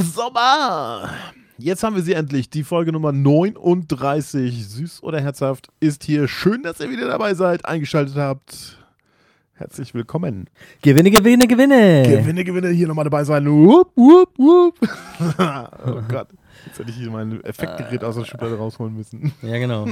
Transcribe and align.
Sommer! 0.00 1.10
Jetzt 1.58 1.82
haben 1.82 1.94
wir 1.94 2.02
sie 2.02 2.14
endlich. 2.14 2.48
Die 2.48 2.64
Folge 2.64 2.90
Nummer 2.90 3.12
39. 3.12 4.66
Süß 4.66 5.02
oder 5.02 5.20
herzhaft 5.20 5.68
ist 5.78 6.04
hier. 6.04 6.26
Schön, 6.26 6.62
dass 6.62 6.80
ihr 6.80 6.88
wieder 6.88 7.06
dabei 7.06 7.34
seid, 7.34 7.66
eingeschaltet 7.66 8.16
habt. 8.16 8.78
Herzlich 9.52 9.92
willkommen. 9.92 10.48
Gewinne, 10.80 11.10
gewinne, 11.10 11.46
gewinne. 11.46 12.02
Gewinne, 12.06 12.44
gewinne, 12.44 12.68
hier 12.70 12.88
nochmal 12.88 13.04
dabei 13.04 13.24
sein. 13.24 13.44
Wupp, 13.46 13.92
wupp, 13.94 14.38
wupp. 14.38 14.78
oh 15.86 16.02
Gott. 16.08 16.28
Jetzt 16.64 16.78
hätte 16.78 16.90
ich 16.90 16.96
hier 16.96 17.10
mein 17.10 17.44
Effektgerät 17.44 18.02
aus 18.02 18.16
der 18.16 18.24
Schublade 18.24 18.56
rausholen 18.56 18.94
müssen. 18.96 19.32
Ja, 19.42 19.58
genau. 19.58 19.86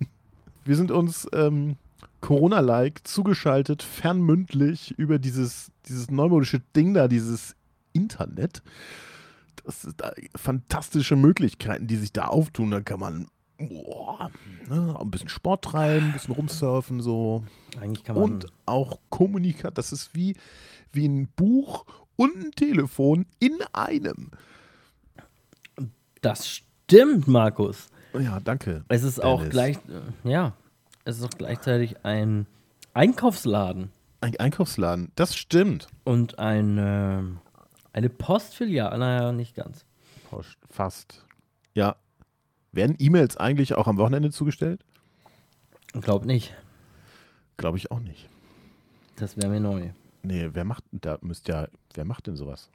Wir 0.64 0.76
sind 0.76 0.90
uns 0.90 1.28
ähm, 1.32 1.76
Corona-like 2.20 3.06
zugeschaltet, 3.06 3.84
fernmündlich 3.84 4.98
über 4.98 5.20
dieses, 5.20 5.70
dieses 5.86 6.10
neumodische 6.10 6.60
Ding 6.74 6.92
da, 6.94 7.06
dieses 7.06 7.54
Internet. 7.92 8.62
Das 9.64 9.82
sind 9.82 10.00
da 10.00 10.12
fantastische 10.36 11.16
Möglichkeiten, 11.16 11.86
die 11.86 11.96
sich 11.96 12.12
da 12.12 12.26
auftun. 12.26 12.70
Da 12.70 12.80
kann 12.80 13.00
man 13.00 13.26
boah, 13.58 14.30
ne, 14.68 14.96
ein 15.00 15.10
bisschen 15.10 15.28
Sport 15.28 15.64
treiben, 15.64 16.06
ein 16.06 16.12
bisschen 16.12 16.34
rumsurfen, 16.34 17.00
so. 17.00 17.44
Eigentlich 17.80 18.04
kann 18.04 18.16
man. 18.16 18.24
Und 18.24 18.46
auch 18.66 18.98
Kommunikat. 19.10 19.78
Das 19.78 19.92
ist 19.92 20.14
wie, 20.14 20.36
wie 20.92 21.06
ein 21.06 21.28
Buch 21.36 21.84
und 22.16 22.36
ein 22.36 22.50
Telefon 22.52 23.26
in 23.38 23.58
einem. 23.72 24.30
das 26.20 26.48
stimmt, 26.48 27.28
Markus. 27.28 27.88
Ja, 28.18 28.40
danke. 28.40 28.84
Es 28.88 29.02
ist 29.02 29.22
auch 29.22 29.38
Dennis. 29.38 29.52
gleich. 29.52 29.76
äh, 30.24 30.28
Ja. 30.30 30.52
Es 31.04 31.18
ist 31.18 31.24
auch 31.24 31.36
gleichzeitig 31.36 31.96
ein 32.04 32.46
Einkaufsladen 32.94 33.90
Ein 34.20 34.36
Einkaufsladen. 34.38 35.10
Das 35.16 35.36
stimmt. 35.36 35.88
und 36.04 36.38
ein, 36.38 36.78
ähm, 36.78 37.38
eine 37.94 38.10
Postfiliale. 38.10 38.98
Naja, 38.98 39.32
nicht 39.32 39.54
ganz. 39.54 39.86
Post, 40.28 40.58
fast. 40.68 41.24
Ja. 41.74 41.96
Werden 42.72 42.96
E-Mails 42.98 43.36
eigentlich 43.36 43.74
auch 43.74 43.86
am 43.86 43.96
Wochenende 43.98 44.30
zugestellt? 44.30 44.84
Glaub 45.92 46.24
nicht. 46.24 46.52
Glaube 47.56 47.78
ich 47.78 47.92
auch 47.92 48.00
nicht. 48.00 48.28
Das 49.16 49.36
wäre 49.36 49.48
mir 49.48 49.60
neu. 49.60 49.90
Nee, 50.24 50.50
wer 50.52 50.64
macht 50.64 50.82
da 50.90 51.18
müsste 51.20 51.52
ja, 51.52 51.68
wer 51.94 52.04
macht 52.04 52.26
denn 52.26 52.34
sowas? 52.34 52.68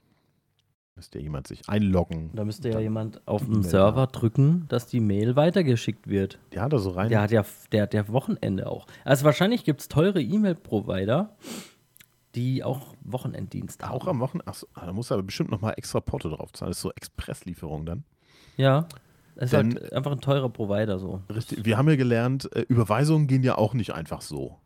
Müsste 0.95 1.19
ja 1.19 1.23
jemand 1.23 1.47
sich 1.47 1.67
einloggen. 1.67 2.29
Da 2.33 2.45
müsste 2.45 2.69
ja 2.69 2.79
jemand 2.79 3.25
auf 3.27 3.43
dem 3.43 3.63
Server 3.63 4.07
drücken, 4.07 4.65
dass 4.69 4.87
die 4.87 4.99
Mail 4.99 5.35
weitergeschickt 5.35 6.07
wird. 6.07 6.39
Der 6.53 6.61
hat 6.61 6.71
da 6.71 6.77
so 6.77 6.91
rein. 6.91 7.09
Der 7.09 7.21
hat 7.21 7.31
ja, 7.31 7.45
der 7.71 7.83
hat 7.83 7.93
ja 7.93 8.07
Wochenende 8.07 8.69
auch. 8.69 8.85
Also 9.03 9.25
wahrscheinlich 9.25 9.63
gibt 9.63 9.81
es 9.81 9.87
teure 9.87 10.21
E-Mail-Provider, 10.21 11.35
die 12.35 12.63
auch 12.63 12.93
Wochenenddienst 13.03 13.83
haben. 13.83 13.93
auch 13.93 14.07
am 14.07 14.19
Wochenende. 14.19 14.47
Achso, 14.47 14.67
da 14.75 14.91
muss 14.93 15.11
aber 15.11 15.23
bestimmt 15.23 15.49
nochmal 15.51 15.73
extra 15.77 15.99
Porto 15.99 16.29
drauf 16.29 16.51
zahlen. 16.53 16.69
Das 16.71 16.77
ist 16.77 16.81
so 16.83 16.91
Expresslieferung 16.91 17.85
dann. 17.85 18.03
Ja. 18.57 18.87
Es 19.35 19.45
ist 19.45 19.53
Denn- 19.53 19.75
halt 19.75 19.93
einfach 19.93 20.11
ein 20.11 20.21
teurer 20.21 20.49
Provider 20.49 20.99
so. 20.99 21.21
Richtig. 21.33 21.63
Wir 21.65 21.77
haben 21.77 21.87
ja 21.89 21.95
gelernt, 21.95 22.53
äh, 22.55 22.61
Überweisungen 22.67 23.27
gehen 23.27 23.41
ja 23.43 23.57
auch 23.57 23.73
nicht 23.73 23.93
einfach 23.93 24.21
so. 24.21 24.57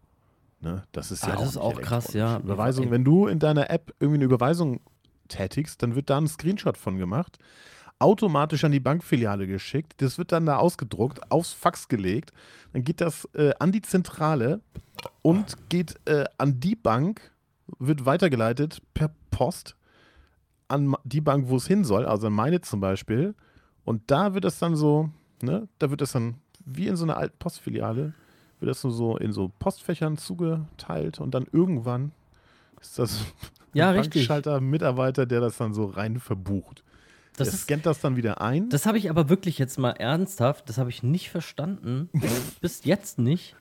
Ne? 0.61 0.83
Das 0.93 1.11
ist 1.11 1.23
ja 1.23 1.33
Ah, 1.33 1.35
auch 1.35 1.39
das 1.39 1.49
ist 1.49 1.55
nicht 1.55 1.63
auch 1.63 1.81
krass, 1.81 2.13
ja. 2.13 2.37
Überweisung, 2.39 2.89
wenn 2.89 3.03
du 3.03 3.27
in 3.27 3.37
deiner 3.39 3.69
App 3.69 3.93
irgendwie 3.99 4.17
eine 4.17 4.25
Überweisung 4.25 4.79
tätigst, 5.27 5.83
dann 5.83 5.95
wird 5.95 6.09
da 6.09 6.17
ein 6.17 6.27
Screenshot 6.27 6.77
von 6.77 6.97
gemacht, 6.97 7.37
automatisch 7.99 8.63
an 8.63 8.71
die 8.71 8.79
Bankfiliale 8.79 9.45
geschickt, 9.47 9.93
das 10.01 10.17
wird 10.17 10.31
dann 10.31 10.45
da 10.45 10.57
ausgedruckt, 10.57 11.31
aufs 11.31 11.53
Fax 11.53 11.87
gelegt, 11.87 12.31
dann 12.73 12.83
geht 12.83 12.99
das 13.01 13.25
äh, 13.35 13.53
an 13.59 13.71
die 13.71 13.81
Zentrale 13.81 14.61
und 15.21 15.69
geht 15.69 15.99
äh, 16.05 16.25
an 16.37 16.59
die 16.59 16.75
Bank, 16.75 17.31
wird 17.79 18.05
weitergeleitet 18.05 18.81
per 18.93 19.11
Post 19.31 19.75
an 20.67 20.95
die 21.03 21.21
Bank, 21.21 21.49
wo 21.49 21.57
es 21.57 21.67
hin 21.67 21.83
soll, 21.83 22.05
also 22.05 22.27
an 22.27 22.33
meine 22.33 22.61
zum 22.61 22.79
Beispiel. 22.79 23.35
Und 23.85 24.09
da 24.09 24.33
wird 24.33 24.45
das 24.45 24.59
dann 24.59 24.75
so, 24.75 25.09
ne, 25.41 25.67
da 25.79 25.89
wird 25.89 26.01
das 26.01 26.13
dann 26.13 26.35
wie 26.65 26.87
in 26.87 26.95
so 26.95 27.03
einer 27.03 27.17
alten 27.17 27.37
Postfiliale, 27.37 28.13
wird 28.59 28.69
das 28.69 28.83
nur 28.83 28.93
so 28.93 29.17
in 29.17 29.33
so 29.33 29.51
Postfächern 29.59 30.17
zugeteilt 30.17 31.19
und 31.19 31.33
dann 31.33 31.45
irgendwann 31.51 32.11
ist 32.79 32.97
das 32.97 33.25
Ja, 33.73 33.89
ein 33.89 33.97
richtig. 33.97 34.27
Bankschalter, 34.27 34.61
Mitarbeiter, 34.61 35.25
der 35.25 35.41
das 35.41 35.57
dann 35.57 35.73
so 35.73 35.85
rein 35.85 36.19
verbucht. 36.19 36.83
Das, 37.35 37.47
der 37.47 37.55
ist, 37.55 37.63
scannt 37.63 37.85
das 37.85 37.99
dann 37.99 38.15
wieder 38.15 38.41
ein. 38.41 38.69
das 38.69 38.85
habe 38.85 38.99
ich 38.99 39.09
aber 39.09 39.27
wirklich 39.27 39.57
jetzt 39.57 39.79
mal 39.79 39.91
ernsthaft, 39.91 40.69
das 40.69 40.77
habe 40.77 40.91
ich 40.91 41.01
nicht 41.01 41.31
verstanden. 41.31 42.09
bis 42.61 42.85
jetzt 42.85 43.17
nicht. 43.17 43.55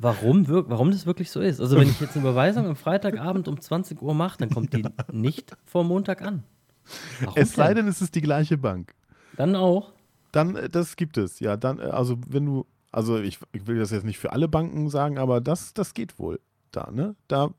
Warum, 0.00 0.46
warum 0.48 0.92
das 0.92 1.06
wirklich 1.06 1.30
so 1.30 1.40
ist. 1.40 1.60
Also, 1.60 1.76
wenn 1.76 1.88
ich 1.88 2.00
jetzt 2.00 2.16
eine 2.16 2.22
Überweisung 2.24 2.66
am 2.66 2.76
Freitagabend 2.76 3.48
um 3.48 3.60
20 3.60 4.00
Uhr 4.00 4.14
mache, 4.14 4.38
dann 4.38 4.50
kommt 4.50 4.72
die 4.72 4.84
nicht 5.12 5.56
vor 5.64 5.82
Montag 5.82 6.22
an. 6.22 6.44
Warum 7.20 7.34
es 7.36 7.54
sei 7.54 7.68
denn? 7.68 7.84
denn, 7.84 7.88
es 7.88 8.00
ist 8.00 8.14
die 8.14 8.20
gleiche 8.20 8.56
Bank. 8.56 8.94
Dann 9.36 9.56
auch. 9.56 9.92
Dann, 10.32 10.56
äh, 10.56 10.68
das 10.68 10.96
gibt 10.96 11.16
es, 11.18 11.40
ja. 11.40 11.56
Dann, 11.56 11.80
äh, 11.80 11.84
also 11.84 12.18
wenn 12.28 12.46
du, 12.46 12.66
also 12.92 13.18
ich, 13.18 13.38
ich 13.52 13.66
will 13.66 13.78
das 13.78 13.90
jetzt 13.90 14.04
nicht 14.04 14.18
für 14.18 14.32
alle 14.32 14.48
Banken 14.48 14.88
sagen, 14.88 15.18
aber 15.18 15.40
das, 15.40 15.74
das 15.74 15.94
geht 15.94 16.18
wohl 16.18 16.40
da, 16.70 16.90
ne? 16.92 17.16
Da, 17.26 17.50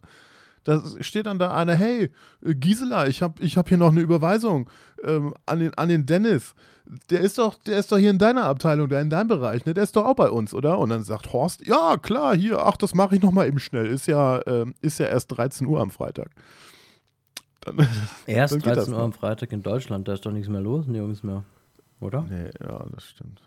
da 0.64 0.84
steht 1.02 1.26
dann 1.26 1.40
da 1.40 1.54
einer, 1.56 1.76
hey, 1.76 2.10
äh, 2.44 2.56
Gisela, 2.56 3.08
ich 3.08 3.22
habe 3.22 3.42
ich 3.44 3.58
hab 3.58 3.70
hier 3.70 3.78
noch 3.78 3.92
eine 3.92 4.02
Überweisung 4.02 4.70
ähm, 5.04 5.34
an, 5.46 5.60
den, 5.60 5.74
an 5.76 5.90
den 5.90 6.06
Dennis. 6.06 6.54
Der 7.12 7.22
ist 7.22 7.38
doch, 7.38 7.56
der 7.56 7.78
ist 7.78 7.92
doch 7.92 7.98
hier 7.98 8.10
in 8.10 8.18
deiner 8.18 8.46
Abteilung, 8.46 8.90
der 8.90 9.02
in 9.02 9.12
deinem 9.12 9.28
Bereich, 9.28 9.64
ne? 9.66 9.76
Der 9.76 9.84
ist 9.84 9.96
doch 9.96 10.06
auch 10.06 10.16
bei 10.16 10.30
uns, 10.30 10.56
oder? 10.56 10.80
Und 10.80 10.90
dann 10.90 11.04
sagt 11.04 11.32
Horst, 11.32 11.66
ja, 11.66 11.98
klar, 11.98 12.36
hier, 12.36 12.66
ach, 12.66 12.78
das 12.78 12.96
mache 12.96 13.16
ich 13.16 13.22
noch 13.22 13.32
mal 13.32 13.48
eben 13.48 13.60
schnell. 13.60 13.86
Ist 13.86 14.08
ja, 14.08 14.42
ähm, 14.48 14.74
ist 14.82 15.00
ja 15.00 15.06
erst 15.06 15.28
13 15.38 15.68
Uhr 15.68 15.82
am 15.82 15.92
Freitag. 15.92 16.32
Dann, 17.62 17.88
Erst 18.26 18.54
Dann 18.54 18.62
geht 18.62 18.68
das 18.70 18.86
13 18.86 18.94
Uhr 18.94 19.02
am 19.02 19.14
Freitag 19.14 19.52
in 19.52 19.62
Deutschland, 19.62 20.08
da 20.08 20.14
ist 20.14 20.26
doch 20.26 20.32
nichts 20.32 20.48
mehr 20.48 20.62
los, 20.62 20.88
nirgends 20.88 21.24
mehr. 21.24 21.44
Oder? 22.00 22.22
Nee, 22.24 22.50
ja, 22.62 22.86
das 22.92 23.04
stimmt. 23.04 23.42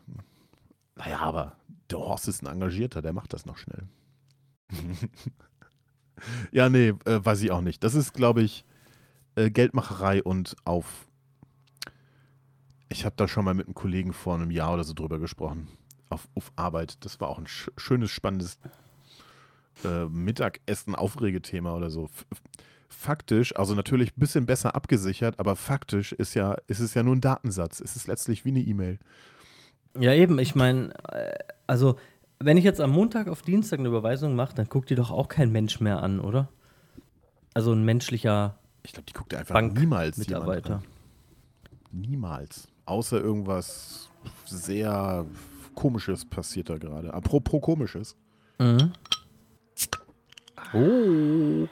Naja, 0.97 1.19
aber 1.21 1.57
der 1.91 1.99
Horst 1.99 2.29
ist 2.29 2.43
ein 2.43 2.53
Engagierter, 2.53 3.03
der 3.03 3.13
macht 3.13 3.33
das 3.33 3.47
noch 3.47 3.57
schnell. 3.57 3.89
ja, 6.53 6.69
nee, 6.69 6.89
äh, 7.07 7.25
weiß 7.25 7.43
ich 7.43 7.51
auch 7.51 7.61
nicht. 7.61 7.83
Das 7.83 7.95
ist, 7.95 8.13
glaube 8.13 8.43
ich, 8.43 8.65
äh, 9.35 9.51
Geldmacherei 9.51 10.23
und 10.23 10.57
auf. 10.65 11.07
Ich 12.93 13.05
habe 13.05 13.15
da 13.17 13.27
schon 13.27 13.45
mal 13.45 13.55
mit 13.55 13.67
einem 13.67 13.75
Kollegen 13.75 14.13
vor 14.13 14.35
einem 14.35 14.51
Jahr 14.51 14.75
oder 14.75 14.85
so 14.85 14.93
drüber 14.93 15.19
gesprochen. 15.19 15.69
Auf, 16.11 16.29
auf 16.35 16.53
Arbeit. 16.57 17.05
Das 17.05 17.21
war 17.21 17.29
auch 17.29 17.39
ein 17.39 17.47
sch 17.47 17.71
schönes, 17.79 18.11
spannendes 18.11 18.59
äh, 19.85 20.05
Mittagessen, 20.05 20.95
Aufregethema 20.95 21.75
oder 21.75 21.91
so. 21.91 22.05
F 22.05 22.27
faktisch, 22.89 23.57
also 23.57 23.75
natürlich 23.75 24.11
ein 24.11 24.21
bisschen 24.21 24.45
besser 24.45 24.77
abgesichert, 24.77 25.41
aber 25.41 25.57
faktisch 25.57 26.13
ist 26.13 26.35
ja, 26.35 26.57
ist 26.67 26.79
es 26.79 26.93
ja 26.93 27.03
nur 27.03 27.17
ein 27.17 27.23
Datensatz. 27.23 27.81
Es 27.81 27.97
ist 27.97 28.07
letztlich 28.07 28.45
wie 28.45 28.51
eine 28.51 28.61
E-Mail. 28.61 28.99
Ja, 29.99 30.13
eben, 30.13 30.39
ich 30.39 30.55
meine, 30.55 30.93
äh, 31.11 31.33
also, 31.67 31.97
wenn 32.39 32.59
ich 32.59 32.65
jetzt 32.65 32.81
am 32.81 32.91
Montag 32.91 33.29
auf 33.29 33.41
Dienstag 33.41 33.79
eine 33.79 33.89
Überweisung 33.89 34.37
mache, 34.37 34.55
dann 34.55 34.69
guckt 34.69 34.91
die 34.91 34.95
doch 34.95 35.11
auch 35.11 35.29
kein 35.29 35.51
Mensch 35.51 35.81
mehr 35.81 36.03
an, 36.03 36.21
oder? 36.21 36.51
Also 37.55 37.73
ein 37.73 37.85
menschlicher 37.85 38.59
Ich 38.83 38.93
glaube, 38.93 39.07
die 39.07 39.15
guckt 39.15 39.35
einfach 39.35 39.61
niemals 39.61 40.19
Mitarbeiter. 40.19 40.83
Niemals. 41.91 42.69
Außer 42.85 43.21
irgendwas 43.21 44.11
sehr 44.47 45.27
Komisches 45.75 46.25
passiert 46.25 46.69
da 46.69 46.79
gerade. 46.79 47.13
Apropos 47.15 47.61
Komisches. 47.63 48.17
Mhm. 48.59 48.93
Oh. 50.75 51.69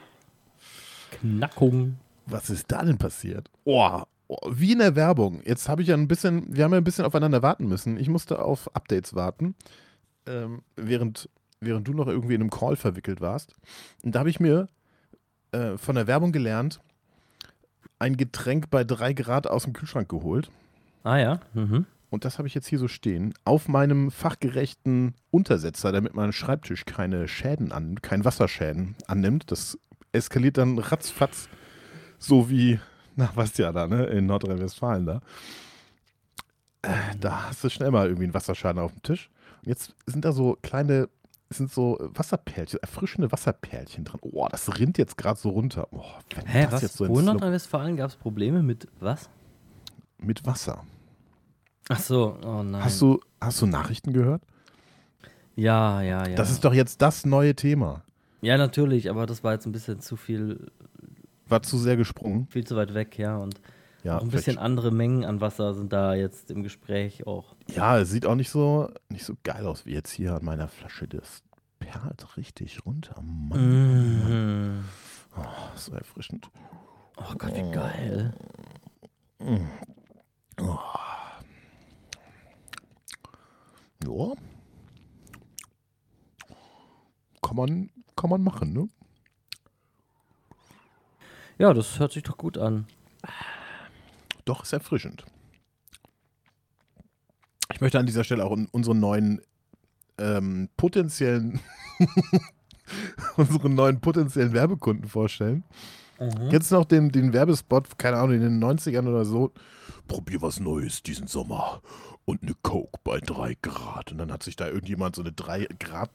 Knackung. 1.11 1.97
Was 2.25 2.49
ist 2.49 2.71
da 2.71 2.83
denn 2.83 2.97
passiert? 2.97 3.49
Oh, 3.63 4.01
oh, 4.27 4.37
wie 4.49 4.73
in 4.73 4.79
der 4.79 4.95
Werbung. 4.95 5.41
Jetzt 5.45 5.69
habe 5.69 5.81
ich 5.81 5.89
ja 5.89 5.95
ein 5.95 6.07
bisschen, 6.07 6.55
wir 6.55 6.63
haben 6.63 6.71
ja 6.71 6.77
ein 6.77 6.83
bisschen 6.83 7.05
aufeinander 7.05 7.41
warten 7.41 7.67
müssen. 7.67 7.97
Ich 7.97 8.09
musste 8.09 8.39
auf 8.43 8.73
Updates 8.75 9.13
warten, 9.13 9.55
ähm, 10.25 10.61
während, 10.75 11.29
während 11.59 11.87
du 11.87 11.93
noch 11.93 12.07
irgendwie 12.07 12.35
in 12.35 12.41
einem 12.41 12.49
Call 12.49 12.75
verwickelt 12.75 13.21
warst. 13.21 13.53
Und 14.03 14.15
da 14.15 14.19
habe 14.19 14.29
ich 14.29 14.39
mir 14.39 14.67
äh, 15.51 15.77
von 15.77 15.95
der 15.95 16.07
Werbung 16.07 16.31
gelernt, 16.31 16.79
ein 17.99 18.17
Getränk 18.17 18.69
bei 18.69 18.83
drei 18.83 19.13
Grad 19.13 19.47
aus 19.47 19.63
dem 19.63 19.73
Kühlschrank 19.73 20.09
geholt. 20.09 20.49
Ah 21.03 21.17
ja. 21.17 21.39
Mhm. 21.53 21.85
Und 22.09 22.25
das 22.25 22.37
habe 22.37 22.47
ich 22.47 22.53
jetzt 22.53 22.67
hier 22.67 22.77
so 22.77 22.89
stehen, 22.89 23.33
auf 23.45 23.69
meinem 23.69 24.11
fachgerechten 24.11 25.15
Untersetzer, 25.31 25.93
damit 25.93 26.13
mein 26.13 26.33
Schreibtisch 26.33 26.85
keine 26.85 27.29
Schäden 27.29 27.71
annimmt, 27.71 28.03
kein 28.03 28.25
Wasserschäden 28.25 28.95
annimmt. 29.07 29.49
Das 29.49 29.77
eskaliert 30.11 30.57
dann 30.57 30.77
ratzfatz, 30.77 31.47
so 32.19 32.49
wie, 32.49 32.79
na, 33.15 33.31
was 33.35 33.57
ja 33.57 33.71
da, 33.71 33.87
ne, 33.87 34.05
in 34.07 34.25
Nordrhein-Westfalen 34.25 35.05
da. 35.05 35.21
Äh, 36.81 36.91
da 37.19 37.49
hast 37.49 37.63
du 37.63 37.69
schnell 37.69 37.91
mal 37.91 38.07
irgendwie 38.07 38.25
einen 38.25 38.33
Wasserschaden 38.33 38.81
auf 38.81 38.91
dem 38.91 39.03
Tisch. 39.03 39.29
Und 39.61 39.69
jetzt 39.69 39.95
sind 40.05 40.25
da 40.25 40.33
so 40.33 40.57
kleine, 40.61 41.07
sind 41.49 41.71
so 41.71 41.97
Wasserperlchen, 42.13 42.79
erfrischende 42.81 43.31
Wasserperlchen 43.31 44.03
drin. 44.03 44.19
Oh, 44.23 44.47
das 44.51 44.77
rinnt 44.77 44.97
jetzt 44.97 45.17
gerade 45.17 45.39
so 45.39 45.49
runter. 45.49 45.87
Oh, 45.91 46.03
wenn 46.35 46.45
Hä, 46.45 46.63
das 46.63 46.73
was? 46.73 46.81
jetzt 46.81 46.97
so 46.97 47.07
Wo 47.07 47.19
in 47.19 47.25
Nordrhein-Westfalen 47.25 47.95
gab 47.95 48.09
es 48.09 48.17
Probleme 48.17 48.63
mit 48.63 48.89
was? 48.99 49.29
Mit 50.21 50.45
Wasser. 50.45 50.83
Ach 51.89 51.99
so, 51.99 52.37
oh 52.45 52.63
nein. 52.63 52.83
Hast 52.83 53.01
du, 53.01 53.19
hast 53.39 53.61
du 53.61 53.65
Nachrichten 53.65 54.13
gehört? 54.13 54.41
Ja, 55.55 56.01
ja, 56.01 56.27
ja. 56.27 56.35
Das 56.35 56.49
ist 56.51 56.63
doch 56.63 56.73
jetzt 56.73 57.01
das 57.01 57.25
neue 57.25 57.55
Thema. 57.55 58.03
ja, 58.41 58.57
natürlich, 58.57 59.09
aber 59.09 59.25
das 59.25 59.43
war 59.43 59.53
jetzt 59.53 59.65
ein 59.65 59.71
bisschen 59.71 59.99
zu 59.99 60.15
viel, 60.15 60.71
War 61.47 61.61
zu 61.63 61.77
sehr 61.77 61.97
gesprungen. 61.97 62.47
viel 62.47 62.65
zu 62.65 62.75
weit 62.75 62.93
weg, 62.93 63.17
ja. 63.17 63.37
Und 63.37 63.59
Ja, 64.03 64.17
Auch 64.17 64.21
ein 64.21 64.29
bisschen 64.29 64.57
andere 64.57 64.91
Mengen 64.91 65.25
an 65.25 65.41
Wasser 65.41 65.73
sind 65.73 65.91
da 65.93 66.13
jetzt 66.15 66.49
im 66.49 66.63
Gespräch 66.63 67.27
auch. 67.27 67.55
ja, 67.67 67.99
es 67.99 68.09
sieht 68.09 68.25
auch 68.25 68.35
nicht 68.35 68.49
so, 68.49 68.89
nicht 69.09 69.25
so 69.25 69.33
geil 69.43 69.67
aus 69.67 69.85
wie 69.85 69.93
jetzt 69.93 70.11
hier 70.11 70.35
an 70.35 70.45
meiner 70.45 70.67
Flasche. 70.69 71.07
Das 71.07 71.43
perlt 71.79 72.37
richtig 72.37 72.85
runter. 72.85 73.21
Mann. 73.21 74.73
Mhm. 74.77 74.85
Oh, 75.37 75.43
so 75.75 75.91
erfrischend. 75.93 76.49
Oh 77.17 77.33
Gott, 77.37 77.55
wie 77.55 77.71
geil. 77.71 78.33
Ja. 84.03 84.33
Kann 87.41 87.55
man, 87.55 87.89
kann 88.15 88.29
man 88.29 88.43
machen, 88.43 88.73
ne? 88.73 88.87
Ja, 91.57 91.73
das 91.73 91.99
hört 91.99 92.11
sich 92.11 92.23
doch 92.23 92.37
gut 92.37 92.57
an. 92.57 92.87
Doch, 94.45 94.63
ist 94.63 94.73
erfrischend. 94.73 95.25
Ich 97.73 97.81
möchte 97.81 97.99
an 97.99 98.05
dieser 98.05 98.23
Stelle 98.23 98.45
auch 98.45 98.51
un- 98.51 98.67
unseren 98.71 98.99
neuen 98.99 99.41
ähm, 100.17 100.69
potenziellen 100.77 101.59
unseren 103.37 103.75
neuen 103.75 104.01
potenziellen 104.01 104.53
Werbekunden 104.53 105.07
vorstellen. 105.07 105.63
Jetzt 106.51 106.71
noch 106.71 106.85
den, 106.85 107.11
den 107.11 107.33
Werbespot, 107.33 107.97
keine 107.97 108.17
Ahnung, 108.17 108.35
in 108.35 108.41
den 108.41 108.63
90ern 108.63 109.07
oder 109.07 109.25
so. 109.25 109.51
Probier 110.07 110.41
was 110.41 110.59
Neues 110.59 111.03
diesen 111.03 111.27
Sommer. 111.27 111.81
Und 112.25 112.43
eine 112.43 112.53
Coke 112.61 112.99
bei 113.03 113.19
3 113.19 113.57
Grad. 113.61 114.11
Und 114.11 114.17
dann 114.17 114.31
hat 114.31 114.43
sich 114.43 114.55
da 114.55 114.67
irgendjemand 114.67 115.15
so 115.15 115.21
eine 115.21 115.31
3 115.31 115.67
Grad 115.79 116.11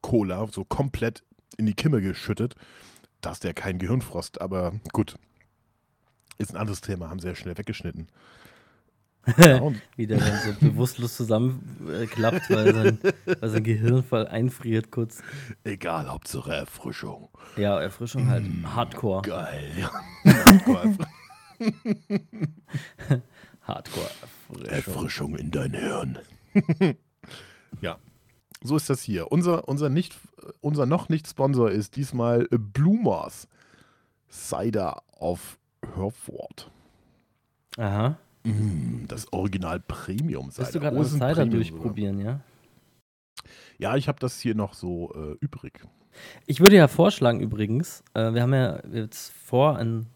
Cola 0.00 0.46
so 0.50 0.64
komplett 0.64 1.22
in 1.56 1.66
die 1.66 1.74
Kimme 1.74 2.00
geschüttet. 2.00 2.54
Da 3.20 3.32
ist 3.32 3.44
der 3.44 3.54
kein 3.54 3.78
Gehirnfrost, 3.78 4.40
aber 4.40 4.72
gut. 4.92 5.16
Ist 6.38 6.54
ein 6.54 6.56
anderes 6.56 6.80
Thema, 6.80 7.10
haben 7.10 7.18
ja 7.18 7.34
schnell 7.34 7.58
weggeschnitten. 7.58 8.08
Ja, 9.36 9.58
und 9.60 9.80
Wie 9.96 10.06
der 10.06 10.18
dann 10.18 10.40
so 10.40 10.52
bewusstlos 10.66 11.16
zusammenklappt, 11.16 12.48
weil, 12.48 12.74
sein, 12.74 12.98
weil 13.40 13.50
sein 13.50 13.62
Gehirn 13.64 14.02
voll 14.02 14.26
einfriert 14.26 14.90
kurz. 14.90 15.22
egal, 15.64 16.08
Hauptsache 16.08 16.54
Erfrischung. 16.54 17.28
Ja, 17.56 17.78
Erfrischung 17.80 18.28
halt. 18.28 18.46
Hardcore. 18.64 19.22
Geil. 19.22 19.70
Ja. 19.78 19.90
Hardcore. 20.44 20.96
Hardcore. 23.70 24.10
Erfrischung. 24.68 25.36
In 25.36 25.50
dein 25.50 25.72
Hirn. 25.72 26.18
ja, 27.80 27.98
so 28.62 28.76
ist 28.76 28.90
das 28.90 29.02
hier. 29.02 29.32
Unser, 29.32 29.68
unser, 29.68 29.88
nicht, 29.88 30.14
unser 30.60 30.86
noch 30.86 31.08
nicht 31.08 31.28
Sponsor 31.28 31.70
ist 31.70 31.96
diesmal 31.96 32.46
Blumers 32.50 33.48
Cider 34.28 35.02
auf 35.16 35.58
Herford. 35.94 36.70
Aha. 37.78 38.18
Mm, 38.44 39.06
das 39.06 39.32
Original 39.32 39.80
Premium 39.80 40.50
Cider. 40.50 40.64
Willst 40.64 40.74
du 40.74 40.80
gerade 40.80 40.96
Oh, 40.96 41.04
Cider 41.04 41.34
Premium 41.34 41.50
durchprobieren, 41.50 42.18
ja? 42.18 42.24
sogar. 42.24 42.40
Ja, 43.78 43.96
ich 43.96 44.08
habe 44.08 44.18
das 44.20 44.40
hier 44.40 44.54
noch 44.54 44.74
so 44.74 45.12
äh, 45.14 45.36
übrig. 45.40 45.80
Ich 46.46 46.60
würde 46.60 46.76
ja 46.76 46.88
vorschlagen 46.88 47.40
übrigens, 47.40 48.04
äh, 48.14 48.34
wir 48.34 48.42
haben 48.42 48.52
ja 48.52 48.84
jetzt 48.92 49.32
vor, 49.32 49.76
ein, 49.76 50.06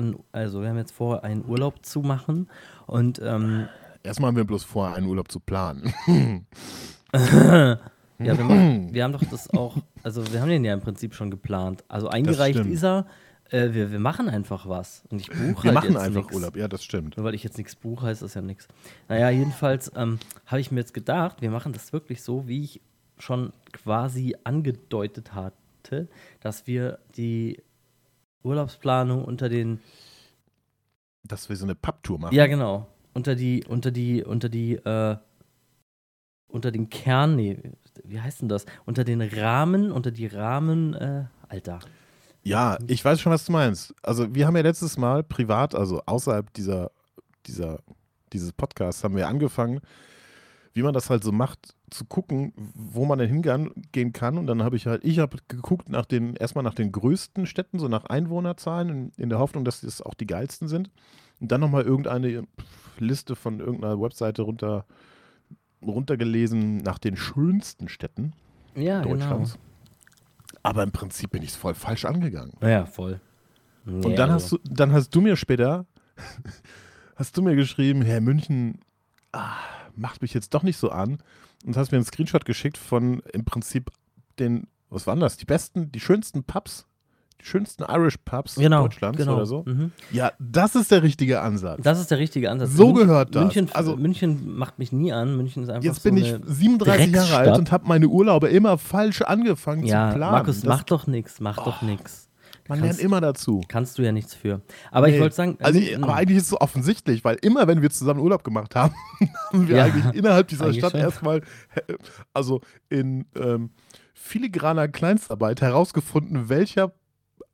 an, 0.00 0.16
also 0.32 0.62
wir 0.62 0.70
haben 0.70 0.78
jetzt 0.78 0.92
vor, 0.92 1.24
einen 1.24 1.44
Urlaub 1.44 1.84
zu 1.84 2.00
machen 2.00 2.48
und 2.86 3.20
ähm, 3.22 3.68
Erstmal 4.02 4.28
haben 4.28 4.36
wir 4.36 4.44
bloß 4.44 4.64
vor, 4.64 4.94
einen 4.94 5.06
Urlaub 5.06 5.30
zu 5.30 5.40
planen. 5.40 5.92
ja, 7.12 7.78
wir, 8.18 8.44
machen, 8.44 8.94
wir 8.94 9.04
haben 9.04 9.12
doch 9.12 9.22
das 9.30 9.50
auch, 9.50 9.76
also 10.02 10.32
wir 10.32 10.40
haben 10.40 10.48
den 10.48 10.64
ja 10.64 10.72
im 10.72 10.80
Prinzip 10.80 11.14
schon 11.14 11.30
geplant. 11.30 11.84
Also 11.88 12.08
eingereicht 12.08 12.60
ist 12.60 12.82
er, 12.82 13.06
äh, 13.50 13.74
wir, 13.74 13.92
wir 13.92 13.98
machen 13.98 14.30
einfach 14.30 14.66
was 14.66 15.04
und 15.10 15.20
ich 15.20 15.28
buche 15.28 15.64
wir 15.64 15.74
halt 15.74 15.74
machen 15.74 15.92
jetzt 15.92 16.02
einfach 16.02 16.22
nix. 16.22 16.34
Urlaub. 16.34 16.56
Ja, 16.56 16.66
das 16.66 16.82
stimmt. 16.82 17.18
Nur 17.18 17.26
weil 17.26 17.34
ich 17.34 17.44
jetzt 17.44 17.58
nichts 17.58 17.76
buche, 17.76 18.06
heißt 18.06 18.22
das 18.22 18.32
ja 18.32 18.40
nichts. 18.40 18.68
Naja, 19.08 19.28
jedenfalls 19.28 19.92
ähm, 19.96 20.18
habe 20.46 20.60
ich 20.60 20.70
mir 20.70 20.80
jetzt 20.80 20.94
gedacht, 20.94 21.42
wir 21.42 21.50
machen 21.50 21.74
das 21.74 21.92
wirklich 21.92 22.22
so, 22.22 22.48
wie 22.48 22.64
ich 22.64 22.80
schon 23.18 23.52
quasi 23.72 24.34
angedeutet 24.44 25.34
hatte, 25.34 26.08
dass 26.40 26.66
wir 26.66 27.00
die 27.16 27.62
Urlaubsplanung 28.42 29.24
unter 29.24 29.48
den, 29.48 29.80
Dass 31.24 31.48
wir 31.48 31.56
so 31.56 31.64
eine 31.64 31.74
Papptour 31.74 32.18
machen. 32.18 32.34
ja 32.34 32.46
genau, 32.46 32.86
unter 33.12 33.34
die, 33.34 33.64
unter 33.68 33.90
die, 33.90 34.24
unter 34.24 34.48
die, 34.48 34.74
äh, 34.74 35.16
unter 36.48 36.70
den 36.70 36.88
Kern, 36.90 37.36
nee, 37.36 37.58
wie 38.04 38.20
heißt 38.20 38.40
denn 38.42 38.48
das? 38.48 38.66
Unter 38.86 39.04
den 39.04 39.20
Rahmen, 39.20 39.92
unter 39.92 40.10
die 40.10 40.26
Rahmen, 40.26 40.94
äh, 40.94 41.24
Alter. 41.48 41.80
Ja, 42.42 42.78
ich 42.86 43.04
weiß 43.04 43.20
schon, 43.20 43.32
was 43.32 43.44
du 43.44 43.52
meinst. 43.52 43.94
Also 44.02 44.34
wir 44.34 44.46
haben 44.46 44.56
ja 44.56 44.62
letztes 44.62 44.96
Mal 44.96 45.22
privat, 45.22 45.74
also 45.74 46.02
außerhalb 46.06 46.52
dieser, 46.54 46.90
dieser, 47.46 47.80
dieses 48.32 48.52
Podcasts, 48.52 49.04
haben 49.04 49.14
wir 49.14 49.28
angefangen, 49.28 49.80
wie 50.72 50.82
man 50.82 50.94
das 50.94 51.10
halt 51.10 51.24
so 51.24 51.32
macht, 51.32 51.74
zu 51.90 52.04
gucken, 52.04 52.52
wo 52.74 53.04
man 53.04 53.18
denn 53.18 53.28
hingehen 53.28 54.12
kann. 54.12 54.38
Und 54.38 54.46
dann 54.46 54.62
habe 54.62 54.76
ich 54.76 54.86
halt, 54.86 55.04
ich 55.04 55.18
habe 55.18 55.38
geguckt 55.48 55.88
nach 55.88 56.06
den, 56.06 56.36
erstmal 56.36 56.62
nach 56.62 56.74
den 56.74 56.92
größten 56.92 57.46
Städten, 57.46 57.78
so 57.78 57.88
nach 57.88 58.04
Einwohnerzahlen, 58.04 58.88
in, 58.88 59.12
in 59.16 59.28
der 59.30 59.38
Hoffnung, 59.40 59.64
dass 59.64 59.80
das 59.80 60.00
auch 60.00 60.14
die 60.14 60.26
geilsten 60.26 60.68
sind. 60.68 60.90
Und 61.40 61.50
dann 61.50 61.60
nochmal 61.60 61.82
irgendeine 61.82 62.44
Liste 62.98 63.34
von 63.34 63.60
irgendeiner 63.60 64.00
Webseite 64.00 64.42
runter, 64.42 64.84
runtergelesen 65.82 66.78
nach 66.78 66.98
den 66.98 67.16
schönsten 67.16 67.88
Städten 67.88 68.34
Ja, 68.76 69.02
Deutschlands. 69.02 69.58
Aber 70.62 70.82
im 70.82 70.92
Prinzip 70.92 71.30
bin 71.30 71.42
ich 71.42 71.50
es 71.50 71.56
voll 71.56 71.74
falsch 71.74 72.04
angegangen. 72.04 72.52
genau. 72.60 72.72
Ja, 72.72 72.86
voll. 72.86 73.20
Und 73.86 74.16
dann, 74.16 74.30
hast 74.30 74.52
du, 74.52 74.58
dann 74.64 74.92
hast 74.92 75.14
du 75.14 75.22
mir 75.22 75.36
später, 75.36 75.86
hast 77.16 77.36
du 77.36 77.42
mir 77.42 77.56
geschrieben, 77.56 78.02
Herr 78.02 78.20
München, 78.20 78.80
ah, 79.32 79.56
macht 80.00 80.22
mich 80.22 80.34
jetzt 80.34 80.54
doch 80.54 80.62
nicht 80.62 80.76
so 80.78 80.90
an. 80.90 81.18
Und 81.64 81.76
hast 81.76 81.92
mir 81.92 81.98
einen 81.98 82.04
Screenshot 82.06 82.44
geschickt 82.44 82.78
von 82.78 83.20
im 83.32 83.44
Prinzip 83.44 83.90
den, 84.38 84.66
was 84.88 85.06
waren 85.06 85.20
das? 85.20 85.36
Die 85.36 85.44
besten, 85.44 85.92
die 85.92 86.00
schönsten 86.00 86.42
Pubs, 86.42 86.86
die 87.40 87.44
schönsten 87.44 87.84
Irish 87.84 88.16
Pubs 88.24 88.54
genau, 88.56 88.82
Deutschlands 88.82 89.18
genau. 89.18 89.36
oder 89.36 89.46
so. 89.46 89.64
Mhm. 89.66 89.92
Ja, 90.10 90.32
das 90.38 90.74
ist 90.74 90.90
der 90.90 91.02
richtige 91.02 91.40
Ansatz. 91.42 91.80
Das 91.82 92.00
ist 92.00 92.10
der 92.10 92.18
richtige 92.18 92.50
Ansatz. 92.50 92.70
So 92.72 92.88
München, 92.88 93.06
gehört 93.06 93.34
das. 93.34 93.42
München, 93.44 93.68
Also- 93.74 93.96
München 93.96 94.56
macht 94.56 94.78
mich 94.78 94.90
nie 94.92 95.12
an. 95.12 95.36
München 95.36 95.62
ist 95.62 95.68
einfach 95.68 95.84
Jetzt 95.84 96.02
so 96.02 96.08
bin 96.08 96.16
ich 96.16 96.34
eine 96.34 96.46
37 96.46 97.12
Jahre 97.12 97.36
alt 97.36 97.58
und 97.58 97.70
habe 97.72 97.86
meine 97.86 98.08
Urlaube 98.08 98.48
immer 98.48 98.78
falsch 98.78 99.20
angefangen 99.22 99.84
Ja, 99.84 100.10
zu 100.10 100.16
planen. 100.16 100.32
Markus, 100.32 100.56
Das- 100.60 100.64
mach 100.68 100.82
doch 100.84 101.06
nichts, 101.06 101.40
mach 101.40 101.62
doch 101.62 101.82
nichts. 101.82 102.29
Man 102.70 102.78
kannst- 102.80 102.98
lernt 102.98 103.04
immer 103.04 103.20
dazu. 103.20 103.60
Kannst 103.68 103.98
du 103.98 104.02
ja 104.02 104.12
nichts 104.12 104.34
für. 104.34 104.62
Aber 104.90 105.08
ich 105.08 105.16
Nee. 105.16 105.20
wollte 105.20 105.36
sagen, 105.36 105.58
Also, 105.60 105.78
Mün- 105.78 106.02
aber 106.02 106.14
eigentlich 106.16 106.38
ist 106.38 106.44
es 106.44 106.48
so 106.50 106.58
offensichtlich, 106.58 107.22
weil 107.24 107.36
immer, 107.42 107.66
wenn 107.66 107.82
wir 107.82 107.90
zusammen 107.90 108.20
Urlaub 108.20 108.42
gemacht 108.44 108.74
haben, 108.74 108.94
haben 109.52 109.68
wir 109.68 109.76
Ja, 109.76 109.84
eigentlich 109.84 110.14
innerhalb 110.14 110.48
dieser 110.48 110.64
eigentlich 110.66 110.78
Stadt 110.78 110.92
schon. 110.92 111.00
erstmal, 111.00 111.38
äh, 111.74 111.94
also 112.32 112.60
in 112.88 113.26
ähm, 113.36 113.70
filigraner 114.14 114.88
Kleinstarbeit 114.88 115.60
herausgefunden, 115.60 116.48
welcher 116.48 116.92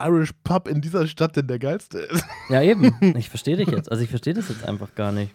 Irish 0.00 0.32
Pub 0.44 0.68
in 0.68 0.80
dieser 0.82 1.06
Stadt 1.06 1.36
denn 1.36 1.46
der 1.46 1.58
geilste 1.58 1.98
ist. 1.98 2.24
ja 2.50 2.62
eben, 2.62 2.94
ich 3.16 3.28
verstehe 3.30 3.56
dich 3.56 3.68
jetzt. 3.68 3.90
Also 3.90 4.02
ich 4.04 4.10
verstehe 4.10 4.34
das 4.34 4.48
jetzt 4.48 4.64
einfach 4.64 4.94
gar 4.94 5.10
nicht. 5.12 5.34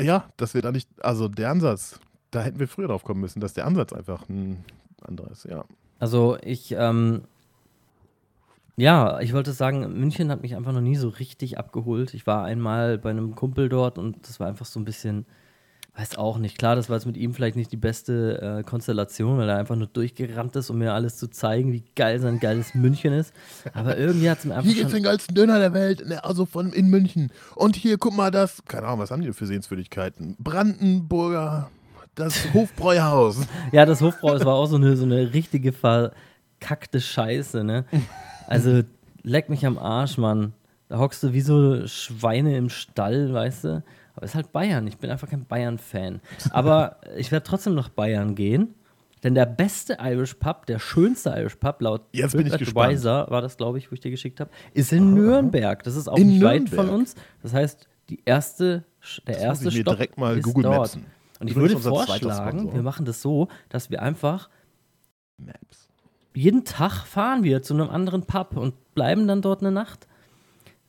Ja, 0.00 0.28
dass 0.36 0.54
wir 0.54 0.62
da 0.62 0.72
nicht, 0.72 0.88
also 1.02 1.26
der 1.28 1.50
Ansatz, 1.50 1.98
da 2.30 2.42
hätten 2.42 2.58
wir 2.60 2.68
früher 2.68 2.88
drauf 2.88 3.02
kommen 3.02 3.20
müssen, 3.20 3.40
dass 3.40 3.54
der 3.54 3.66
Ansatz 3.66 3.92
einfach 3.92 4.28
ein 4.28 4.64
anderer 5.02 5.30
ist, 5.30 5.44
ja. 5.44 5.64
Also 5.98 6.36
ich, 6.42 6.72
ähm, 6.78 7.22
ja, 8.76 9.20
ich 9.20 9.32
wollte 9.32 9.52
sagen, 9.52 9.98
München 9.98 10.30
hat 10.30 10.42
mich 10.42 10.54
einfach 10.54 10.72
noch 10.72 10.82
nie 10.82 10.96
so 10.96 11.08
richtig 11.08 11.56
abgeholt. 11.58 12.12
Ich 12.12 12.26
war 12.26 12.44
einmal 12.44 12.98
bei 12.98 13.10
einem 13.10 13.34
Kumpel 13.34 13.70
dort 13.70 13.98
und 13.98 14.28
das 14.28 14.38
war 14.38 14.48
einfach 14.48 14.66
so 14.66 14.78
ein 14.78 14.84
bisschen, 14.84 15.24
weiß 15.96 16.18
auch 16.18 16.36
nicht. 16.36 16.58
Klar, 16.58 16.76
das 16.76 16.90
war 16.90 16.96
jetzt 16.96 17.06
mit 17.06 17.16
ihm 17.16 17.32
vielleicht 17.32 17.56
nicht 17.56 17.72
die 17.72 17.78
beste 17.78 18.58
äh, 18.58 18.62
Konstellation, 18.64 19.38
weil 19.38 19.48
er 19.48 19.56
einfach 19.56 19.76
nur 19.76 19.86
durchgerannt 19.86 20.56
ist, 20.56 20.68
um 20.68 20.76
mir 20.76 20.92
alles 20.92 21.16
zu 21.16 21.28
zeigen, 21.30 21.72
wie 21.72 21.84
geil 21.94 22.20
sein 22.20 22.38
geiles 22.38 22.74
München 22.74 23.14
ist. 23.14 23.32
Aber 23.72 23.96
irgendwie 23.96 24.28
hat 24.28 24.40
es 24.40 24.44
mir 24.44 24.54
einfach 24.54 24.66
Hier 24.66 24.74
gibt's 24.74 24.92
den 24.92 25.04
geilsten 25.04 25.34
Döner 25.34 25.58
der 25.58 25.72
Welt, 25.72 26.06
ne, 26.06 26.22
also 26.22 26.44
von 26.44 26.74
in 26.74 26.88
München. 26.90 27.32
Und 27.54 27.76
hier, 27.76 27.96
guck 27.96 28.14
mal, 28.14 28.30
das, 28.30 28.62
keine 28.66 28.88
Ahnung, 28.88 29.00
was 29.00 29.10
haben 29.10 29.22
die 29.22 29.32
für 29.32 29.46
Sehenswürdigkeiten? 29.46 30.36
Brandenburger, 30.38 31.70
das 32.14 32.44
Hofbräuhaus. 32.52 33.38
Ja, 33.72 33.86
das 33.86 34.02
Hofbräu, 34.02 34.34
das 34.34 34.44
war 34.44 34.56
auch 34.56 34.66
so 34.66 34.76
eine, 34.76 34.98
so 34.98 35.04
eine 35.04 35.32
richtige 35.32 35.72
verkackte 35.72 37.00
Scheiße, 37.00 37.64
ne? 37.64 37.86
Also, 38.46 38.82
leck 39.22 39.48
mich 39.48 39.66
am 39.66 39.78
Arsch, 39.78 40.18
Mann. 40.18 40.52
Da 40.88 40.98
hockst 40.98 41.22
du 41.22 41.32
wie 41.32 41.40
so 41.40 41.86
Schweine 41.86 42.56
im 42.56 42.68
Stall, 42.68 43.32
weißt 43.32 43.64
du? 43.64 43.68
Aber 44.14 44.24
es 44.24 44.30
ist 44.30 44.34
halt 44.36 44.52
Bayern. 44.52 44.86
Ich 44.86 44.98
bin 44.98 45.10
einfach 45.10 45.28
kein 45.28 45.44
Bayern-Fan. 45.44 46.20
Aber 46.50 46.98
ich 47.16 47.32
werde 47.32 47.44
trotzdem 47.44 47.74
nach 47.74 47.88
Bayern 47.88 48.34
gehen. 48.34 48.74
Denn 49.24 49.34
der 49.34 49.46
beste 49.46 49.96
Irish 50.00 50.34
Pub, 50.34 50.66
der 50.66 50.78
schönste 50.78 51.30
Irish 51.30 51.56
Pub, 51.56 51.80
laut 51.80 52.02
Jetzt. 52.12 52.32
TripAdvisor, 52.32 53.30
war 53.30 53.42
das, 53.42 53.56
glaube 53.56 53.78
ich, 53.78 53.90
wo 53.90 53.94
ich 53.94 54.00
dir 54.00 54.10
geschickt 54.10 54.38
habe, 54.40 54.50
ist 54.74 54.92
in 54.92 55.14
Nürnberg. 55.14 55.82
Das 55.82 55.96
ist 55.96 56.06
auch 56.08 56.16
In 56.16 56.28
nicht 56.28 56.42
weit 56.44 56.68
von 56.68 56.76
Nürnberg. 56.86 56.98
uns. 57.00 57.14
Das 57.42 57.52
heißt, 57.52 57.88
die 58.08 58.20
erste, 58.24 58.84
der 59.26 59.34
Das 59.34 59.36
muss 59.36 59.42
erste 59.44 59.68
ich 59.68 59.74
mir 59.74 59.80
Stopp 59.80 59.94
direkt 59.96 60.18
mal 60.18 60.38
ist 60.38 60.44
Google 60.44 60.62
dort. 60.64 60.78
Mapsen. 60.78 61.06
Und 61.40 61.48
ich 61.50 61.56
würde 61.56 61.78
vorschlagen, 61.78 62.72
wir 62.72 62.82
machen 62.82 63.04
das 63.04 63.20
so, 63.20 63.48
dass 63.68 63.90
wir 63.90 64.00
einfach 64.00 64.48
Maps. 65.38 65.85
Jeden 66.36 66.64
Tag 66.64 67.06
fahren 67.06 67.42
wir 67.42 67.62
zu 67.62 67.74
einem 67.74 67.88
anderen 67.88 68.22
Pub 68.22 68.56
und 68.56 68.94
bleiben 68.94 69.26
dann 69.26 69.42
dort 69.42 69.60
eine 69.60 69.72
Nacht. 69.72 70.06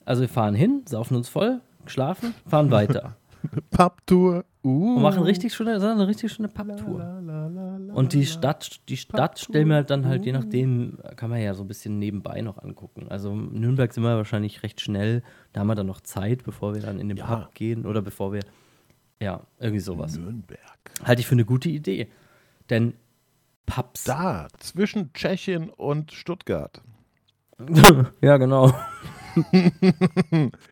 Also 0.04 0.20
wir 0.22 0.28
fahren 0.28 0.54
hin, 0.54 0.82
saufen 0.86 1.16
uns 1.16 1.28
voll, 1.28 1.60
schlafen, 1.86 2.34
fahren 2.46 2.70
weiter. 2.70 3.16
Papptour. 3.70 4.44
Uh. 4.64 4.96
Und 4.96 5.02
machen 5.02 5.22
richtig 5.22 5.54
schöne, 5.54 5.76
eine 5.76 6.06
richtig 6.06 6.32
schöne 6.32 6.48
Papptour. 6.48 7.22
Und 7.94 8.12
die 8.12 8.26
Stadt, 8.26 8.80
die 8.88 8.96
Stadt 8.96 9.38
stellen 9.38 9.68
wir 9.68 9.76
halt 9.76 9.90
dann 9.90 10.06
halt, 10.06 10.26
je 10.26 10.32
nachdem, 10.32 10.98
kann 11.16 11.30
man 11.30 11.40
ja 11.40 11.54
so 11.54 11.62
ein 11.64 11.68
bisschen 11.68 11.98
nebenbei 11.98 12.42
noch 12.42 12.58
angucken. 12.58 13.06
Also 13.08 13.34
Nürnberg 13.34 13.92
sind 13.92 14.02
wir 14.02 14.16
wahrscheinlich 14.16 14.62
recht 14.62 14.80
schnell. 14.80 15.22
Da 15.52 15.60
haben 15.60 15.68
wir 15.68 15.76
dann 15.76 15.86
noch 15.86 16.00
Zeit, 16.00 16.44
bevor 16.44 16.74
wir 16.74 16.82
dann 16.82 16.98
in 16.98 17.08
den 17.08 17.16
Ja. 17.16 17.24
Pub 17.26 17.54
gehen 17.54 17.86
oder 17.86 18.02
bevor 18.02 18.32
wir. 18.32 18.42
Ja, 19.20 19.40
irgendwie 19.58 19.80
sowas. 19.80 20.18
Nürnberg. 20.18 20.60
Halte 21.04 21.20
ich 21.20 21.26
für 21.26 21.34
eine 21.34 21.44
gute 21.44 21.70
Idee. 21.70 22.08
Denn 22.68 22.94
Pubs. 23.68 24.04
Da, 24.04 24.48
zwischen 24.58 25.12
Tschechien 25.12 25.70
und 25.70 26.12
Stuttgart. 26.12 26.82
ja, 28.20 28.36
genau. 28.38 28.72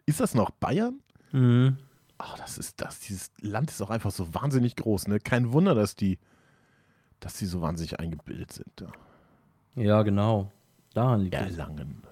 Ist 0.06 0.20
das 0.20 0.34
noch 0.34 0.50
Bayern? 0.50 1.00
Mhm. 1.32 1.78
Oh, 2.18 2.34
das 2.38 2.56
ist 2.56 2.80
das. 2.80 3.00
Dieses 3.00 3.30
Land 3.40 3.70
ist 3.70 3.82
auch 3.82 3.90
einfach 3.90 4.10
so 4.10 4.32
wahnsinnig 4.34 4.74
groß. 4.76 5.08
Ne? 5.08 5.20
Kein 5.20 5.52
Wunder, 5.52 5.74
dass 5.74 5.94
die, 5.94 6.18
dass 7.20 7.34
die 7.34 7.44
so 7.44 7.60
wahnsinnig 7.60 8.00
eingebildet 8.00 8.52
sind. 8.52 8.80
Ja. 8.80 9.82
Ja, 9.82 10.02
genau. 10.02 10.50
Daran 10.94 11.20
liegt 11.20 11.34
es. 11.34 11.58
Erlangen. 11.58 12.02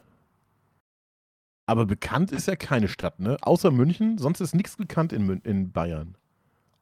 Aber 1.67 1.87
bekannt 1.87 2.33
ist 2.33 2.47
ja 2.47 2.57
keine 2.57 2.89
Stadt, 2.89 3.21
ne? 3.21 3.39
Außer 3.41 3.71
München, 3.71 4.19
sonst 4.19 4.41
ist 4.41 4.55
nichts 4.55 4.77
bekannt 4.77 5.15
in, 5.15 5.25
Mün 5.25 5.41
in 5.41 5.73
Bayern. 5.73 6.19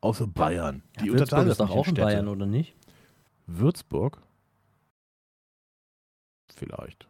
Außer 0.01 0.27
Bayern. 0.27 0.83
Die 1.01 1.07
Ja, 1.07 1.13
unterteilen 1.13 1.47
das 1.47 1.53
ist 1.53 1.61
doch 1.61 1.71
auch 1.71 1.87
in. 1.87 1.95
Bayern, 1.95 2.27
oder 2.27 2.47
nicht? 2.47 2.75
Würzburg? 3.59 4.19
Vielleicht. 6.55 7.09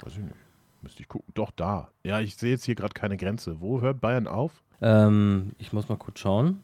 Weiß 0.00 0.12
ich 0.14 0.18
nicht. 0.18 0.34
Müsste 0.80 1.02
ich 1.02 1.08
gucken. 1.08 1.32
Doch, 1.34 1.50
da. 1.52 1.90
Ja, 2.02 2.20
ich 2.20 2.36
sehe 2.36 2.50
jetzt 2.50 2.64
hier 2.64 2.74
gerade 2.74 2.94
keine 2.94 3.16
Grenze. 3.16 3.60
Wo 3.60 3.80
hört 3.80 4.00
Bayern 4.00 4.26
auf? 4.26 4.62
Ähm, 4.80 5.52
ich 5.58 5.72
muss 5.72 5.88
mal 5.88 5.96
kurz 5.98 6.18
schauen. 6.18 6.62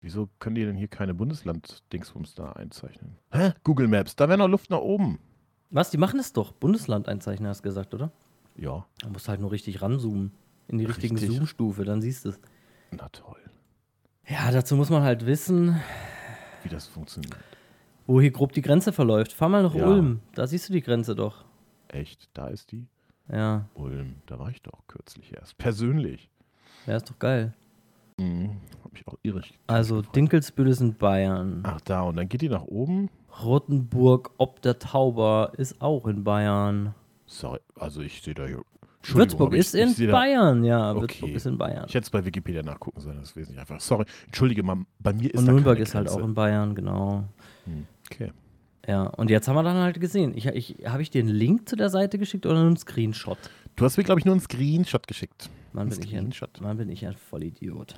Wieso 0.00 0.28
können 0.38 0.54
die 0.54 0.64
denn 0.64 0.76
hier 0.76 0.88
keine 0.88 1.14
Bundesland-Dingsbums 1.14 2.34
da 2.34 2.52
einzeichnen? 2.52 3.16
Hä? 3.32 3.52
Google 3.64 3.88
Maps, 3.88 4.14
da 4.16 4.28
wäre 4.28 4.38
noch 4.38 4.48
Luft 4.48 4.70
nach 4.70 4.78
oben. 4.78 5.18
Was, 5.70 5.90
die 5.90 5.96
machen 5.98 6.20
es 6.20 6.32
doch. 6.32 6.52
Bundesland 6.52 7.08
einzeichnen, 7.08 7.48
hast 7.48 7.60
du 7.60 7.68
gesagt, 7.68 7.94
oder? 7.94 8.12
Ja, 8.54 8.86
Da 9.00 9.08
musst 9.08 9.26
du 9.26 9.30
halt 9.30 9.40
nur 9.40 9.50
richtig 9.50 9.80
ranzoomen. 9.82 10.32
In 10.68 10.78
die 10.78 10.84
richtigen 10.84 11.16
Richtig. 11.16 11.36
Zoom-Stufe, 11.36 11.84
dann 11.84 12.02
siehst 12.02 12.24
du 12.26 12.30
es. 12.30 12.40
na 12.90 13.08
toll. 13.08 13.40
Ja, 14.28 14.50
dazu 14.50 14.76
muss 14.76 14.90
man 14.90 15.02
halt 15.02 15.24
wissen, 15.24 15.80
Wie 16.62 16.68
das 16.68 16.86
funktioniert. 16.86 17.34
Wo 18.08 18.20
hier 18.20 18.32
grob 18.32 18.52
die 18.52 18.62
Grenze 18.62 18.92
verläuft. 18.92 19.32
Fahr 19.32 19.48
mal 19.48 19.62
nach 19.62 19.74
Ja. 19.74 19.86
Ulm. 19.86 20.20
Da 20.34 20.46
siehst 20.48 20.68
du 20.68 20.72
die 20.72 20.80
Grenze 20.82 21.14
doch. 21.14 21.44
Echt, 21.86 22.28
da 22.34 22.48
ist 22.48 22.72
die 22.72 22.86
Ja, 23.32 23.66
Ulm. 23.74 24.16
Da 24.26 24.38
war 24.38 24.50
ich 24.50 24.62
doch 24.62 24.80
kürzlich 24.88 25.32
erst. 25.34 25.56
Persönlich. 25.58 26.28
ja, 26.86 26.96
ist 26.96 27.08
doch 27.10 27.18
geil. 27.18 27.52
Mhm. 28.18 28.56
Hab 28.82 28.94
ich 28.96 29.06
auch 29.06 29.14
irrig. 29.22 29.56
Also, 29.68 29.96
gefreut. 29.98 30.16
Dinkelsbüttel 30.16 30.72
ist 30.72 30.80
in 30.80 30.94
Bayern. 30.96 31.60
Ach, 31.64 31.80
da. 31.82 32.00
Und 32.02 32.16
dann 32.16 32.28
geht 32.28 32.40
die 32.42 32.48
nach 32.48 32.64
oben. 32.64 33.10
Rottenburg 33.44 34.30
ob 34.38 34.60
der 34.62 34.78
Tauber 34.78 35.52
ist 35.56 35.80
auch 35.80 36.06
in 36.06 36.24
Bayern. 36.24 36.94
Sorry, 37.26 37.60
also 37.76 38.00
ich 38.00 38.20
sehe 38.22 38.34
da 38.34 38.46
hier. 38.46 38.62
Würzburg 39.04 39.52
ich- 39.54 39.60
ist 39.60 39.74
in 39.74 39.90
sehe 39.90 40.08
da- 40.08 40.12
Bayern, 40.14 40.64
ja. 40.64 40.90
Okay. 40.92 41.00
Würzburg 41.02 41.30
ist 41.30 41.46
in 41.46 41.56
Bayern. 41.58 41.84
Ich 41.86 41.94
hätte 41.94 42.04
es 42.04 42.10
bei 42.10 42.24
Wikipedia 42.24 42.62
nachgucken 42.62 43.00
sollen, 43.00 43.18
das 43.18 43.28
ist 43.30 43.36
wesentlich 43.36 43.60
einfach. 43.60 43.78
Sorry, 43.80 44.04
entschuldige 44.26 44.62
mal, 44.62 44.78
bei 44.98 45.12
mir 45.12 45.32
ist 45.32 45.38
Und 45.40 45.46
da 45.46 45.52
Nürnberg 45.52 45.78
ist 45.78 45.94
halt 45.94 46.08
auch 46.08 46.18
in 46.18 46.34
Bayern, 46.34 46.74
genau. 46.74 47.24
Hm. 47.64 47.86
Ja, 48.88 49.02
und 49.02 49.28
jetzt 49.30 49.46
haben 49.48 49.54
wir 49.54 49.62
dann 49.62 49.76
halt 49.76 50.00
gesehen. 50.00 50.32
Ich, 50.34 50.46
ich, 50.46 50.76
Habe 50.86 51.02
ich 51.02 51.10
dir 51.10 51.20
einen 51.20 51.28
Link 51.28 51.68
zu 51.68 51.76
der 51.76 51.90
Seite 51.90 52.18
geschickt 52.18 52.46
oder 52.46 52.54
nur 52.56 52.66
einen 52.68 52.76
Screenshot? 52.78 53.36
Du 53.76 53.84
hast 53.84 53.98
mir, 53.98 54.04
glaube 54.04 54.18
ich, 54.20 54.24
nur 54.24 54.32
einen 54.32 54.40
Screenshot 54.40 55.06
geschickt. 55.06 55.50
Ein 55.74 55.90
bin 55.90 55.98
ich 55.98 55.98
ein, 55.98 56.32
Screenshot. 56.32 56.60
Mann, 56.62 56.78
bin 56.78 56.88
ich 56.88 57.06
ein 57.06 57.14
Vollidiot. 57.14 57.94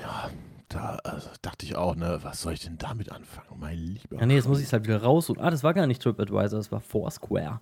Ja, 0.00 0.30
da 0.68 1.00
also, 1.04 1.28
dachte 1.42 1.66
ich 1.66 1.74
auch, 1.76 1.96
ne, 1.96 2.20
was 2.22 2.40
soll 2.40 2.52
ich 2.52 2.60
denn 2.60 2.78
damit 2.78 3.10
anfangen, 3.10 3.58
mein 3.58 3.76
Lieber? 3.76 4.20
Ja, 4.20 4.24
nee, 4.26 4.36
jetzt 4.36 4.48
muss 4.48 4.60
ich 4.60 4.66
es 4.66 4.72
halt 4.72 4.84
wieder 4.84 5.02
raussuchen. 5.02 5.42
Ah, 5.42 5.50
das 5.50 5.64
war 5.64 5.74
gar 5.74 5.86
nicht 5.88 6.00
TripAdvisor, 6.00 6.58
das 6.60 6.70
war 6.70 6.80
Foursquare. 6.80 7.60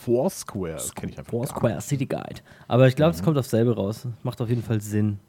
Foursquare, 0.00 0.72
das 0.72 0.94
kenne 0.94 1.12
ich 1.12 1.18
einfach 1.18 1.30
gar 1.30 1.38
Foursquare 1.40 1.74
nicht. 1.76 1.86
City 1.88 2.06
Guide. 2.06 2.40
Aber 2.68 2.88
ich 2.88 2.96
glaube, 2.96 3.12
es 3.12 3.20
Mhm. 3.20 3.24
kommt 3.26 3.38
aufs 3.38 3.50
selbe 3.50 3.74
raus. 3.76 4.08
Macht 4.24 4.40
auf 4.40 4.48
jeden 4.48 4.62
Fall 4.62 4.80
Sinn. 4.80 5.20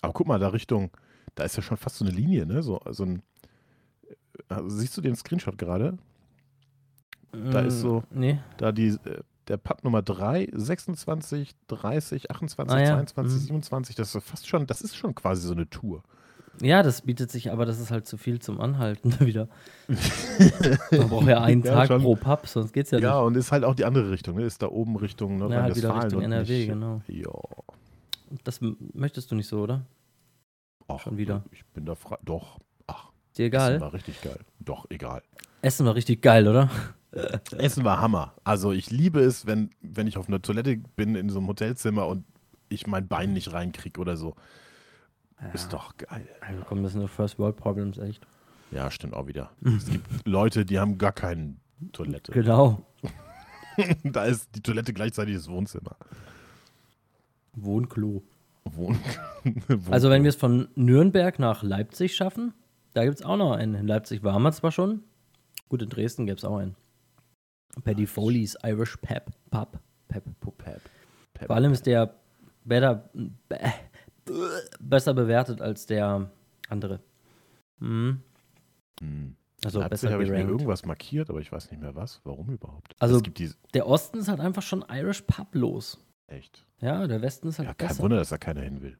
Aber 0.00 0.12
guck 0.14 0.26
mal, 0.26 0.38
da 0.38 0.48
Richtung, 0.48 0.90
da 1.34 1.44
ist 1.44 1.56
ja 1.56 1.62
schon 1.62 1.76
fast 1.76 1.96
so 1.96 2.04
eine 2.04 2.14
Linie, 2.14 2.46
ne? 2.46 2.62
So, 2.62 2.80
so 2.90 3.04
ein, 3.04 3.22
also, 4.48 4.68
siehst 4.68 4.96
du 4.96 5.00
den 5.00 5.16
Screenshot 5.16 5.58
gerade? 5.58 5.96
Da 7.32 7.60
ist 7.60 7.80
so- 7.80 8.02
Mm, 8.10 8.18
Nee. 8.20 8.38
Da 8.56 8.72
die, 8.72 8.88
äh, 8.88 9.20
der 9.48 9.56
Pub 9.58 9.84
Nummer 9.84 10.02
3, 10.02 10.48
26, 10.52 11.54
30, 11.68 12.30
28, 12.30 12.74
Ah, 12.76 12.80
ja. 12.80 12.86
22, 12.96 13.40
Mhm. 13.42 13.44
27, 13.46 13.94
das 13.96 14.14
ist 14.14 14.24
fast 14.24 14.48
schon, 14.48 14.66
das 14.66 14.80
ist 14.80 14.96
schon 14.96 15.14
quasi 15.14 15.46
so 15.46 15.52
eine 15.52 15.68
Tour. 15.68 16.02
Ja, 16.62 16.82
das 16.82 17.02
bietet 17.02 17.30
sich, 17.30 17.52
aber 17.52 17.66
das 17.66 17.78
ist 17.78 17.90
halt 17.90 18.06
zu 18.06 18.16
viel 18.16 18.38
zum 18.40 18.60
Anhalten 18.60 19.10
wieder. 19.20 19.48
Man 20.90 21.08
braucht 21.08 21.26
ja 21.28 21.42
einen 21.42 21.62
Ja, 21.62 21.74
Tag 21.74 21.88
schon. 21.88 22.00
pro 22.02 22.16
Pub, 22.16 22.46
sonst 22.46 22.72
geht's 22.72 22.90
ja, 22.90 22.98
Ja, 22.98 23.18
und 23.20 23.36
ist 23.36 23.52
halt 23.52 23.64
auch 23.64 23.74
die 23.74 23.84
andere 23.84 24.10
Richtung, 24.10 24.36
ne? 24.36 24.44
Ist 24.44 24.62
da 24.62 24.68
oben 24.68 24.96
Richtung 24.96 25.36
nicht. 25.36 25.50
Ja, 25.50 25.62
halt 25.62 25.76
wieder 25.76 25.88
Nordrhein-Westfalen. 25.88 26.02
Richtung 26.02 26.18
und 26.24 26.32
NRW, 26.32 26.58
nicht- 26.58 26.68
genau. 26.68 27.02
Ja. 27.08 28.38
Das 28.44 28.60
möchtest 28.94 29.30
du 29.30 29.34
nicht 29.34 29.48
so, 29.48 29.60
oder? 29.60 29.82
Ach, 30.88 31.00
Schon 31.00 31.16
wieder. 31.18 31.44
Ich 31.52 31.64
bin 31.66 31.84
da 31.84 31.94
frei. 31.94 32.16
Doch. 32.24 32.58
Dir 33.36 33.46
Essen 33.46 33.54
egal. 33.54 33.80
war 33.80 33.92
richtig 33.92 34.20
geil. 34.22 34.38
Doch, 34.60 34.86
egal. 34.90 35.22
Essen 35.62 35.86
war 35.86 35.94
richtig 35.94 36.22
geil, 36.22 36.48
oder? 36.48 36.70
Essen 37.58 37.84
war 37.84 38.00
Hammer. 38.00 38.34
Also 38.44 38.72
ich 38.72 38.90
liebe 38.90 39.20
es, 39.20 39.46
wenn, 39.46 39.70
wenn 39.80 40.06
ich 40.06 40.16
auf 40.16 40.28
einer 40.28 40.42
Toilette 40.42 40.76
bin 40.76 41.14
in 41.14 41.28
so 41.28 41.38
einem 41.38 41.48
Hotelzimmer 41.48 42.06
und 42.06 42.24
ich 42.68 42.86
mein 42.86 43.08
Bein 43.08 43.32
nicht 43.32 43.52
reinkriege 43.52 44.00
oder 44.00 44.16
so. 44.16 44.34
Ist 45.52 45.72
doch 45.72 45.96
geil. 45.96 46.26
Also, 46.40 46.62
komm, 46.66 46.82
das 46.82 46.92
sind 46.92 47.00
nur 47.00 47.08
First 47.08 47.38
World 47.38 47.56
Problems, 47.56 47.98
echt. 47.98 48.26
Ja, 48.70 48.90
stimmt 48.90 49.14
auch 49.14 49.26
wieder. 49.26 49.50
es 49.64 49.86
gibt 49.86 50.26
Leute, 50.26 50.64
die 50.64 50.78
haben 50.78 50.98
gar 50.98 51.12
keine 51.12 51.56
Toilette. 51.92 52.32
Genau. 52.32 52.86
da 54.02 54.24
ist 54.24 54.48
die 54.54 54.62
Toilette 54.62 54.92
gleichzeitig 54.92 55.36
das 55.36 55.48
Wohnzimmer. 55.48 55.96
Wohnklo. 57.54 58.22
Wohn 58.64 58.98
Also, 59.90 60.10
wenn 60.10 60.24
wir 60.24 60.30
es 60.30 60.36
von 60.36 60.68
Nürnberg 60.74 61.38
nach 61.38 61.62
Leipzig 61.62 62.16
schaffen, 62.16 62.52
da 62.96 63.04
gibt 63.04 63.16
es 63.16 63.24
auch 63.24 63.36
noch 63.36 63.52
einen. 63.52 63.74
In 63.74 63.86
Leipzig 63.86 64.22
waren 64.22 64.42
wir 64.42 64.52
zwar 64.52 64.72
schon. 64.72 65.02
Gut, 65.68 65.82
in 65.82 65.88
Dresden 65.88 66.26
gäbe 66.26 66.38
es 66.38 66.44
auch 66.44 66.56
einen. 66.58 66.74
Paddy 67.84 68.06
Foley's 68.06 68.56
Irish 68.64 68.96
Pep 68.98 69.30
Pub. 69.50 69.78
Pep. 70.08 70.24
Pep, 70.40 70.80
Pep, 71.34 71.46
Vor 71.46 71.56
allem 71.56 71.72
ist 71.72 71.84
der 71.86 72.14
better, 72.64 73.10
be, 73.48 73.58
besser 74.80 75.12
bewertet 75.12 75.60
als 75.60 75.84
der 75.86 76.30
andere. 76.68 77.00
Mhm. 77.80 78.22
Hm. 79.00 79.36
Also 79.64 79.80
Leipzig 79.80 80.10
habe 80.10 80.22
ich 80.24 80.30
mir 80.30 80.38
irgendwas 80.40 80.84
markiert, 80.86 81.28
aber 81.28 81.40
ich 81.40 81.50
weiß 81.52 81.70
nicht 81.70 81.80
mehr 81.82 81.94
was. 81.94 82.20
Warum 82.24 82.50
überhaupt? 82.50 82.94
Also- 82.98 83.20
Der 83.74 83.86
Osten 83.86 84.18
ist 84.18 84.28
halt 84.28 84.40
einfach 84.40 84.62
schon 84.62 84.84
Irish 84.88 85.22
Pub 85.22 85.48
los. 85.54 85.98
echt. 86.28 86.64
Ja, 86.80 87.06
der 87.06 87.20
Westen 87.22 87.48
ist 87.48 87.58
halt 87.58 87.68
Ja, 87.68 87.74
kein 87.74 87.88
besser. 87.88 88.02
Wunder, 88.02 88.16
dass 88.18 88.28
da 88.30 88.38
keiner 88.38 88.60
hin 88.62 88.80
will. 88.82 88.98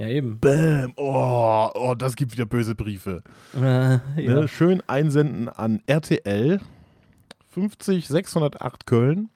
Ja, 0.00 0.08
eben. 0.08 0.40
Bäm. 0.40 0.94
Oh, 0.96 1.68
oh, 1.74 1.94
das 1.94 2.16
gibt 2.16 2.32
wieder 2.32 2.46
böse 2.46 2.74
Briefe. 2.74 3.22
Äh, 3.54 3.60
ja. 3.60 4.00
Ne? 4.16 4.48
Schön 4.48 4.82
einsenden 4.86 5.50
an 5.50 5.82
RTL 5.86 6.58
50 7.50 8.08
608 8.08 8.86
Köln. 8.86 9.28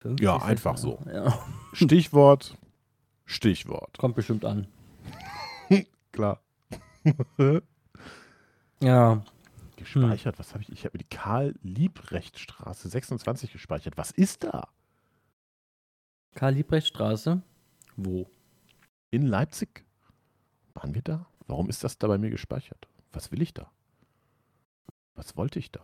50, 0.00 0.22
Ja, 0.22 0.36
einfach 0.42 0.76
so. 0.76 1.02
Ja, 1.10 1.38
Stichwort, 1.72 2.58
Stichwort. 3.24 3.96
kommt 3.96 4.14
bestimmt 4.14 4.44
an. 4.44 4.66
Klar. 6.12 6.40
Ja, 8.82 9.22
Gespeichert, 9.76 10.38
was 10.38 10.52
habe 10.52 10.62
ich? 10.64 10.70
Ich 10.70 10.84
habe 10.84 10.98
mir 10.98 11.04
die 11.04 11.16
Karl-Liebrecht-Straße 11.16 12.90
26 12.90 13.50
gespeichert. 13.52 13.96
Was 13.96 14.10
ist 14.10 14.44
da? 14.44 14.68
Karl-Liebrecht-Straße. 16.34 17.40
Wo? 17.96 18.26
In 19.14 19.28
Leipzig? 19.28 19.84
Waren 20.74 20.92
wir 20.94 21.02
da? 21.02 21.26
Warum 21.46 21.68
ist 21.68 21.84
das 21.84 21.98
da 21.98 22.08
bei 22.08 22.18
mir 22.18 22.30
gespeichert? 22.30 22.88
Was 23.12 23.30
will 23.30 23.42
ich 23.42 23.54
da? 23.54 23.70
Was 25.14 25.36
wollte 25.36 25.60
ich 25.60 25.70
da? 25.70 25.80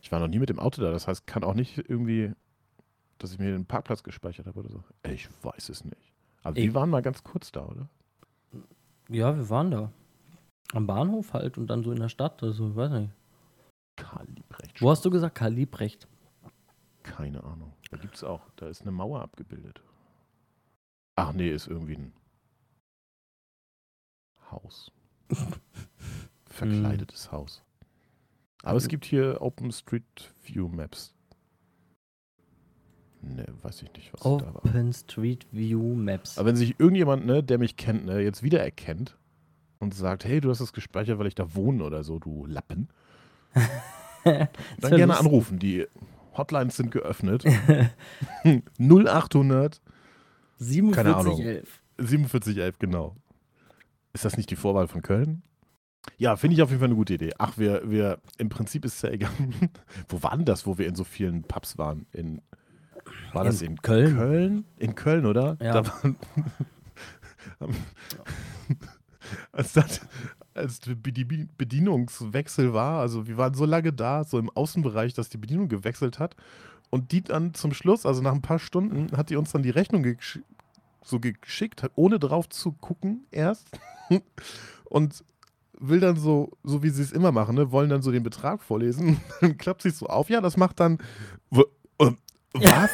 Ich 0.00 0.12
war 0.12 0.20
noch 0.20 0.28
nie 0.28 0.38
mit 0.38 0.48
dem 0.48 0.60
Auto 0.60 0.80
da, 0.82 0.92
das 0.92 1.08
heißt, 1.08 1.26
kann 1.26 1.42
auch 1.42 1.54
nicht 1.54 1.76
irgendwie, 1.78 2.32
dass 3.18 3.32
ich 3.32 3.40
mir 3.40 3.50
den 3.50 3.66
Parkplatz 3.66 4.04
gespeichert 4.04 4.46
habe 4.46 4.60
oder 4.60 4.68
so. 4.70 4.84
Ich 5.02 5.28
weiß 5.42 5.68
es 5.70 5.84
nicht. 5.84 6.12
Aber 6.44 6.56
Ich- 6.56 6.66
wir 6.66 6.74
waren 6.74 6.90
mal 6.90 7.02
ganz 7.02 7.24
kurz 7.24 7.50
da, 7.50 7.66
oder? 7.66 7.88
Ja, 9.08 9.34
wir 9.36 9.50
waren 9.50 9.72
da. 9.72 9.90
Am 10.72 10.86
Bahnhof 10.86 11.32
halt 11.32 11.58
und 11.58 11.66
dann 11.66 11.82
so 11.82 11.90
in 11.90 11.98
der 11.98 12.08
Stadt. 12.08 12.40
Also, 12.44 12.76
weiß 12.76 12.92
nicht. 12.92 13.10
Karl 13.96 14.26
Liebrecht. 14.28 14.80
Wo 14.82 14.90
hast 14.90 15.04
du 15.04 15.10
gesagt? 15.10 15.34
Karl 15.34 15.52
Liebrecht. 15.52 16.06
Keine 17.02 17.42
Ahnung. 17.42 17.72
Da 17.90 17.96
gibt 17.96 18.14
es 18.14 18.22
auch. 18.22 18.42
Da 18.54 18.68
ist 18.68 18.82
eine 18.82 18.92
Mauer 18.92 19.22
abgebildet. 19.22 19.82
Ach 21.16 21.32
nee, 21.32 21.48
ist 21.48 21.66
irgendwie 21.66 21.94
ein 21.94 22.12
Haus. 24.50 24.92
Verkleidetes 26.46 27.32
Haus. 27.32 27.62
Aber 28.62 28.76
es 28.76 28.88
gibt 28.88 29.04
hier 29.06 29.38
Open 29.40 29.72
Street 29.72 30.32
View 30.44 30.68
Maps. 30.68 31.14
Ne, 33.22 33.46
weiß 33.62 33.82
ich 33.82 33.92
nicht, 33.94 34.12
was 34.12 34.20
da 34.20 34.54
war. 34.54 34.64
Open 34.64 34.92
Street 34.92 35.46
View 35.50 35.94
Maps. 35.94 36.38
Aber 36.38 36.48
wenn 36.48 36.56
sich 36.56 36.78
irgendjemand, 36.78 37.24
ne, 37.24 37.42
der 37.42 37.58
mich 37.58 37.76
kennt, 37.76 38.04
ne, 38.04 38.20
jetzt 38.20 38.42
wiedererkennt 38.42 39.16
und 39.78 39.94
sagt, 39.94 40.24
hey, 40.26 40.40
du 40.40 40.50
hast 40.50 40.60
das 40.60 40.74
gespeichert, 40.74 41.18
weil 41.18 41.26
ich 41.26 41.34
da 41.34 41.54
wohne 41.54 41.82
oder 41.82 42.04
so, 42.04 42.18
du 42.18 42.44
Lappen, 42.46 42.88
dann 44.24 44.48
gerne 44.80 45.06
lustig. 45.06 45.26
anrufen. 45.26 45.58
Die 45.58 45.86
Hotlines 46.36 46.76
sind 46.76 46.90
geöffnet. 46.90 47.44
0800 48.78 49.80
keine 49.80 49.80
Ahnung. 49.80 49.85
4711. 50.58 51.82
4711, 51.98 52.78
genau. 52.78 53.16
Ist 54.12 54.24
das 54.24 54.36
nicht 54.36 54.50
die 54.50 54.56
Vorwahl 54.56 54.88
von 54.88 55.02
Köln? 55.02 55.42
Ja, 56.18 56.36
finde 56.36 56.54
ich 56.54 56.62
auf 56.62 56.70
jeden 56.70 56.80
Fall 56.80 56.88
eine 56.88 56.94
gute 56.94 57.14
Idee. 57.14 57.32
Ach, 57.38 57.58
wir, 57.58 57.82
wir, 57.90 58.18
im 58.38 58.48
Prinzip 58.48 58.84
ist 58.84 58.94
es 58.96 59.02
ja 59.02 59.10
egal. 59.10 59.30
wo 60.08 60.22
war 60.22 60.36
denn 60.36 60.44
das, 60.44 60.66
wo 60.66 60.78
wir 60.78 60.86
in 60.86 60.94
so 60.94 61.04
vielen 61.04 61.42
Pubs 61.42 61.78
waren? 61.78 62.06
In, 62.12 62.40
war 63.32 63.44
das 63.44 63.60
In 63.62 63.72
in 63.72 63.82
Köln. 63.82 64.16
Köln? 64.16 64.64
In 64.78 64.94
Köln, 64.94 65.26
oder? 65.26 65.56
Ja. 65.60 65.80
Da 65.82 65.86
waren, 65.86 66.16
als, 69.52 69.72
das, 69.72 70.00
als 70.54 70.80
die 70.80 70.94
Bedien- 70.94 71.50
Bedienungswechsel 71.58 72.72
war, 72.72 73.00
also 73.00 73.26
wir 73.26 73.36
waren 73.36 73.54
so 73.54 73.64
lange 73.64 73.92
da, 73.92 74.24
so 74.24 74.38
im 74.38 74.50
Außenbereich, 74.50 75.14
dass 75.14 75.28
die 75.28 75.38
Bedienung 75.38 75.68
gewechselt 75.68 76.18
hat. 76.18 76.36
Und 76.96 77.12
die 77.12 77.20
dann 77.20 77.52
zum 77.52 77.74
Schluss, 77.74 78.06
also 78.06 78.22
nach 78.22 78.32
ein 78.32 78.40
paar 78.40 78.58
Stunden, 78.58 79.14
hat 79.14 79.28
die 79.28 79.36
uns 79.36 79.52
dann 79.52 79.62
die 79.62 79.68
Rechnung 79.68 80.02
gesch 80.02 80.38
so 81.04 81.20
geschickt, 81.20 81.82
ohne 81.94 82.18
drauf 82.18 82.48
zu 82.48 82.72
gucken 82.72 83.26
erst. 83.30 83.68
Und 84.86 85.22
will 85.78 86.00
dann 86.00 86.16
so, 86.16 86.52
so 86.64 86.82
wie 86.82 86.88
sie 86.88 87.02
es 87.02 87.12
immer 87.12 87.32
machen, 87.32 87.54
ne, 87.54 87.70
wollen 87.70 87.90
dann 87.90 88.00
so 88.00 88.10
den 88.12 88.22
Betrag 88.22 88.62
vorlesen. 88.62 89.20
Dann 89.42 89.58
klappt 89.58 89.82
sich 89.82 89.94
so 89.94 90.06
auf. 90.06 90.30
Ja, 90.30 90.40
das 90.40 90.56
macht 90.56 90.80
dann. 90.80 90.96
Äh, 91.52 92.12
was? 92.54 92.90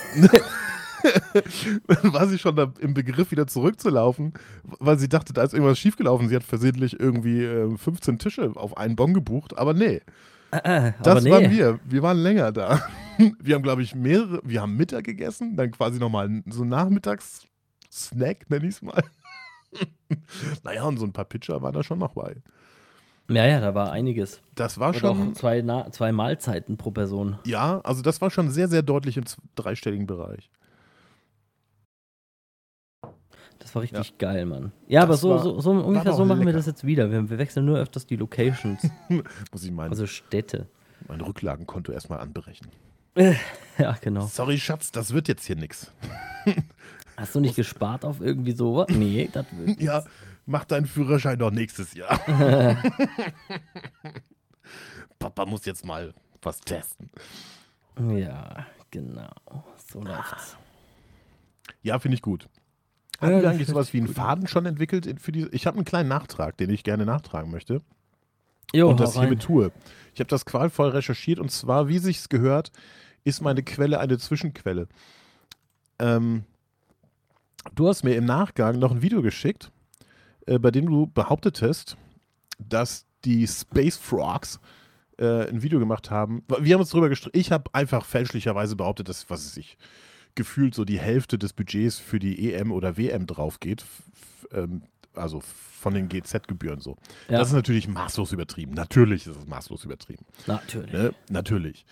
dann 1.87 2.13
war 2.13 2.27
sie 2.27 2.41
schon 2.41 2.59
im 2.81 2.95
Begriff, 2.95 3.31
wieder 3.31 3.47
zurückzulaufen, 3.47 4.33
weil 4.81 4.99
sie 4.99 5.09
dachte, 5.09 5.33
da 5.33 5.45
ist 5.45 5.55
irgendwas 5.55 5.79
schiefgelaufen. 5.79 6.29
Sie 6.29 6.35
hat 6.35 6.43
versehentlich 6.43 6.99
irgendwie 6.99 7.45
äh, 7.45 7.77
15 7.77 8.19
Tische 8.19 8.51
auf 8.57 8.77
einen 8.77 8.97
Bon 8.97 9.15
gebucht, 9.15 9.57
aber 9.57 9.75
nee. 9.75 10.01
Äh, 10.53 10.93
Das 11.03 11.25
nee. 11.25 11.31
waren 11.31 11.51
wir. 11.51 11.81
Wir 11.85 12.03
waren 12.03 12.19
länger 12.19 12.53
da. 12.53 12.81
Wir 13.41 13.55
haben, 13.57 13.63
glaube 13.63 13.83
ich, 13.83 13.95
mehrere, 13.95 14.41
wir 14.43 14.63
haben 14.63 14.75
Mittag 14.75 15.05
gegessen, 15.05 15.55
dann 15.55 15.71
quasi 15.71 16.01
nochmal 16.01 16.43
so 16.47 16.65
Nachmittags-Snack, 16.65 18.49
nenne 18.49 18.67
ich 18.67 18.77
es 18.77 18.83
mal. 18.83 19.03
naja, 20.65 20.85
und 20.85 20.97
so 20.99 21.05
ein 21.05 21.13
paar 21.13 21.27
Pitcher 21.27 21.61
waren 21.61 21.75
da 21.75 21.83
schon 21.83 21.99
noch 21.99 22.15
bei. 22.15 22.37
Ja, 23.29 23.47
ja, 23.47 23.61
da 23.61 23.75
war 23.75 23.93
einiges. 23.93 24.41
Das 24.55 24.79
war 24.81 24.89
Und 24.89 24.97
schon, 24.97 25.35
zwei, 25.35 25.61
Na 25.63 25.91
zwei 25.93 26.11
Mahlzeiten 26.11 26.79
pro 26.79 26.91
Person. 26.91 27.39
ja, 27.47 27.81
also 27.83 28.03
das 28.03 28.21
war 28.23 28.31
schon 28.31 28.51
sehr, 28.51 28.67
sehr 28.69 28.83
deutlich 28.83 29.17
im 29.19 29.25
dreistelligen 29.57 30.07
Bereich. 30.07 30.51
Das 33.63 33.75
war 33.77 33.83
richtig 33.83 34.19
geil, 34.19 34.45
Mann. 34.45 34.73
Ja, 34.89 35.03
aber 35.03 35.13
Das 35.13 35.21
so, 35.21 35.31
war- 35.31 35.39
so, 35.39 35.61
so 35.61 35.71
ungefähr 35.71 36.01
aber 36.09 36.17
so 36.17 36.25
machen 36.25 36.41
wir 36.41 36.47
lecker. 36.47 36.59
das 36.59 36.67
jetzt 36.67 36.85
wieder. 36.85 37.11
Wir, 37.13 37.31
wir 37.31 37.39
wechseln 37.39 37.65
nur 37.65 37.79
öfters 37.79 38.07
die 38.07 38.17
Locations, 38.17 38.83
Muss 39.53 39.63
ich 39.65 39.71
mein, 39.71 39.91
also 39.91 40.07
Städte. 40.07 40.67
mein 41.07 41.21
Rücklagenkonto 41.21 41.93
erstmal 41.93 42.21
anberechnen. 42.21 42.71
Ja, 43.79 43.97
genau. 44.01 44.27
Sorry, 44.27 44.59
Schatz, 44.59 44.91
das 44.91 45.15
wird 45.15 45.29
jetzt 45.29 45.47
hier 45.47 45.57
nichts. 45.57 45.91
Hast 47.17 47.35
du 47.35 47.41
nicht 47.41 47.57
gespart 47.57 48.05
auf 48.05 48.21
irgendwie 48.21 48.53
sowas? 48.53 48.87
Nee, 48.91 49.31
das 49.33 49.47
wird. 49.53 49.81
Ja, 49.81 50.05
mach 50.45 50.65
deinen 50.65 50.85
Führerschein 50.87 51.39
doch 51.39 51.51
nächstes 51.51 51.95
Jahr. 51.95 52.19
Papa 55.19 55.47
muss 55.47 55.65
jetzt 55.65 55.85
mal 55.87 56.13
was 56.43 56.61
testen. 56.61 57.11
Ja, 58.11 58.67
genau. 58.91 59.31
So 59.91 60.01
läuft's. 60.03 60.57
Ja, 61.83 61.99
finde 61.99 62.17
ich 62.17 62.23
gut. 62.23 62.49
Ja, 63.23 63.29
Haben 63.29 63.43
wir 63.43 63.51
eigentlich 63.51 63.69
sowas 63.69 63.89
ich 63.89 63.95
wie 63.95 63.99
einen. 63.99 64.09
Faden 64.09 64.47
schon 64.49 64.67
entwickelt 64.67 65.09
für 65.21 65.33
die? 65.33 65.47
Ich 65.53 65.67
habe 65.67 65.77
einen 65.77 65.85
kleinen 65.85 66.09
Nachtrag, 66.09 66.57
den 66.57 66.71
ich 66.71 66.83
gerne 66.85 67.07
nachtragen 67.07 67.51
möchte 67.51 67.81
Jo, 68.75 68.89
und 68.91 69.01
das 69.01 69.19
hiermit 69.19 69.43
tue. 69.43 69.71
Ich 70.15 70.21
habe 70.21 70.29
das 70.29 70.45
qualvoll 70.45 70.91
recherchiert 70.91 71.39
und 71.39 71.51
zwar, 71.51 71.89
wie 71.89 71.99
sich's 71.99 72.29
gehört, 72.29 72.73
ist 73.25 73.43
meine 73.43 73.63
Quelle 73.63 74.01
eine 74.01 74.19
Zwischenquelle. 74.19 74.89
Ähm, 75.99 76.45
du 77.75 77.89
hast 77.89 78.03
mir 78.03 78.17
im 78.17 78.25
Nachgang 78.25 78.79
noch 78.79 78.93
ein 78.93 79.03
Video 79.03 79.23
geschickt, 79.23 79.71
äh, 80.47 80.59
bei 80.59 80.71
dem 80.71 80.87
du 80.87 81.07
behauptetest, 81.07 81.97
dass 82.59 83.07
die 83.25 83.47
Space 83.47 83.97
Frogs 83.97 84.59
äh, 85.19 85.49
ein 85.49 85.63
Video 85.63 85.79
gemacht 85.79 86.11
haben. 86.11 86.43
Wir 86.61 86.75
haben 86.75 86.81
uns 86.81 86.91
darüber 86.91 87.09
gestritten. 87.09 87.39
Ich 87.39 87.53
habe 87.53 87.73
einfach 87.75 88.05
fälschlicherweise 88.05 88.75
behauptet, 88.75 89.09
dass, 89.09 89.29
was 89.31 89.45
es 89.45 89.55
sich 89.55 89.77
gefühlt 90.35 90.75
so 90.75 90.85
die 90.85 90.99
Hälfte 90.99 91.39
des 91.39 91.53
Budgets 91.53 91.99
für 91.99 92.19
die 92.19 92.53
EM 92.53 92.73
oder 92.73 92.97
WM 92.97 93.27
drauf 93.27 93.61
geht. 93.61 93.85
Ähm, 94.53 94.83
also 95.15 95.41
von 95.41 95.95
den 95.95 96.09
GZ-Gebühren 96.09 96.81
so. 96.81 96.97
Ja, 97.29 97.39
Das 97.39 97.49
ist 97.49 97.55
natürlich 97.55 97.87
maßlos 97.89 98.33
übertrieben. 98.33 98.73
Natürlich 98.73 99.27
ist 99.27 99.37
es 99.37 99.47
maßlos 99.47 99.85
übertrieben. 99.85 100.25
natürlich. 100.47 100.93
Ne? 100.93 101.15
Natürlich. 101.29 101.85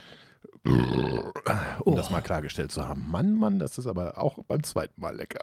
Um 0.64 1.96
das 1.96 2.10
mal 2.10 2.20
klargestellt 2.20 2.70
zu 2.70 2.86
haben. 2.86 3.06
Mann, 3.10 3.34
Mann, 3.34 3.58
das 3.58 3.78
ist 3.78 3.86
aber 3.86 4.18
auch 4.18 4.38
beim 4.44 4.62
zweiten 4.62 5.00
Mal 5.00 5.16
lecker. 5.16 5.40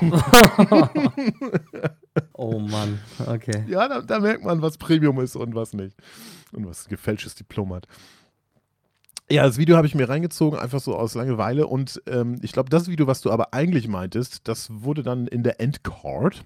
Oh 2.32 2.58
Mann, 2.58 2.98
okay. 3.26 3.64
Ja, 3.68 3.86
da, 3.86 4.00
da 4.00 4.18
merkt 4.18 4.42
man, 4.44 4.62
was 4.62 4.78
Premium 4.78 5.20
ist 5.20 5.36
und 5.36 5.54
was 5.54 5.74
nicht. 5.74 5.96
Und 6.52 6.66
was 6.66 6.88
gefälschtes 6.88 7.34
Diplom 7.34 7.72
hat. 7.74 7.86
Ja, 9.30 9.44
das 9.44 9.58
Video 9.58 9.76
habe 9.76 9.86
ich 9.86 9.94
mir 9.94 10.08
reingezogen, 10.08 10.58
einfach 10.58 10.80
so 10.80 10.96
aus 10.96 11.14
Langeweile. 11.14 11.68
Und 11.68 12.02
ähm, 12.08 12.40
ich 12.42 12.50
glaube, 12.52 12.68
das 12.68 12.88
Video, 12.88 13.06
was 13.06 13.20
du 13.20 13.30
aber 13.30 13.54
eigentlich 13.54 13.86
meintest, 13.86 14.48
das 14.48 14.68
wurde 14.82 15.04
dann 15.04 15.28
in 15.28 15.44
der 15.44 15.60
Endcard 15.60 16.44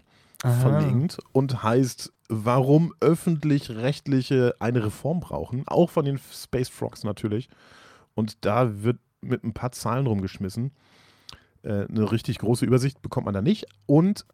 verlinkt 0.61 1.17
und 1.33 1.63
heißt, 1.63 2.13
warum 2.29 2.93
öffentlich-rechtliche 3.01 4.55
eine 4.59 4.85
Reform 4.85 5.21
brauchen. 5.21 5.67
Auch 5.67 5.89
von 5.89 6.05
den 6.05 6.19
Space 6.19 6.69
Frogs 6.69 7.05
natürlich. 7.05 7.49
Und 8.15 8.45
da 8.45 8.83
wird 8.83 8.99
mit 9.23 9.43
ein 9.45 9.55
paar 9.55 9.73
Zahlen 9.73 10.07
rumgeschmissen. 10.07 10.73
Äh, 11.63 11.87
eine 11.87 12.13
richtig 12.13 12.39
große 12.39 12.67
Übersicht 12.67 13.01
bekommt 13.01 13.25
man 13.25 13.33
da 13.33 13.41
nicht. 13.41 13.65
Und 13.87 14.27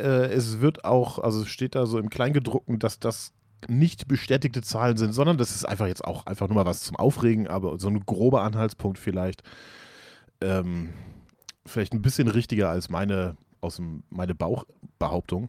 äh, 0.00 0.26
es 0.32 0.60
wird 0.60 0.84
auch, 0.84 1.20
also 1.20 1.42
es 1.42 1.48
steht 1.48 1.76
da 1.76 1.86
so 1.86 1.98
im 2.00 2.10
Kleingedruckten, 2.10 2.80
dass 2.80 2.98
das 2.98 3.32
nicht 3.68 4.08
bestätigte 4.08 4.62
Zahlen 4.62 4.96
sind, 4.96 5.12
sondern 5.12 5.38
das 5.38 5.54
ist 5.54 5.64
einfach 5.64 5.86
jetzt 5.86 6.04
auch 6.04 6.26
einfach 6.26 6.48
nur 6.48 6.56
mal 6.56 6.66
was 6.66 6.82
zum 6.82 6.96
Aufregen, 6.96 7.48
aber 7.48 7.78
so 7.78 7.88
ein 7.88 8.00
grober 8.00 8.42
Anhaltspunkt 8.42 8.98
vielleicht. 8.98 9.42
Ähm, 10.40 10.90
vielleicht 11.66 11.92
ein 11.92 12.02
bisschen 12.02 12.28
richtiger 12.28 12.70
als 12.70 12.88
meine, 12.88 13.36
aus 13.60 13.76
dem, 13.76 14.02
meine 14.10 14.34
Bauchbehauptung. 14.34 15.48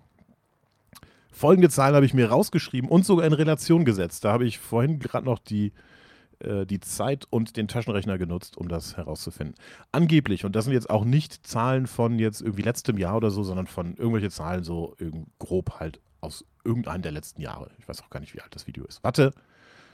Folgende 1.32 1.69
Zahlen 1.69 1.95
habe 1.95 2.06
ich 2.06 2.13
mir 2.13 2.30
rausgeschrieben 2.30 2.89
und 2.89 3.06
sogar 3.06 3.26
in 3.26 3.34
Relation 3.34 3.86
gesetzt. 3.86 4.23
Da 4.23 4.32
habe 4.32 4.45
ich 4.45 4.60
vorhin 4.60 4.99
gerade 4.99 5.26
noch 5.26 5.39
die, 5.39 5.73
äh, 6.39 6.67
die 6.67 6.80
Zeit 6.80 7.26
und 7.32 7.58
den 7.58 7.67
Taschenrechner 7.67 8.19
genutzt, 8.19 8.56
um 8.56 8.67
das 8.67 8.97
herauszufinden. 8.97 9.56
Angeblich, 9.91 10.45
und 10.45 10.56
das 10.56 10.65
sind 10.65 10.73
jetzt 10.73 10.91
auch 10.91 11.06
nicht 11.06 11.47
Zahlen 11.47 11.88
von 11.88 12.19
jetzt 12.19 12.41
irgendwie 12.41 12.62
letztem 12.62 12.99
Jahr 12.99 13.17
oder 13.17 13.32
so, 13.32 13.43
sondern 13.43 13.65
von 13.65 13.95
irgendwelche 13.95 14.30
Zahlen 14.30 14.63
so 14.63 14.95
grob 15.39 15.80
halt 15.80 15.99
aus 16.21 16.45
irgendeinem 16.63 17.02
der 17.02 17.12
letzten 17.12 17.41
Jahre. 17.41 17.71
Ich 17.80 17.88
weiß 17.88 18.02
auch 18.02 18.10
gar 18.10 18.19
nicht, 18.19 18.34
wie 18.34 18.41
alt 18.41 18.56
das 18.56 18.67
Video 18.67 18.86
ist. 18.86 19.04
Warte, 19.04 19.34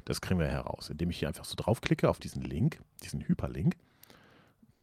das 0.05 0.21
kriegen 0.21 0.39
wir 0.39 0.47
heraus, 0.47 0.89
indem 0.89 1.09
ich 1.09 1.19
hier 1.19 1.27
einfach 1.27 1.45
so 1.45 1.55
draufklicke 1.55 2.09
auf 2.09 2.19
diesen 2.19 2.41
Link, 2.41 2.79
diesen 3.03 3.27
Hyperlink. 3.27 3.75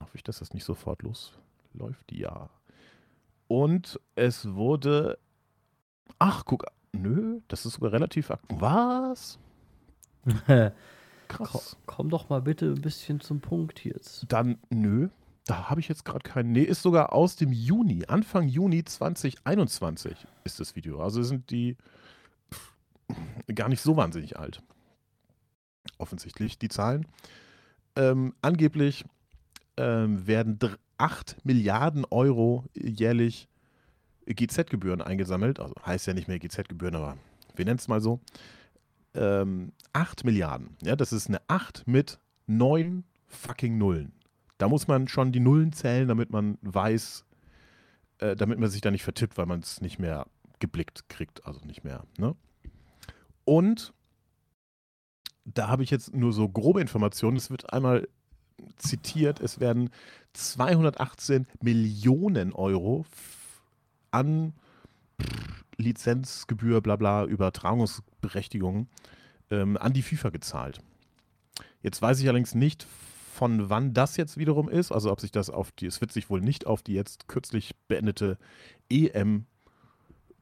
Hoffe 0.01 0.16
ich, 0.16 0.22
dass 0.25 0.38
das 0.40 0.53
nicht 0.53 0.64
sofort 0.64 1.03
losläuft. 1.03 2.12
Ja. 2.12 2.51
Und 3.49 4.01
es 4.14 4.55
wurde. 4.55 5.18
Ach, 6.18 6.44
guck. 6.44 6.66
Nö, 6.92 7.40
das 7.49 7.66
ist 7.66 7.75
sogar 7.75 7.92
relativ 7.92 8.31
aktuell. 8.31 8.61
Was? 8.61 9.38
Komm, 10.25 10.72
Krass. 11.29 11.77
komm 11.87 12.09
doch 12.09 12.29
mal 12.31 12.40
bitte 12.40 12.66
ein 12.66 12.81
bisschen 12.81 13.20
zum 13.20 13.40
Punkt 13.40 13.85
jetzt. 13.85 14.25
Dann, 14.29 14.59
nö. 14.70 15.09
Da 15.46 15.70
habe 15.70 15.80
ich 15.80 15.88
jetzt 15.88 16.04
gerade 16.04 16.28
keinen. 16.28 16.52
Nee, 16.52 16.62
ist 16.62 16.82
sogar 16.82 17.12
aus 17.12 17.37
dem 17.37 17.52
Juni, 17.52 18.04
Anfang 18.06 18.48
Juni 18.48 18.85
2021 18.85 20.26
ist 20.44 20.59
das 20.59 20.74
Video. 20.74 21.00
Also 21.00 21.22
sind 21.22 21.50
die 21.50 21.76
pff, 22.52 22.74
gar 23.54 23.68
nicht 23.68 23.80
so 23.80 23.96
wahnsinnig 23.96 24.38
alt. 24.38 24.61
Offensichtlich, 25.98 26.59
die 26.59 26.68
Zahlen. 26.68 27.06
Ähm, 27.94 28.35
angeblich 28.42 29.04
ähm, 29.76 30.26
werden 30.26 30.59
8 30.98 31.44
Milliarden 31.44 32.04
Euro 32.11 32.64
jährlich 32.74 33.48
GZ-Gebühren 34.26 35.00
eingesammelt. 35.00 35.61
Also 35.61 35.74
heißt 35.85 36.09
ja 36.09 36.14
nicht 36.14 36.26
mehr 36.26 36.40
GZ-Gebühren, 36.40 36.96
aber 36.96 37.16
wir 37.54 37.64
nennen 37.64 37.78
es 37.78 37.87
mal 37.87 38.00
so. 38.00 38.20
Ähm, 39.14 39.72
8 39.92 40.24
Milliarden. 40.24 40.76
Ja, 40.82 40.96
das 40.96 41.12
ist 41.12 41.28
eine 41.28 41.40
8 41.46 41.87
mit 41.87 42.18
9 42.48 43.04
fucking 43.28 43.78
Nullen. 43.78 44.15
Da 44.59 44.69
muss 44.69 44.88
man 44.88 45.09
schon 45.09 45.33
die 45.33 45.40
Nullen 45.40 45.73
zählen, 45.73 46.09
damit 46.09 46.31
man 46.31 46.59
weiß, 46.62 47.25
äh, 48.19 48.37
damit 48.37 48.59
man 48.59 48.71
sich 48.71 48.81
da 48.81 48.90
nicht 48.90 49.05
vertippt, 49.05 49.37
weil 49.37 49.47
man 49.47 49.61
es 49.61 49.81
nicht 49.81 49.99
mehr 49.99 50.27
geblickt 50.59 51.09
kriegt, 51.09 51.47
also 51.47 51.64
nicht 51.64 51.85
mehr. 51.85 52.05
Ne? 52.19 52.35
Und 53.45 53.92
da 55.45 55.69
habe 55.69 55.83
ich 55.83 55.90
jetzt 55.90 56.14
nur 56.14 56.33
so 56.33 56.49
grobe 56.49 56.81
Informationen. 56.81 57.37
Es 57.37 57.51
wird 57.51 57.73
einmal 57.73 58.09
zitiert, 58.77 59.40
es 59.40 59.61
werden 59.61 59.90
218 60.33 61.47
Millionen 61.62 62.53
Euro 62.53 63.05
an 64.11 64.55
Lizenzgebühr, 65.77 66.81
bla 66.81 66.97
bla, 66.97 67.25
Übertragungsberechtigungen 67.25 68.88
ähm, 69.51 69.77
an 69.77 69.92
die 69.92 70.03
FIFA 70.03 70.31
gezahlt. 70.31 70.81
Jetzt 71.83 72.01
weiß 72.03 72.19
ich 72.21 72.29
allerdings 72.29 72.55
nicht, 72.55 72.87
von 73.37 73.68
wann 73.70 73.92
das 73.92 74.16
jetzt 74.16 74.37
wiederum 74.38 74.68
ist, 74.68 74.90
also 74.90 75.12
ob 75.12 75.20
sich 75.20 75.31
das 75.31 75.51
auf 75.51 75.70
die, 75.70 75.87
es 75.87 76.01
wird 76.01 76.11
sich 76.11 76.31
wohl 76.31 76.40
nicht 76.40 76.66
auf 76.66 76.83
die 76.83 76.94
jetzt 76.94 77.29
kürzlich 77.29 77.75
beendete 77.87 78.38
EM 78.90 79.46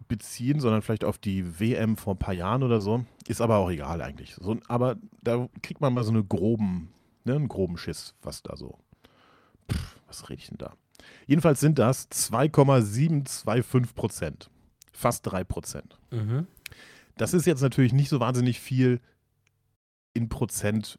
beziehen, 0.06 0.60
sondern 0.60 0.82
vielleicht 0.82 1.04
auf 1.04 1.18
die 1.18 1.58
WM 1.60 1.96
vor 1.96 2.14
ein 2.14 2.18
paar 2.18 2.34
Jahren 2.34 2.62
oder 2.62 2.80
so. 2.80 3.04
Ist 3.26 3.40
aber 3.40 3.56
auch 3.56 3.70
egal 3.70 4.00
eigentlich. 4.00 4.34
So, 4.36 4.56
aber 4.68 4.96
da 5.22 5.48
kriegt 5.62 5.80
man 5.80 5.92
mal 5.92 6.04
so 6.04 6.12
eine 6.12 6.22
groben, 6.24 6.92
ne, 7.24 7.34
einen 7.34 7.48
groben 7.48 7.76
Schiss, 7.76 8.14
was 8.22 8.42
da 8.42 8.56
so. 8.56 8.78
Pff, 9.70 9.96
was 10.06 10.28
rede 10.30 10.40
ich 10.40 10.48
denn 10.48 10.58
da? 10.58 10.74
Jedenfalls 11.26 11.60
sind 11.60 11.78
das 11.78 12.08
2,725 12.10 13.94
Prozent. 13.94 14.50
Fast 14.92 15.26
3 15.26 15.42
Prozent. 15.44 15.98
Mhm. 16.10 16.46
Das 17.16 17.34
ist 17.34 17.46
jetzt 17.46 17.62
natürlich 17.62 17.92
nicht 17.92 18.08
so 18.08 18.20
wahnsinnig 18.20 18.60
viel 18.60 19.00
in 20.12 20.28
Prozent, 20.28 20.98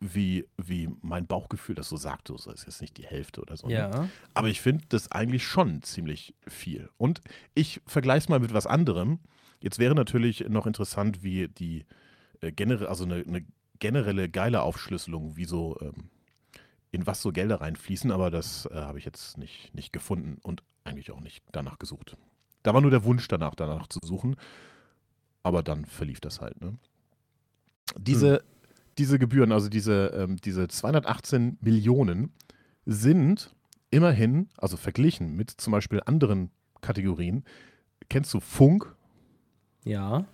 wie, 0.00 0.46
wie 0.56 0.88
mein 1.02 1.26
Bauchgefühl 1.26 1.74
das 1.74 1.88
so 1.88 1.96
sagt. 1.96 2.28
So 2.28 2.34
ist 2.50 2.64
jetzt 2.64 2.80
nicht 2.80 2.96
die 2.96 3.06
Hälfte 3.06 3.42
oder 3.42 3.56
so. 3.56 3.66
ne? 3.66 3.74
Ja. 3.74 4.08
Aber 4.34 4.48
ich 4.48 4.60
finde 4.60 4.84
das 4.88 5.12
eigentlich 5.12 5.46
schon 5.46 5.82
ziemlich 5.82 6.34
viel. 6.46 6.88
Und 6.96 7.20
ich 7.54 7.80
vergleiche 7.86 8.24
es 8.24 8.28
mal 8.28 8.40
mit 8.40 8.54
was 8.54 8.66
anderem. 8.66 9.20
Jetzt 9.60 9.78
wäre 9.78 9.94
natürlich 9.94 10.48
noch 10.48 10.66
interessant, 10.66 11.22
wie 11.22 11.48
die 11.48 11.84
äh, 12.40 12.50
generell, 12.50 12.86
also 12.86 13.04
eine, 13.04 13.16
eine 13.16 13.44
generelle 13.78 14.30
geile 14.30 14.62
Aufschlüsselung, 14.62 15.36
wie 15.36 15.44
so, 15.44 15.78
ähm, 15.82 16.08
in 16.92 17.06
was 17.06 17.20
so 17.20 17.30
Gelder 17.30 17.60
reinfließen, 17.60 18.10
aber 18.10 18.30
das 18.30 18.66
äh, 18.66 18.74
habe 18.74 18.98
ich 18.98 19.04
jetzt 19.04 19.36
nicht, 19.36 19.74
nicht 19.74 19.92
gefunden 19.92 20.38
und 20.42 20.62
eigentlich 20.84 21.10
auch 21.12 21.20
nicht 21.20 21.44
danach 21.52 21.78
gesucht. 21.78 22.16
Da 22.62 22.72
war 22.74 22.80
nur 22.80 22.90
der 22.90 23.04
Wunsch 23.04 23.28
danach, 23.28 23.54
danach 23.54 23.86
zu 23.88 24.00
suchen. 24.02 24.36
Aber 25.42 25.62
dann 25.62 25.86
verlief 25.86 26.20
das 26.20 26.40
halt. 26.40 26.60
Ne? 26.60 26.76
Diese, 27.96 28.44
diese 28.98 29.18
Gebühren, 29.18 29.52
also 29.52 29.68
diese, 29.68 30.08
ähm, 30.14 30.36
diese 30.36 30.68
218 30.68 31.58
Millionen, 31.60 32.32
sind 32.86 33.54
immerhin, 33.90 34.48
also 34.56 34.76
verglichen 34.76 35.36
mit 35.36 35.50
zum 35.50 35.72
Beispiel 35.72 36.00
anderen 36.04 36.50
Kategorien, 36.80 37.44
kennst 38.08 38.32
du 38.34 38.40
Funk? 38.40 38.94
Ja. 39.84 40.24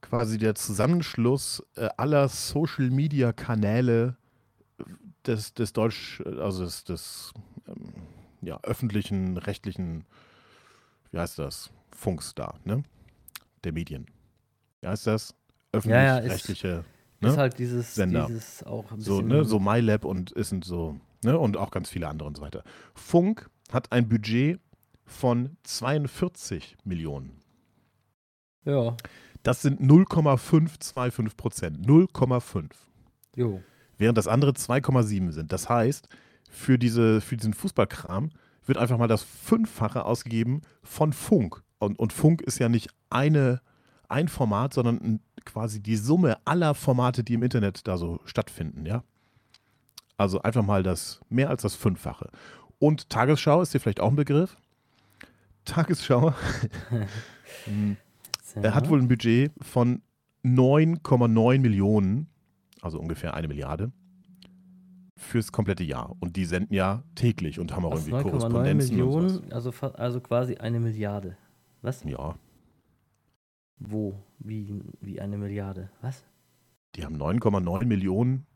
Quasi 0.00 0.38
der 0.38 0.54
Zusammenschluss 0.54 1.64
äh, 1.76 1.88
aller 1.96 2.28
Social-Media-Kanäle 2.28 4.16
des, 5.26 5.54
des 5.54 5.72
Deutsch, 5.72 6.20
also 6.20 6.64
des, 6.64 6.84
des 6.84 7.32
ähm, 7.66 7.92
ja, 8.42 8.60
öffentlichen, 8.62 9.38
rechtlichen, 9.38 10.04
wie 11.10 11.18
heißt 11.18 11.38
das, 11.38 11.70
Funks 11.90 12.34
da, 12.34 12.54
ne? 12.64 12.82
Der 13.62 13.72
Medien. 13.72 14.06
Wie 14.80 14.88
heißt 14.88 15.06
das? 15.06 15.34
Ja, 15.72 15.80
ja, 15.80 16.18
Öffentlich-rechtliche, 16.18 16.84
Ne? 17.24 17.30
Ist 17.30 17.38
halt 17.38 17.58
dieses, 17.58 17.94
Sender. 17.94 18.26
dieses 18.26 18.62
auch 18.64 18.90
ein 18.92 19.00
so, 19.00 19.16
bisschen. 19.16 19.28
ne, 19.28 19.44
so 19.44 19.58
MyLab 19.58 20.04
und 20.04 20.30
ist 20.32 20.52
und 20.52 20.64
so, 20.64 20.98
ne, 21.22 21.38
und 21.38 21.56
auch 21.56 21.70
ganz 21.70 21.88
viele 21.90 22.08
andere 22.08 22.28
und 22.28 22.36
so 22.36 22.42
weiter. 22.42 22.62
Funk 22.94 23.48
hat 23.72 23.92
ein 23.92 24.08
Budget 24.08 24.60
von 25.04 25.56
42 25.64 26.76
Millionen. 26.84 27.40
Ja. 28.64 28.96
Das 29.42 29.60
sind 29.60 29.80
0,525 29.80 31.36
Prozent. 31.36 31.86
0,5. 31.86 32.70
Jo. 33.36 33.62
Während 33.98 34.16
das 34.18 34.26
andere 34.26 34.52
2,7 34.52 35.32
sind. 35.32 35.52
Das 35.52 35.68
heißt, 35.68 36.08
für, 36.50 36.78
diese, 36.78 37.20
für 37.20 37.36
diesen 37.36 37.52
Fußballkram 37.52 38.30
wird 38.64 38.78
einfach 38.78 38.96
mal 38.96 39.08
das 39.08 39.22
Fünffache 39.22 40.04
ausgegeben 40.04 40.62
von 40.82 41.12
Funk. 41.12 41.62
Und, 41.78 41.98
und 41.98 42.12
Funk 42.12 42.40
ist 42.40 42.58
ja 42.58 42.68
nicht 42.68 42.88
eine, 43.10 43.60
ein 44.08 44.28
Format, 44.28 44.74
sondern 44.74 45.20
quasi 45.44 45.82
die 45.82 45.96
Summe 45.96 46.38
aller 46.44 46.74
Formate, 46.74 47.24
die 47.24 47.34
im 47.34 47.42
Internet 47.42 47.86
da 47.86 47.96
so 47.96 48.20
stattfinden, 48.24 48.86
ja. 48.86 49.02
Also 50.16 50.42
einfach 50.42 50.64
mal 50.64 50.82
das, 50.82 51.20
mehr 51.28 51.50
als 51.50 51.62
das 51.62 51.74
Fünffache. 51.74 52.30
Und 52.78 53.10
Tagesschau 53.10 53.62
ist 53.62 53.74
dir 53.74 53.80
vielleicht 53.80 54.00
auch 54.00 54.10
ein 54.10 54.16
Begriff. 54.16 54.56
Tagesschau 55.64 56.34
er 58.54 58.74
hat 58.74 58.88
wohl 58.88 59.00
ein 59.00 59.08
Budget 59.08 59.52
von 59.60 60.02
9,9 60.44 61.60
Millionen, 61.60 62.28
also 62.80 63.00
ungefähr 63.00 63.34
eine 63.34 63.48
Milliarde, 63.48 63.92
fürs 65.16 65.52
komplette 65.52 65.84
Jahr. 65.84 66.14
Und 66.20 66.36
die 66.36 66.44
senden 66.44 66.74
ja 66.74 67.02
täglich 67.14 67.58
und 67.58 67.74
haben 67.74 67.84
auch 67.86 67.92
Was, 67.92 68.06
irgendwie 68.06 68.28
9,9 68.28 68.30
Korrespondenzen 68.30 69.02
und 69.02 69.10
sowas. 69.10 69.32
Millionen, 69.32 69.52
also, 69.52 69.72
also 69.94 70.20
quasi 70.20 70.56
eine 70.56 70.80
Milliarde. 70.80 71.36
Was? 71.82 72.04
Ja, 72.04 72.36
Wo? 73.78 74.14
Wie, 74.38 74.80
wie 75.00 75.20
eine 75.20 75.36
Milliarde? 75.36 75.90
Was? 76.00 76.24
die 76.96 77.04
haben 77.04 77.20
9,9 77.20 77.84
Millionen 77.86 78.46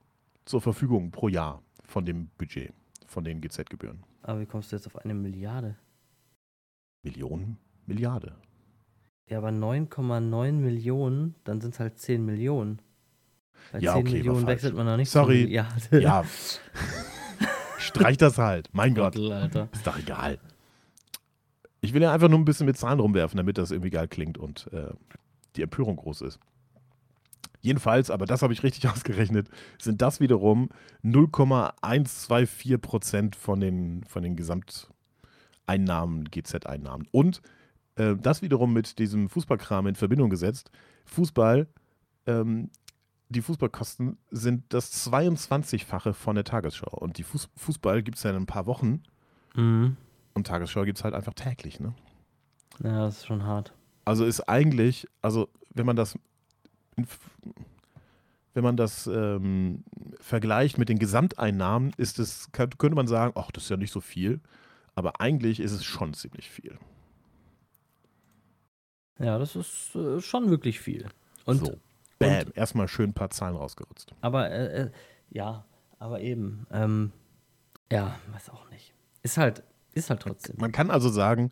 zur 0.44 0.60
Verfügung 0.60 1.10
pro 1.10 1.28
Jahr 1.28 1.62
von 1.84 2.04
dem 2.04 2.28
Budget, 2.38 2.72
von 3.06 3.24
den 3.24 3.40
GZ-Gebühren. 3.40 4.04
Aber 4.22 4.40
wie 4.40 4.46
kommst 4.46 4.72
du 4.72 4.76
jetzt 4.76 4.86
auf 4.86 4.96
eine 4.96 5.14
Milliarde? 5.14 5.76
Millionen? 7.02 7.58
Milliarde. 7.86 8.36
Ja, 9.28 9.38
aber 9.38 9.48
9,9 9.48 10.52
Millionen, 10.52 11.34
dann 11.44 11.60
sind 11.60 11.74
es 11.74 11.80
halt 11.80 11.98
10 11.98 12.24
Millionen. 12.24 12.80
Bei 13.72 13.80
Ja, 13.80 13.94
10 13.94 14.02
okay, 14.02 14.12
Millionen 14.12 14.46
wechselt 14.46 14.74
man 14.74 14.86
noch 14.86 14.96
nicht 14.96 15.10
Sorry. 15.10 15.46
Ja. 15.46 15.68
Streich 17.78 18.16
das 18.16 18.38
halt. 18.38 18.68
Mein 18.72 18.94
Gott. 18.94 19.16
Alter. 19.16 19.68
Ist 19.72 19.86
doch 19.86 19.98
egal. 19.98 20.38
Ich 21.80 21.94
will 21.94 22.02
ja 22.02 22.12
einfach 22.12 22.28
nur 22.28 22.38
ein 22.38 22.44
bisschen 22.44 22.66
mit 22.66 22.76
Zahlen 22.76 23.00
rumwerfen, 23.00 23.36
damit 23.36 23.58
das 23.58 23.70
irgendwie 23.70 23.90
geil 23.90 24.08
klingt 24.08 24.38
und 24.38 24.68
äh, 24.72 24.92
die 25.56 25.62
Empörung 25.62 25.96
groß 25.96 26.22
ist. 26.22 26.40
Jedenfalls, 27.60 28.10
aber 28.10 28.26
das 28.26 28.42
habe 28.42 28.52
ich 28.52 28.62
richtig 28.62 28.88
ausgerechnet, 28.90 29.48
sind 29.80 30.02
das 30.02 30.20
wiederum 30.20 30.70
0,124 31.02 32.80
Prozent 32.80 33.36
von 33.36 33.60
den, 33.60 34.04
von 34.04 34.22
den 34.22 34.36
Gesamteinnahmen, 34.36 36.24
GZ-Einnahmen. 36.24 37.08
Und 37.10 37.42
äh, 37.96 38.16
das 38.16 38.42
wiederum 38.42 38.72
mit 38.72 38.98
diesem 38.98 39.28
Fußballkram 39.28 39.86
in 39.88 39.94
Verbindung 39.94 40.30
gesetzt. 40.30 40.70
Fußball, 41.06 41.66
ähm, 42.26 42.70
die 43.28 43.42
Fußballkosten 43.42 44.16
sind 44.30 44.64
das 44.70 45.10
22-fache 45.10 46.12
von 46.12 46.34
der 46.34 46.44
Tagesschau. 46.44 46.96
Und 46.96 47.18
die 47.18 47.24
Fuß 47.24 47.50
Fußball 47.56 48.02
gibt 48.02 48.16
es 48.16 48.22
ja 48.22 48.30
in 48.30 48.36
ein 48.36 48.46
paar 48.46 48.66
Wochen. 48.66 49.02
Mhm. 49.54 49.96
Und 50.38 50.46
Tagesschau 50.46 50.84
gibt 50.84 50.98
es 50.98 51.02
halt 51.04 51.14
einfach 51.14 51.34
täglich, 51.34 51.80
ne? 51.80 51.94
Ja, 52.84 53.06
das 53.06 53.18
ist 53.18 53.26
schon 53.26 53.42
hart. 53.42 53.72
Also 54.04 54.24
ist 54.24 54.42
eigentlich, 54.42 55.08
also 55.20 55.48
wenn 55.74 55.84
man 55.84 55.96
das, 55.96 56.16
wenn 58.54 58.62
man 58.62 58.76
das 58.76 59.08
ähm, 59.08 59.82
vergleicht 60.20 60.78
mit 60.78 60.88
den 60.88 61.00
Gesamteinnahmen, 61.00 61.92
ist 61.96 62.20
es, 62.20 62.52
könnte 62.52 62.94
man 62.94 63.08
sagen, 63.08 63.32
ach, 63.34 63.50
das 63.50 63.64
ist 63.64 63.70
ja 63.70 63.76
nicht 63.76 63.90
so 63.90 64.00
viel. 64.00 64.38
Aber 64.94 65.20
eigentlich 65.20 65.58
ist 65.58 65.72
es 65.72 65.84
schon 65.84 66.14
ziemlich 66.14 66.48
viel. 66.48 66.78
Ja, 69.18 69.40
das 69.40 69.56
ist 69.56 69.96
äh, 69.96 70.20
schon 70.20 70.50
wirklich 70.50 70.78
viel. 70.78 71.08
Und, 71.46 71.66
so, 71.66 71.80
bam, 72.20 72.52
erstmal 72.54 72.86
schön 72.86 73.10
ein 73.10 73.14
paar 73.14 73.30
Zahlen 73.30 73.56
rausgerutzt. 73.56 74.14
aber, 74.20 74.52
äh, 74.52 74.82
äh, 74.82 74.90
ja, 75.30 75.64
aber 75.98 76.20
eben, 76.20 76.64
ähm, 76.70 77.10
ja, 77.90 78.16
weiß 78.30 78.50
auch 78.50 78.70
nicht. 78.70 78.94
Ist 79.24 79.36
halt, 79.36 79.64
ist 79.94 80.10
halt 80.10 80.22
trotzdem. 80.22 80.56
Man 80.58 80.72
kann 80.72 80.90
also 80.90 81.08
sagen, 81.08 81.50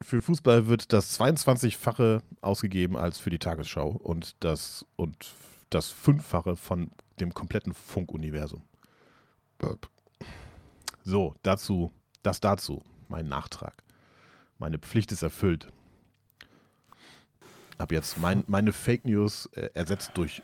für 0.00 0.20
Fußball 0.20 0.66
wird 0.66 0.92
das 0.92 1.18
22-fache 1.18 2.22
ausgegeben 2.40 2.96
als 2.96 3.18
für 3.18 3.30
die 3.30 3.38
Tagesschau 3.38 3.90
und 3.90 4.36
das, 4.40 4.84
und 4.96 5.34
das 5.70 5.90
Fünffache 5.90 6.56
von 6.56 6.90
dem 7.20 7.34
kompletten 7.34 7.72
Funkuniversum. 7.72 8.62
So, 11.04 11.34
dazu, 11.42 11.92
das 12.22 12.40
dazu, 12.40 12.82
mein 13.08 13.28
Nachtrag. 13.28 13.82
Meine 14.58 14.78
Pflicht 14.78 15.12
ist 15.12 15.22
erfüllt. 15.22 15.68
Ab 17.78 17.92
jetzt 17.92 18.18
mein, 18.18 18.44
meine 18.46 18.72
Fake 18.72 19.04
News 19.04 19.46
äh, 19.54 19.70
ersetzt 19.74 20.12
durch, 20.14 20.42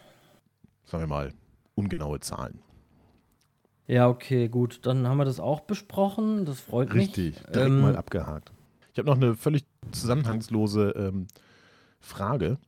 sagen 0.87 1.03
wir 1.05 1.09
mal, 1.09 1.33
ungenaue 1.75 2.21
Zahlen. 2.21 2.61
Ja, 3.89 4.09
okay, 4.09 4.49
gut. 4.49 4.81
Dann 4.87 5.09
haben 5.09 5.17
wir 5.17 5.25
das 5.25 5.41
auch 5.41 5.61
besprochen. 5.61 6.45
Das 6.45 6.61
freut 6.61 6.93
Richtig, 6.93 7.35
mich. 7.35 7.43
direkt 7.47 7.71
Ähm, 7.71 7.81
mal 7.81 7.97
abgehakt. 7.97 8.53
Ich 8.93 8.99
habe 8.99 9.09
noch 9.09 9.17
eine 9.17 9.35
völlig 9.35 9.65
zusammenhangslose 9.91 10.91
ähm, 10.91 11.27
Frage. 11.99 12.59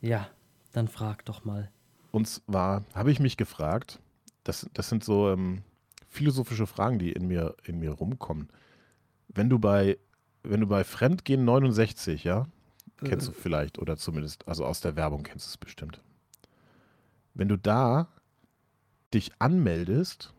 Ja, 0.00 0.28
dann 0.72 0.86
frag 0.88 1.24
doch 1.24 1.44
mal. 1.44 1.70
Und 2.12 2.28
zwar 2.28 2.84
habe 2.94 3.10
ich 3.10 3.18
mich 3.18 3.36
gefragt, 3.36 3.98
das, 4.44 4.70
das 4.72 4.88
sind 4.88 5.02
so 5.02 5.30
ähm, 5.30 5.62
philosophische 6.08 6.66
Fragen, 6.66 6.98
die 6.98 7.10
in 7.10 7.26
mir, 7.26 7.56
in 7.64 7.80
mir 7.80 7.90
rumkommen. 7.90 8.48
Wenn 9.28 9.50
du 9.50 9.58
bei, 9.58 9.98
wenn 10.44 10.60
du 10.60 10.66
bei 10.68 10.84
Fremdgehen 10.84 11.44
69, 11.44 12.22
ja, 12.22 12.46
kennst 12.98 13.28
du 13.28 13.32
vielleicht, 13.32 13.78
oder 13.78 13.96
zumindest, 13.96 14.46
also 14.46 14.64
aus 14.64 14.80
der 14.80 14.94
Werbung 14.94 15.24
kennst 15.24 15.46
du 15.46 15.50
es 15.50 15.56
bestimmt. 15.56 16.00
Wenn 17.34 17.48
du 17.48 17.56
da 17.56 18.08
dich 19.12 19.32
anmeldest 19.40 20.32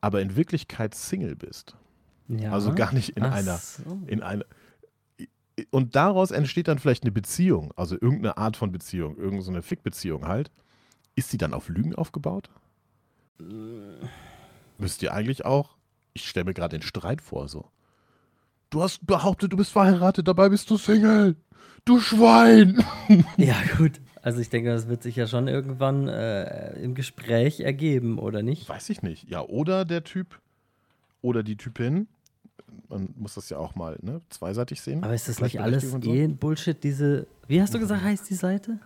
aber 0.00 0.20
in 0.22 0.36
Wirklichkeit 0.36 0.94
Single 0.94 1.36
bist. 1.36 1.76
Ja. 2.28 2.52
Also 2.52 2.74
gar 2.74 2.92
nicht 2.92 3.16
in 3.16 3.24
Ach 3.24 3.32
einer, 3.32 3.56
so. 3.56 4.02
in 4.06 4.22
einer. 4.22 4.44
Und 5.70 5.96
daraus 5.96 6.30
entsteht 6.30 6.68
dann 6.68 6.78
vielleicht 6.78 7.02
eine 7.02 7.12
Beziehung, 7.12 7.72
also 7.76 7.94
irgendeine 7.94 8.36
Art 8.36 8.56
von 8.56 8.70
Beziehung, 8.70 9.16
irgendeine 9.16 9.62
Fick-Beziehung 9.62 10.28
halt. 10.28 10.50
Ist 11.16 11.32
die 11.32 11.38
dann 11.38 11.52
auf 11.52 11.68
Lügen 11.68 11.94
aufgebaut? 11.94 12.50
Müsst 14.78 15.02
ihr 15.02 15.12
eigentlich 15.12 15.44
auch? 15.44 15.76
Ich 16.12 16.28
stelle 16.28 16.44
mir 16.44 16.54
gerade 16.54 16.78
den 16.78 16.86
Streit 16.86 17.22
vor, 17.22 17.48
so. 17.48 17.70
Du 18.70 18.82
hast 18.82 19.06
behauptet, 19.06 19.52
du 19.52 19.56
bist 19.56 19.72
verheiratet, 19.72 20.28
dabei 20.28 20.48
bist 20.48 20.70
du 20.70 20.76
Single. 20.76 21.36
Du 21.84 22.00
Schwein! 22.00 22.84
Ja, 23.36 23.56
gut. 23.78 24.00
Also 24.22 24.40
ich 24.40 24.50
denke, 24.50 24.70
das 24.70 24.88
wird 24.88 25.02
sich 25.02 25.16
ja 25.16 25.26
schon 25.26 25.48
irgendwann 25.48 26.08
äh, 26.08 26.72
im 26.80 26.94
Gespräch 26.94 27.60
ergeben, 27.60 28.18
oder 28.18 28.42
nicht? 28.42 28.68
Weiß 28.68 28.90
ich 28.90 29.02
nicht. 29.02 29.28
Ja, 29.28 29.42
oder 29.42 29.84
der 29.84 30.04
Typ 30.04 30.40
oder 31.22 31.42
die 31.42 31.56
Typin. 31.56 32.08
Man 32.88 33.14
muss 33.16 33.34
das 33.34 33.48
ja 33.50 33.58
auch 33.58 33.74
mal 33.74 33.98
ne, 34.02 34.20
zweiseitig 34.30 34.80
sehen. 34.80 35.02
Aber 35.04 35.14
ist 35.14 35.28
das 35.28 35.40
nicht 35.40 35.60
alles 35.60 35.90
so. 35.90 35.98
eh 35.98 36.26
Bullshit, 36.26 36.82
diese. 36.82 37.26
Wie 37.46 37.60
hast 37.60 37.74
du 37.74 37.78
gesagt, 37.78 38.02
heißt 38.02 38.28
die 38.28 38.34
Seite? 38.34 38.78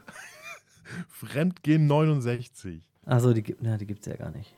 Fremdgehen 1.08 1.86
69. 1.86 2.82
Achso, 3.06 3.32
die 3.32 3.42
gibt 3.42 3.62
ja, 3.62 3.76
die 3.76 3.86
gibt's 3.86 4.06
ja 4.06 4.16
gar 4.16 4.30
nicht. 4.30 4.54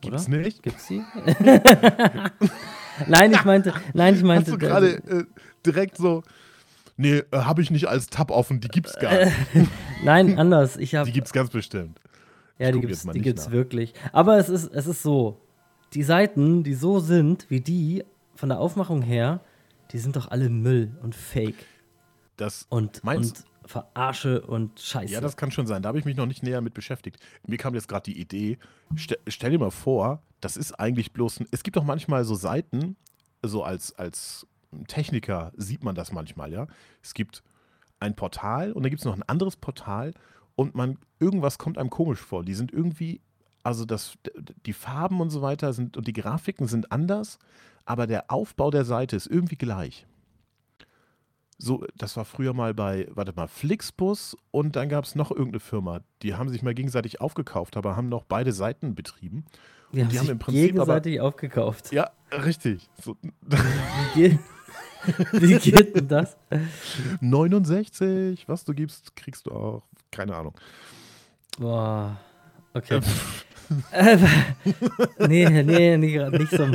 Gibt's 0.00 0.28
Oder? 0.28 0.38
nicht? 0.38 0.62
Gibt's 0.62 0.86
die? 0.88 1.02
nein, 3.06 3.32
ich 3.32 3.44
meinte, 3.44 3.72
nein, 3.94 4.14
ich 4.14 4.20
Hast 4.20 4.26
meinte. 4.26 4.50
du 4.52 4.58
gerade 4.58 4.94
äh, 5.06 5.24
direkt 5.64 5.96
so, 5.96 6.22
nee, 6.96 7.18
äh, 7.18 7.24
habe 7.32 7.62
ich 7.62 7.70
nicht 7.70 7.86
als 7.88 8.06
Tab 8.08 8.30
offen, 8.30 8.60
die 8.60 8.68
gibt's 8.68 8.98
gar 8.98 9.24
nicht. 9.24 9.32
Nein, 10.04 10.38
anders. 10.38 10.76
Ich 10.76 10.94
habe 10.94 11.06
Die 11.06 11.12
gibt's 11.12 11.32
ganz 11.32 11.50
bestimmt. 11.50 12.00
Ja, 12.58 12.68
Ich 12.68 12.74
die 12.74 12.80
gibt's, 12.80 13.02
die 13.06 13.20
gibt's 13.20 13.46
nach. 13.46 13.52
wirklich. 13.52 13.94
Aber 14.12 14.38
es 14.38 14.48
ist, 14.48 14.72
es 14.72 14.86
ist 14.86 15.02
so. 15.02 15.38
Die 15.94 16.02
Seiten, 16.02 16.62
die 16.62 16.74
so 16.74 17.00
sind 17.00 17.46
wie 17.50 17.60
die, 17.60 18.04
von 18.34 18.48
der 18.48 18.58
Aufmachung 18.60 19.02
her, 19.02 19.40
die 19.92 19.98
sind 19.98 20.16
doch 20.16 20.30
alle 20.30 20.48
Müll 20.48 20.96
und 21.02 21.14
Fake 21.14 21.66
Das, 22.36 22.66
und, 22.70 23.04
Meinst- 23.04 23.44
und 23.62 23.68
Verarsche 23.70 24.40
und 24.42 24.80
Scheiße. 24.80 25.12
ja, 25.12 25.20
das 25.20 25.36
kann 25.36 25.50
schon 25.50 25.66
sein. 25.66 25.82
Da 25.82 25.88
habe 25.88 25.98
ich 25.98 26.04
mich 26.04 26.16
noch 26.16 26.26
nicht 26.26 26.42
näher 26.42 26.60
mit 26.62 26.72
beschäftigt. 26.74 27.18
Mir 27.46 27.58
kam 27.58 27.74
jetzt 27.74 27.88
gerade 27.88 28.04
die 28.10 28.18
Idee, 28.18 28.58
ste 28.96 29.18
stell 29.28 29.50
dir 29.50 29.58
mal 29.58 29.70
vor, 29.70 30.22
das 30.40 30.56
ist 30.56 30.72
eigentlich 30.80 31.12
bloß 31.12 31.40
ein, 31.40 31.46
es 31.50 31.62
gibt 31.62 31.76
doch 31.76 31.84
manchmal 31.84 32.24
so 32.24 32.34
Seiten, 32.34 32.96
so 33.42 33.62
als, 33.62 33.96
als 33.98 34.46
Techniker 34.88 35.52
sieht 35.56 35.84
man 35.84 35.94
das 35.94 36.12
manchmal, 36.12 36.52
ja. 36.52 36.66
Es 37.02 37.14
gibt 37.14 37.42
ein 38.00 38.14
Portal 38.16 38.72
und 38.72 38.82
dann 38.82 38.90
gibt 38.90 39.00
es 39.00 39.04
noch 39.06 39.16
ein 39.16 39.22
anderes 39.22 39.56
Portal 39.56 40.12
und 40.54 40.74
man, 40.74 40.98
irgendwas 41.20 41.58
kommt 41.58 41.78
einem 41.78 41.90
komisch 41.90 42.20
vor. 42.20 42.44
Die 42.44 42.54
sind 42.54 42.72
irgendwie, 42.72 43.20
also 43.62 43.84
das, 43.84 44.14
die 44.66 44.72
Farben 44.72 45.20
und 45.20 45.30
so 45.30 45.40
weiter 45.42 45.72
sind 45.72 45.96
und 45.96 46.06
die 46.06 46.12
Grafiken 46.12 46.66
sind 46.66 46.90
anders, 46.92 47.38
aber 47.84 48.06
der 48.06 48.30
Aufbau 48.30 48.70
der 48.70 48.84
Seite 48.84 49.16
ist 49.16 49.26
irgendwie 49.26 49.56
gleich. 49.56 50.06
So, 51.58 51.84
das 51.96 52.16
war 52.16 52.24
früher 52.24 52.54
mal 52.54 52.74
bei, 52.74 53.06
warte 53.14 53.32
mal, 53.36 53.46
Flixbus 53.46 54.36
und 54.50 54.74
dann 54.74 54.88
gab 54.88 55.04
es 55.04 55.14
noch 55.14 55.30
irgendeine 55.30 55.60
Firma, 55.60 56.00
die 56.22 56.34
haben 56.34 56.48
sich 56.48 56.62
mal 56.64 56.74
gegenseitig 56.74 57.20
aufgekauft, 57.20 57.76
aber 57.76 57.94
haben 57.94 58.08
noch 58.08 58.24
beide 58.24 58.52
Seiten 58.52 58.96
betrieben. 58.96 59.44
die 59.92 60.00
haben, 60.02 60.08
die 60.08 60.18
haben 60.18 60.24
sich 60.26 60.32
im 60.32 60.38
Prinzip 60.40 60.60
aber- 60.72 60.72
gegenseitig 60.72 61.20
aufgekauft. 61.20 61.92
Ja, 61.92 62.10
richtig. 62.32 62.90
So, 63.00 63.16
Wie, 65.32 65.58
geht, 65.58 65.96
denn 65.96 66.08
das? 66.08 66.36
69, 67.20 68.48
was 68.48 68.64
du 68.64 68.72
gibst, 68.74 69.14
kriegst 69.16 69.46
du 69.46 69.52
auch. 69.52 69.82
Keine 70.10 70.34
Ahnung. 70.36 70.54
Boah. 71.58 72.16
Okay. 72.74 73.00
Äh, 73.90 74.18
nee, 75.28 75.48
nee, 75.62 75.96
nee, 75.96 76.12
gerade 76.12 76.38
nicht 76.38 76.50
so. 76.50 76.66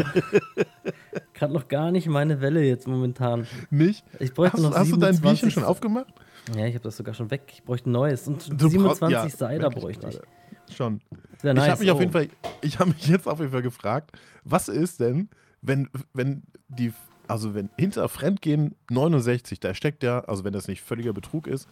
Gerade 1.34 1.54
noch 1.54 1.68
gar 1.68 1.92
nicht 1.92 2.08
meine 2.08 2.42
Welle 2.42 2.64
jetzt 2.64 2.88
momentan. 2.88 3.48
Nicht? 3.70 4.04
Ich 4.20 4.34
bräuchte 4.34 4.58
Hast, 4.58 4.64
noch 4.64 4.74
hast 4.76 4.92
du 4.92 4.98
dein 4.98 5.14
27 5.14 5.22
Bierchen 5.22 5.52
schon 5.52 5.64
aufgemacht? 5.64 6.14
Ja, 6.56 6.66
ich 6.66 6.74
habe 6.76 6.84
das 6.84 6.98
sogar 6.98 7.14
schon 7.14 7.30
weg. 7.30 7.44
Ich 7.54 7.64
bräuchte 7.64 7.90
ein 7.90 7.94
neues. 7.94 8.28
Und 8.28 8.48
Du 8.62 8.68
27 8.70 9.00
brauchst- 9.00 9.12
ja, 9.12 9.30
Cider 9.50 9.68
ich 9.70 9.76
bräuchte 9.76 10.08
ich. 10.10 10.76
Schon. 10.76 11.02
Ich 11.38 11.44
nice. 11.44 11.70
habe 11.70 11.80
mich 11.82 11.92
auf 11.92 11.98
Oh. 11.98 12.02
jeden 12.02 12.12
Fall, 12.12 12.30
ich 12.62 12.80
habe 12.80 12.90
mich 12.92 13.08
jetzt 13.08 13.28
auf 13.28 13.40
jeden 13.40 13.52
Fall 13.52 13.62
gefragt, 13.62 14.12
was 14.44 14.68
ist 14.68 15.00
denn, 15.00 15.30
wenn, 15.62 15.88
wenn 16.14 16.44
die, 16.68 16.94
also 17.28 17.54
wenn 17.54 17.70
hinter 17.78 18.08
Fremdgehen 18.10 18.76
69, 18.90 19.60
da 19.60 19.74
steckt 19.74 20.04
ja, 20.04 20.22
also 20.22 20.44
wenn 20.44 20.54
das 20.54 20.68
nicht 20.68 20.82
völliger 20.82 21.14
Betrug 21.14 21.48
ist, 21.48 21.68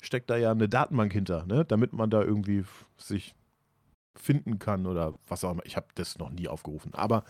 steckt 0.00 0.30
da 0.30 0.36
ja 0.36 0.52
eine 0.52 0.68
Datenbank 0.68 1.12
hinter, 1.12 1.44
ne? 1.46 1.64
damit 1.64 1.92
man 1.92 2.10
da 2.10 2.22
irgendwie 2.22 2.64
sich 2.96 3.34
finden 4.16 4.58
kann 4.58 4.86
oder 4.86 5.14
was 5.28 5.44
auch 5.44 5.52
immer. 5.52 5.64
Ich 5.64 5.76
habe 5.76 5.86
das 5.94 6.18
noch 6.18 6.30
nie 6.30 6.48
aufgerufen. 6.48 6.94
Aber 6.94 7.24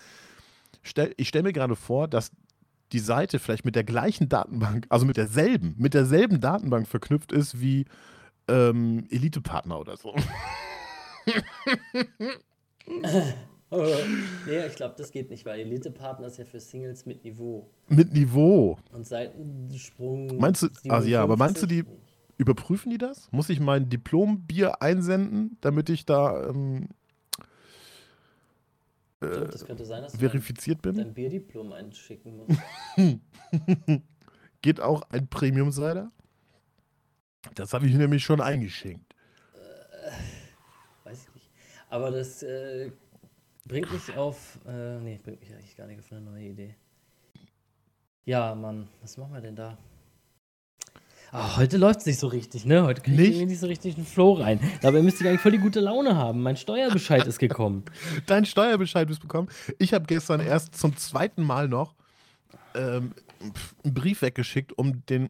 stell, 0.83 1.15
ich 1.17 1.29
stelle 1.29 1.45
mir 1.45 1.53
gerade 1.53 1.77
vor, 1.77 2.09
dass 2.09 2.31
die 2.93 2.99
Seite 2.99 3.39
vielleicht 3.39 3.65
mit 3.65 3.77
der 3.77 3.85
gleichen 3.85 4.29
Datenbank, 4.29 4.87
also 4.89 5.07
mit 5.07 5.17
derselben, 5.17 5.75
mit 5.79 5.95
derselben 5.95 6.41
Datenbank 6.41 6.89
verknüpft 6.89 7.33
ist 7.33 7.61
wie 7.61 7.85
ähm, 8.49 9.07
Elite-Partner 9.11 9.79
oder 9.79 9.97
so. 9.97 10.15
Nee, 13.71 14.67
ich 14.67 14.77
glaube, 14.77 14.95
das 14.97 15.11
geht 15.11 15.31
nicht, 15.31 15.45
weil 15.45 15.61
Elite-Partner 15.61 16.29
ist 16.29 16.39
ja 16.39 16.45
für 16.47 16.59
Singles 16.61 17.05
mit 17.05 17.23
Niveau. 17.25 17.69
Mit 17.89 18.13
Niveau. 18.15 18.79
Und 18.93 19.07
Seitensprung. 19.07 20.39
Meinst 20.39 20.63
du- 20.63 20.69
also 20.89 21.07
ja, 21.09 21.23
aber 21.23 21.37
meinst 21.37 21.63
du, 21.63 21.67
57 21.67 21.99
die-. 21.99 22.09
Überprüfen 22.41 22.91
die 22.91 22.99
das? 22.99 23.31
Muss 23.33 23.49
ich 23.51 23.61
mein 23.61 23.89
Diplombier 23.91 24.81
einsenden, 24.81 25.59
damit 25.61 25.91
ich 25.91 26.07
da 26.07 26.49
ähm, 26.49 26.89
Ich 29.21 29.29
glaub, 29.29 29.51
das 29.51 29.65
könnte 29.67 29.85
sein, 29.85 30.03
dass 30.05 30.13
du 30.13 30.19
verifiziert 30.19 30.79
dein, 30.83 30.95
bin? 30.95 31.05
dein 31.05 31.15
Bierdiplom 31.15 31.73
einschicken 31.73 32.37
musst. 32.37 32.61
Geht 34.63 34.81
auch 34.81 35.03
ein 35.11 35.27
Premium-Cider? 35.29 36.11
Das 37.55 37.73
habe 37.75 37.87
ich 37.87 37.95
nämlich 37.95 38.25
schon 38.25 38.41
eingeschenkt. 38.41 39.15
Weiß 41.05 41.27
ich 41.29 41.35
nicht. 41.35 41.51
Aber 41.91 42.11
das 42.13 42.43
äh, 42.43 42.93
bringt 43.69 43.93
mich 43.93 44.17
auf. 44.17 44.59
Äh, 44.67 44.99
nee, 44.99 45.21
bringt 45.23 45.41
mich 45.41 45.53
eigentlich 45.53 45.77
gar 45.77 45.87
nicht 45.87 46.01
auf 46.01 46.11
eine 46.11 46.23
neue 46.23 46.45
Idee. 46.45 46.75
Ja, 48.25 48.55
Mann, 48.55 48.89
was 49.01 49.17
machen 49.17 49.35
wir 49.35 49.41
denn 49.41 49.57
da? 49.57 49.79
Ah, 51.31 51.59
heute 51.59 51.77
läuft 51.77 52.01
es 52.01 52.07
nicht 52.07 52.19
so 52.19 52.27
richtig, 52.29 52.65
ne? 52.65 52.85
Heute 52.85 53.03
kriege 53.03 53.23
ich 53.23 53.45
Nicht? 53.45 53.61
so 53.61 53.67
richtig 53.67 53.97
einen 53.97 54.07
Flow 54.07 54.33
rein. 54.33 54.61
Dabei 54.81 55.03
müsste 55.03 55.23
ich 55.23 55.29
eigentlich 55.29 55.43
voll 55.43 55.53
die 55.53 55.59
gute 55.59 55.81
Laune 55.81 56.17
haben. 56.17 56.43
Mein 56.43 56.57
Steuerbescheid 56.57 57.27
ist 57.27 57.39
gekommen. 57.39 57.85
Dein 58.27 58.47
Steuerbescheid 58.47 59.11
ist 59.11 59.21
bekommen. 59.21 59.49
Ich 59.79 59.93
habe 59.93 60.07
gestern 60.07 60.41
erst 60.41 60.75
zum 60.75 60.97
zweiten 60.97 61.43
Mal 61.43 61.69
noch 61.69 61.95
ähm, 62.75 63.13
einen 63.85 63.95
Brief 63.95 64.23
weggeschickt, 64.23 64.73
um 64.73 65.05
den. 65.07 65.29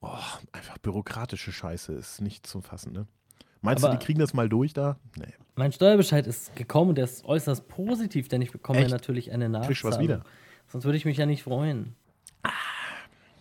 Oh, 0.00 0.18
einfach 0.50 0.78
bürokratische 0.78 1.52
Scheiße 1.52 1.92
ist 1.92 2.20
nicht 2.20 2.46
zum 2.46 2.62
Fassen, 2.62 2.92
ne? 2.92 3.06
Meinst 3.62 3.84
Aber- 3.84 3.94
du, 3.94 3.98
die 3.98 4.04
kriegen 4.04 4.18
das 4.20 4.34
mal 4.34 4.48
durch 4.48 4.72
da? 4.72 4.96
Nee. 5.16 5.26
Mein 5.56 5.72
Steuerbescheid 5.72 6.26
ist 6.26 6.54
gekommen 6.54 6.90
und 6.90 6.94
der 6.96 7.04
ist 7.04 7.24
äußerst 7.24 7.66
positiv, 7.68 8.28
denn 8.28 8.42
ich 8.42 8.52
bekomme 8.52 8.78
ja 8.80 8.84
Echt? 8.84 8.92
natürlich 8.92 9.32
eine 9.32 9.48
Nachzahlung. 9.48 9.66
Kriegst 9.68 9.84
was 9.84 9.98
wieder? 9.98 10.22
Sonst 10.68 10.84
würde 10.84 10.98
ich 10.98 11.04
mich 11.06 11.16
ja 11.16 11.24
nicht 11.26 11.42
freuen. 11.44 11.94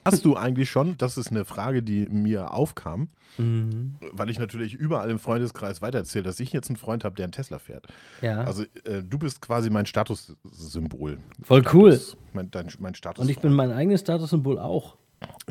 Hast 0.07 0.23
du 0.23 0.37
eigentlich 0.37 0.69
schon, 0.69 0.97
das 0.99 1.17
ist 1.17 1.31
eine 1.31 1.45
Frage, 1.45 1.81
die 1.81 2.05
mir 2.07 2.53
aufkam, 2.53 3.09
Mhm. 3.39 3.95
weil 4.11 4.29
ich 4.29 4.37
natürlich 4.37 4.75
überall 4.75 5.09
im 5.09 5.17
Freundeskreis 5.17 5.81
weitererzähle, 5.81 6.23
dass 6.23 6.39
ich 6.39 6.53
jetzt 6.53 6.69
einen 6.69 6.77
Freund 6.77 7.03
habe, 7.03 7.15
der 7.15 7.23
einen 7.25 7.31
Tesla 7.31 7.57
fährt. 7.57 7.87
Ja. 8.21 8.41
Also 8.43 8.63
äh, 8.83 9.01
du 9.03 9.17
bist 9.17 9.41
quasi 9.41 9.69
mein 9.71 9.87
Statussymbol. 9.87 11.17
Voll 11.41 11.63
cool. 11.73 11.91
Status, 11.93 12.17
mein, 12.33 12.51
dein, 12.51 12.67
mein 12.79 12.93
Status. 12.95 13.21
und 13.23 13.29
ich 13.31 13.39
bin 13.39 13.51
mein 13.51 13.71
eigenes 13.71 14.01
Statussymbol 14.01 14.59
auch. 14.59 14.95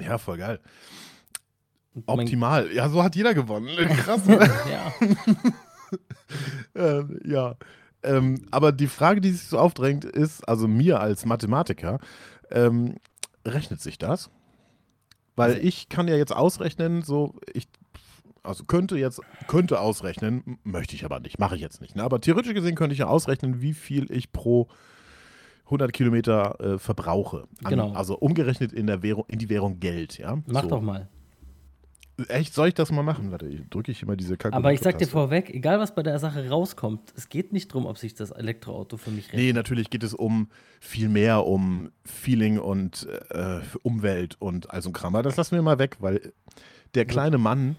ja, 0.01 0.19
voll 0.19 0.39
geil. 0.39 0.61
Optimal. 2.07 2.73
Ja, 2.73 2.89
so 2.89 3.03
hat 3.03 3.17
jeder 3.17 3.35
gewonnen. 3.35 3.69
Krass. 3.99 4.23
ja. 4.27 4.93
äh, 6.75 7.05
ja. 7.29 7.57
Ähm, 8.03 8.47
aber 8.51 8.73
die 8.73 8.87
Frage, 8.87 9.21
die 9.21 9.31
sich 9.31 9.49
so 9.49 9.59
aufdrängt, 9.59 10.05
ist, 10.05 10.47
also 10.49 10.69
mir 10.69 11.01
als 11.01 11.25
Mathematiker, 11.25 11.99
ähm, 12.51 12.97
rechnet 13.47 13.81
sich 13.81 13.99
das? 13.99 14.31
Weil 15.37 15.53
Also- 15.55 15.63
ich 15.63 15.89
kann 15.89 16.09
ja 16.09 16.17
jetzt 16.17 16.35
ausrechnen, 16.35 17.03
so 17.03 17.35
ich, 17.53 17.67
also 18.43 18.65
könnte 18.65 18.99
jetzt, 18.99 19.21
könnte 19.49 19.81
ausrechnen, 19.81 20.59
möchte 20.65 20.95
ich 20.95 21.05
aber 21.05 21.21
nicht, 21.21 21.39
mache 21.39 21.55
ich 21.57 21.63
jetzt 21.63 21.81
nicht. 21.81 21.97
Ne? 21.97 22.03
Aber 22.03 22.21
theoretisch 22.21 22.53
gesehen 22.55 22.75
könnte 22.75 22.93
ich 22.93 22.99
ja 23.01 23.07
ausrechnen, 23.07 23.63
wie 23.63 23.73
viel 23.73 24.11
ich 24.13 24.33
pro 24.33 24.69
100 25.67 25.93
Kilometer 25.95 26.61
äh, 26.61 26.79
verbrauche. 26.79 27.45
An, 27.65 27.71
Genau. 27.71 27.93
Also 27.95 28.19
umgerechnet 28.19 28.73
in, 28.73 28.87
der 28.87 29.03
Währung, 29.03 29.25
in 29.29 29.39
die 29.39 29.49
Währung 29.49 29.81
Geld, 29.81 30.19
ja. 30.19 30.39
Mach 30.47 30.65
so. 30.65 30.69
doch 30.69 30.83
mal. 30.83 31.09
Echt, 32.29 32.55
soll 32.55 32.69
ich 32.69 32.75
das 32.75 32.93
mal 32.93 33.03
machen? 33.03 33.33
Warte, 33.33 33.47
ich 33.47 33.69
drücke 33.71 33.91
ich 33.91 34.03
immer 34.03 34.15
diese 34.15 34.37
Kalkulator. 34.37 34.59
Aber 34.65 34.73
ich 34.73 34.81
sag 34.81 34.99
dir 34.99 35.09
vorweg, 35.09 35.51
egal 35.51 35.81
was 35.81 35.95
bei 35.95 36.03
der 36.05 36.19
Sache 36.21 36.49
rauskommt, 36.49 37.13
es 37.17 37.29
geht 37.29 37.53
nicht 37.53 37.71
darum, 37.73 37.87
ob 37.87 37.99
sich 37.99 38.15
das 38.15 38.31
Elektroauto 38.31 38.97
für 38.97 39.11
mich 39.11 39.33
Nee, 39.33 39.39
rechnet. 39.39 39.57
natürlich 39.57 39.91
geht 39.91 40.05
es 40.05 40.15
um 40.15 40.49
viel 40.81 41.09
mehr 41.09 41.45
um 41.45 41.91
Feeling 42.05 42.59
und 42.59 43.09
äh, 43.31 43.61
Umwelt 43.83 44.37
und 44.41 44.71
all 44.71 44.81
so 44.81 44.91
ein 44.91 44.93
Kram. 44.93 45.15
Aber 45.17 45.25
das 45.25 45.37
lassen 45.37 45.57
wir 45.57 45.63
mal 45.63 45.79
weg, 45.81 45.97
weil 45.99 46.33
der 46.95 47.05
kleine 47.05 47.39
Mann 47.39 47.77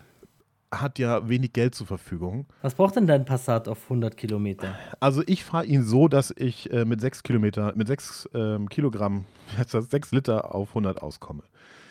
hat 0.70 1.00
ja 1.00 1.30
wenig 1.30 1.54
Geld 1.54 1.74
zur 1.74 1.88
Verfügung. 1.88 2.48
Was 2.62 2.76
braucht 2.76 2.98
denn 2.98 3.08
dein 3.08 3.24
Passat 3.24 3.70
auf 3.70 3.84
100 3.84 4.18
Kilometer? 4.18 4.76
Also 5.00 5.24
ich 5.26 5.46
fahre 5.46 5.66
ihn 5.66 5.84
so, 5.84 6.10
dass 6.10 6.34
ich 6.36 6.70
äh, 6.74 6.84
mit 6.84 7.00
6 7.00 7.24
Kilometer, 7.24 7.72
mit 7.78 7.88
6 7.88 8.30
ähm, 8.34 8.68
Kilogramm, 8.68 9.24
wie 9.52 9.58
heißt 9.60 9.74
das, 9.74 9.90
6 9.92 10.12
Liter 10.12 10.54
auf 10.54 10.70
100 10.70 11.02
auskomme. 11.02 11.44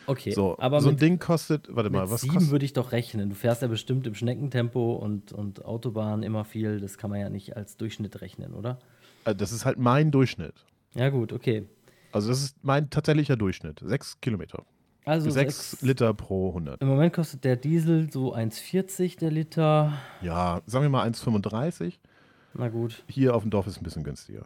Okay, 0.07 0.31
So, 0.31 0.55
aber 0.59 0.81
so 0.81 0.89
ein 0.89 0.97
Ding 0.97 1.19
kostet, 1.19 1.67
warte 1.75 1.89
mal, 1.89 2.09
was 2.09 2.21
sieben 2.21 2.49
würde 2.51 2.65
ich 2.65 2.73
doch 2.73 2.91
rechnen. 2.91 3.29
Du 3.29 3.35
fährst 3.35 3.61
ja 3.61 3.67
bestimmt 3.67 4.05
im 4.07 4.13
Schneckentempo 4.15 4.93
und, 4.95 5.31
und 5.33 5.65
Autobahn 5.65 6.21
immer 6.23 6.45
viel. 6.45 6.79
Das 6.79 6.97
kann 6.97 7.09
man 7.09 7.19
ja 7.19 7.29
nicht 7.29 7.55
als 7.57 7.77
Durchschnitt 7.77 8.21
rechnen, 8.21 8.53
oder? 8.53 8.79
Äh, 9.25 9.33
Das 9.35 9.51
ist 9.51 9.65
halt 9.65 9.79
mein 9.79 10.11
Durchschnitt. 10.11 10.53
Ja 10.93 11.09
gut, 11.09 11.33
okay. 11.33 11.67
Also 12.11 12.29
das 12.29 12.41
ist 12.41 12.57
mein 12.63 12.89
tatsächlicher 12.89 13.35
Durchschnitt. 13.35 13.81
6 13.83 14.21
Kilometer. 14.21 14.63
Also 15.05 15.29
6 15.29 15.71
sechs- 15.71 15.81
Liter 15.83 16.13
pro 16.13 16.49
100. 16.49 16.81
Im 16.81 16.87
Moment 16.87 17.13
kostet 17.13 17.43
der 17.43 17.55
Diesel 17.57 18.11
so 18.11 18.33
1,40 18.33 19.19
der 19.19 19.29
Liter. 19.31 19.93
Ja, 20.21 20.61
sagen 20.65 20.83
wir 20.85 20.89
mal 20.89 21.07
1,35. 21.07 21.95
Na 22.53 22.69
gut. 22.69 23.03
Hier 23.09 23.35
auf 23.35 23.43
dem 23.43 23.51
Dorf 23.51 23.67
ist 23.67 23.73
es 23.73 23.81
ein 23.81 23.83
bisschen 23.83 24.03
günstiger. 24.03 24.45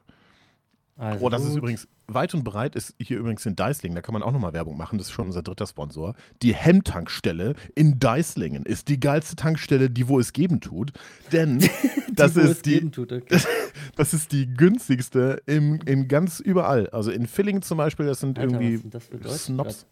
Also 0.99 1.25
Oh, 1.25 1.29
das 1.29 1.43
ist 1.43 1.49
gut. 1.51 1.59
übrigens 1.59 1.87
weit 2.07 2.33
und 2.33 2.43
breit 2.43 2.75
ist 2.75 2.93
hier 2.99 3.17
übrigens 3.19 3.45
in 3.45 3.55
Deislingen, 3.55 3.95
da 3.95 4.01
kann 4.01 4.11
man 4.13 4.21
auch 4.21 4.33
nochmal 4.33 4.51
Werbung 4.51 4.75
machen, 4.75 4.97
das 4.97 5.07
ist 5.07 5.13
schon 5.13 5.27
unser 5.27 5.41
dritter 5.41 5.65
Sponsor. 5.65 6.13
Die 6.41 6.53
Hemmtankstelle 6.53 7.55
in 7.73 7.99
Deislingen 7.99 8.65
ist 8.65 8.89
die 8.89 8.99
geilste 8.99 9.37
Tankstelle, 9.37 9.89
die 9.89 10.09
wo 10.09 10.19
es 10.19 10.33
geben 10.33 10.59
tut, 10.59 10.91
denn 11.31 11.59
das 12.13 12.35
es 12.35 12.51
ist 12.51 12.65
die 12.65 12.91
tut, 12.91 13.13
okay. 13.13 13.39
das 13.95 14.13
ist 14.13 14.33
die 14.33 14.53
günstigste 14.53 15.41
im, 15.45 15.79
in 15.85 16.09
ganz 16.09 16.41
überall. 16.41 16.89
Also 16.89 17.11
in 17.11 17.27
Villingen 17.27 17.61
zum 17.61 17.77
Beispiel, 17.77 18.05
das 18.05 18.19
sind 18.19 18.37
Alter, 18.37 18.49
was 18.55 18.61
irgendwie 18.61 18.77
sind 18.77 18.93
das 18.93 19.45
Snobs. 19.45 19.85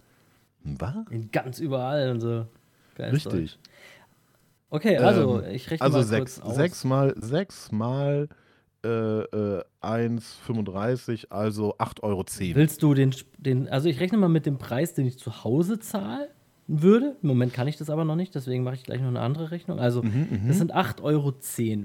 Was? 0.66 0.96
In 1.12 1.32
ganz 1.32 1.60
überall 1.60 2.10
und 2.12 2.20
so. 2.20 2.46
Geiles 2.96 3.14
Richtig. 3.14 3.32
Deutsch. 3.54 3.58
Okay, 4.70 4.98
also 4.98 5.42
Ähm, 5.42 5.52
ich 5.56 5.72
rechne 5.72 5.86
Also 5.86 6.00
mal 6.00 6.04
sechs, 6.04 6.36
kurz 6.36 6.46
aus. 6.50 6.56
sechs 6.58 6.84
mal 6.84 7.14
sechs 7.18 7.72
mal 7.72 8.28
äh, 8.88 9.58
äh, 9.60 9.64
1,35, 9.82 11.28
also 11.30 11.76
8,10 11.78 12.04
Euro. 12.04 12.26
Willst 12.56 12.84
du 12.84 12.94
den, 12.94 13.14
den, 13.38 13.68
also 13.70 13.90
ich 13.90 14.00
rechne 14.00 14.18
mal 14.18 14.30
mit 14.30 14.46
dem 14.46 14.58
Preis, 14.58 14.94
den 14.94 15.06
ich 15.08 15.18
zu 15.20 15.44
Hause 15.44 15.80
zahlen 15.80 16.28
würde. 16.68 17.16
Im 17.22 17.28
Moment 17.30 17.54
kann 17.54 17.68
ich 17.68 17.78
das 17.78 17.90
aber 17.90 18.04
noch 18.06 18.16
nicht, 18.16 18.36
deswegen 18.36 18.64
mache 18.64 18.76
ich 18.76 18.84
gleich 18.84 19.00
noch 19.00 19.08
eine 19.08 19.22
andere 19.22 19.52
Rechnung. 19.52 19.80
Also, 19.80 20.04
das 20.48 20.58
sind 20.58 20.76
8,10 20.76 21.02
Euro 21.04 21.34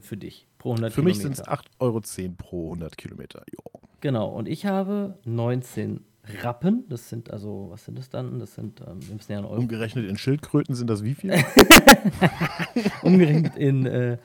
für 0.01 0.17
dich 0.17 0.49
pro 0.59 0.71
100 0.73 0.91
Mhm, 0.91 0.95
Für 0.95 1.03
mich 1.03 1.19
Kilometer. 1.19 1.37
sind 1.37 1.47
es 1.47 1.53
8,10 1.53 1.69
Euro 1.81 2.35
pro 2.37 2.65
100 2.73 2.99
Kilometer. 2.99 3.43
Jo. 3.53 3.81
Genau, 4.01 4.29
und 4.29 4.49
ich 4.49 4.67
habe 4.67 5.19
19 5.25 6.01
Rappen. 6.43 6.85
Das 6.89 7.09
sind 7.09 7.31
also, 7.31 7.69
was 7.71 7.85
sind 7.85 7.99
das 7.99 8.09
dann? 8.11 8.39
Das 8.41 8.55
sind, 8.55 8.81
ähm, 8.81 8.99
wir 9.07 9.15
müssen 9.15 9.31
ja 9.33 9.39
in 9.39 9.45
Euro 9.45 9.59
Umgerechnet 9.61 10.09
in 10.09 10.17
Schildkröten 10.17 10.75
sind 10.75 10.91
das 10.91 11.03
wie 11.05 11.15
viel? 11.15 11.33
umgerechnet 13.03 13.57
in, 13.57 13.87
äh, 13.87 14.19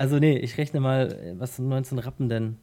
also 0.00 0.18
nee, 0.18 0.36
ich 0.38 0.56
rechne 0.58 0.80
mal, 0.80 1.12
äh, 1.12 1.38
was 1.38 1.56
sind 1.56 1.68
19 1.68 1.98
Rappen 1.98 2.28
denn? 2.28 2.56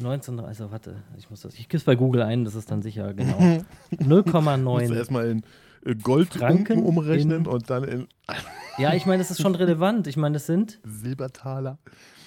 19, 0.00 0.40
also 0.40 0.70
warte, 0.72 0.96
ich 1.18 1.30
muss 1.30 1.42
das, 1.42 1.54
ich 1.54 1.68
gebe 1.68 1.76
es 1.78 1.84
bei 1.84 1.94
Google 1.94 2.22
ein, 2.22 2.44
das 2.44 2.54
ist 2.54 2.70
dann 2.70 2.82
sicher 2.82 3.12
genau. 3.14 3.38
Musst 3.90 4.00
du 4.00 4.04
0,9. 4.04 4.94
erstmal 4.94 5.28
in 5.28 5.42
äh, 5.84 5.94
Gold 5.94 6.28
Franken 6.34 6.82
umrechnen 6.82 7.44
in- 7.44 7.46
und 7.46 7.70
dann 7.70 7.84
in 7.84 8.08
Ja, 8.78 8.94
ich 8.94 9.04
meine, 9.06 9.18
das 9.22 9.30
ist 9.30 9.42
schon 9.42 9.54
relevant. 9.54 10.06
Ich 10.06 10.16
meine, 10.16 10.34
das 10.34 10.46
sind, 10.46 10.80
Silbertaler. 10.84 11.78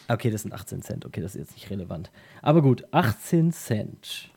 okay, 0.08 0.30
das 0.30 0.44
sind 0.44 0.54
18 0.54 0.82
Cent, 0.84 1.06
okay, 1.06 1.20
das 1.22 1.36
ist 1.36 1.42
jetzt 1.42 1.54
nicht 1.56 1.70
relevant. 1.72 2.12
Aber 2.44 2.62
gut, 2.62 2.86
18 2.92 3.52
Cent. 3.52 4.30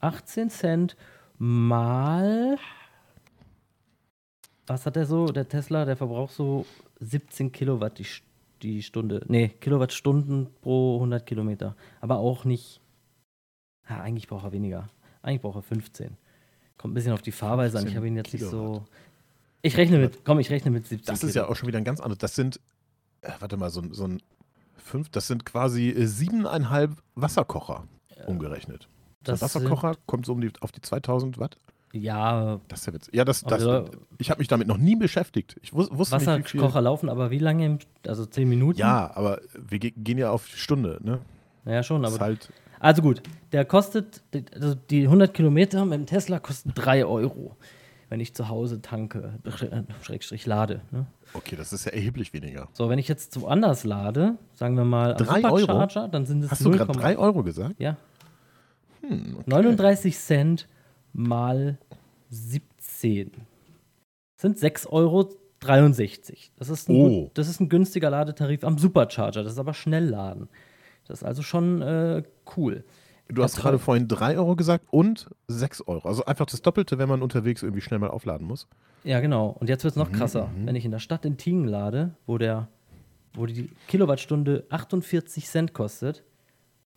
18 0.00 0.50
Cent 0.50 0.96
mal, 1.38 2.58
was 4.66 4.84
hat 4.86 4.96
der 4.96 5.06
so, 5.06 5.26
der 5.26 5.48
Tesla, 5.48 5.84
der 5.84 5.96
verbraucht 5.96 6.34
so 6.34 6.66
17 7.00 7.52
Kilowatt 7.52 7.98
die, 7.98 8.04
St- 8.04 8.22
die 8.64 8.82
Stunde, 8.82 9.22
nee, 9.28 9.48
Kilowattstunden 9.48 10.48
pro 10.62 10.96
100 10.96 11.24
Kilometer. 11.26 11.76
Aber 12.00 12.16
auch 12.18 12.44
nicht, 12.44 12.80
ja, 13.88 14.00
eigentlich 14.00 14.26
braucht 14.26 14.44
er 14.44 14.52
weniger. 14.52 14.88
Eigentlich 15.22 15.42
braucht 15.42 15.56
er 15.56 15.62
15. 15.62 16.16
Kommt 16.78 16.92
ein 16.92 16.94
bisschen 16.94 17.12
auf 17.12 17.22
die 17.22 17.32
Fahrweise 17.32 17.78
an. 17.78 17.84
Ich 17.86 17.92
15 17.92 17.96
habe 17.96 18.08
ihn 18.08 18.16
jetzt 18.16 18.32
nicht 18.32 18.42
so. 18.44 18.50
Kilowatt. 18.50 18.88
Ich 19.62 19.76
rechne 19.76 19.98
mit, 19.98 20.24
komm, 20.24 20.38
ich 20.40 20.50
rechne 20.50 20.70
mit 20.70 20.86
17 20.86 21.06
Das 21.12 21.22
ist 21.22 21.34
ja 21.34 21.46
auch 21.48 21.56
schon 21.56 21.68
wieder 21.68 21.78
ein 21.78 21.84
ganz 21.84 22.00
anderes. 22.00 22.18
Das 22.18 22.34
sind, 22.34 22.60
äh, 23.22 23.30
warte 23.38 23.56
mal, 23.56 23.70
so, 23.70 23.80
ein- 23.80 23.94
so 23.94 24.04
ein 24.06 24.20
fünf, 24.76 25.08
das 25.10 25.26
sind 25.26 25.46
quasi 25.46 25.90
äh, 25.90 26.06
siebeneinhalb 26.06 27.02
Wasserkocher 27.14 27.86
umgerechnet. 28.26 28.88
Das 29.22 29.40
Das 29.40 29.54
Wasserkocher 29.54 29.94
kommt 30.06 30.26
so 30.26 30.32
um 30.32 30.40
die, 30.40 30.50
auf 30.60 30.72
die 30.72 30.80
2000 30.82 31.38
Watt. 31.38 31.56
Ja, 31.94 32.60
Das 32.68 32.80
ist 32.80 32.86
ja 32.86 32.92
witzig. 32.92 33.14
Ja, 33.14 33.24
das, 33.24 33.42
das, 33.42 33.52
Also- 33.52 33.84
ich 34.18 34.30
habe 34.30 34.38
mich 34.40 34.48
damit 34.48 34.66
noch 34.66 34.78
nie 34.78 34.96
beschäftigt. 34.96 35.56
Ich 35.62 35.72
wus, 35.72 35.88
wusste 35.92 36.16
nicht, 36.16 36.50
viel. 36.50 36.60
Wasserkocher 36.60 36.80
laufen, 36.80 37.08
aber 37.08 37.30
wie 37.30 37.38
lange? 37.38 37.78
Also 38.06 38.26
10 38.26 38.48
Minuten? 38.48 38.78
Ja, 38.80 39.12
aber 39.14 39.40
wir 39.54 39.78
ge 39.78 39.92
gehen 39.96 40.18
ja 40.18 40.30
auf 40.30 40.48
die 40.48 40.58
Stunde, 40.58 40.98
ne? 41.02 41.20
Ja, 41.64 41.82
schon, 41.82 42.04
aber. 42.04 42.18
halt, 42.18 42.52
Also 42.80 43.00
gut, 43.00 43.22
der 43.52 43.64
kostet, 43.64 44.22
also 44.54 44.74
die 44.74 45.02
100 45.04 45.32
Kilometer 45.32 45.84
mit 45.84 45.94
dem 46.00 46.06
Tesla 46.06 46.38
kosten 46.40 46.72
3 46.74 47.06
Euro, 47.06 47.56
wenn 48.08 48.18
ich 48.20 48.34
zu 48.34 48.48
Hause 48.48 48.82
tanke, 48.82 49.38
äh, 49.44 49.82
Schrägstrich 50.02 50.46
lade. 50.46 50.80
Ne? 50.90 51.06
okay, 51.32 51.56
das 51.56 51.72
ist 51.72 51.84
ja 51.86 51.92
erheblich 51.92 52.32
weniger. 52.32 52.68
So, 52.72 52.88
wenn 52.88 52.98
ich 52.98 53.08
jetzt 53.08 53.40
woanders 53.40 53.84
lade, 53.84 54.36
sagen 54.54 54.76
wir 54.76 54.84
mal 54.84 55.12
am 55.12 55.18
Drei 55.18 55.44
Euro? 55.44 55.58
Supercharger, 55.58 56.08
dann 56.08 56.26
sind 56.26 56.44
es 56.44 56.50
Hast 56.50 56.64
du 56.64 56.70
0, 56.70 56.78
gerade 56.78 56.92
3 56.92 57.18
Euro 57.18 57.42
gesagt? 57.44 57.76
Ja, 57.78 57.96
Hm, 59.00 59.36
okay. 59.38 59.50
39 59.50 60.18
Cent 60.18 60.66
mal 61.14 61.78
17. 62.28 63.30
Sind 64.36 64.58
6,63 64.58 64.88
Euro. 64.90 65.30
Das 66.58 66.68
ist, 66.68 66.88
ein, 66.90 66.96
Oh. 66.96 67.30
das 67.32 67.48
ist 67.48 67.60
ein 67.60 67.68
günstiger 67.70 68.10
Ladetarif 68.10 68.64
am 68.64 68.76
Supercharger. 68.76 69.42
Das 69.42 69.54
ist 69.54 69.58
aber 69.58 69.72
Schnellladen. 69.72 70.48
Das 71.06 71.20
ist 71.20 71.24
also 71.24 71.42
schon 71.42 71.80
äh, 71.80 72.22
cool. 72.56 72.84
Du 73.28 73.42
hast 73.42 73.56
gerade 73.56 73.78
vorhin 73.78 74.06
3 74.06 74.36
Euro 74.36 74.54
gesagt 74.54 74.84
und 74.90 75.30
6 75.48 75.82
Euro. 75.88 76.06
Also 76.06 76.26
einfach 76.26 76.44
das 76.44 76.60
Doppelte, 76.60 76.98
wenn 76.98 77.08
man 77.08 77.22
unterwegs 77.22 77.62
irgendwie 77.62 77.80
schnell 77.80 77.98
mal 77.98 78.10
aufladen 78.10 78.46
muss. 78.46 78.68
Ja, 79.02 79.20
genau. 79.20 79.48
Und 79.58 79.70
jetzt 79.70 79.82
wird 79.84 79.92
es 79.92 79.96
noch 79.96 80.10
Mhm, 80.10 80.14
krasser. 80.16 80.50
Wenn 80.64 80.76
ich 80.76 80.84
in 80.84 80.90
der 80.90 80.98
Stadt 80.98 81.24
in 81.24 81.38
Tingen 81.38 81.66
lade, 81.66 82.14
wo, 82.26 82.36
der, 82.36 82.68
wo 83.32 83.46
die 83.46 83.70
Kilowattstunde 83.88 84.66
48 84.68 85.46
Cent 85.46 85.72
kostet, 85.72 86.22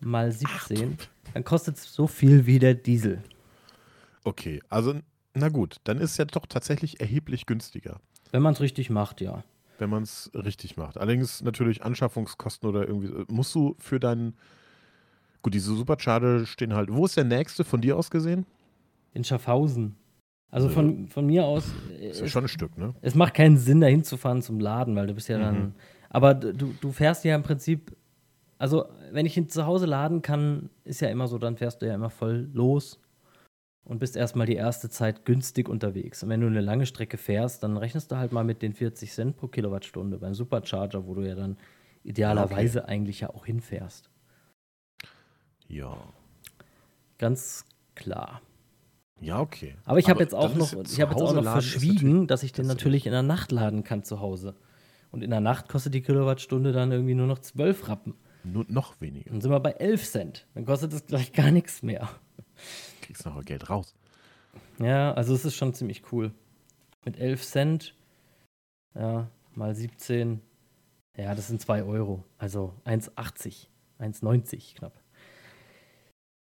mal 0.01 0.31
17, 0.33 0.97
dann 1.33 1.43
kostet 1.45 1.77
es 1.77 1.93
so 1.93 2.07
viel 2.07 2.45
wie 2.45 2.59
der 2.59 2.73
Diesel. 2.73 3.19
Okay, 4.27 4.61
also 4.67 4.93
na 5.33 5.47
gut, 5.47 5.77
dann 5.85 5.99
ist 5.99 6.11
es 6.11 6.17
ja 6.17 6.25
doch 6.25 6.45
tatsächlich 6.47 6.99
erheblich 6.99 7.45
günstiger, 7.45 8.01
Wenn 8.31 8.41
man 8.41 8.51
es 8.53 8.59
richtig 8.59 8.89
macht, 8.89 9.21
ja. 9.21 9.41
wenn 9.77 9.89
man 9.89 10.03
es 10.03 10.29
richtig 10.33 10.75
macht. 10.75 10.97
Allerdings 10.97 11.41
natürlich 11.41 11.85
Anschaffungskosten 11.85 12.67
oder 12.67 12.85
irgendwie. 12.85 13.07
äh, 13.07 13.25
Musst 13.29 13.55
du 13.55 13.77
für 13.79 14.01
deinen. 14.01 14.35
Gut, 15.43 15.53
diese 15.53 15.73
Supercharger 15.73 16.45
stehen 16.45 16.73
halt. 16.73 16.91
Wo 16.91 17.05
ist 17.05 17.15
der 17.15 17.23
nächste 17.23 17.63
von 17.63 17.79
dir 17.79 17.95
aus 17.95 18.09
gesehen? 18.11 18.45
In 19.13 19.23
Schaffhausen. 19.23 19.95
Also 20.51 20.67
Ja. 20.67 20.73
von, 20.73 21.07
von 21.07 21.25
mir 21.25 21.45
aus, 21.45 21.71
äh, 21.89 22.09
Ist 22.09 22.19
ja 22.19 22.25
es, 22.25 22.31
schon 22.33 22.43
ein 22.43 22.49
Stück, 22.49 22.77
ne? 22.77 22.93
es 22.99 23.15
macht 23.15 23.33
keinen 23.33 23.57
Sinn, 23.57 23.79
dahin 23.79 24.03
zu 24.03 24.17
fahren 24.17 24.41
zum 24.41 24.59
Laden, 24.59 24.93
weil 24.97 25.07
du 25.07 25.13
bist 25.13 25.29
ja 25.29 25.37
Mhm. 25.37 25.41
dann. 25.41 25.75
Aber 26.09 26.33
du, 26.33 26.73
du 26.73 26.91
fährst 26.91 27.23
ja 27.23 27.33
im 27.33 27.43
Prinzip. 27.43 27.95
Also, 28.57 28.87
wenn 29.11 29.25
ich 29.25 29.37
ihn 29.37 29.47
zu 29.47 29.65
Hause 29.65 29.85
laden 29.85 30.21
kann, 30.21 30.69
ist 30.83 30.99
ja 30.99 31.07
immer 31.07 31.27
so, 31.29 31.37
dann 31.37 31.55
fährst 31.55 31.81
du 31.81 31.85
ja 31.85 31.95
immer 31.95 32.09
voll 32.09 32.49
los 32.51 32.99
und 33.87 33.99
bist 33.99 34.17
erstmal 34.17 34.45
die 34.45 34.55
erste 34.55 34.89
Zeit 34.89 35.25
günstig 35.25 35.69
unterwegs. 35.69 36.21
Und 36.21 36.29
wenn 36.29 36.41
du 36.41 36.47
eine 36.47 36.61
lange 36.61 36.85
Strecke 36.85 37.17
fährst, 37.17 37.63
dann 37.63 37.77
rechnest 37.77 38.11
du 38.11 38.17
halt 38.17 38.31
mal 38.31 38.43
mit 38.43 38.61
den 38.61 38.73
40 38.73 39.11
Cent 39.11 39.37
pro 39.37 39.47
Kilowattstunde 39.47 40.17
beim 40.17 40.33
Supercharger, 40.33 41.07
wo 41.07 41.13
du 41.13 41.21
ja 41.21 41.35
dann 41.35 41.57
idealerweise 42.03 42.87
eigentlich 42.87 43.21
ja 43.21 43.29
auch 43.29 43.45
hinfährst. 43.45 44.09
Ja. 45.67 45.97
Ganz 47.17 47.65
klar. 47.95 48.41
Ja, 49.19 49.39
okay. 49.39 49.75
Aber 49.85 49.99
ich 49.99 50.09
habe 50.09 50.19
jetzt 50.19 50.35
auch 50.35 50.53
noch, 50.53 50.73
jetzt 50.73 50.93
ich 50.93 51.01
habe 51.01 51.15
zu 51.15 51.19
jetzt 51.19 51.29
auch 51.29 51.33
noch 51.33 51.43
laden 51.43 51.61
verschwiegen, 51.61 52.27
dass 52.27 52.43
ich 52.43 52.51
den 52.51 52.67
natürlich 52.67 53.05
in 53.05 53.13
der 53.13 53.23
Nacht 53.23 53.51
laden 53.51 53.83
kann 53.83 54.03
zu 54.03 54.19
Hause. 54.19 54.55
Und 55.11 55.23
in 55.23 55.31
der 55.31 55.39
Nacht 55.39 55.69
kostet 55.69 55.93
die 55.93 56.01
Kilowattstunde 56.01 56.73
dann 56.73 56.91
irgendwie 56.91 57.15
nur 57.15 57.27
noch 57.27 57.39
12 57.39 57.87
Rappen. 57.87 58.13
Nur 58.43 58.65
noch 58.67 58.99
weniger. 59.01 59.31
Dann 59.31 59.41
sind 59.41 59.51
wir 59.51 59.59
bei 59.59 59.71
11 59.71 60.09
Cent. 60.09 60.47
Dann 60.53 60.65
kostet 60.65 60.93
es 60.93 61.05
gleich 61.05 61.31
gar 61.31 61.51
nichts 61.51 61.81
mehr. 61.81 62.09
Kriegst 63.07 63.25
noch 63.25 63.45
Geld 63.45 63.69
raus. 63.69 63.95
Ja, 64.79 65.13
also 65.13 65.33
es 65.33 65.45
ist 65.45 65.55
schon 65.55 65.73
ziemlich 65.73 66.11
cool. 66.11 66.33
Mit 67.05 67.17
11 67.17 67.41
Cent, 67.41 67.95
ja, 68.95 69.29
mal 69.55 69.73
17, 69.73 70.41
ja, 71.15 71.33
das 71.33 71.47
sind 71.47 71.61
2 71.61 71.83
Euro. 71.83 72.25
Also 72.37 72.73
1,80, 72.83 73.67
1,90 73.99 74.75
knapp. 74.75 74.91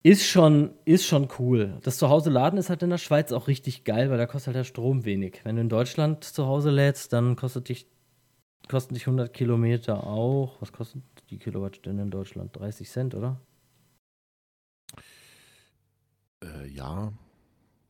Ist 0.05 0.29
schon, 0.29 0.71
ist 0.85 1.07
schon 1.07 1.29
cool. 1.41 1.81
Das 1.83 1.99
Zuhause 1.99 2.31
laden 2.31 2.57
ist 2.57 2.71
halt 2.71 2.85
in 2.85 2.91
der 2.91 2.99
Schweiz 2.99 3.33
auch 3.33 3.49
richtig 3.49 3.83
geil, 3.83 4.11
weil 4.11 4.19
da 4.19 4.27
kostet 4.27 4.49
halt 4.49 4.57
der 4.59 4.65
Strom 4.65 5.05
wenig. 5.05 5.41
Wenn 5.43 5.57
du 5.57 5.63
in 5.63 5.69
Deutschland 5.69 6.23
zu 6.23 6.47
Hause 6.47 6.71
lädst, 6.71 7.13
dann 7.13 7.35
kostet 7.35 7.69
dich, 7.69 7.89
kosten 8.69 8.95
dich 8.95 9.09
100 9.09 9.35
Kilometer 9.35 10.07
auch. 10.07 10.61
Was 10.61 10.73
kostet 10.73 11.03
die 11.31 11.39
Kilowattstunde 11.39 12.05
in 12.05 12.11
Deutschland? 12.13 12.55
30 12.57 12.89
Cent, 12.89 13.15
oder? 13.17 13.41
Äh, 16.45 16.69
ja. 16.69 17.13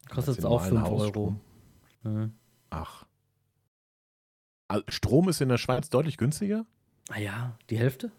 Kostet 0.08 0.38
es 0.38 0.44
auch 0.44 0.64
normalen 0.70 0.86
5 0.86 1.00
Euro. 1.00 1.40
Mhm. 2.02 2.32
Ach. 2.70 3.04
Also 4.68 4.84
Strom 4.88 5.28
ist 5.28 5.40
in 5.40 5.48
der 5.48 5.58
Schweiz 5.58 5.90
deutlich 5.90 6.16
günstiger? 6.16 6.64
Ah 7.10 7.18
ja, 7.18 7.58
die 7.70 7.78
Hälfte 7.78 8.10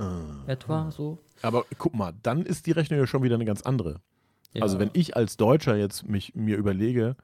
Äh. 0.00 0.04
etwa 0.46 0.90
so. 0.90 1.18
Aber 1.42 1.64
guck 1.78 1.94
mal, 1.94 2.12
dann 2.22 2.44
ist 2.44 2.66
die 2.66 2.72
Rechnung 2.72 2.98
ja 3.00 3.06
schon 3.06 3.22
wieder 3.22 3.34
eine 3.34 3.44
ganz 3.44 3.62
andere. 3.62 4.00
Ja. 4.52 4.62
Also 4.62 4.78
wenn 4.78 4.90
ich 4.92 5.16
als 5.16 5.36
Deutscher 5.36 5.76
jetzt 5.76 6.08
mich 6.08 6.34
mir 6.34 6.56
überlege, 6.56 7.16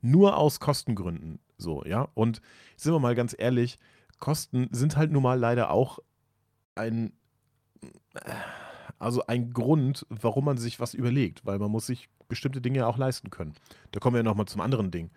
nur 0.00 0.36
aus 0.36 0.60
Kostengründen, 0.60 1.40
so, 1.58 1.84
ja, 1.84 2.08
und 2.14 2.40
sind 2.76 2.92
wir 2.92 3.00
mal 3.00 3.14
ganz 3.14 3.34
ehrlich, 3.38 3.78
Kosten 4.18 4.68
sind 4.72 4.96
halt 4.96 5.12
nun 5.12 5.22
mal 5.22 5.38
leider 5.38 5.70
auch 5.70 5.98
ein, 6.74 7.12
also 9.00 9.26
ein 9.26 9.52
Grund, 9.52 10.06
warum 10.10 10.44
man 10.44 10.58
sich 10.58 10.78
was 10.78 10.94
überlegt, 10.94 11.44
weil 11.46 11.58
man 11.58 11.70
muss 11.70 11.86
sich 11.86 12.08
bestimmte 12.28 12.60
Dinge 12.60 12.86
auch 12.86 12.98
leisten 12.98 13.30
können. 13.30 13.54
Da 13.92 13.98
kommen 13.98 14.14
wir 14.14 14.22
nochmal 14.22 14.46
zum 14.46 14.60
anderen 14.60 14.90
Ding, 14.90 15.10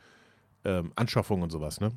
ähm, 0.63 0.93
Anschaffung 0.95 1.41
und 1.41 1.51
sowas, 1.51 1.79
ne? 1.79 1.91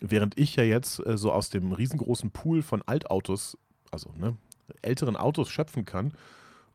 Während 0.00 0.38
ich 0.38 0.56
ja 0.56 0.64
jetzt 0.64 1.04
äh, 1.06 1.16
so 1.16 1.32
aus 1.32 1.50
dem 1.50 1.72
riesengroßen 1.72 2.30
Pool 2.30 2.62
von 2.62 2.82
Altautos, 2.82 3.56
also 3.90 4.12
ne, 4.16 4.36
älteren 4.82 5.16
Autos 5.16 5.48
schöpfen 5.50 5.84
kann 5.84 6.12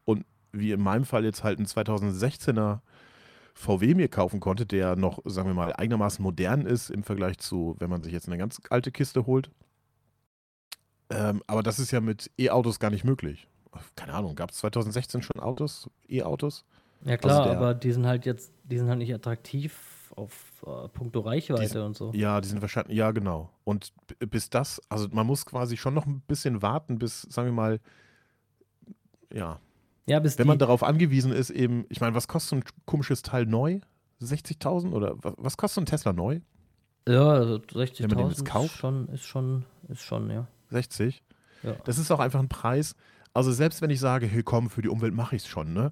und 0.06 0.26
wie 0.52 0.72
in 0.72 0.82
meinem 0.82 1.06
Fall 1.06 1.26
jetzt 1.26 1.44
halt 1.44 1.60
ein 1.60 1.66
2016er 1.66 2.80
VW 3.54 3.96
mir 3.96 4.08
kaufen 4.08 4.40
konnte, 4.40 4.66
der 4.66 4.96
noch, 4.96 5.20
sagen 5.26 5.50
wir 5.50 5.54
mal, 5.54 5.74
einigermaßen 5.74 6.24
modern 6.24 6.66
ist 6.66 6.90
im 6.90 7.04
Vergleich 7.04 7.38
zu, 7.40 7.76
wenn 7.80 7.90
man 7.90 8.02
sich 8.04 8.14
jetzt 8.14 8.28
eine 8.28 8.38
ganz 8.38 8.62
alte 8.70 8.92
Kiste 8.92 9.26
holt. 9.26 9.52
Ähm, 11.10 11.44
aber 11.48 11.62
das 11.62 11.80
ist 11.80 11.92
ja 11.92 12.00
mit 12.00 12.32
E-Autos 12.40 12.80
gar 12.80 12.90
nicht 12.90 13.04
möglich. 13.04 13.48
Keine 13.96 14.14
Ahnung, 14.14 14.36
gab 14.36 14.52
es 14.52 14.58
2016 14.58 15.22
schon 15.22 15.40
Autos, 15.40 15.90
E-Autos? 16.08 16.66
ja 17.06 17.18
klar, 17.18 17.42
also 17.42 17.56
aber 17.56 17.74
die 17.74 17.92
sind 17.92 18.06
halt 18.06 18.26
jetzt, 18.26 18.52
die 18.64 18.78
sind 18.78 18.90
halt 18.90 19.00
nicht 19.00 19.14
attraktiv 19.14 20.12
auf 20.16 20.64
äh, 20.68 20.90
puncto 20.90 21.22
Reichweite 21.22 21.80
Die- 21.80 21.86
und 21.86 21.96
so. 21.96 22.12
Ja, 22.14 22.42
die 22.42 22.50
sind 22.50 22.62
wahrscheinlich, 22.62 22.98
ja, 22.98 23.12
genau. 23.12 23.50
Und 23.64 23.94
bis 24.20 24.50
das, 24.50 24.82
also 24.90 25.08
man 25.12 25.26
muss 25.26 25.46
quasi 25.46 25.78
schon 25.78 25.94
noch 25.94 26.06
ein 26.06 26.22
bisschen 26.28 26.62
warten, 26.62 27.00
bis, 27.00 27.22
sagen 27.24 27.48
wir 27.48 27.54
mal, 27.54 27.80
ja, 29.34 29.60
Ja, 30.08 30.20
bis 30.20 30.38
wenn 30.38 30.48
man 30.48 30.60
darauf 30.60 30.84
angewiesen 30.84 31.32
ist, 31.32 31.50
eben, 31.50 31.86
ich 31.90 32.02
meine, 32.02 32.14
was 32.16 32.28
kostet 32.28 32.50
so 32.50 32.56
ein 32.58 32.64
komisches 32.86 33.22
Teil 33.22 33.46
neu? 33.46 33.80
60.000 34.22 34.92
oder 34.92 35.16
was, 35.18 35.58
kostet 35.58 35.76
so 35.76 35.82
ein 35.82 35.86
Tesla 35.86 36.14
neu? 36.14 36.42
ja, 37.08 37.30
also 37.30 37.60
wenn 37.70 38.10
man 38.10 38.18
den 38.18 38.28
jetzt 38.30 38.42
60.000 38.42 38.46
kauft? 38.46 38.66
ist 38.66 38.78
schon, 38.78 39.08
ist 39.10 39.24
schon, 39.24 39.66
ist 39.88 40.02
schon, 40.04 40.30
ja. 40.30 40.48
60? 40.70 41.24
ja. 41.64 41.76
Das 41.86 41.98
ist 41.98 42.12
auch 42.12 42.20
einfach 42.20 42.40
ein 42.40 42.50
Preis. 42.50 42.96
Also 43.34 43.52
selbst 43.52 43.82
wenn 43.82 43.90
ich 43.90 44.00
sage, 44.00 44.26
hey 44.26 44.44
komm, 44.44 44.70
für 44.70 44.82
die 44.82 44.90
Umwelt 44.90 45.14
mache 45.14 45.36
ich 45.36 45.44
es 45.44 45.48
schon, 45.48 45.74
ne? 45.74 45.92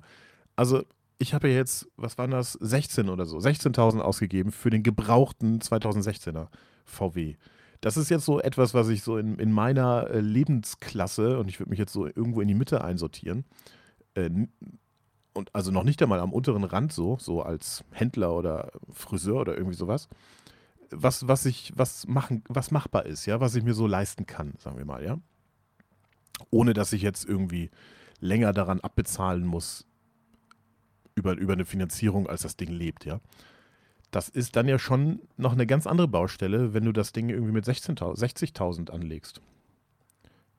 Also 0.56 0.84
ich 1.20 1.34
habe 1.34 1.50
ja 1.50 1.56
jetzt, 1.56 1.88
was 1.98 2.18
waren 2.18 2.32
das, 2.32 2.54
16 2.54 3.10
oder 3.10 3.26
so, 3.26 3.38
16.000 3.38 4.00
ausgegeben 4.00 4.52
für 4.52 4.70
den 4.70 4.84
gebrauchten 4.84 5.60
2016er 5.60 6.48
VW. 6.86 7.36
Das 7.82 7.98
ist 7.98 8.10
jetzt 8.10 8.26
so 8.26 8.42
etwas, 8.42 8.74
was 8.74 8.90
ich 8.90 9.04
so 9.04 9.18
in, 9.18 9.38
in 9.38 9.52
meiner 9.52 10.10
äh, 10.10 10.20
Lebensklasse, 10.20 11.40
und 11.40 11.50
ich 11.50 11.60
würde 11.60 11.70
mich 11.70 11.80
jetzt 11.80 11.94
so 11.94 12.06
irgendwo 12.06 12.42
in 12.42 12.48
die 12.48 12.56
Mitte 12.56 12.84
einsortieren, 12.84 13.46
äh, 14.16 14.30
und 15.34 15.54
also 15.54 15.72
noch 15.72 15.84
nicht 15.84 16.02
einmal 16.02 16.20
am 16.20 16.34
unteren 16.34 16.64
Rand 16.64 16.92
so, 16.92 17.18
so 17.20 17.42
als 17.42 17.84
Händler 17.92 18.34
oder 18.34 18.72
Friseur 18.92 19.42
oder 19.42 19.56
irgendwie 19.56 19.78
sowas, 19.78 20.10
was, 20.90 21.28
was 21.28 21.46
ich, 21.46 21.72
was 21.76 22.08
machen, 22.08 22.44
was 22.50 22.72
machbar 22.72 23.06
ist, 23.06 23.26
ja, 23.26 23.40
was 23.40 23.56
ich 23.56 23.64
mir 23.64 23.74
so 23.74 23.88
leisten 23.88 24.26
kann, 24.26 24.54
sagen 24.58 24.78
wir 24.78 24.86
mal, 24.86 25.04
ja 25.04 25.20
ohne 26.52 26.74
dass 26.74 26.94
ich 26.94 27.02
jetzt 27.02 27.26
irgendwie 27.28 27.70
länger 28.20 28.54
daran 28.54 28.80
abbezahlen 28.82 29.46
muss 29.46 29.86
über, 31.16 31.36
über 31.38 31.54
eine 31.54 31.66
Finanzierung, 31.66 32.28
als 32.28 32.42
das 32.42 32.58
Ding 32.58 32.70
lebt, 32.72 33.06
ja. 33.06 33.20
Das 34.12 34.28
ist 34.28 34.56
dann 34.56 34.68
ja 34.68 34.80
schon 34.80 35.22
noch 35.38 35.54
eine 35.54 35.68
ganz 35.68 35.86
andere 35.86 36.08
Baustelle, 36.08 36.74
wenn 36.74 36.84
du 36.84 36.92
das 36.92 37.12
Ding 37.14 37.30
irgendwie 37.30 37.52
mit 37.52 37.66
16.000 37.66 38.18
60.000 38.18 38.90
anlegst. 38.90 39.40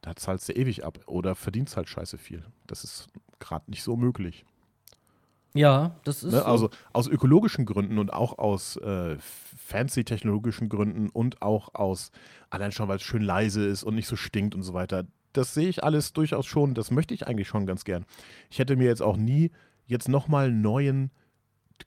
Da 0.03 0.15
zahlst 0.15 0.49
du 0.49 0.53
ewig 0.53 0.85
ab 0.85 1.01
oder 1.07 1.35
verdienst 1.35 1.77
halt 1.77 1.89
scheiße 1.89 2.17
viel. 2.17 2.45
Das 2.67 2.85
ist 2.85 3.09
gerade 3.41 3.69
nicht 3.71 3.83
so 3.83 3.97
möglich. 3.97 4.45
Ja, 5.53 5.97
das 6.05 6.23
ist 6.23 6.33
Ne? 6.33 6.39
so. 6.39 6.45
Also 6.45 6.71
aus 6.93 7.09
ökologischen 7.09 7.67
Gründen 7.67 7.99
und 7.99 8.13
auch 8.13 8.39
aus 8.39 8.77
äh, 8.77 9.17
fancy 9.19 10.05
technologischen 10.05 10.69
Gründen 10.69 11.09
und 11.09 11.43
auch 11.43 11.75
aus, 11.75 12.13
allein 12.51 12.71
schon, 12.71 12.89
weil 12.89 12.97
es 12.97 13.03
schön 13.03 13.23
leise 13.23 13.65
ist 13.65 13.83
und 13.83 13.97
nicht 13.97 14.07
so 14.07 14.15
stinkt 14.17 14.55
und 14.55 14.63
so 14.63 14.75
weiter. 14.75 15.07
Das 15.33 15.55
sehe 15.55 15.69
ich 15.69 15.85
alles 15.85 16.13
durchaus 16.13 16.47
schon. 16.47 16.75
Das 16.75 16.91
möchte 16.91 17.15
ich 17.15 17.27
eigentlich 17.27 17.49
schon 17.49 17.67
ganz 17.67 17.85
gern. 17.85 18.05
Ich 18.51 18.59
hätte 18.59 18.77
mir 18.77 18.87
jetzt 18.87 19.03
auch 19.03 19.17
nie 19.17 19.51
jetzt 19.87 20.09
nochmal 20.09 20.47
einen 20.47 20.61
neuen 20.61 21.11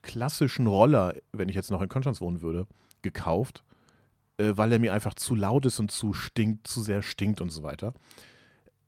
klassischen 0.02 0.66
Roller, 0.66 1.14
wenn 1.32 1.48
ich 1.48 1.54
jetzt 1.54 1.70
noch 1.70 1.82
in 1.82 1.88
Konstanz 1.88 2.20
wohnen 2.20 2.42
würde, 2.42 2.66
gekauft, 3.02 3.64
äh, 4.38 4.52
weil 4.54 4.72
er 4.72 4.78
mir 4.78 4.92
einfach 4.92 5.14
zu 5.14 5.34
laut 5.34 5.66
ist 5.66 5.78
und 5.78 5.90
zu 5.90 6.12
stinkt, 6.12 6.66
zu 6.66 6.82
sehr 6.82 7.02
stinkt 7.02 7.40
und 7.40 7.50
so 7.50 7.62
weiter. 7.62 7.94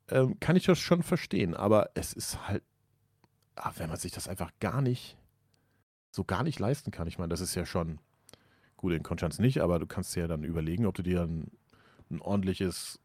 Ähm, 0.09 0.39
kann 0.41 0.57
ich 0.57 0.65
das 0.65 0.79
schon 0.79 1.03
verstehen, 1.03 1.55
aber 1.55 1.91
es 1.95 2.13
ist 2.13 2.49
halt, 2.49 2.63
ah, 3.57 3.73
wenn 3.77 3.89
man 3.89 3.99
sich 3.99 4.13
das 4.13 4.29
einfach 4.29 4.53
gar 4.61 4.83
nicht, 4.83 5.17
so 6.11 6.25
gar 6.25 6.43
nicht 6.43 6.59
leisten 6.59 6.91
kann. 6.91 7.09
Ich 7.09 7.19
meine, 7.19 7.31
das 7.31 7.41
ist 7.41 7.55
ja 7.55 7.67
schon, 7.67 7.99
gut, 8.77 8.93
in 8.93 9.03
Konstanz 9.03 9.39
nicht, 9.39 9.61
aber 9.61 9.79
du 9.79 9.87
kannst 9.87 10.15
dir 10.15 10.21
ja 10.21 10.29
dann 10.29 10.45
überlegen, 10.45 10.87
ob 10.87 10.95
du 10.95 11.03
dir 11.03 11.23
ein, 11.23 11.51
ein 12.11 12.21
ordentliches 12.21 13.01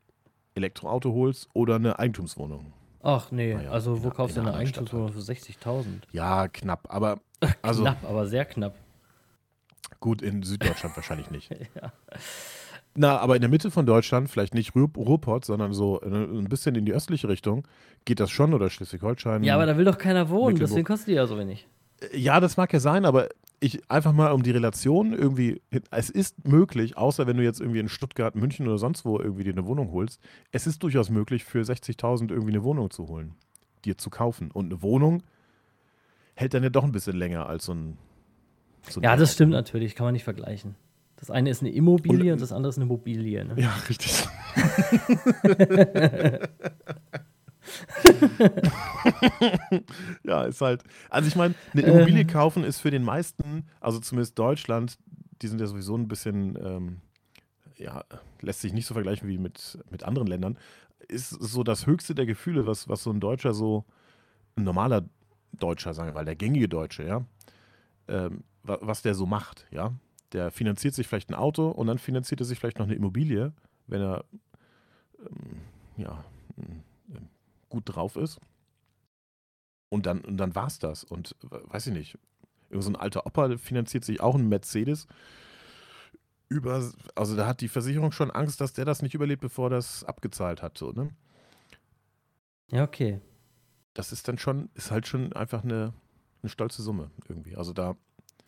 Elektroauto 0.56 1.14
holst 1.14 1.50
oder 1.54 1.76
eine 1.76 2.00
Eigentumswohnung. 2.00 2.74
Ach 3.04 3.32
nee, 3.32 3.54
Naja, 3.56 3.72
also 3.72 4.04
wo 4.04 4.10
kaufst 4.12 4.38
du 4.38 4.42
in 4.42 4.48
eine 4.48 4.58
Eigentumswohnung 4.58 5.12
für 5.12 5.20
60.000? 5.20 5.86
Ja, 6.12 6.48
knapp, 6.48 6.88
aber 6.90 7.20
also 7.62 7.82
knapp, 7.84 8.04
aber 8.04 8.28
sehr 8.28 8.46
knapp. 8.46 8.76
gut, 10.00 10.22
in 10.22 10.44
Süddeutschland 10.44 10.96
wahrscheinlich 10.96 11.32
nicht. 11.32 11.50
Ja. 11.76 11.92
Na, 12.94 13.18
aber 13.20 13.36
in 13.36 13.42
der 13.42 13.50
Mitte 13.50 13.72
von 13.72 13.86
Deutschland, 13.86 14.30
vielleicht 14.30 14.54
nicht 14.54 14.76
Ruhr, 14.76 14.90
Ruhrpott, 14.96 15.46
sondern 15.46 15.74
so 15.74 16.02
äh, 16.02 16.08
ein 16.08 16.50
bisschen 16.50 16.76
in 16.76 16.86
die 16.86 16.92
östliche 16.94 17.30
Richtung, 17.30 17.66
geht 18.06 18.20
das 18.20 18.30
schon 18.32 18.54
oder 18.54 18.70
Schleswig-Holstein. 18.70 19.44
ja, 19.44 19.56
aber 19.56 19.66
da 19.66 19.78
will 19.78 19.86
doch 19.86 19.98
keiner 19.98 20.30
wohnen, 20.30 20.58
deswegen 20.58 20.84
kostet 20.86 21.08
die 21.08 21.14
ja 21.14 21.26
so 21.26 21.38
wenig. 21.40 21.68
Ja, 22.14 22.40
das 22.40 22.58
mag 22.58 22.74
ja 22.74 22.80
sein, 22.80 23.06
aber 23.06 23.30
ich 23.62 23.80
einfach 23.90 24.12
mal 24.12 24.32
um 24.32 24.44
die 24.44 24.52
Relation 24.52 25.14
irgendwie, 25.14 25.62
es 25.92 26.10
ist 26.10 26.46
möglich, 26.48 26.98
außer 26.98 27.28
wenn 27.28 27.38
du 27.38 27.44
jetzt 27.44 27.62
irgendwie 27.62 27.80
in 27.80 27.90
Stuttgart, 27.90 28.36
München 28.36 28.68
oder 28.68 28.80
sonst 28.80 29.06
wo 29.06 29.20
irgendwie 29.20 29.44
dir 29.44 29.54
eine 29.54 29.66
Wohnung 29.68 29.92
holst, 29.92 30.20
es 30.52 30.68
ist 30.68 30.82
durchaus 30.84 31.10
möglich, 31.10 31.46
für 31.46 31.62
60.000 31.62 32.32
irgendwie 32.32 32.52
eine 32.52 32.64
Wohnung 32.64 32.90
zu 32.90 33.08
holen, 33.08 33.36
dir 33.86 33.98
zu 33.98 34.10
kaufen. 34.10 34.50
Und 34.52 34.66
eine 34.66 34.82
Wohnung 34.82 35.22
hält 36.34 36.56
dann 36.56 36.64
ja 36.64 36.70
doch 36.70 36.84
ein 36.84 36.92
bisschen 36.92 37.16
länger 37.16 37.48
als 37.48 37.66
so 37.66 37.74
ein. 37.74 37.98
So 38.90 39.00
Ja, 39.00 39.16
das 39.16 39.34
stimmt 39.34 39.52
natürlich, 39.52 39.96
kann 39.96 40.06
man 40.06 40.14
nicht 40.14 40.24
vergleichen. 40.24 40.76
Das 41.18 41.30
eine 41.30 41.52
ist 41.52 41.62
eine 41.62 41.72
Immobilie 41.72 42.32
Und- 42.32 42.40
und, 42.40 42.42
das 42.42 42.52
andere 42.52 42.72
ist 42.72 42.78
eine 42.78 42.88
Mobilie. 42.88 43.46
Ne? 43.46 43.62
Ja, 43.62 43.72
richtig. 43.88 44.28
ja, 50.24 50.44
ist 50.44 50.62
halt. 50.62 50.84
Also 51.10 51.28
ich 51.28 51.36
meine, 51.36 51.56
eine 51.74 51.82
Immobilie 51.84 52.22
Ähm. 52.22 52.28
kaufen 52.28 52.64
ist 52.64 52.80
für 52.80 52.92
den 52.92 53.04
meisten, 53.04 53.66
also 53.80 54.00
zumindest 54.00 54.38
Deutschland, 54.38 54.98
die 55.42 55.48
sind 55.48 55.60
ja 55.60 55.68
sowieso 55.68 55.96
ein 55.96 56.08
bisschen, 56.08 56.58
ähm, 56.64 56.98
ja, 57.78 58.04
lässt 58.42 58.62
sich 58.62 58.74
nicht 58.74 58.86
so 58.86 58.94
vergleichen 58.94 59.28
wie 59.28 59.38
mit, 59.38 59.80
mit 59.90 60.04
anderen 60.04 60.28
Ländern, 60.28 60.58
ist 61.08 61.30
so 61.30 61.64
das 61.64 61.88
höchste 61.88 62.16
der 62.16 62.26
Gefühle, 62.26 62.68
was, 62.68 62.88
was 62.88 63.04
so 63.04 63.12
ein 63.12 63.20
Deutscher 63.20 63.54
so, 63.54 63.86
ein 64.56 64.64
normaler 64.64 65.04
Deutscher, 65.54 65.94
sagen 65.94 66.10
wir 66.10 66.14
mal, 66.14 66.26
der 66.26 66.36
gängige 66.36 66.70
Deutsche, 66.70 67.04
ja, 67.04 67.26
ähm, 68.08 68.44
wa- 68.64 68.78
was 68.82 69.02
der 69.02 69.16
so 69.16 69.26
macht, 69.26 69.68
ja. 69.72 69.94
Der 70.34 70.50
finanziert 70.50 70.94
sich 70.94 71.08
vielleicht 71.08 71.30
ein 71.30 71.36
Auto 71.36 71.68
und 71.70 71.88
dann 71.88 71.98
finanziert 71.98 72.40
er 72.40 72.46
sich 72.46 72.58
vielleicht 72.58 72.80
noch 72.80 72.86
eine 72.86 72.96
Immobilie, 72.96 73.52
wenn 73.88 74.02
er 74.02 74.24
ähm, 75.20 75.58
ja, 75.98 76.24
ähm, 76.58 76.84
gut 77.72 77.84
drauf 77.86 78.16
ist. 78.16 78.40
Und 79.90 80.06
dann, 80.06 80.22
und 80.22 80.38
dann 80.38 80.54
war 80.56 80.68
es 80.68 80.78
das. 80.78 81.04
Und 81.04 81.36
weiß 81.42 81.88
ich 81.88 81.94
nicht, 81.94 82.18
irgend 82.70 82.84
so 82.84 82.92
ein 82.92 82.96
alter 82.96 83.26
Opa 83.26 83.58
finanziert 83.58 84.06
sich 84.06 84.22
auch 84.22 84.36
einen 84.36 84.48
Mercedes. 84.48 85.08
Über, 86.48 86.92
also 87.16 87.36
da 87.36 87.48
hat 87.48 87.62
die 87.62 87.70
Versicherung 87.70 88.12
schon 88.12 88.30
Angst, 88.30 88.62
dass 88.62 88.74
der 88.74 88.86
das 88.86 89.02
nicht 89.02 89.16
überlebt, 89.16 89.42
bevor 89.42 89.70
das 89.70 90.04
abgezahlt 90.04 90.62
hat. 90.62 90.78
So, 90.78 90.92
ne? 90.92 91.10
Ja, 92.70 92.84
okay. 92.84 93.20
Das 93.94 94.12
ist 94.12 94.28
dann 94.28 94.38
schon, 94.38 94.70
ist 94.76 94.92
halt 94.92 95.08
schon 95.08 95.34
einfach 95.34 95.64
eine, 95.64 95.94
eine 96.42 96.50
stolze 96.50 96.82
Summe 96.82 97.12
irgendwie. 97.28 97.56
Also 97.56 97.74
da 97.74 97.96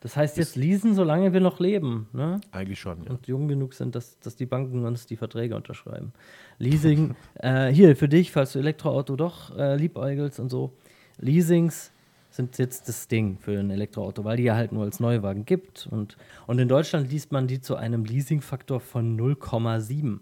Das 0.03 0.17
heißt 0.17 0.35
jetzt 0.35 0.57
leasen, 0.57 0.95
solange 0.95 1.31
wir 1.31 1.39
noch 1.39 1.61
leben, 1.61 2.09
ne? 2.11 2.41
eigentlich 2.51 2.77
schon, 2.77 3.05
ja. 3.05 3.11
Und 3.11 3.25
jung 3.25 3.47
genug 3.47 3.73
sind, 3.73 3.95
dass, 3.95 4.19
dass 4.19 4.35
die 4.35 4.45
Banken 4.45 4.83
uns 4.83 5.05
die 5.05 5.15
Verträge 5.15 5.55
unterschreiben. 5.55 6.11
Leasing, 6.57 7.15
äh, 7.35 7.69
hier 7.69 7.95
für 7.95 8.09
dich, 8.09 8.29
falls 8.33 8.51
du 8.51 8.59
Elektroauto 8.59 9.15
doch 9.15 9.57
äh, 9.57 9.77
liebäugelst 9.77 10.41
und 10.41 10.49
so. 10.49 10.73
Leasings 11.19 11.93
sind 12.31 12.57
jetzt 12.57 12.89
das 12.89 13.07
Ding 13.07 13.37
für 13.39 13.57
ein 13.57 13.69
Elektroauto, 13.69 14.25
weil 14.25 14.35
die 14.35 14.43
ja 14.43 14.55
halt 14.55 14.73
nur 14.73 14.83
als 14.83 14.99
Neuwagen 14.99 15.45
gibt. 15.45 15.87
Und, 15.89 16.17
und 16.47 16.59
in 16.59 16.67
Deutschland 16.67 17.09
liest 17.09 17.31
man 17.31 17.47
die 17.47 17.61
zu 17.61 17.77
einem 17.77 18.03
Leasingfaktor 18.03 18.81
von 18.81 19.17
0,7. 19.17 20.19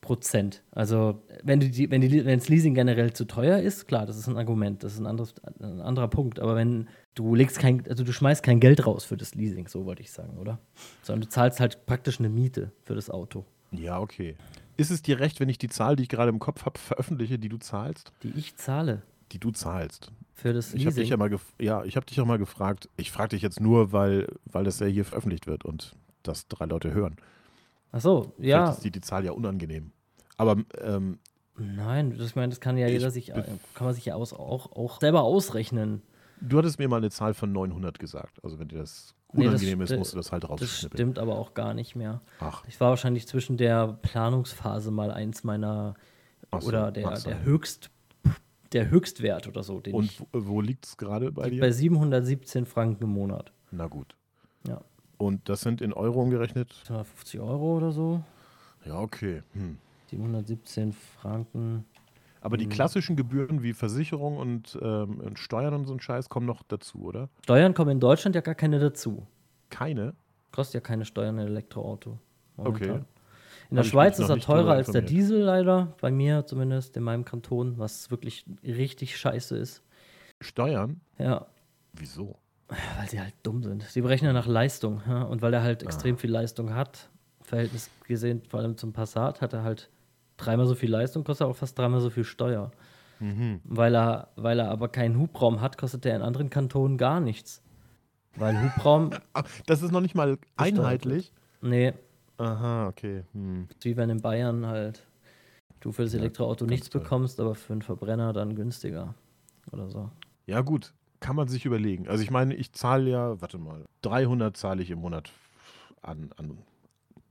Prozent. 0.00 0.64
Also 0.72 1.22
wenn 1.44 1.60
die, 1.60 1.88
wenn 1.92 2.00
die, 2.00 2.24
wenn 2.24 2.40
das 2.40 2.48
Leasing 2.48 2.74
generell 2.74 3.12
zu 3.12 3.24
teuer 3.24 3.58
ist, 3.58 3.86
klar, 3.86 4.04
das 4.04 4.18
ist 4.18 4.26
ein 4.26 4.36
Argument, 4.36 4.82
das 4.82 4.94
ist 4.94 4.98
ein, 4.98 5.06
anderes, 5.06 5.32
ein 5.60 5.80
anderer 5.80 6.08
Punkt. 6.08 6.40
Aber 6.40 6.56
wenn 6.56 6.88
du 7.14 7.34
legst 7.34 7.58
kein, 7.58 7.86
also 7.88 8.04
du 8.04 8.12
schmeißt 8.12 8.42
kein 8.42 8.60
Geld 8.60 8.86
raus 8.86 9.04
für 9.04 9.16
das 9.16 9.34
Leasing, 9.34 9.68
so 9.68 9.84
wollte 9.84 10.02
ich 10.02 10.10
sagen, 10.10 10.38
oder? 10.38 10.58
Sondern 11.02 11.22
du 11.22 11.28
zahlst 11.28 11.60
halt 11.60 11.86
praktisch 11.86 12.18
eine 12.18 12.28
Miete 12.28 12.72
für 12.82 12.94
das 12.94 13.10
Auto. 13.10 13.44
Ja, 13.70 14.00
okay. 14.00 14.36
Ist 14.76 14.90
es 14.90 15.02
dir 15.02 15.20
recht, 15.20 15.40
wenn 15.40 15.48
ich 15.48 15.58
die 15.58 15.68
Zahl, 15.68 15.96
die 15.96 16.04
ich 16.04 16.08
gerade 16.08 16.30
im 16.30 16.38
Kopf 16.38 16.64
habe, 16.64 16.78
veröffentliche, 16.78 17.38
die 17.38 17.48
du 17.48 17.58
zahlst? 17.58 18.12
Die 18.22 18.32
ich 18.36 18.56
zahle. 18.56 19.02
Die 19.32 19.38
du 19.38 19.50
zahlst. 19.50 20.10
Für 20.34 20.52
das 20.52 20.74
Ich 20.74 20.86
habe 20.86 20.94
dich 20.96 21.10
ja 21.10 21.16
mal, 21.16 21.30
ja, 21.60 21.84
ich 21.84 21.96
habe 21.96 22.06
dich 22.06 22.20
auch 22.20 22.26
mal 22.26 22.38
gefragt. 22.38 22.88
Ich 22.96 23.10
frage 23.10 23.30
dich 23.30 23.42
jetzt 23.42 23.60
nur, 23.60 23.92
weil, 23.92 24.26
weil 24.44 24.64
das 24.64 24.80
ja 24.80 24.86
hier 24.86 25.04
veröffentlicht 25.04 25.46
wird 25.46 25.64
und 25.64 25.94
das 26.22 26.48
drei 26.48 26.66
Leute 26.66 26.92
hören. 26.92 27.16
Ach 27.92 28.00
so, 28.00 28.32
ja. 28.38 28.64
Vielleicht 28.64 28.78
ist 28.78 28.84
die, 28.84 28.90
die 28.90 29.00
Zahl 29.02 29.24
ja 29.24 29.32
unangenehm. 29.32 29.92
Aber 30.36 30.56
ähm, 30.80 31.18
Nein, 31.56 32.16
das, 32.16 32.28
ich 32.28 32.36
meine, 32.36 32.48
das 32.48 32.60
kann 32.60 32.78
ja 32.78 32.86
Ich 32.86 32.94
jeder 32.94 33.10
sich, 33.10 33.26
kann 33.26 33.58
man 33.80 33.94
sich 33.94 34.06
ja 34.06 34.14
aus, 34.14 34.32
auch, 34.32 34.72
auch 34.72 35.00
selber 35.00 35.22
ausrechnen. 35.22 36.02
Du 36.42 36.58
hattest 36.58 36.78
mir 36.78 36.88
mal 36.88 36.96
eine 36.98 37.10
Zahl 37.10 37.34
von 37.34 37.52
900 37.52 37.98
gesagt. 37.98 38.42
Also 38.44 38.58
wenn 38.58 38.68
dir 38.68 38.78
das 38.78 39.14
Nee, 39.34 39.44
das 39.44 39.54
unangenehm 39.54 39.80
ist, 39.80 39.96
musst 39.96 40.12
du 40.12 40.16
das 40.18 40.30
halt 40.30 40.42
Das 40.44 40.50
rausschnippeln. 40.50 40.98
stimmt 40.98 41.18
aber 41.18 41.38
auch 41.38 41.54
gar 41.54 41.72
nicht 41.72 41.96
mehr. 41.96 42.20
Ach, 42.40 42.62
Ich 42.68 42.78
war 42.80 42.90
wahrscheinlich 42.90 43.26
zwischen 43.26 43.56
der 43.56 43.88
Planungsphase 44.02 44.90
mal 44.90 45.10
eins 45.10 45.42
meiner 45.42 45.94
so, 46.60 46.68
oder 46.68 46.92
der, 46.92 47.18
der 47.18 47.42
Höchst 47.42 47.90
der 48.72 48.90
Höchstwert 48.90 49.48
oder 49.48 49.62
so, 49.62 49.80
den 49.80 49.94
und 49.94 50.04
ich 50.04 50.20
wo, 50.20 50.26
wo 50.32 50.60
liegt 50.60 50.86
es 50.86 50.96
gerade 50.96 51.30
bei 51.32 51.50
dir? 51.50 51.60
bei 51.60 51.70
717 51.70 52.64
Franken 52.66 53.04
im 53.04 53.10
Monat. 53.10 53.52
Na 53.70 53.86
gut. 53.86 54.16
Ja. 54.66 54.80
Und 55.18 55.48
das 55.48 55.60
sind 55.60 55.80
in 55.80 55.92
Euro 55.92 56.22
umgerechnet? 56.22 56.72
250 56.86 57.40
Euro 57.40 57.76
oder 57.76 57.92
so. 57.92 58.22
Ja, 58.84 58.98
okay. 58.98 59.42
Hm. 59.52 59.78
717 60.10 60.92
Franken. 60.92 61.84
Aber 62.42 62.56
die 62.56 62.66
Mhm. 62.66 62.70
klassischen 62.70 63.16
Gebühren 63.16 63.62
wie 63.62 63.72
Versicherung 63.72 64.36
und, 64.36 64.76
ähm, 64.82 65.20
und 65.20 65.38
Steuern 65.38 65.74
und 65.74 65.86
so 65.86 65.94
ein 65.94 66.00
Scheiß 66.00 66.28
kommen 66.28 66.44
noch 66.46 66.62
dazu, 66.64 66.98
oder? 67.04 67.28
Steuern 67.44 67.72
kommen 67.72 67.92
in 67.92 68.00
Deutschland 68.00 68.34
ja 68.34 68.42
gar 68.42 68.54
keine 68.56 68.78
dazu. 68.80 69.26
Keine? 69.70 70.14
Kostet 70.50 70.74
ja 70.74 70.80
keine 70.80 71.04
Steuern 71.04 71.38
ein 71.38 71.46
Elektroauto. 71.46 72.18
momentan. 72.56 72.90
Okay. 72.90 73.00
In 73.70 73.76
der 73.76 73.84
Hab 73.84 73.90
Schweiz 73.90 74.18
ist 74.18 74.28
er 74.28 74.38
teurer 74.38 74.72
als 74.72 74.90
der. 74.90 75.00
Diesel 75.00 75.40
leider, 75.40 75.94
bei 76.02 76.10
mir 76.10 76.44
zumindest, 76.44 76.96
in 76.98 77.02
meinem 77.04 77.24
Kanton, 77.24 77.78
was 77.78 78.10
wirklich 78.10 78.44
richtig 78.62 79.16
scheiße 79.16 79.56
ist. 79.56 79.82
Steuern? 80.42 81.00
Ja, 81.18 81.46
Wieso? 81.94 82.36
weil 82.68 83.08
sie 83.08 83.20
halt 83.20 83.34
dumm 83.42 83.62
sind. 83.62 83.82
Sie 83.84 84.00
berechnen 84.02 84.34
nach 84.34 84.46
Leistung. 84.46 85.00
Ja? 85.06 85.22
Und 85.22 85.40
weil 85.42 85.54
er 85.54 85.60
Ah. 85.60 85.64
halt 85.64 85.82
extrem 85.82 86.18
viel 86.18 86.30
Leistung 86.30 86.74
hat, 86.74 87.08
Verhältnis 87.42 87.90
gesehen, 88.06 88.42
vor 88.48 88.60
allem 88.60 88.76
zum 88.76 88.92
Passat, 88.92 89.40
hat 89.40 89.52
er 89.54 89.62
halt 89.62 89.88
dreimal 90.44 90.66
so 90.66 90.74
viel 90.74 90.90
Leistung, 90.90 91.24
kostet 91.24 91.46
auch 91.46 91.56
fast 91.56 91.78
dreimal 91.78 92.00
so 92.00 92.10
viel 92.10 92.24
Steuer. 92.24 92.70
Mhm. 93.20 93.60
Weil 93.64 93.94
er, 93.94 94.28
weil 94.36 94.58
er 94.58 94.70
aber 94.70 94.88
keinen 94.88 95.18
Hubraum 95.18 95.60
hat, 95.60 95.78
kostet 95.78 96.04
er 96.06 96.16
in 96.16 96.22
anderen 96.22 96.50
Kantonen 96.50 96.98
gar 96.98 97.20
nichts. 97.20 97.62
Weil 98.36 98.60
Hubraum, 98.62 99.10
Das 99.66 99.82
ist 99.82 99.92
noch 99.92 100.00
nicht 100.00 100.14
mal 100.14 100.38
einheitlich. 100.56 101.32
nee, 101.60 101.92
Aha, 102.38 102.88
okay. 102.88 103.22
Hm. 103.34 103.68
wie 103.82 103.96
wenn 103.96 104.10
in 104.10 104.20
Bayern 104.20 104.66
halt 104.66 105.06
du 105.80 105.92
für 105.92 106.02
das 106.02 106.12
Ja, 106.14 106.18
Elektroauto 106.20 106.64
ganz 106.64 106.70
nichts 106.70 106.90
toll. 106.90 107.02
bekommst, 107.02 107.38
aber 107.38 107.54
für 107.54 107.72
einen 107.74 107.82
Verbrenner 107.82 108.32
dann 108.32 108.56
günstiger. 108.56 109.14
Oder 109.70 109.88
so. 109.88 110.10
Ja, 110.46 110.60
gut. 110.62 110.92
Kann 111.20 111.36
man 111.36 111.46
sich 111.46 111.64
überlegen. 111.66 112.08
Also 112.08 112.24
ich 112.24 112.32
meine, 112.32 112.54
ich 112.54 112.72
zahle 112.72 113.08
ja, 113.08 113.40
warte 113.40 113.58
mal, 113.58 113.84
300 114.00 114.56
zahle 114.56 114.82
ich 114.82 114.90
im 114.90 114.98
Monat 115.00 115.30
an, 116.00 116.30
an 116.36 116.58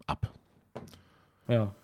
ab. 0.07 0.31
Ja. 1.49 1.75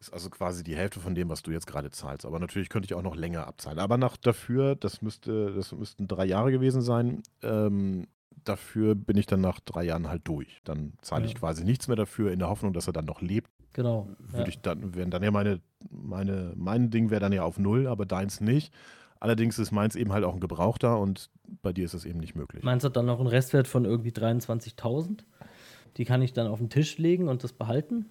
Ist 0.00 0.12
also 0.12 0.30
quasi 0.30 0.64
die 0.64 0.76
Hälfte 0.76 0.98
von 0.98 1.14
dem, 1.14 1.28
was 1.28 1.42
du 1.42 1.50
jetzt 1.50 1.66
gerade 1.66 1.90
zahlst. 1.90 2.24
Aber 2.24 2.38
natürlich 2.38 2.70
könnte 2.70 2.86
ich 2.86 2.94
auch 2.94 3.02
noch 3.02 3.16
länger 3.16 3.46
abzahlen. 3.46 3.78
Aber 3.78 3.98
nach 3.98 4.16
dafür, 4.16 4.74
das 4.74 5.02
müsste, 5.02 5.52
das 5.52 5.72
müssten 5.72 6.08
drei 6.08 6.24
Jahre 6.24 6.50
gewesen 6.50 6.80
sein. 6.80 7.22
Ähm, 7.42 8.06
dafür 8.44 8.94
bin 8.94 9.18
ich 9.18 9.26
dann 9.26 9.42
nach 9.42 9.60
drei 9.60 9.84
Jahren 9.84 10.08
halt 10.08 10.22
durch. 10.26 10.62
Dann 10.64 10.94
zahle 11.02 11.26
ich 11.26 11.32
Ja. 11.34 11.38
quasi 11.40 11.64
nichts 11.64 11.86
mehr 11.86 11.96
dafür, 11.96 12.32
in 12.32 12.38
der 12.38 12.48
Hoffnung, 12.48 12.72
dass 12.72 12.86
er 12.86 12.94
dann 12.94 13.04
noch 13.04 13.20
lebt. 13.20 13.50
Genau. 13.74 14.08
Würde 14.18 14.42
ja. 14.44 14.48
ich 14.48 14.60
dann, 14.60 14.94
wären 14.94 15.10
dann 15.10 15.22
ja 15.22 15.30
meine, 15.30 15.60
meine, 15.90 16.54
mein 16.56 16.90
Ding 16.90 17.10
wäre 17.10 17.20
dann 17.20 17.32
ja 17.32 17.42
auf 17.44 17.58
null, 17.58 17.86
aber 17.86 18.06
deins 18.06 18.40
nicht. 18.40 18.72
Allerdings 19.20 19.58
ist 19.58 19.70
meins 19.70 19.96
eben 19.96 20.12
halt 20.12 20.24
auch 20.24 20.32
ein 20.32 20.40
Gebrauchter 20.40 20.98
und 20.98 21.28
bei 21.60 21.74
dir 21.74 21.84
ist 21.84 21.92
es 21.92 22.06
eben 22.06 22.20
nicht 22.20 22.34
möglich. 22.34 22.64
Meins 22.64 22.84
hat 22.84 22.96
dann 22.96 23.04
noch 23.04 23.18
einen 23.18 23.28
Restwert 23.28 23.68
von 23.68 23.84
irgendwie 23.84 24.12
23.000. 24.12 25.24
Die 25.98 26.04
kann 26.06 26.22
ich 26.22 26.32
dann 26.32 26.46
auf 26.46 26.58
den 26.58 26.70
Tisch 26.70 26.96
legen 26.96 27.28
und 27.28 27.44
das 27.44 27.52
behalten. 27.52 28.06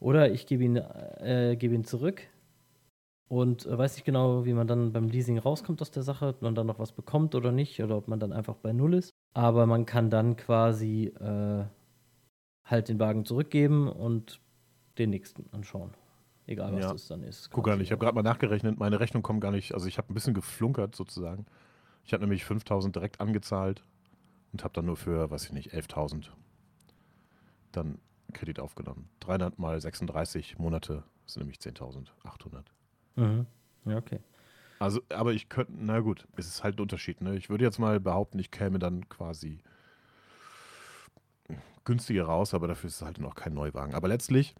Oder 0.00 0.32
ich 0.32 0.46
gebe 0.46 0.64
ihn, 0.64 0.76
äh, 0.76 1.56
gebe 1.58 1.74
ihn 1.74 1.84
zurück 1.84 2.22
und 3.28 3.66
äh, 3.66 3.78
weiß 3.78 3.94
nicht 3.94 4.04
genau, 4.04 4.44
wie 4.46 4.54
man 4.54 4.66
dann 4.66 4.92
beim 4.92 5.08
Leasing 5.08 5.38
rauskommt 5.38 5.80
aus 5.82 5.90
der 5.90 6.02
Sache, 6.02 6.28
ob 6.28 6.42
man 6.42 6.54
dann 6.54 6.66
noch 6.66 6.78
was 6.78 6.92
bekommt 6.92 7.34
oder 7.34 7.52
nicht, 7.52 7.80
oder 7.82 7.96
ob 7.96 8.08
man 8.08 8.18
dann 8.18 8.32
einfach 8.32 8.56
bei 8.56 8.72
Null 8.72 8.94
ist. 8.94 9.10
Aber 9.34 9.66
man 9.66 9.86
kann 9.86 10.10
dann 10.10 10.36
quasi 10.36 11.12
äh, 11.20 11.64
halt 12.64 12.88
den 12.88 12.98
Wagen 12.98 13.24
zurückgeben 13.24 13.88
und 13.88 14.40
den 14.98 15.10
nächsten 15.10 15.44
anschauen. 15.52 15.94
Egal, 16.46 16.72
was 16.72 16.80
Ja. 16.80 16.92
das 16.92 17.06
dann 17.06 17.22
ist. 17.22 17.50
Guck 17.50 17.66
nicht, 17.66 17.82
ich 17.82 17.92
habe 17.92 18.00
gerade 18.00 18.14
mal 18.14 18.22
nachgerechnet, 18.22 18.78
meine 18.78 18.98
Rechnung 18.98 19.22
kommt 19.22 19.40
gar 19.40 19.52
nicht, 19.52 19.74
also 19.74 19.86
ich 19.86 19.98
habe 19.98 20.12
ein 20.12 20.14
bisschen 20.14 20.34
geflunkert 20.34 20.96
sozusagen. 20.96 21.46
Ich 22.04 22.12
habe 22.12 22.22
nämlich 22.22 22.44
5000 22.44 22.96
direkt 22.96 23.20
angezahlt 23.20 23.84
und 24.52 24.64
habe 24.64 24.72
dann 24.74 24.86
nur 24.86 24.96
für, 24.96 25.30
weiß 25.30 25.44
ich 25.44 25.52
nicht, 25.52 25.72
11.000 25.72 26.30
dann 27.70 27.98
Kredit 28.32 28.60
aufgenommen. 28.60 29.08
300 29.20 29.58
mal 29.58 29.80
36 29.80 30.58
Monate 30.58 31.04
sind 31.26 31.40
nämlich 31.42 31.58
10.800. 31.58 32.64
Mhm. 33.16 33.46
Ja, 33.84 33.96
okay. 33.96 34.20
Also, 34.78 35.00
aber 35.10 35.32
ich 35.32 35.48
könnte, 35.48 35.72
na 35.76 36.00
gut, 36.00 36.26
es 36.36 36.46
ist 36.46 36.64
halt 36.64 36.78
ein 36.78 36.82
Unterschied. 36.82 37.20
Ne? 37.20 37.36
Ich 37.36 37.50
würde 37.50 37.64
jetzt 37.64 37.78
mal 37.78 38.00
behaupten, 38.00 38.38
ich 38.38 38.50
käme 38.50 38.78
dann 38.78 39.08
quasi 39.08 39.62
günstiger 41.84 42.24
raus, 42.24 42.54
aber 42.54 42.68
dafür 42.68 42.88
ist 42.88 42.96
es 42.96 43.02
halt 43.02 43.18
noch 43.18 43.34
kein 43.34 43.52
Neuwagen. 43.52 43.94
Aber 43.94 44.08
letztlich 44.08 44.54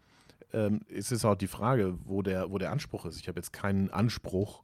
ähm, 0.53 0.81
ist 0.87 1.11
es 1.11 1.25
auch 1.25 1.35
die 1.35 1.47
Frage, 1.47 1.97
wo 2.05 2.21
der, 2.21 2.51
wo 2.51 2.57
der 2.57 2.71
Anspruch 2.71 3.05
ist. 3.05 3.19
Ich 3.19 3.27
habe 3.27 3.39
jetzt 3.39 3.53
keinen 3.53 3.89
Anspruch, 3.89 4.63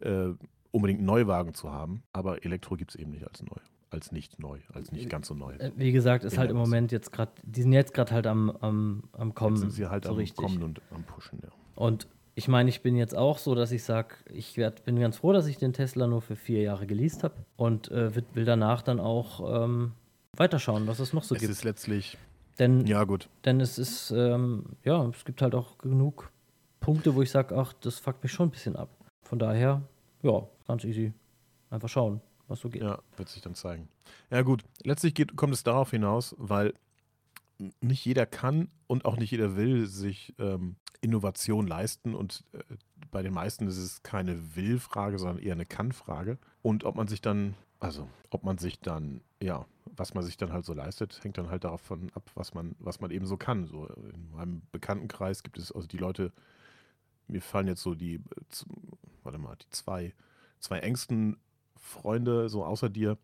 äh, 0.00 0.28
unbedingt 0.70 1.00
einen 1.00 1.06
Neuwagen 1.06 1.54
zu 1.54 1.72
haben, 1.72 2.02
aber 2.12 2.44
Elektro 2.44 2.76
gibt 2.76 2.92
es 2.92 2.96
eben 2.96 3.10
nicht 3.10 3.26
als 3.26 3.42
neu, 3.42 3.56
als 3.90 4.12
nicht 4.12 4.38
neu, 4.38 4.58
als 4.72 4.92
nicht 4.92 5.08
ganz 5.08 5.28
so 5.28 5.34
neu. 5.34 5.54
Äh, 5.54 5.72
Wie 5.76 5.92
gesagt, 5.92 6.24
ist 6.24 6.38
halt 6.38 6.50
im. 6.50 6.56
Moment 6.56 6.92
jetzt 6.92 7.12
gerade, 7.12 7.32
die 7.42 7.62
sind 7.62 7.72
jetzt 7.72 7.94
gerade 7.94 8.12
halt 8.12 8.26
am, 8.26 8.50
am, 8.60 9.04
am 9.12 9.34
Kommen. 9.34 9.56
Jetzt 9.56 9.60
sind 9.60 9.70
sie 9.72 9.86
halt 9.86 10.04
so 10.04 10.10
am 10.10 10.16
richtig. 10.16 10.44
Kommen 10.44 10.62
und 10.62 10.80
am 10.90 11.04
Pushen, 11.04 11.40
ja. 11.42 11.50
Und 11.74 12.08
ich 12.34 12.48
meine, 12.48 12.68
ich 12.68 12.82
bin 12.82 12.96
jetzt 12.96 13.16
auch 13.16 13.38
so, 13.38 13.54
dass 13.54 13.72
ich 13.72 13.82
sage, 13.82 14.16
ich 14.30 14.56
werd, 14.58 14.84
bin 14.84 14.98
ganz 15.00 15.16
froh, 15.16 15.32
dass 15.32 15.46
ich 15.46 15.56
den 15.56 15.72
Tesla 15.72 16.06
nur 16.06 16.20
für 16.20 16.36
vier 16.36 16.60
Jahre 16.62 16.86
geleast 16.86 17.24
habe 17.24 17.34
und 17.56 17.90
äh, 17.90 18.14
will, 18.14 18.44
danach 18.44 18.82
dann 18.82 19.00
auch 19.00 19.64
ähm, 19.64 19.92
weiterschauen, 20.36 20.86
was 20.86 20.98
es 20.98 21.14
noch 21.14 21.22
so 21.22 21.34
es 21.34 21.40
gibt. 21.40 21.52
ist 21.52 21.64
letztlich, 21.64 22.18
Denn, 22.58 22.86
ja 22.86 23.04
gut, 23.04 23.30
denn 23.46 23.60
es 23.60 23.78
ist, 23.78 24.10
ähm, 24.10 24.64
ja, 24.84 25.02
es 25.08 25.24
gibt 25.24 25.40
halt 25.40 25.54
auch 25.54 25.78
genug 25.78 26.30
Punkte, 26.80 27.14
wo 27.14 27.22
ich 27.22 27.30
sage, 27.30 27.56
ach, 27.56 27.72
das 27.80 27.98
fuckt 27.98 28.22
mich 28.22 28.32
schon 28.32 28.48
ein 28.48 28.52
bisschen 28.52 28.76
ab. 28.76 28.90
Von 29.22 29.38
daher, 29.38 29.82
ja, 30.22 30.46
ganz 30.68 30.84
easy. 30.84 31.14
Einfach 31.70 31.88
schauen, 31.88 32.20
was 32.48 32.60
so 32.60 32.68
geht. 32.68 32.82
Ja, 32.82 33.00
wird 33.16 33.28
sich 33.28 33.42
dann 33.42 33.54
zeigen. 33.54 33.88
Ja, 34.30 34.42
gut. 34.42 34.64
Letztlich 34.82 35.14
geht, 35.14 35.36
kommt 35.36 35.54
es 35.54 35.62
darauf 35.62 35.90
hinaus, 35.90 36.34
weil 36.38 36.74
nicht 37.80 38.04
jeder 38.04 38.26
kann 38.26 38.68
und 38.86 39.04
auch 39.04 39.16
nicht 39.16 39.30
jeder 39.30 39.56
will 39.56 39.86
sich 39.86 40.34
ähm, 40.38 40.76
Innovation 41.00 41.66
leisten. 41.66 42.14
Und 42.14 42.44
äh, 42.52 42.62
bei 43.10 43.22
den 43.22 43.32
meisten 43.32 43.66
ist 43.66 43.78
es 43.78 44.02
keine 44.02 44.56
Will-Frage, 44.56 45.18
sondern 45.18 45.38
eher 45.38 45.54
eine 45.54 45.66
Kann-Frage. 45.66 46.38
Und 46.62 46.84
ob 46.84 46.96
man 46.96 47.08
sich 47.08 47.20
dann, 47.20 47.54
also 47.80 48.08
ob 48.30 48.44
man 48.44 48.58
sich 48.58 48.80
dann, 48.80 49.22
ja, 49.42 49.66
was 49.84 50.14
man 50.14 50.24
sich 50.24 50.36
dann 50.36 50.52
halt 50.52 50.64
so 50.64 50.74
leistet, 50.74 51.22
hängt 51.22 51.38
dann 51.38 51.50
halt 51.50 51.64
davon 51.64 52.10
ab, 52.14 52.30
was 52.34 52.54
man, 52.54 52.74
was 52.78 53.00
man 53.00 53.10
eben 53.10 53.26
so 53.26 53.36
kann. 53.36 53.66
So 53.66 53.86
in 53.86 54.30
meinem 54.32 54.62
Bekanntenkreis 54.72 55.42
gibt 55.42 55.58
es 55.58 55.72
also 55.72 55.86
die 55.86 55.98
Leute, 55.98 56.32
mir 57.28 57.40
fallen 57.40 57.66
jetzt 57.66 57.82
so 57.82 57.94
die, 57.94 58.16
äh, 58.16 58.20
warte 59.22 59.38
mal, 59.38 59.56
die 59.56 59.70
zwei, 59.70 60.14
zwei 60.60 60.78
engsten 60.80 61.36
Freunde, 61.86 62.48
so 62.48 62.64
außer 62.64 62.88
dir, 62.90 63.16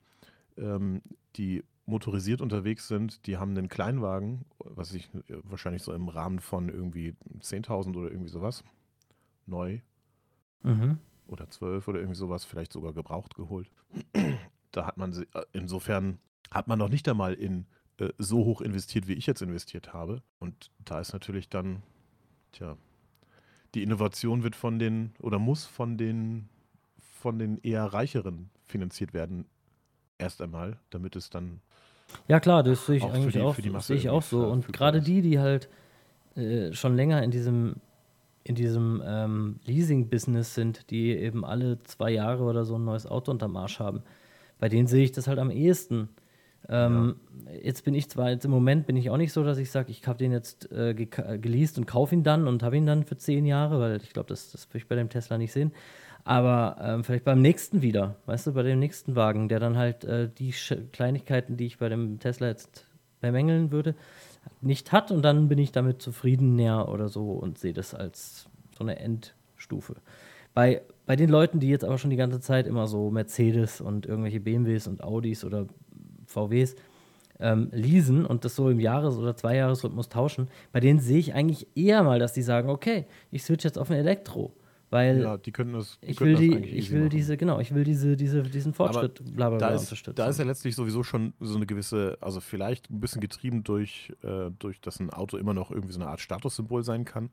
ähm, 0.57 1.03
die 1.37 1.65
motorisiert 1.85 2.41
unterwegs 2.41 2.89
sind, 2.89 3.27
die 3.27 3.37
haben 3.37 3.51
einen 3.57 3.69
Kleinwagen, 3.69 4.45
was 4.59 4.95
ich 4.95 5.13
äh, 5.15 5.37
wahrscheinlich 5.43 5.83
so 5.83 5.93
im 5.93 6.09
Rahmen 6.09 6.39
von 6.39 6.69
irgendwie 6.69 7.15
10.000 7.41 7.97
oder 7.97 8.11
irgendwie 8.11 8.31
sowas, 8.31 8.65
neu 9.47 9.81
Mhm. 10.63 10.99
oder 11.27 11.51
12 11.51 11.89
oder 11.89 11.99
irgendwie 11.99 12.19
sowas, 12.19 12.45
vielleicht 12.45 12.73
sogar 12.73 12.93
gebraucht 12.93 13.35
geholt. 13.35 13.69
Da 14.71 14.87
hat 14.87 14.97
man, 14.97 15.13
äh, 15.13 15.43
insofern 15.53 16.19
hat 16.53 16.69
man 16.69 16.79
noch 16.79 16.89
nicht 16.89 17.09
einmal 17.09 17.35
in 17.35 17.67
äh, 17.99 18.11
so 18.19 18.45
hoch 18.45 18.61
investiert, 18.61 19.09
wie 19.09 19.15
ich 19.15 19.27
jetzt 19.27 19.43
investiert 19.43 19.93
habe. 19.93 20.23
Und 20.39 20.71
da 20.85 21.01
ist 21.01 21.13
natürlich 21.13 21.49
dann, 21.49 21.83
tja, 22.53 22.77
die 23.75 23.83
Innovation 23.83 24.45
wird 24.45 24.55
von 24.55 24.79
den 24.79 25.15
oder 25.19 25.39
muss 25.41 25.67
von 25.67 25.99
den 25.99 26.49
von 27.23 27.39
den 27.39 27.59
eher 27.63 27.85
reicheren 27.85 28.51
finanziert 28.65 29.15
werden. 29.15 29.47
Erst 30.19 30.43
einmal, 30.43 30.77
damit 30.91 31.15
es 31.17 31.31
dann 31.31 31.61
Ja 32.29 32.41
klar, 32.41 32.63
das 32.63 32.87
sehe 32.87 32.97
ich 32.97 33.03
Auch 33.05 33.15
eigentlich 33.15 33.33
die- 33.35 33.41
auch, 33.41 33.81
sehe 33.81 33.97
ich 33.97 34.09
auch 34.11 34.23
so. 34.23 34.45
Und 34.47 34.73
gerade 34.73 35.01
die, 35.01 35.23
die 35.23 35.39
halt 35.39 35.69
äh, 36.37 36.73
schon 36.73 36.97
länger 36.97 37.23
in 37.23 37.31
diesem 37.31 37.77
in 38.45 38.57
diesem 38.57 39.01
ähm, 39.07 39.61
Leasing-Business 39.67 40.57
sind, 40.57 40.91
die 40.91 41.13
eben 41.13 41.45
alle 41.45 41.81
zwei 41.85 42.11
Jahre 42.11 42.43
oder 42.43 42.65
so 42.65 42.75
ein 42.77 42.85
neues 42.85 43.07
Auto 43.07 43.31
unterm 43.31 43.57
Arsch 43.57 43.79
haben, 43.79 44.03
bei 44.59 44.69
denen 44.69 44.89
sehe 44.89 45.05
ich 45.05 45.13
das 45.13 45.29
halt 45.29 45.39
am 45.39 45.53
ehesten. 45.53 46.09
Ähm, 46.69 47.15
ja. 47.47 47.53
Jetzt 47.63 47.85
bin 47.85 47.95
ich 47.95 48.09
zwar, 48.11 48.31
jetzt 48.31 48.45
im 48.45 48.51
Moment 48.51 48.87
bin 48.87 48.97
ich 48.97 49.11
auch 49.11 49.17
nicht 49.17 49.33
so, 49.33 49.45
dass 49.45 49.59
ich 49.59 49.71
sage, 49.71 49.93
ich 49.93 50.05
habe 50.09 50.19
den 50.19 50.33
jetzt 50.33 50.73
äh, 50.73 50.93
geleast 50.95 51.79
und 51.79 51.87
kaufe 51.87 52.17
ihn 52.17 52.25
dann 52.25 52.49
und 52.49 52.65
habe 52.65 52.77
ihn 52.77 52.87
dann 52.87 53.05
für 53.05 53.17
zehn 53.17 53.47
Jahre, 53.47 53.79
weil 53.79 53.97
ich 54.03 54.13
glaube, 54.13 54.29
das, 54.29 54.51
das 54.51 54.69
würde 54.71 54.79
ich 54.79 54.89
bei 54.89 54.97
dem 54.97 55.09
Tesla 55.09 55.39
nicht 55.39 55.53
sehen. 55.53 55.71
Aber 56.25 56.77
ähm, 56.81 57.05
vielleicht 57.05 57.25
beim 57.25 57.41
nächsten 57.41 57.83
wieder, 57.83 58.17
weißt 58.27 58.47
du, 58.47 58.53
bei 58.53 58.63
dem 58.63 58.79
nächsten 58.79 59.17
Wagen, 59.17 59.49
der 59.49 59.59
dann 59.59 59.77
halt 59.77 60.05
äh, 60.05 60.29
die 60.29 60.53
Sch 60.53 60.75
Kleinigkeiten, 60.93 61.57
die 61.57 61.67
ich 61.67 61.79
bei 61.79 61.89
dem 61.89 62.21
Tesla 62.21 62.49
jetzt 62.49 62.87
bemängeln 63.21 63.73
würde, 63.73 63.95
nicht 64.61 64.93
hat 64.93 65.11
und 65.11 65.23
dann 65.23 65.49
bin 65.49 65.59
ich 65.59 65.73
damit 65.73 66.03
zufrieden 66.03 66.55
näher 66.55 66.89
oder 66.89 67.09
so 67.09 67.33
und 67.33 67.59
sehe 67.59 67.73
das 67.73 67.95
als 67.95 68.49
so 68.77 68.85
eine 68.85 68.99
Endstufe. 68.99 69.97
Bei, 70.55 70.83
bei 71.07 71.17
den 71.17 71.31
Leuten, 71.31 71.61
die 71.61 71.69
jetzt 71.69 71.85
aber 71.85 71.99
schon 71.99 72.11
die 72.11 72.17
ganze 72.17 72.41
Zeit 72.41 72.67
immer 72.67 72.87
so 72.87 73.11
Mercedes 73.11 73.81
und 73.81 74.07
irgendwelche 74.07 74.41
BMWs 74.41 74.87
und 74.87 75.03
Audis 75.03 75.45
oder 75.45 75.67
VWs 76.27 76.77
ähm, 77.41 77.69
leasen 77.73 78.27
und 78.27 78.45
das 78.45 78.55
so 78.55 78.69
im 78.69 78.79
Jahres- 78.79 79.17
oder 79.17 79.37
Zweijahresrhythmus 79.37 80.09
tauschen, 80.09 80.49
bei 80.73 80.81
denen 80.81 81.01
sehe 81.01 81.19
ich 81.19 81.35
eigentlich 81.35 81.67
eher 81.75 82.03
mal, 82.03 82.19
dass 82.19 82.33
die 82.33 82.43
sagen, 82.43 82.69
okay, 82.69 83.07
ich 83.31 83.43
switch 83.43 83.65
jetzt 83.65 83.79
auf 83.79 83.91
ein 83.91 83.97
Elektro. 83.97 84.53
Weil 84.93 85.23
ja, 85.23 85.39
die 85.39 85.53
können 85.53 85.73
das. 85.73 85.99
Die 86.01 86.11
ich 86.11 86.21
will, 86.21 86.37
die, 86.37 86.55
ich 86.55 86.91
will 86.91 87.09
diese, 87.09 87.39
genau, 87.39 87.59
ich 87.61 87.75
will 87.75 87.83
diese, 87.83 88.15
diese, 88.15 88.43
diesen 88.43 88.75
Fortschritt 88.75 89.25
bla, 89.25 89.49
bla, 89.49 89.57
bla 89.57 89.71
da 89.71 89.79
unterstützen. 89.79 90.15
Da 90.15 90.29
ist 90.29 90.39
ja 90.39 90.45
letztlich 90.45 90.77
sowieso 90.77 91.03
schon 91.03 91.33
so 91.41 91.57
eine 91.57 91.65
gewisse, 91.65 92.19
also 92.21 92.41
vielleicht 92.41 92.91
ein 92.91 93.01
bisschen 93.01 93.23
getrieben 93.23 93.65
durch, 93.65 94.13
äh, 94.23 94.51
durch, 94.59 94.83
dass 94.83 95.01
ein 95.01 95.09
Auto 95.09 95.39
immer 95.39 95.55
noch 95.55 95.71
irgendwie 95.71 95.95
so 95.95 95.99
eine 95.99 96.11
Art 96.11 96.21
Statussymbol 96.21 96.85
sein 96.85 97.07
kann, 97.07 97.31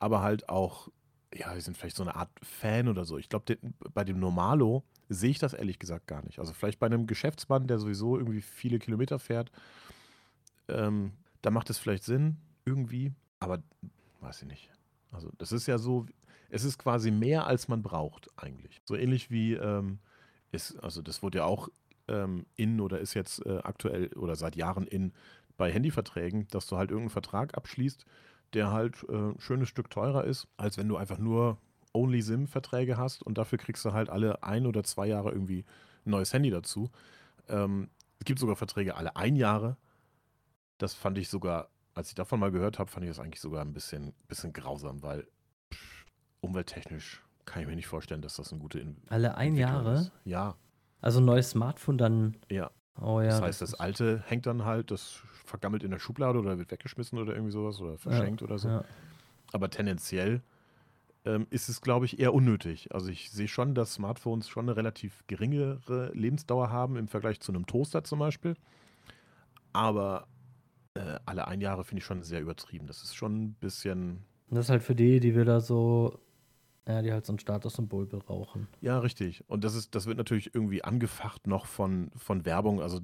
aber 0.00 0.20
halt 0.20 0.48
auch, 0.48 0.88
ja, 1.32 1.54
wir 1.54 1.60
sind 1.60 1.76
vielleicht 1.76 1.94
so 1.94 2.02
eine 2.02 2.16
Art 2.16 2.30
Fan 2.42 2.88
oder 2.88 3.04
so. 3.04 3.18
Ich 3.18 3.28
glaube, 3.28 3.56
bei 3.94 4.02
dem 4.02 4.18
Normalo 4.18 4.82
sehe 5.08 5.30
ich 5.30 5.38
das 5.38 5.54
ehrlich 5.54 5.78
gesagt 5.78 6.08
gar 6.08 6.24
nicht. 6.24 6.40
Also 6.40 6.54
vielleicht 6.54 6.80
bei 6.80 6.86
einem 6.86 7.06
Geschäftsmann, 7.06 7.68
der 7.68 7.78
sowieso 7.78 8.18
irgendwie 8.18 8.40
viele 8.40 8.80
Kilometer 8.80 9.20
fährt, 9.20 9.52
ähm, 10.66 11.12
da 11.40 11.52
macht 11.52 11.70
es 11.70 11.78
vielleicht 11.78 12.02
Sinn, 12.02 12.38
irgendwie, 12.64 13.12
aber 13.38 13.62
weiß 14.22 14.42
ich 14.42 14.48
nicht. 14.48 14.70
Also 15.12 15.30
das 15.38 15.52
ist 15.52 15.66
ja 15.66 15.78
so, 15.78 16.06
es 16.50 16.64
ist 16.64 16.78
quasi 16.78 17.10
mehr, 17.10 17.46
als 17.46 17.68
man 17.68 17.82
braucht 17.82 18.28
eigentlich. 18.36 18.80
So 18.84 18.96
ähnlich 18.96 19.30
wie, 19.30 19.54
ähm, 19.54 19.98
ist, 20.52 20.76
also 20.82 21.02
das 21.02 21.22
wurde 21.22 21.38
ja 21.38 21.44
auch 21.44 21.68
ähm, 22.08 22.46
in 22.56 22.80
oder 22.80 23.00
ist 23.00 23.14
jetzt 23.14 23.44
äh, 23.46 23.58
aktuell 23.62 24.12
oder 24.14 24.36
seit 24.36 24.56
Jahren 24.56 24.86
in 24.86 25.12
bei 25.56 25.72
Handyverträgen, 25.72 26.48
dass 26.48 26.66
du 26.66 26.76
halt 26.76 26.90
irgendeinen 26.90 27.10
Vertrag 27.10 27.56
abschließt, 27.56 28.04
der 28.52 28.72
halt 28.72 29.04
äh, 29.08 29.12
ein 29.12 29.40
schönes 29.40 29.68
Stück 29.68 29.90
teurer 29.90 30.24
ist, 30.24 30.48
als 30.56 30.76
wenn 30.78 30.88
du 30.88 30.96
einfach 30.96 31.18
nur 31.18 31.58
Only-SIM-Verträge 31.94 32.96
hast 32.98 33.22
und 33.22 33.38
dafür 33.38 33.58
kriegst 33.58 33.84
du 33.84 33.92
halt 33.92 34.10
alle 34.10 34.42
ein 34.42 34.66
oder 34.66 34.84
zwei 34.84 35.06
Jahre 35.06 35.30
irgendwie 35.30 35.64
ein 36.04 36.10
neues 36.10 36.32
Handy 36.32 36.50
dazu. 36.50 36.90
Ähm, 37.48 37.88
es 38.18 38.26
gibt 38.26 38.38
sogar 38.38 38.56
Verträge 38.56 38.96
alle 38.96 39.16
ein 39.16 39.36
Jahre. 39.36 39.76
Das 40.78 40.94
fand 40.94 41.16
ich 41.16 41.28
sogar, 41.28 41.70
als 41.94 42.08
ich 42.08 42.14
davon 42.14 42.38
mal 42.38 42.50
gehört 42.50 42.78
habe, 42.78 42.90
fand 42.90 43.04
ich 43.04 43.10
das 43.10 43.18
eigentlich 43.18 43.40
sogar 43.40 43.62
ein 43.62 43.72
bisschen, 43.72 44.12
bisschen 44.28 44.52
grausam, 44.52 45.02
weil 45.02 45.26
umwelttechnisch 46.46 47.22
kann 47.44 47.62
ich 47.62 47.68
mir 47.68 47.76
nicht 47.76 47.86
vorstellen, 47.86 48.22
dass 48.22 48.36
das 48.36 48.52
eine 48.52 48.60
gute 48.60 48.80
In 48.80 48.96
Alle 49.08 49.36
ein 49.36 49.56
Jahre? 49.56 49.94
Ist. 49.94 50.12
Ja. 50.24 50.56
Also 51.00 51.20
ein 51.20 51.24
neues 51.24 51.50
Smartphone 51.50 51.96
dann. 51.98 52.36
Ja. 52.50 52.70
Oh 53.00 53.20
ja. 53.20 53.28
Das 53.28 53.42
heißt, 53.42 53.62
das, 53.62 53.70
das 53.72 53.80
alte 53.80 54.22
hängt 54.26 54.46
dann 54.46 54.64
halt, 54.64 54.90
das 54.90 55.20
vergammelt 55.44 55.82
in 55.84 55.90
der 55.90 55.98
Schublade 55.98 56.38
oder 56.38 56.58
wird 56.58 56.70
weggeschmissen 56.70 57.18
oder 57.18 57.34
irgendwie 57.34 57.52
sowas 57.52 57.80
oder 57.80 57.98
verschenkt 57.98 58.40
ja, 58.40 58.46
oder 58.46 58.58
so. 58.58 58.68
Ja. 58.68 58.84
Aber 59.52 59.70
tendenziell 59.70 60.42
ähm, 61.24 61.46
ist 61.50 61.68
es, 61.68 61.80
glaube 61.80 62.06
ich, 62.06 62.18
eher 62.18 62.34
unnötig. 62.34 62.92
Also 62.92 63.10
ich 63.10 63.30
sehe 63.30 63.48
schon, 63.48 63.74
dass 63.74 63.94
Smartphones 63.94 64.48
schon 64.48 64.66
eine 64.66 64.76
relativ 64.76 65.24
geringere 65.26 66.10
Lebensdauer 66.14 66.70
haben 66.70 66.96
im 66.96 67.08
Vergleich 67.08 67.40
zu 67.40 67.52
einem 67.52 67.66
Toaster 67.66 68.02
zum 68.02 68.18
Beispiel. 68.18 68.56
Aber 69.72 70.26
äh, 70.94 71.18
alle 71.26 71.46
ein 71.46 71.60
Jahre 71.60 71.84
finde 71.84 72.00
ich 72.00 72.04
schon 72.04 72.22
sehr 72.22 72.40
übertrieben. 72.40 72.86
Das 72.86 73.02
ist 73.02 73.14
schon 73.14 73.42
ein 73.42 73.54
bisschen. 73.54 74.24
Das 74.50 74.66
ist 74.66 74.70
halt 74.70 74.82
für 74.82 74.94
die, 74.94 75.20
die 75.20 75.34
wir 75.34 75.44
da 75.44 75.60
so, 75.60 76.18
ja, 76.86 77.02
die 77.02 77.12
halt 77.12 77.26
so 77.26 77.32
ein 77.32 77.38
Statussymbol 77.38 78.06
brauchen. 78.06 78.68
Ja, 78.80 78.98
richtig. 78.98 79.44
Und 79.48 79.64
das 79.64 79.74
ist, 79.74 79.94
das 79.94 80.06
wird 80.06 80.18
natürlich 80.18 80.54
irgendwie 80.54 80.84
angefacht 80.84 81.46
noch 81.46 81.66
von, 81.66 82.10
von 82.16 82.44
Werbung. 82.44 82.80
Also 82.80 83.00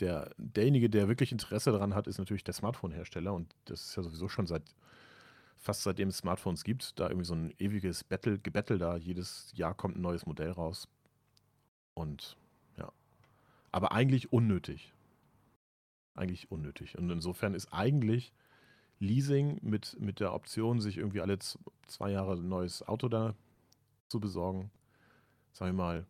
der, 0.00 0.30
derjenige, 0.36 0.90
der 0.90 1.08
wirklich 1.08 1.30
Interesse 1.30 1.70
daran 1.70 1.94
hat, 1.94 2.08
ist 2.08 2.18
natürlich 2.18 2.44
der 2.44 2.54
Smartphone-Hersteller 2.54 3.32
und 3.32 3.54
das 3.66 3.82
ist 3.82 3.96
ja 3.96 4.02
sowieso 4.02 4.28
schon 4.28 4.46
seit 4.46 4.74
fast 5.60 5.82
seitdem 5.82 6.08
es 6.08 6.16
Smartphones 6.16 6.64
gibt, 6.64 6.98
da 6.98 7.08
irgendwie 7.08 7.26
so 7.26 7.34
ein 7.34 7.54
ewiges 7.58 8.02
Battle, 8.02 8.38
Gebettel 8.38 8.78
da. 8.78 8.96
Jedes 8.96 9.52
Jahr 9.54 9.74
kommt 9.74 9.96
ein 9.96 10.00
neues 10.00 10.26
Modell 10.26 10.50
raus. 10.50 10.88
Und 11.94 12.36
ja. 12.78 12.90
Aber 13.70 13.92
eigentlich 13.92 14.32
unnötig. 14.32 14.94
Eigentlich 16.14 16.50
unnötig. 16.50 16.96
Und 16.96 17.10
insofern 17.10 17.54
ist 17.54 17.72
eigentlich 17.72 18.32
Leasing 19.00 19.58
mit, 19.62 19.96
mit 19.98 20.20
der 20.20 20.32
Option, 20.32 20.80
sich 20.80 20.98
irgendwie 20.98 21.20
alle 21.20 21.38
zwei 21.86 22.10
Jahre 22.10 22.34
ein 22.34 22.48
neues 22.48 22.86
Auto 22.86 23.08
da 23.08 23.34
zu 24.08 24.20
besorgen, 24.20 24.70
sagen 25.52 25.72
wir 25.72 25.84
mal, 25.84 26.06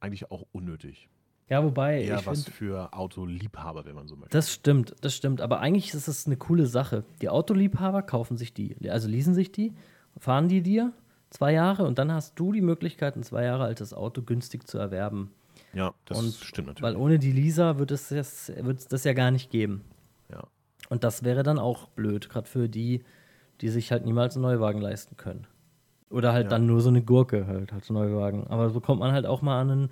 eigentlich 0.00 0.30
auch 0.30 0.46
unnötig. 0.52 1.08
Ja, 1.48 1.64
wobei. 1.64 2.02
Eher 2.02 2.24
was 2.26 2.44
find, 2.44 2.56
für 2.56 2.92
Autoliebhaber, 2.92 3.86
wenn 3.86 3.94
man 3.94 4.06
so 4.06 4.16
möchte. 4.16 4.36
Das 4.36 4.52
stimmt, 4.52 4.94
das 5.00 5.14
stimmt. 5.14 5.40
Aber 5.40 5.60
eigentlich 5.60 5.94
ist 5.94 6.06
es 6.06 6.26
eine 6.26 6.36
coole 6.36 6.66
Sache. 6.66 7.04
Die 7.22 7.30
Autoliebhaber 7.30 8.02
kaufen 8.02 8.36
sich 8.36 8.52
die, 8.52 8.76
also 8.90 9.08
leasen 9.08 9.34
sich 9.34 9.50
die, 9.50 9.72
fahren 10.18 10.48
die 10.48 10.60
dir 10.60 10.92
zwei 11.30 11.52
Jahre 11.52 11.84
und 11.84 11.98
dann 11.98 12.12
hast 12.12 12.38
du 12.38 12.52
die 12.52 12.60
Möglichkeit, 12.60 13.16
ein 13.16 13.22
zwei 13.22 13.44
Jahre 13.44 13.64
altes 13.64 13.94
Auto 13.94 14.22
günstig 14.22 14.66
zu 14.66 14.78
erwerben. 14.78 15.30
Ja, 15.72 15.94
das 16.04 16.18
und, 16.18 16.34
stimmt 16.34 16.68
natürlich. 16.68 16.94
Weil 16.94 17.00
ohne 17.00 17.18
die 17.18 17.32
Leaser 17.32 17.78
wird 17.78 17.90
es 17.90 18.08
das, 18.08 18.52
wird 18.54 18.92
das 18.92 19.04
ja 19.04 19.12
gar 19.14 19.30
nicht 19.30 19.50
geben. 19.50 19.84
Und 20.88 21.04
das 21.04 21.22
wäre 21.22 21.42
dann 21.42 21.58
auch 21.58 21.88
blöd, 21.88 22.28
gerade 22.28 22.48
für 22.48 22.68
die, 22.68 23.04
die 23.60 23.68
sich 23.68 23.92
halt 23.92 24.04
niemals 24.04 24.36
einen 24.36 24.42
Neuwagen 24.42 24.80
leisten 24.80 25.16
können. 25.16 25.46
Oder 26.10 26.32
halt 26.32 26.44
ja. 26.44 26.50
dann 26.50 26.66
nur 26.66 26.80
so 26.80 26.88
eine 26.88 27.02
Gurke 27.02 27.46
halt 27.46 27.72
als 27.72 27.90
Neuwagen. 27.90 28.46
Aber 28.46 28.70
so 28.70 28.80
kommt 28.80 29.00
man 29.00 29.12
halt 29.12 29.26
auch 29.26 29.42
mal 29.42 29.60
an 29.60 29.70
einen 29.70 29.90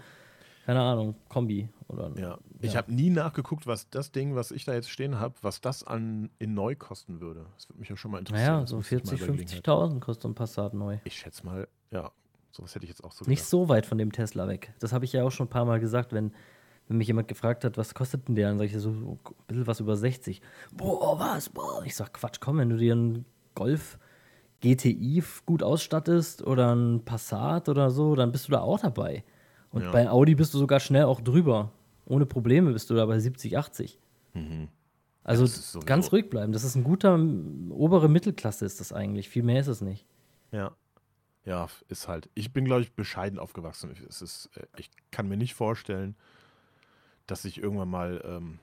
keine 0.67 0.83
Ahnung, 0.83 1.15
Kombi 1.29 1.69
oder. 1.87 2.11
Ja, 2.19 2.39
ich 2.61 2.73
ja. 2.73 2.79
habe 2.79 2.93
nie 2.93 3.09
nachgeguckt, 3.09 3.69
was 3.69 3.89
das 3.89 4.11
Ding, 4.11 4.35
was 4.35 4.51
ich 4.51 4.65
da 4.65 4.75
jetzt 4.75 4.91
stehen 4.91 5.21
habe, 5.21 5.37
was 5.43 5.61
das 5.61 5.85
an 5.85 6.29
in 6.41 6.55
neu 6.55 6.75
kosten 6.75 7.21
würde. 7.21 7.47
Das 7.55 7.69
würde 7.69 7.79
mich 7.79 7.89
ja 7.89 7.97
schon 7.97 8.11
mal 8.11 8.19
interessieren. 8.19 8.55
Naja, 8.55 8.67
so 8.67 8.81
40, 8.81 9.23
50.000 9.23 10.01
kostet 10.01 10.25
ein 10.25 10.35
Passat 10.35 10.75
neu. 10.75 10.99
Ich 11.05 11.17
schätze 11.17 11.47
mal, 11.47 11.69
ja, 11.93 12.11
sowas 12.51 12.75
hätte 12.75 12.85
ich 12.85 12.91
jetzt 12.91 13.05
auch 13.05 13.13
so 13.13 13.25
Nicht 13.27 13.45
so 13.45 13.69
weit 13.69 13.87
von 13.87 13.97
dem 13.97 14.11
Tesla 14.11 14.49
weg. 14.49 14.75
Das 14.81 14.93
habe 14.93 15.05
ich 15.05 15.13
ja 15.13 15.23
auch 15.23 15.31
schon 15.31 15.47
ein 15.47 15.51
paar 15.51 15.67
Mal 15.67 15.79
gesagt, 15.79 16.13
wenn, 16.13 16.33
wenn 16.89 16.99
mich 16.99 17.09
jemand 17.09 17.29
gefragt 17.29 17.65
hat, 17.65 17.77
was 17.77 17.95
kostet 17.95 18.29
denn 18.29 18.35
der, 18.37 18.49
dann 18.49 18.59
sage 18.59 18.71
ich 18.71 18.79
so 18.79 18.91
ein 18.91 19.19
bisschen 19.47 19.67
was 19.67 19.81
über 19.81 19.97
60. 19.97 20.41
Boah, 20.73 21.19
was? 21.19 21.49
Boah. 21.49 21.83
Ich 21.85 21.97
sag, 21.97 22.13
Quatsch, 22.13 22.39
komm, 22.41 22.59
wenn 22.59 22.71
du 22.71 22.77
dir 22.77 22.93
einen 22.93 23.25
Golf 23.55 23.99
GTI 24.61 25.23
gut 25.45 25.63
ausstattest 25.63 26.47
oder 26.47 26.75
ein 26.75 27.05
Passat 27.05 27.69
oder 27.69 27.91
so, 27.91 28.15
dann 28.15 28.33
bist 28.33 28.49
du 28.49 28.53
da 28.53 28.61
auch 28.61 28.81
dabei. 28.81 29.25
Und 29.71 29.83
ja. 29.83 29.91
bei 29.91 30.09
Audi 30.09 30.35
bist 30.35 30.55
du 30.55 30.59
sogar 30.59 30.81
schnell 30.81 31.05
auch 31.05 31.21
drüber. 31.21 31.73
Ohne 32.07 32.25
Probleme 32.25 32.73
bist 32.73 32.89
du 32.89 32.95
da 32.95 33.05
bei 33.05 33.19
70, 33.19 33.59
80. 33.59 33.99
Mhm. 34.35 34.69
Also 35.25 35.45
ja, 35.45 35.85
ganz 35.85 36.13
ruhig 36.13 36.31
bleiben. 36.31 36.53
Das 36.53 36.63
ist 36.63 36.77
ein 36.77 36.85
guter 36.85 37.19
obere 37.71 38.09
Mittelklasse 38.09 38.65
ist 38.65 38.79
das 38.79 38.93
eigentlich. 38.93 39.29
Viel 39.29 39.43
mehr 39.43 39.61
ist 39.61 39.67
es 39.67 39.81
nicht. 39.81 40.07
Ja. 40.53 40.73
Ja, 41.45 41.69
ist 41.89 42.09
halt. 42.09 42.29
Ich 42.35 42.53
bin, 42.53 42.65
glaube 42.65 42.83
ich, 42.83 42.93
bescheiden 42.93 43.39
aufgewachsen. 43.39 43.93
Es 44.09 44.23
ist, 44.23 44.51
äh, 44.55 44.67
ich 44.79 44.91
kann 45.11 45.29
mir 45.29 45.37
nicht 45.37 45.55
vorstellen, 45.55 46.17
dass 47.27 47.45
ich 47.45 47.59
irgendwann 47.59 47.89
mal, 47.89 48.23
ähm, 48.25 48.59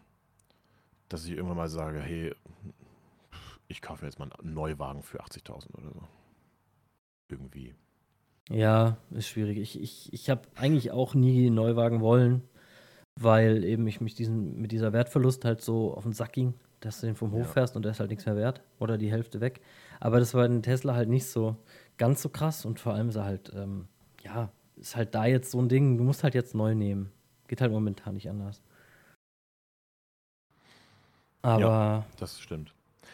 dass 1.09 1.25
ich 1.25 1.31
irgendwann 1.31 1.57
mal 1.57 1.69
sage, 1.69 1.99
hey, 1.99 2.33
ich 3.67 3.81
kaufe 3.81 4.05
jetzt 4.05 4.19
mal 4.19 4.29
einen 4.31 4.53
Neuwagen 4.53 5.01
für 5.01 5.21
80.000 5.23 5.73
oder 5.77 5.91
so. 5.93 6.03
Irgendwie. 7.29 7.73
Ja, 8.49 8.97
ist 9.11 9.27
schwierig. 9.27 9.57
Ich, 9.57 9.81
ich, 9.81 10.13
ich 10.13 10.29
habe 10.29 10.41
eigentlich 10.55 10.91
auch 10.91 11.15
nie 11.15 11.49
Neuwagen 11.49 12.01
wollen, 12.01 12.43
weil 13.19 13.63
eben 13.63 13.87
ich 13.87 14.01
mich 14.01 14.15
diesen, 14.15 14.59
mit 14.59 14.71
dieser 14.71 14.93
Wertverlust 14.93 15.45
halt 15.45 15.61
so 15.61 15.93
auf 15.93 16.03
den 16.03 16.13
Sack 16.13 16.33
ging, 16.33 16.53
dass 16.81 16.99
du 16.99 17.07
den 17.07 17.15
vom 17.15 17.31
Hof 17.31 17.47
ja. 17.47 17.53
fährst 17.53 17.75
und 17.75 17.83
der 17.83 17.93
ist 17.93 17.99
halt 17.99 18.09
nichts 18.09 18.25
mehr 18.25 18.35
wert 18.35 18.61
oder 18.79 18.97
die 18.97 19.11
Hälfte 19.11 19.39
weg. 19.39 19.61
Aber 19.99 20.19
das 20.19 20.33
war 20.33 20.45
in 20.45 20.61
Tesla 20.61 20.93
halt 20.93 21.09
nicht 21.09 21.25
so 21.25 21.55
ganz 21.97 22.21
so 22.21 22.29
krass 22.29 22.65
und 22.65 22.79
vor 22.79 22.93
allem 22.93 23.09
ist 23.09 23.15
er 23.15 23.23
halt, 23.23 23.51
ähm, 23.55 23.87
ja, 24.23 24.51
ist 24.75 24.95
halt 24.95 25.15
da 25.15 25.25
jetzt 25.25 25.51
so 25.51 25.61
ein 25.61 25.69
Ding, 25.69 25.97
du 25.97 26.03
musst 26.03 26.23
halt 26.23 26.35
jetzt 26.35 26.55
neu 26.55 26.75
nehmen. 26.75 27.11
Geht 27.53 27.61
halt 27.61 27.71
momentan 27.71 28.15
nicht 28.15 28.27
anders. 28.27 28.63
Aber. 31.43 31.61
Ja, 31.61 32.05
das 32.17 32.41
stimmt. 32.41 32.73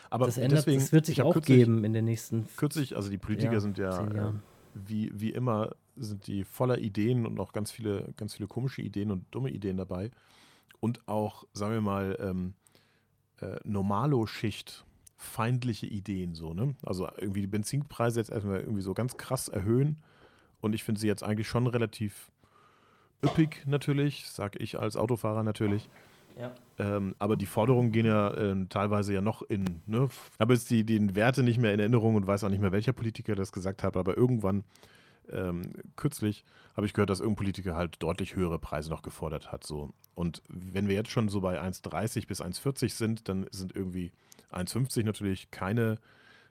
Aber 0.09 0.27
das, 0.27 0.37
ändert, 0.37 0.59
deswegen, 0.59 0.79
das 0.79 0.93
wird 0.93 1.05
sich 1.05 1.21
auch 1.21 1.33
kürzlich, 1.33 1.57
geben 1.57 1.83
in 1.83 1.91
den 1.91 2.05
nächsten. 2.05 2.47
Kürzlich, 2.55 2.95
also 2.95 3.09
die 3.09 3.17
Politiker 3.17 3.51
ja, 3.51 3.59
sind 3.59 3.77
ja 3.77 4.33
wie, 4.73 5.11
wie 5.13 5.31
immer 5.31 5.75
sind 5.97 6.25
die 6.27 6.45
voller 6.45 6.77
Ideen 6.77 7.25
und 7.25 7.37
auch 7.41 7.51
ganz 7.51 7.69
viele, 7.69 8.13
ganz 8.15 8.35
viele 8.35 8.47
komische 8.47 8.81
Ideen 8.81 9.11
und 9.11 9.25
dumme 9.31 9.49
Ideen 9.49 9.75
dabei. 9.75 10.09
Und 10.79 11.05
auch, 11.05 11.43
sagen 11.51 11.73
wir 11.73 11.81
mal, 11.81 12.17
ähm, 12.21 12.53
äh, 13.41 13.57
Normalo-Schicht 13.65 14.85
feindliche 15.17 15.87
Ideen 15.87 16.33
so, 16.33 16.53
ne? 16.53 16.77
Also 16.85 17.09
irgendwie 17.17 17.41
die 17.41 17.47
Benzinpreise 17.47 18.21
jetzt 18.21 18.31
erstmal 18.31 18.61
irgendwie 18.61 18.83
so 18.83 18.93
ganz 18.93 19.17
krass 19.17 19.49
erhöhen. 19.49 20.01
Und 20.61 20.75
ich 20.75 20.85
finde 20.85 21.01
sie 21.01 21.07
jetzt 21.07 21.23
eigentlich 21.23 21.49
schon 21.49 21.67
relativ 21.67 22.31
üppig 23.23 23.63
natürlich, 23.65 24.29
sag 24.29 24.59
ich 24.59 24.79
als 24.79 24.95
Autofahrer 24.95 25.43
natürlich. 25.43 25.89
Ja. 26.39 26.55
Ähm, 26.77 27.15
aber 27.19 27.35
die 27.35 27.45
Forderungen 27.45 27.91
gehen 27.91 28.05
ja 28.05 28.33
äh, 28.33 28.65
teilweise 28.69 29.13
ja 29.13 29.21
noch 29.21 29.41
in. 29.41 29.81
Ne? 29.85 30.07
Ich 30.33 30.39
habe 30.39 30.53
jetzt 30.53 30.69
die, 30.69 30.85
die 30.85 31.15
Werte 31.15 31.43
nicht 31.43 31.59
mehr 31.59 31.73
in 31.73 31.79
Erinnerung 31.79 32.15
und 32.15 32.27
weiß 32.27 32.45
auch 32.45 32.49
nicht 32.49 32.61
mehr, 32.61 32.71
welcher 32.71 32.93
Politiker 32.93 33.35
das 33.35 33.51
gesagt 33.51 33.83
hat, 33.83 33.97
aber 33.97 34.15
irgendwann 34.15 34.63
ähm, 35.31 35.73
kürzlich 35.95 36.45
habe 36.75 36.87
ich 36.87 36.93
gehört, 36.93 37.09
dass 37.09 37.19
irgendein 37.19 37.43
Politiker 37.43 37.75
halt 37.75 38.01
deutlich 38.01 38.35
höhere 38.35 38.57
Preise 38.57 38.89
noch 38.89 39.01
gefordert 39.01 39.51
hat. 39.51 39.65
So. 39.65 39.89
Und 40.15 40.41
wenn 40.47 40.87
wir 40.87 40.95
jetzt 40.95 41.11
schon 41.11 41.29
so 41.29 41.41
bei 41.41 41.61
1,30 41.61 42.27
bis 42.27 42.41
1,40 42.41 42.89
sind, 42.91 43.27
dann 43.27 43.47
sind 43.51 43.75
irgendwie 43.75 44.11
1,50 44.51 45.03
natürlich 45.03 45.51
keine, 45.51 45.97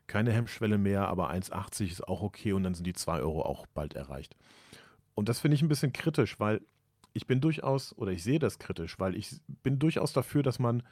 keine 0.07 0.33
Hemmschwelle 0.33 0.79
mehr, 0.79 1.09
aber 1.09 1.31
1,80 1.31 1.91
ist 1.91 2.07
auch 2.07 2.23
okay 2.23 2.53
und 2.53 2.63
dann 2.63 2.75
sind 2.75 2.87
die 2.87 2.93
2 2.93 3.21
Euro 3.21 3.43
auch 3.43 3.67
bald 3.69 3.95
erreicht. 3.95 4.37
Und 5.19 5.29
das 5.29 5.41
finde 5.41 5.57
ich 5.57 5.63
ein 5.63 5.69
bisschen 5.69 5.93
kritisch, 5.93 6.39
weil 6.39 6.61
ich 7.13 7.27
bin 7.27 7.41
durchaus, 7.41 7.93
oder 7.99 8.13
ich 8.13 8.23
sehe 8.23 8.39
das 8.39 8.61
kritisch, 8.61 9.01
weil 9.01 9.17
ich 9.17 9.41
bin 9.65 9.81
durchaus 9.81 10.13
dafür, 10.13 10.45
dass 10.45 10.61
man 10.61 10.85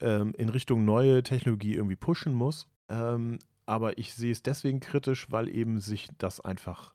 ähm, 0.00 0.34
in 0.36 0.48
Richtung 0.48 0.84
neue 0.84 1.22
Technologie 1.22 1.74
irgendwie 1.76 1.94
pushen 1.94 2.34
muss. 2.34 2.66
Ähm, 2.88 3.38
aber 3.66 3.96
ich 3.96 4.12
sehe 4.14 4.32
es 4.32 4.42
deswegen 4.42 4.80
kritisch, 4.80 5.30
weil 5.30 5.48
eben 5.48 5.78
sich 5.78 6.08
das 6.18 6.40
einfach 6.40 6.92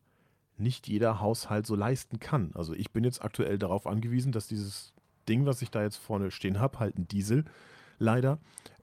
nicht 0.58 0.90
jeder 0.90 1.22
Haushalt 1.22 1.66
so 1.66 1.76
leisten 1.76 2.20
kann. 2.20 2.52
Also 2.56 2.74
ich 2.74 2.92
bin 2.92 3.06
jetzt 3.06 3.24
aktuell 3.24 3.58
darauf 3.58 3.88
angewiesen, 3.88 4.34
dass 4.34 4.48
dieses 4.50 4.92
Ding, 5.30 5.46
was 5.46 5.62
ich 5.62 5.72
da 5.72 5.82
jetzt 5.82 5.96
vorne 5.96 6.30
stehen 6.30 6.60
habe, 6.60 6.80
halt 6.80 6.98
ein 6.98 7.08
Diesel, 7.08 7.46
leider, 8.00 8.38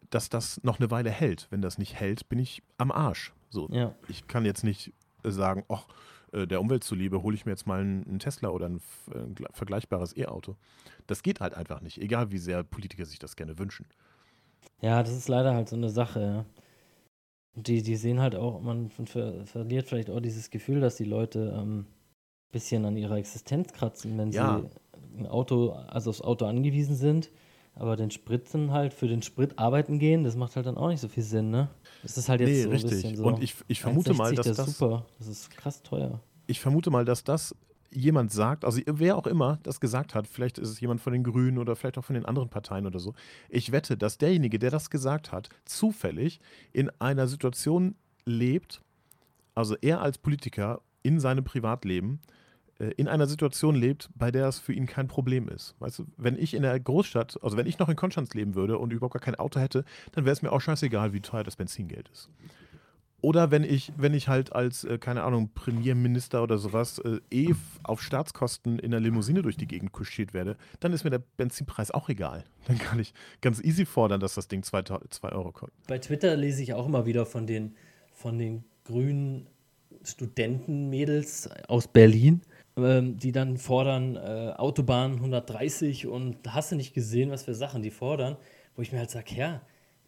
dass 0.08 0.30
das 0.30 0.64
noch 0.64 0.78
eine 0.80 0.90
Weile 0.90 1.10
hält. 1.10 1.46
Wenn 1.50 1.60
das 1.60 1.76
nicht 1.76 1.94
hält, 1.94 2.30
bin 2.30 2.38
ich 2.38 2.62
am 2.78 2.90
Arsch. 2.90 3.34
So, 3.50 3.68
Ja. 3.70 3.94
ich 4.08 4.26
kann 4.28 4.46
jetzt 4.46 4.64
nicht 4.64 4.94
sagen, 5.24 5.64
ach, 5.68 5.84
äh, 6.32 6.46
der 6.46 6.60
Umwelt 6.60 6.84
zuliebe 6.84 7.22
hole 7.22 7.34
ich 7.34 7.46
mir 7.46 7.52
jetzt 7.52 7.66
mal 7.66 7.80
einen, 7.80 8.18
Tesla 8.18 8.50
oder 8.50 8.66
ein, 8.68 8.80
äh, 9.12 9.44
vergleichbares 9.52 10.16
E-Auto. 10.16 10.56
Das 11.06 11.22
geht 11.22 11.40
halt 11.40 11.54
einfach 11.54 11.80
nicht, 11.80 11.98
egal 11.98 12.30
wie 12.32 12.38
sehr 12.38 12.62
Politiker 12.64 13.06
sich 13.06 13.18
das 13.18 13.36
gerne 13.36 13.58
wünschen. 13.58 13.86
Ja, 14.82 15.02
das 15.02 15.12
ist 15.16 15.28
leider 15.28 15.54
halt 15.54 15.68
so 15.70 15.76
eine 15.76 15.88
Sache, 15.88 16.44
Die, 17.54 17.82
die 17.82 17.96
sehen 17.96 18.20
halt 18.20 18.34
auch, 18.34 18.60
man 18.62 18.88
ver 18.90 19.44
verliert 19.46 19.86
vielleicht 19.88 20.08
auch 20.10 20.20
dieses 20.20 20.48
Gefühl, 20.50 20.80
dass 20.80 20.96
die 20.96 21.04
Leute 21.04 21.52
ein 21.54 21.60
ähm, 21.62 21.86
bisschen 22.50 22.84
an 22.86 22.96
ihrer 22.96 23.16
Existenz 23.16 23.72
kratzen, 23.72 24.16
wenn 24.18 24.32
Ja. 24.32 24.62
sie 24.62 24.70
ein 25.18 25.26
Auto, 25.26 25.70
also 25.72 26.10
aufs 26.10 26.22
Auto 26.22 26.46
angewiesen 26.46 26.96
sind, 26.96 27.30
aber 27.74 27.96
den 27.96 28.10
Sprit 28.10 28.52
dann 28.52 28.70
halt 28.70 28.92
für 28.92 29.08
den 29.08 29.22
Sprit 29.22 29.58
arbeiten 29.58 29.98
gehen, 29.98 30.24
das 30.24 30.36
macht 30.36 30.56
halt 30.56 30.66
dann 30.66 30.76
auch 30.76 30.88
nicht 30.88 31.00
so 31.00 31.08
viel 31.08 31.22
Sinn, 31.22 31.50
ne? 31.50 31.68
Das 32.02 32.18
ist 32.18 32.28
halt 32.28 32.40
jetzt 32.40 32.50
nee, 32.50 32.62
so 32.62 32.68
ein 32.68 32.72
richtig. 32.72 32.90
bisschen 32.90 33.16
so. 33.16 33.24
Und 33.24 33.42
ich, 33.42 33.54
ich 33.68 33.80
vermute 33.80 34.14
mal, 34.14 34.32
1,60, 34.32 34.36
dass 34.36 34.56
das, 34.56 34.78
super, 34.78 35.06
das 35.18 35.28
ist 35.28 35.50
krass 35.50 35.82
teuer. 35.82 36.20
ich 36.46 36.60
vermute 36.60 36.90
mal, 36.90 37.04
dass 37.04 37.24
das 37.24 37.54
jemand 37.90 38.32
sagt, 38.32 38.64
also 38.64 38.80
wer 38.86 39.16
auch 39.16 39.26
immer 39.26 39.58
das 39.62 39.80
gesagt 39.80 40.14
hat, 40.14 40.26
vielleicht 40.26 40.58
ist 40.58 40.68
es 40.68 40.80
jemand 40.80 41.00
von 41.00 41.12
den 41.12 41.22
Grünen 41.22 41.58
oder 41.58 41.76
vielleicht 41.76 41.98
auch 41.98 42.04
von 42.04 42.14
den 42.14 42.24
anderen 42.24 42.48
Parteien 42.48 42.86
oder 42.86 42.98
so. 42.98 43.14
Ich 43.48 43.70
wette, 43.70 43.96
dass 43.96 44.18
derjenige, 44.18 44.58
der 44.58 44.70
das 44.70 44.90
gesagt 44.90 45.30
hat, 45.30 45.50
zufällig 45.64 46.40
in 46.72 46.90
einer 47.00 47.28
Situation 47.28 47.94
lebt, 48.24 48.82
also 49.54 49.76
er 49.80 50.00
als 50.00 50.18
Politiker 50.18 50.80
in 51.02 51.20
seinem 51.20 51.44
Privatleben, 51.44 52.20
in 52.90 53.08
einer 53.08 53.26
Situation 53.26 53.74
lebt, 53.74 54.10
bei 54.14 54.30
der 54.30 54.48
es 54.48 54.58
für 54.58 54.72
ihn 54.72 54.86
kein 54.86 55.08
Problem 55.08 55.48
ist. 55.48 55.74
Weißt 55.78 56.00
du, 56.00 56.06
wenn 56.16 56.38
ich 56.38 56.54
in 56.54 56.62
der 56.62 56.78
Großstadt, 56.78 57.38
also 57.42 57.56
wenn 57.56 57.66
ich 57.66 57.78
noch 57.78 57.88
in 57.88 57.96
Konstanz 57.96 58.34
leben 58.34 58.54
würde 58.54 58.78
und 58.78 58.92
überhaupt 58.92 59.14
gar 59.14 59.20
kein 59.20 59.36
Auto 59.36 59.60
hätte, 59.60 59.84
dann 60.12 60.24
wäre 60.24 60.32
es 60.32 60.42
mir 60.42 60.52
auch 60.52 60.60
scheißegal, 60.60 61.12
wie 61.12 61.20
teuer 61.20 61.44
das 61.44 61.56
Benzingeld 61.56 62.08
ist. 62.12 62.28
Oder 63.22 63.52
wenn 63.52 63.62
ich, 63.62 63.92
wenn 63.96 64.14
ich 64.14 64.26
halt 64.26 64.52
als, 64.52 64.82
äh, 64.82 64.98
keine 64.98 65.22
Ahnung, 65.22 65.50
Premierminister 65.54 66.42
oder 66.42 66.58
sowas 66.58 66.98
äh, 66.98 67.20
eh 67.30 67.54
auf 67.84 68.02
Staatskosten 68.02 68.80
in 68.80 68.90
der 68.90 68.98
Limousine 68.98 69.42
durch 69.42 69.56
die 69.56 69.68
Gegend 69.68 69.92
kutschiert 69.92 70.34
werde, 70.34 70.56
dann 70.80 70.92
ist 70.92 71.04
mir 71.04 71.10
der 71.10 71.22
Benzinpreis 71.36 71.92
auch 71.92 72.08
egal. 72.08 72.44
Dann 72.66 72.78
kann 72.78 72.98
ich 72.98 73.14
ganz 73.40 73.62
easy 73.62 73.86
fordern, 73.86 74.18
dass 74.18 74.34
das 74.34 74.48
Ding 74.48 74.64
2 74.64 74.82
Euro 75.30 75.52
kostet. 75.52 75.86
Bei 75.86 75.98
Twitter 75.98 76.36
lese 76.36 76.64
ich 76.64 76.74
auch 76.74 76.86
immer 76.86 77.06
wieder 77.06 77.24
von 77.24 77.46
den, 77.46 77.76
von 78.12 78.38
den 78.38 78.64
grünen 78.84 79.46
Studentenmädels 80.02 81.48
aus 81.68 81.86
Berlin, 81.86 82.42
ähm, 82.76 83.18
die 83.18 83.32
dann 83.32 83.56
fordern 83.56 84.16
äh, 84.16 84.52
Autobahn 84.56 85.14
130 85.14 86.06
und 86.06 86.36
hast 86.52 86.72
du 86.72 86.76
nicht 86.76 86.94
gesehen, 86.94 87.30
was 87.30 87.44
für 87.44 87.54
Sachen 87.54 87.82
die 87.82 87.90
fordern, 87.90 88.36
wo 88.76 88.82
ich 88.82 88.92
mir 88.92 88.98
halt 88.98 89.10
sage, 89.10 89.34
ja, 89.34 89.60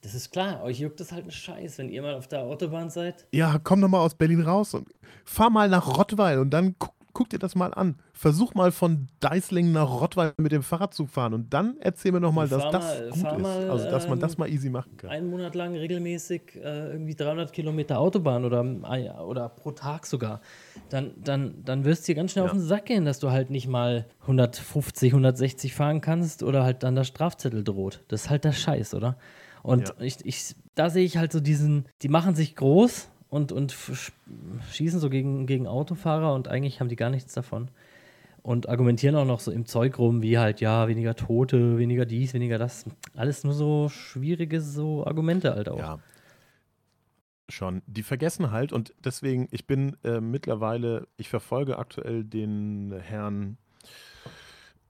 das 0.03 0.15
ist 0.15 0.31
klar, 0.31 0.63
euch 0.63 0.81
juckt 0.81 1.01
das 1.01 1.13
halt 1.13 1.25
ein 1.25 1.31
Scheiß, 1.31 1.79
wenn 1.79 1.89
ihr 1.89 2.03
mal 2.03 2.15
auf 2.15 2.29
der 2.29 2.41
Autobahn 2.41 2.91
seid. 2.91 3.27
Ja, 3.33 3.59
komm 3.63 3.81
doch 3.81 3.89
mal 3.89 4.01
aus 4.01 4.15
Berlin 4.15 4.43
raus 4.43 4.75
und 4.75 4.89
fahr 5.25 5.51
mal 5.51 5.69
nach 5.69 5.97
Rottweil 5.97 6.39
und 6.39 6.51
dann 6.51 6.75
guck, 6.79 6.93
guck 7.15 7.31
dir 7.31 7.39
das 7.39 7.55
mal 7.55 7.73
an. 7.73 7.97
Versuch 8.13 8.55
mal 8.55 8.71
von 8.73 9.09
Deislingen 9.21 9.73
nach 9.73 9.89
Rottweil 9.89 10.35
mit 10.37 10.53
dem 10.53 10.63
Fahrrad 10.63 10.93
zu 10.93 11.07
fahren 11.07 11.33
und 11.33 11.55
dann 11.55 11.77
erzähl 11.81 12.13
mir 12.13 12.21
noch 12.21 12.33
mal, 12.33 12.49
dass 12.49 12.63
Fahr 12.63 12.73
das 12.73 12.83
mal- 13.01 13.11
gut 13.11 13.39
ist. 13.39 13.43
mal, 13.43 13.71
also, 13.71 13.89
dass 13.91 14.09
man 14.09 14.19
ähm, 14.19 14.21
das 14.21 14.37
mal 14.37 14.49
easy 14.51 14.69
machen 14.69 14.97
kann. 14.99 15.11
Einen 15.11 15.31
Monat 15.31 15.55
lang 15.55 15.75
regelmäßig 15.75 16.57
äh, 16.57 16.91
irgendwie 16.93 17.15
300 17.15 17.53
Kilometer 17.53 17.99
Autobahn 17.99 18.45
oder, 18.45 18.63
äh, 18.65 19.11
oder 19.23 19.49
pro 19.49 19.71
Tag 19.73 20.05
sogar, 20.07 20.41
dann, 20.91 21.13
dann, 21.23 21.65
dann 21.65 21.85
wirst 21.85 22.07
du 22.07 22.13
dir 22.13 22.17
ganz 22.17 22.33
schnell 22.33 22.45
Ja. 22.45 22.51
auf 22.51 22.57
den 22.57 22.67
Sack 22.67 22.87
gehen, 22.87 23.05
dass 23.05 23.19
du 23.21 23.31
halt 23.31 23.49
nicht 23.51 23.69
mal 23.69 24.07
150, 24.23 25.13
160 25.13 25.73
fahren 25.75 26.01
kannst 26.01 26.43
oder 26.43 26.65
halt 26.65 26.83
dann 26.83 26.95
der 26.95 27.05
Strafzettel 27.05 27.65
droht. 27.65 28.05
Das 28.09 28.25
ist 28.25 28.31
halt 28.31 28.45
der 28.45 28.53
Scheiß, 28.53 28.95
oder? 28.95 29.17
Und 29.63 29.89
Ja. 29.89 29.95
ich, 30.01 30.25
ich, 30.27 30.55
da 30.75 30.91
sehe 30.91 31.05
ich 31.05 31.17
halt 31.17 31.33
so 31.33 31.41
diesen, 31.41 31.87
die 32.03 32.09
machen 32.09 32.35
sich 32.35 32.55
groß 32.57 33.09
und, 33.35 33.51
und 33.53 33.73
sch- 33.73 34.13
schießen 34.71 35.01
so 35.01 35.11
gegen, 35.11 35.47
gegen 35.47 35.67
Autofahrer 35.67 36.33
und 36.35 36.47
eigentlich 36.49 36.81
haben 36.81 36.89
die 36.89 36.97
gar 36.97 37.11
nichts 37.11 37.35
davon. 37.35 37.69
Und 38.43 38.69
argumentieren 38.69 39.17
auch 39.17 39.25
noch 39.25 39.41
so 39.41 39.51
im 39.51 39.67
Zeug 39.67 39.99
rum, 39.99 40.23
wie 40.23 40.39
halt, 40.39 40.61
ja, 40.61 40.87
weniger 40.87 41.17
Tote, 41.17 41.79
weniger 41.79 42.05
dies, 42.07 42.35
weniger 42.35 42.59
das. 42.59 42.85
Alles 43.17 43.43
nur 43.43 43.55
so 43.55 43.89
schwierige 43.89 44.61
so 44.61 45.05
Argumente 45.07 45.55
halt 45.55 45.69
auch. 45.69 45.79
Ja. 45.79 45.99
Schon. 47.49 47.83
Die 47.87 48.03
vergessen 48.03 48.51
halt 48.53 48.73
und 48.73 48.95
deswegen, 49.05 49.49
ich 49.51 49.67
bin 49.67 49.97
äh, 50.05 50.21
mittlerweile, 50.21 51.09
ich 51.17 51.29
verfolge 51.29 51.79
aktuell 51.79 52.23
den 52.25 52.95
Herrn 53.01 53.59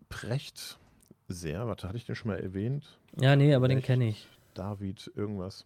Precht 0.09 0.78
sehr. 1.28 1.66
Warte, 1.66 1.88
hatte 1.88 1.97
ich 1.97 2.05
den 2.05 2.14
schon 2.14 2.30
mal 2.30 2.38
erwähnt? 2.38 2.99
Ja, 3.20 3.36
nee, 3.36 3.55
aber 3.55 3.68
den 3.68 3.78
Echt? 3.78 3.86
kenne 3.86 4.09
ich. 4.09 4.28
David 4.55 5.11
irgendwas. 5.16 5.64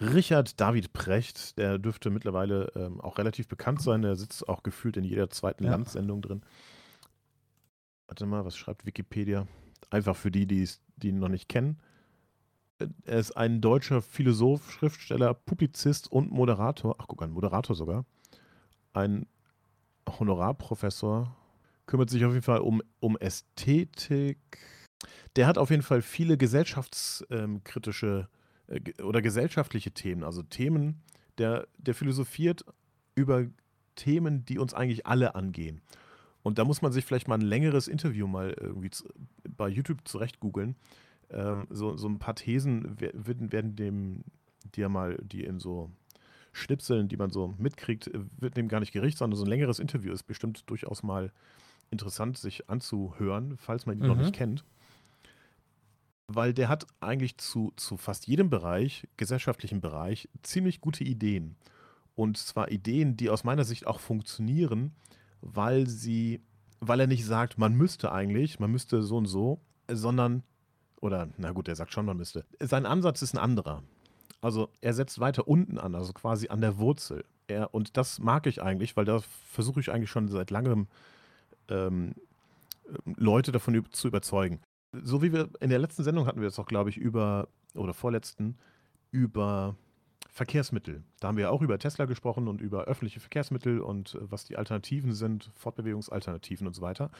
Richard 0.00 0.60
David 0.60 0.92
Precht, 0.92 1.56
der 1.58 1.78
dürfte 1.78 2.10
mittlerweile 2.10 2.72
ähm, 2.74 3.00
auch 3.00 3.18
relativ 3.18 3.48
bekannt 3.48 3.80
sein. 3.80 4.02
Der 4.02 4.16
sitzt 4.16 4.48
auch 4.48 4.62
gefühlt 4.62 4.96
in 4.96 5.04
jeder 5.04 5.30
zweiten 5.30 5.64
Ja. 5.64 5.70
Landsendung 5.70 6.20
drin. 6.22 6.42
Warte 8.06 8.26
mal, 8.26 8.44
was 8.44 8.56
schreibt 8.56 8.86
Wikipedia? 8.86 9.46
Einfach 9.90 10.16
für 10.16 10.30
die, 10.30 10.46
die 10.46 10.68
ihn 11.08 11.18
noch 11.18 11.28
nicht 11.28 11.48
kennen. 11.48 11.78
Er 13.04 13.18
ist 13.18 13.32
ein 13.32 13.60
deutscher 13.60 14.02
Philosoph, 14.02 14.72
Schriftsteller, 14.72 15.32
Publizist 15.32 16.10
und 16.10 16.30
Moderator. 16.32 16.96
Ach, 16.98 17.06
guck 17.06 17.22
an, 17.22 17.30
Moderator 17.30 17.76
sogar. 17.76 18.04
Ein 18.92 19.26
Honorarprofessor. 20.08 21.34
Kümmert 21.86 22.10
sich 22.10 22.24
auf 22.24 22.32
jeden 22.32 22.42
Fall 22.42 22.60
um, 22.60 22.82
um 22.98 23.16
Ästhetik. 23.18 24.38
Der 25.36 25.46
hat 25.46 25.58
auf 25.58 25.70
jeden 25.70 25.82
Fall 25.82 26.02
viele 26.02 26.36
gesellschaftskritische 26.36 28.28
äh, 28.68 29.02
oder 29.02 29.22
gesellschaftliche 29.22 29.90
Themen. 29.92 30.24
Also 30.24 30.42
Themen, 30.42 31.02
der, 31.38 31.66
der 31.78 31.94
philosophiert 31.94 32.64
über 33.14 33.46
Themen, 33.96 34.44
die 34.44 34.58
uns 34.58 34.74
eigentlich 34.74 35.06
alle 35.06 35.34
angehen. 35.34 35.80
Und 36.42 36.58
da 36.58 36.64
muss 36.64 36.82
man 36.82 36.92
sich 36.92 37.04
vielleicht 37.04 37.28
mal 37.28 37.36
ein 37.36 37.40
längeres 37.40 37.88
Interview 37.88 38.26
mal 38.26 38.54
irgendwie 38.60 38.90
zu, 38.90 39.04
bei 39.56 39.68
YouTube 39.68 40.06
zurecht 40.06 40.40
googeln. 40.40 40.76
Ähm, 41.30 41.66
so, 41.70 41.96
so 41.96 42.06
ein 42.08 42.18
paar 42.18 42.34
Thesen 42.34 42.96
wer- 42.98 43.12
werden, 43.14 43.50
werden 43.50 43.76
dem, 43.76 44.24
die 44.74 44.80
ja 44.82 44.88
mal, 44.88 45.16
die 45.22 45.44
in 45.44 45.58
so 45.58 45.90
Schnipseln, 46.52 47.08
die 47.08 47.16
man 47.16 47.30
so 47.30 47.54
mitkriegt, 47.58 48.10
wird 48.38 48.56
dem 48.56 48.68
gar 48.68 48.80
nicht 48.80 48.92
gerecht, 48.92 49.18
sondern 49.18 49.38
so 49.38 49.44
ein 49.44 49.48
längeres 49.48 49.78
Interview 49.78 50.12
ist 50.12 50.24
bestimmt 50.24 50.68
durchaus 50.70 51.02
mal 51.02 51.32
interessant, 51.90 52.36
sich 52.38 52.68
anzuhören, 52.68 53.56
falls 53.56 53.86
man 53.86 53.98
ihn 53.98 54.06
noch 54.06 54.14
Mhm. 54.16 54.20
nicht 54.22 54.34
kennt. 54.34 54.64
Weil 56.26 56.54
der 56.54 56.68
hat 56.68 56.86
eigentlich 57.00 57.36
zu, 57.38 57.72
zu 57.76 57.96
fast 57.96 58.26
jedem 58.26 58.48
Bereich, 58.48 59.06
gesellschaftlichen 59.16 59.80
Bereich, 59.80 60.28
ziemlich 60.42 60.80
gute 60.80 61.04
Ideen. 61.04 61.56
Und 62.14 62.38
zwar 62.38 62.70
Ideen, 62.70 63.16
die 63.16 63.28
aus 63.28 63.44
meiner 63.44 63.64
Sicht 63.64 63.86
auch 63.86 64.00
funktionieren, 64.00 64.94
weil 65.40 65.86
sie, 65.86 66.40
weil 66.80 67.00
er 67.00 67.06
nicht 67.06 67.26
sagt, 67.26 67.58
man 67.58 67.74
müsste 67.74 68.12
eigentlich, 68.12 68.58
man 68.60 68.70
müsste 68.70 69.02
so 69.02 69.16
und 69.18 69.26
so, 69.26 69.60
sondern, 69.88 70.42
oder 71.00 71.28
na 71.36 71.52
gut, 71.52 71.68
er 71.68 71.76
sagt 71.76 71.92
schon, 71.92 72.06
man 72.06 72.16
müsste. 72.16 72.44
Sein 72.60 72.86
Ansatz 72.86 73.20
ist 73.20 73.34
ein 73.34 73.38
anderer. 73.38 73.82
Also 74.40 74.68
er 74.80 74.94
setzt 74.94 75.20
weiter 75.20 75.48
unten 75.48 75.78
an, 75.78 75.94
also 75.94 76.12
quasi 76.12 76.48
an 76.48 76.60
der 76.60 76.78
Wurzel. 76.78 77.24
Er, 77.46 77.74
und 77.74 77.96
das 77.96 78.18
mag 78.18 78.46
ich 78.46 78.62
eigentlich, 78.62 78.96
weil 78.96 79.04
da 79.04 79.20
versuche 79.50 79.80
ich 79.80 79.90
eigentlich 79.90 80.10
schon 80.10 80.28
seit 80.28 80.50
langem 80.50 80.86
ähm, 81.68 82.14
Leute 83.04 83.52
davon 83.52 83.84
zu 83.90 84.08
überzeugen. 84.08 84.60
So 85.02 85.22
wie 85.22 85.32
wir 85.32 85.48
in 85.60 85.70
der 85.70 85.78
letzten 85.78 86.04
Sendung 86.04 86.26
hatten 86.26 86.40
wir 86.40 86.48
es 86.48 86.58
auch, 86.58 86.66
glaube 86.66 86.90
ich, 86.90 86.96
über, 86.96 87.48
oder 87.74 87.94
vorletzten, 87.94 88.56
über 89.10 89.76
Verkehrsmittel. 90.30 91.04
Da 91.20 91.28
haben 91.28 91.36
wir 91.36 91.52
auch 91.52 91.62
über 91.62 91.78
Tesla 91.78 92.06
gesprochen 92.06 92.48
und 92.48 92.60
über 92.60 92.84
öffentliche 92.84 93.20
Verkehrsmittel 93.20 93.80
und 93.80 94.14
äh, 94.14 94.30
was 94.30 94.44
die 94.44 94.56
Alternativen 94.56 95.12
sind, 95.12 95.50
Fortbewegungsalternativen 95.54 96.66
und 96.66 96.74
so 96.74 96.82
weiter. 96.82 97.10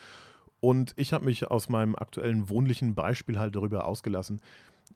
Und 0.60 0.94
ich 0.96 1.12
habe 1.12 1.24
mich 1.24 1.48
aus 1.50 1.68
meinem 1.68 1.94
aktuellen 1.94 2.48
wohnlichen 2.48 2.94
Beispiel 2.94 3.38
halt 3.38 3.54
darüber 3.54 3.86
ausgelassen, 3.86 4.40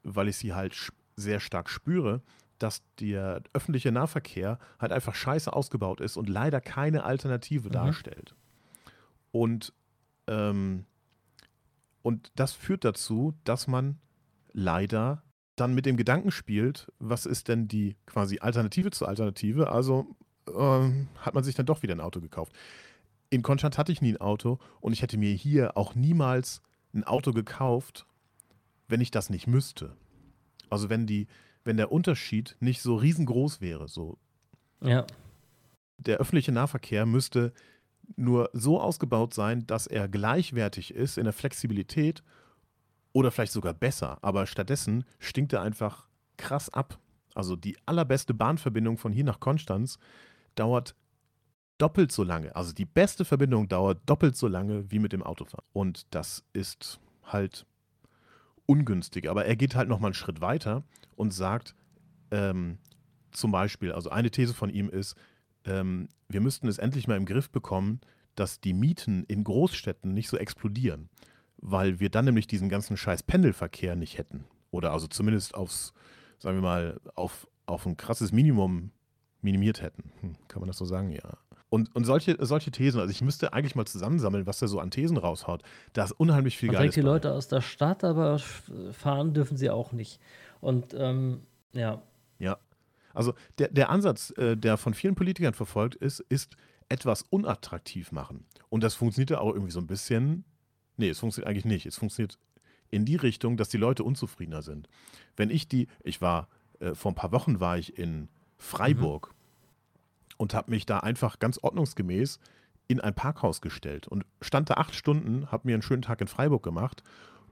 weil 0.02 0.28
ich 0.28 0.36
sie 0.36 0.54
halt 0.54 0.90
sehr 1.14 1.40
stark 1.40 1.68
spüre, 1.68 2.22
dass 2.58 2.82
der 2.98 3.42
öffentliche 3.52 3.92
Nahverkehr 3.92 4.58
halt 4.80 4.92
einfach 4.92 5.14
scheiße 5.14 5.52
ausgebaut 5.52 6.00
ist 6.00 6.16
und 6.16 6.28
leider 6.28 6.60
keine 6.60 7.04
Alternative 7.04 7.68
mhm. 7.68 7.72
darstellt. 7.72 8.34
Und, 9.30 9.72
ähm, 10.26 10.86
und 12.08 12.32
das 12.36 12.54
führt 12.54 12.86
dazu, 12.86 13.34
dass 13.44 13.66
man 13.66 13.98
leider 14.54 15.22
dann 15.56 15.74
mit 15.74 15.84
dem 15.84 15.98
Gedanken 15.98 16.30
spielt, 16.30 16.90
was 16.98 17.26
ist 17.26 17.48
denn 17.48 17.68
die 17.68 17.96
quasi 18.06 18.38
Alternative 18.38 18.90
zur 18.90 19.10
Alternative? 19.10 19.70
Also 19.70 20.16
ähm, 20.56 21.08
hat 21.18 21.34
man 21.34 21.44
sich 21.44 21.54
dann 21.54 21.66
doch 21.66 21.82
wieder 21.82 21.94
ein 21.94 22.00
Auto 22.00 22.22
gekauft. 22.22 22.54
In 23.28 23.42
Konstanz 23.42 23.76
hatte 23.76 23.92
ich 23.92 24.00
nie 24.00 24.14
ein 24.14 24.22
Auto 24.22 24.58
und 24.80 24.94
ich 24.94 25.02
hätte 25.02 25.18
mir 25.18 25.34
hier 25.34 25.76
auch 25.76 25.94
niemals 25.94 26.62
ein 26.94 27.04
Auto 27.04 27.34
gekauft, 27.34 28.06
wenn 28.88 29.02
ich 29.02 29.10
das 29.10 29.28
nicht 29.28 29.46
müsste. 29.46 29.94
Also 30.70 30.88
wenn 30.88 31.06
die, 31.06 31.26
wenn 31.62 31.76
der 31.76 31.92
Unterschied 31.92 32.56
nicht 32.60 32.80
so 32.80 32.96
riesengroß 32.96 33.60
wäre. 33.60 33.86
So. 33.86 34.16
Ja. 34.80 35.06
Der 35.98 36.16
öffentliche 36.16 36.52
Nahverkehr 36.52 37.04
müsste 37.04 37.52
nur 38.16 38.50
so 38.52 38.80
ausgebaut 38.80 39.34
sein, 39.34 39.66
dass 39.66 39.86
er 39.86 40.08
gleichwertig 40.08 40.94
ist 40.94 41.18
in 41.18 41.24
der 41.24 41.32
Flexibilität 41.32 42.22
oder 43.12 43.30
vielleicht 43.30 43.52
sogar 43.52 43.74
besser. 43.74 44.18
Aber 44.22 44.46
stattdessen 44.46 45.04
stinkt 45.18 45.52
er 45.52 45.62
einfach 45.62 46.08
krass 46.36 46.70
ab. 46.70 46.98
Also 47.34 47.56
die 47.56 47.76
allerbeste 47.86 48.34
Bahnverbindung 48.34 48.96
von 48.96 49.12
hier 49.12 49.24
nach 49.24 49.40
Konstanz 49.40 49.98
dauert 50.54 50.94
doppelt 51.78 52.10
so 52.10 52.24
lange. 52.24 52.54
Also 52.56 52.72
die 52.72 52.84
beste 52.84 53.24
Verbindung 53.24 53.68
dauert 53.68 54.00
doppelt 54.06 54.36
so 54.36 54.48
lange 54.48 54.90
wie 54.90 54.98
mit 54.98 55.12
dem 55.12 55.22
Autofahren. 55.22 55.64
Und 55.72 56.06
das 56.14 56.44
ist 56.52 57.00
halt 57.22 57.66
ungünstig. 58.66 59.30
Aber 59.30 59.46
er 59.46 59.56
geht 59.56 59.76
halt 59.76 59.88
nochmal 59.88 60.08
einen 60.08 60.14
Schritt 60.14 60.40
weiter 60.40 60.82
und 61.16 61.32
sagt 61.32 61.74
ähm, 62.30 62.78
zum 63.30 63.52
Beispiel, 63.52 63.92
also 63.92 64.10
eine 64.10 64.30
These 64.30 64.54
von 64.54 64.70
ihm 64.70 64.88
ist, 64.88 65.14
ähm, 65.68 66.08
wir 66.28 66.40
müssten 66.40 66.68
es 66.68 66.78
endlich 66.78 67.08
mal 67.08 67.16
im 67.16 67.26
Griff 67.26 67.50
bekommen, 67.50 68.00
dass 68.34 68.60
die 68.60 68.72
Mieten 68.72 69.24
in 69.24 69.44
Großstädten 69.44 70.14
nicht 70.14 70.28
so 70.28 70.36
explodieren, 70.36 71.08
weil 71.58 72.00
wir 72.00 72.10
dann 72.10 72.24
nämlich 72.24 72.46
diesen 72.46 72.68
ganzen 72.68 72.96
scheiß 72.96 73.22
Pendelverkehr 73.24 73.96
nicht 73.96 74.18
hätten. 74.18 74.44
Oder 74.70 74.92
also 74.92 75.06
zumindest 75.06 75.54
aufs, 75.54 75.92
sagen 76.38 76.58
wir 76.58 76.62
mal, 76.62 77.00
auf, 77.14 77.48
auf 77.66 77.86
ein 77.86 77.96
krasses 77.96 78.32
Minimum 78.32 78.90
minimiert 79.40 79.82
hätten. 79.82 80.12
Hm, 80.20 80.36
kann 80.46 80.60
man 80.60 80.68
das 80.68 80.78
so 80.78 80.84
sagen? 80.84 81.10
Ja. 81.10 81.38
Und, 81.70 81.94
und 81.94 82.04
solche, 82.04 82.36
solche 82.40 82.70
Thesen, 82.70 83.00
also 83.00 83.10
ich 83.10 83.20
müsste 83.20 83.52
eigentlich 83.52 83.74
mal 83.74 83.86
zusammensammeln, 83.86 84.46
was 84.46 84.62
er 84.62 84.68
so 84.68 84.80
an 84.80 84.90
Thesen 84.90 85.16
raushaut. 85.16 85.62
Da 85.92 86.04
ist 86.04 86.12
unheimlich 86.12 86.56
viel 86.56 86.68
Man 86.68 86.76
Geiles 86.76 86.94
die 86.94 87.00
Leute 87.02 87.32
aus 87.32 87.48
der 87.48 87.60
Stadt, 87.60 88.04
aber 88.04 88.38
fahren 88.92 89.34
dürfen 89.34 89.56
sie 89.56 89.68
auch 89.70 89.92
nicht. 89.92 90.20
Und 90.60 90.94
ähm, 90.94 91.42
ja. 91.72 92.02
Also 93.14 93.34
der, 93.58 93.68
der 93.68 93.90
Ansatz, 93.90 94.30
äh, 94.36 94.56
der 94.56 94.76
von 94.76 94.94
vielen 94.94 95.14
Politikern 95.14 95.54
verfolgt 95.54 95.94
ist, 95.96 96.20
ist 96.28 96.56
etwas 96.88 97.22
unattraktiv 97.22 98.12
machen. 98.12 98.46
Und 98.68 98.82
das 98.82 98.94
funktioniert 98.94 99.30
ja 99.30 99.40
auch 99.40 99.52
irgendwie 99.52 99.72
so 99.72 99.80
ein 99.80 99.86
bisschen. 99.86 100.44
Nee, 100.96 101.10
es 101.10 101.18
funktioniert 101.18 101.48
eigentlich 101.48 101.64
nicht. 101.64 101.86
Es 101.86 101.96
funktioniert 101.96 102.38
in 102.90 103.04
die 103.04 103.16
Richtung, 103.16 103.56
dass 103.56 103.68
die 103.68 103.76
Leute 103.76 104.04
unzufriedener 104.04 104.62
sind. 104.62 104.88
Wenn 105.36 105.50
ich 105.50 105.68
die, 105.68 105.88
ich 106.02 106.20
war, 106.20 106.48
äh, 106.80 106.94
vor 106.94 107.12
ein 107.12 107.16
paar 107.16 107.32
Wochen 107.32 107.60
war 107.60 107.78
ich 107.78 107.98
in 107.98 108.28
Freiburg 108.56 109.28
mhm. 109.28 110.34
und 110.38 110.54
habe 110.54 110.70
mich 110.70 110.86
da 110.86 111.00
einfach 111.00 111.38
ganz 111.38 111.58
ordnungsgemäß 111.62 112.38
in 112.88 113.00
ein 113.00 113.14
Parkhaus 113.14 113.60
gestellt 113.60 114.08
und 114.08 114.24
stand 114.40 114.70
da 114.70 114.74
acht 114.74 114.94
Stunden, 114.94 115.52
habe 115.52 115.68
mir 115.68 115.74
einen 115.74 115.82
schönen 115.82 116.02
Tag 116.02 116.20
in 116.20 116.28
Freiburg 116.28 116.62
gemacht 116.62 117.02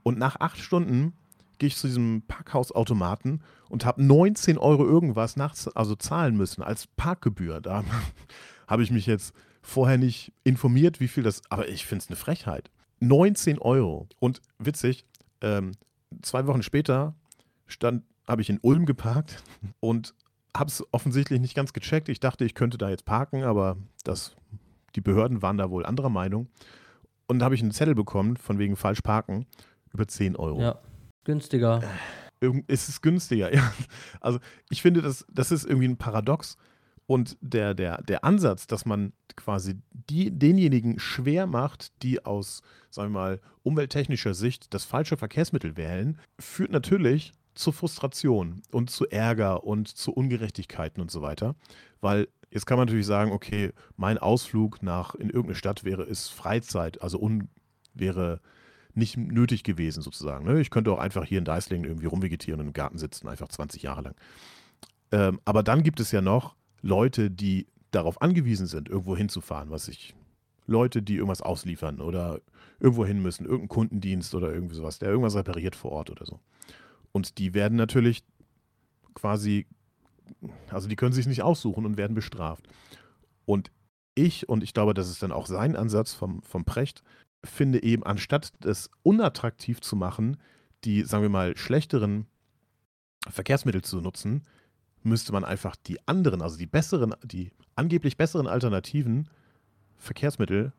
und 0.03 0.17
nach 0.17 0.39
acht 0.39 0.57
Stunden 0.57 1.13
gehe 1.57 1.67
ich 1.67 1.77
zu 1.77 1.87
diesem 1.87 2.23
Parkhausautomaten 2.27 3.41
und 3.69 3.85
habe 3.85 4.03
19 4.03 4.57
Euro 4.57 4.85
irgendwas 4.85 5.35
nach, 5.35 5.55
also 5.75 5.95
zahlen 5.95 6.35
müssen 6.35 6.63
als 6.63 6.87
Parkgebühr. 6.87 7.61
Da 7.61 7.83
habe 8.67 8.83
ich 8.83 8.91
mich 8.91 9.05
jetzt 9.05 9.33
vorher 9.61 9.97
nicht 9.97 10.31
informiert, 10.43 10.99
wie 10.99 11.07
viel 11.07 11.23
das, 11.23 11.41
aber 11.49 11.67
ich 11.67 11.85
finde 11.85 12.03
es 12.03 12.09
eine 12.09 12.15
Frechheit. 12.15 12.69
19 12.99 13.59
Euro. 13.59 14.07
Und 14.19 14.41
witzig, 14.59 15.05
ähm, 15.41 15.73
zwei 16.21 16.47
Wochen 16.47 16.63
später 16.63 17.13
habe 18.27 18.41
ich 18.41 18.49
in 18.49 18.59
Ulm 18.61 18.85
geparkt 18.85 19.43
und 19.79 20.13
habe 20.55 20.69
es 20.69 20.83
offensichtlich 20.91 21.39
nicht 21.39 21.55
ganz 21.55 21.73
gecheckt. 21.73 22.09
Ich 22.09 22.19
dachte, 22.19 22.45
ich 22.45 22.55
könnte 22.55 22.77
da 22.77 22.89
jetzt 22.89 23.05
parken, 23.05 23.43
aber 23.43 23.77
das, 24.03 24.35
die 24.95 25.01
Behörden 25.01 25.41
waren 25.41 25.57
da 25.57 25.69
wohl 25.69 25.85
anderer 25.85 26.09
Meinung. 26.09 26.47
Und 27.27 27.39
da 27.39 27.45
habe 27.45 27.55
ich 27.55 27.61
einen 27.61 27.71
Zettel 27.71 27.93
bekommen, 27.93 28.37
von 28.37 28.57
wegen 28.57 28.75
falsch 28.75 29.01
parken, 29.01 29.45
über 29.93 30.07
10 30.07 30.35
Euro. 30.35 30.61
Ja. 30.61 30.79
Günstiger. 31.27 31.83
Es 32.67 32.87
ist 32.87 33.01
günstiger, 33.01 33.53
ja. 33.53 33.73
Also 34.21 34.39
ich 34.69 34.81
finde, 34.81 35.01
das, 35.01 35.25
das 35.29 35.51
ist 35.51 35.65
irgendwie 35.65 35.89
ein 35.89 35.97
Paradox. 35.97 36.55
Und 37.05 37.37
der, 37.41 37.73
der, 37.73 38.01
der 38.01 38.23
Ansatz, 38.23 38.65
dass 38.65 38.85
man 38.85 39.11
quasi 39.35 39.75
die, 39.91 40.31
denjenigen 40.31 40.99
schwer 40.99 41.45
macht, 41.45 41.91
die 42.01 42.23
aus, 42.25 42.61
sagen 42.89 43.11
wir 43.11 43.19
mal, 43.19 43.41
umwelttechnischer 43.63 44.33
Sicht 44.33 44.73
das 44.73 44.85
falsche 44.85 45.17
Verkehrsmittel 45.17 45.75
wählen, 45.75 46.17
führt 46.39 46.71
natürlich 46.71 47.33
zu 47.55 47.73
Frustration 47.73 48.61
und 48.71 48.89
zu 48.89 49.05
Ärger 49.09 49.65
und 49.65 49.89
zu 49.89 50.13
Ungerechtigkeiten 50.13 51.01
und 51.01 51.11
so 51.11 51.21
weiter. 51.21 51.55
Weil 51.99 52.29
jetzt 52.51 52.65
kann 52.65 52.77
man 52.77 52.87
natürlich 52.87 53.05
sagen, 53.05 53.33
okay, 53.33 53.73
mein 53.97 54.17
Ausflug 54.17 54.81
nach 54.81 55.13
in 55.13 55.29
irgendeine 55.29 55.55
Stadt 55.55 55.83
wäre 55.83 56.03
ist 56.03 56.29
Freizeit, 56.29 57.01
also 57.01 57.19
un, 57.19 57.49
wäre 57.93 58.39
nicht 58.97 59.15
nötig 59.15 59.63
gewesen, 59.63 60.01
sozusagen. 60.01 60.45
Ne? 60.45 60.59
Ich 60.59 60.69
könnte 60.69 60.91
auch 60.91 60.99
einfach 60.99 61.23
hier 61.23 61.37
in 61.37 61.45
Deislingen 61.45 61.87
irgendwie 61.87 62.07
rumvegetieren 62.07 62.59
und 62.59 62.67
im 62.67 62.73
Garten 62.73 62.97
sitzen, 62.97 63.27
einfach 63.27 63.47
20 63.47 63.83
Jahre 63.83 64.01
lang. 64.01 64.15
Ähm, 65.11 65.39
aber 65.45 65.63
dann 65.63 65.83
gibt 65.83 65.99
es 65.99 66.11
ja 66.11 66.21
noch 66.21 66.55
Leute, 66.81 67.31
die 67.31 67.67
darauf 67.91 68.21
angewiesen 68.21 68.67
sind, 68.67 68.89
irgendwo 68.89 69.15
hinzufahren, 69.15 69.69
was 69.69 69.87
ich. 69.87 70.15
Leute, 70.69 71.01
die 71.01 71.15
irgendwas 71.15 71.41
ausliefern 71.41 72.01
oder 72.01 72.41
irgendwo 72.81 73.05
hin 73.05 73.21
müssen, 73.21 73.45
irgendein 73.45 73.69
Kundendienst 73.69 74.35
oder 74.35 74.53
irgendwie 74.53 74.75
sowas, 74.75 74.99
der 74.99 75.09
irgendwas 75.09 75.35
repariert 75.35 75.77
vor 75.77 75.91
Ort 75.91 76.09
oder 76.09 76.25
so. 76.25 76.41
Und 77.13 77.37
die 77.37 77.53
werden 77.53 77.77
natürlich 77.77 78.25
quasi, 79.13 79.65
also 80.69 80.89
die 80.89 80.97
können 80.97 81.13
sich 81.13 81.25
nicht 81.25 81.41
aussuchen 81.41 81.85
und 81.85 81.95
werden 81.97 82.15
bestraft. 82.15 82.67
Und 83.45 83.71
ich, 84.13 84.49
und 84.49 84.61
ich 84.61 84.73
glaube, 84.73 84.93
das 84.93 85.09
ist 85.09 85.23
dann 85.23 85.31
auch 85.31 85.45
sein 85.45 85.77
Ansatz 85.77 86.13
vom, 86.13 86.41
vom 86.41 86.65
Precht, 86.65 87.01
finde 87.49 87.83
eben, 87.83 88.03
anstatt 88.03 88.51
es 88.63 88.89
unattraktiv 89.03 89.81
zu 89.81 89.95
machen, 89.95 90.37
die, 90.83 91.03
sagen 91.03 91.23
wir 91.23 91.29
mal, 91.29 91.57
schlechteren 91.57 92.27
Verkehrsmittel 93.29 93.81
zu 93.81 94.01
nutzen, 94.01 94.43
müsste 95.03 95.31
man 95.31 95.43
einfach 95.43 95.75
die 95.75 95.99
anderen, 96.07 96.41
also 96.41 96.57
die 96.57 96.65
besseren, 96.65 97.15
die 97.23 97.51
angeblich 97.75 98.17
besseren 98.17 98.47
alternativen 98.47 99.29
Verkehrsmittel 99.97 100.73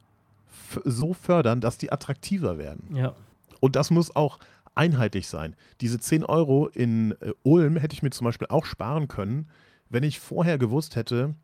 so 0.84 1.14
fördern, 1.14 1.60
dass 1.60 1.78
die 1.78 1.92
attraktiver 1.92 2.58
werden. 2.58 2.94
Ja. 2.94 3.14
Und 3.60 3.76
das 3.76 3.90
muss 3.90 4.14
auch 4.14 4.38
einheitlich 4.74 5.28
sein. 5.28 5.56
Diese 5.80 5.98
10 5.98 6.24
Euro 6.24 6.68
in 6.68 7.12
äh, 7.20 7.32
Ulm 7.42 7.76
hätte 7.76 7.94
ich 7.94 8.02
mir 8.02 8.10
zum 8.10 8.24
Beispiel 8.26 8.48
auch 8.48 8.64
sparen 8.64 9.08
können, 9.08 9.48
wenn 9.88 10.04
ich 10.04 10.20
vorher 10.20 10.58
gewusst 10.58 10.96
hätte, 10.96 11.34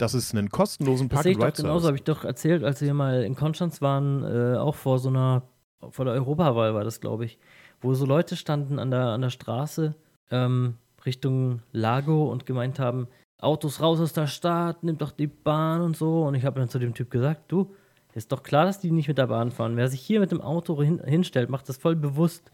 dass 0.00 0.14
es 0.14 0.32
einen 0.32 0.48
kostenlosen 0.48 1.08
Park 1.08 1.26
and 1.26 1.36
Ride 1.36 1.52
Genauso 1.52 1.86
habe 1.86 1.96
ich 1.96 2.04
doch 2.04 2.24
erzählt, 2.24 2.64
als 2.64 2.80
wir 2.80 2.94
mal 2.94 3.22
in 3.22 3.34
Konstanz 3.34 3.82
waren, 3.82 4.24
äh, 4.24 4.56
auch 4.56 4.74
vor 4.74 4.98
so 4.98 5.08
einer, 5.08 5.42
vor 5.90 6.04
der 6.04 6.14
Europawahl 6.14 6.74
war 6.74 6.84
das, 6.84 7.00
glaube 7.00 7.24
ich, 7.24 7.38
wo 7.80 7.94
so 7.94 8.06
Leute 8.06 8.36
standen 8.36 8.78
an 8.78 8.90
der, 8.90 9.06
an 9.06 9.20
der 9.20 9.30
Straße 9.30 9.94
ähm, 10.30 10.74
Richtung 11.04 11.62
Lago 11.72 12.30
und 12.30 12.46
gemeint 12.46 12.78
haben, 12.78 13.08
Autos 13.40 13.80
raus 13.80 14.00
aus 14.00 14.12
der 14.12 14.26
Stadt, 14.26 14.82
nimm 14.82 14.98
doch 14.98 15.12
die 15.12 15.26
Bahn 15.26 15.80
und 15.80 15.96
so. 15.96 16.24
Und 16.24 16.34
ich 16.34 16.44
habe 16.44 16.60
dann 16.60 16.68
zu 16.68 16.78
dem 16.78 16.94
Typ 16.94 17.10
gesagt, 17.10 17.50
du, 17.50 17.74
ist 18.12 18.32
doch 18.32 18.42
klar, 18.42 18.66
dass 18.66 18.80
die 18.80 18.90
nicht 18.90 19.08
mit 19.08 19.18
der 19.18 19.28
Bahn 19.28 19.50
fahren. 19.50 19.76
Wer 19.76 19.88
sich 19.88 20.00
hier 20.00 20.20
mit 20.20 20.30
dem 20.30 20.40
Auto 20.40 20.82
hin, 20.82 21.00
hinstellt, 21.04 21.48
macht 21.48 21.68
das 21.68 21.78
voll 21.78 21.96
bewusst. 21.96 22.50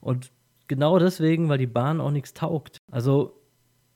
Und 0.00 0.30
genau 0.66 0.98
deswegen, 0.98 1.48
weil 1.48 1.58
die 1.58 1.66
Bahn 1.66 2.00
auch 2.00 2.10
nichts 2.10 2.32
taugt. 2.32 2.78
Also 2.90 3.39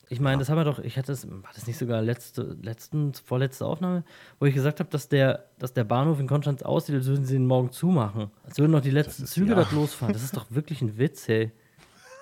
ich 0.09 0.21
meine, 0.21 0.39
das 0.39 0.49
haben 0.49 0.57
wir 0.57 0.65
doch, 0.65 0.79
ich 0.79 0.97
hatte 0.97 1.13
das, 1.13 1.29
war 1.29 1.51
das 1.55 1.67
nicht 1.67 1.79
sogar 1.79 2.03
letzte, 2.03 2.57
letzten, 2.63 3.15
vorletzte 3.15 3.67
Aufnahme, 3.67 4.05
wo 4.39 4.47
ich 4.47 4.55
gesagt 4.55 4.81
habe, 4.81 4.91
dass 4.91 5.09
der, 5.09 5.47
dass 5.59 5.73
der 5.73 5.85
Bahnhof 5.85 6.21
in 6.21 6.27
Konstanz 6.27 6.63
aussieht, 6.63 6.95
als 6.95 7.07
würden 7.07 7.25
sie 7.25 7.37
ihn 7.37 7.47
morgen 7.47 7.71
zumachen. 7.73 8.31
Als 8.45 8.59
würden 8.59 8.73
noch 8.73 8.81
die 8.81 8.91
letzten 8.91 9.25
ist, 9.25 9.33
Züge 9.33 9.51
ja. 9.51 9.57
dort 9.57 9.73
losfahren. 9.73 10.13
Das 10.13 10.23
ist 10.23 10.37
doch 10.37 10.47
wirklich 10.51 10.83
ein 10.83 10.99
Witz, 10.99 11.29
hey. 11.29 11.53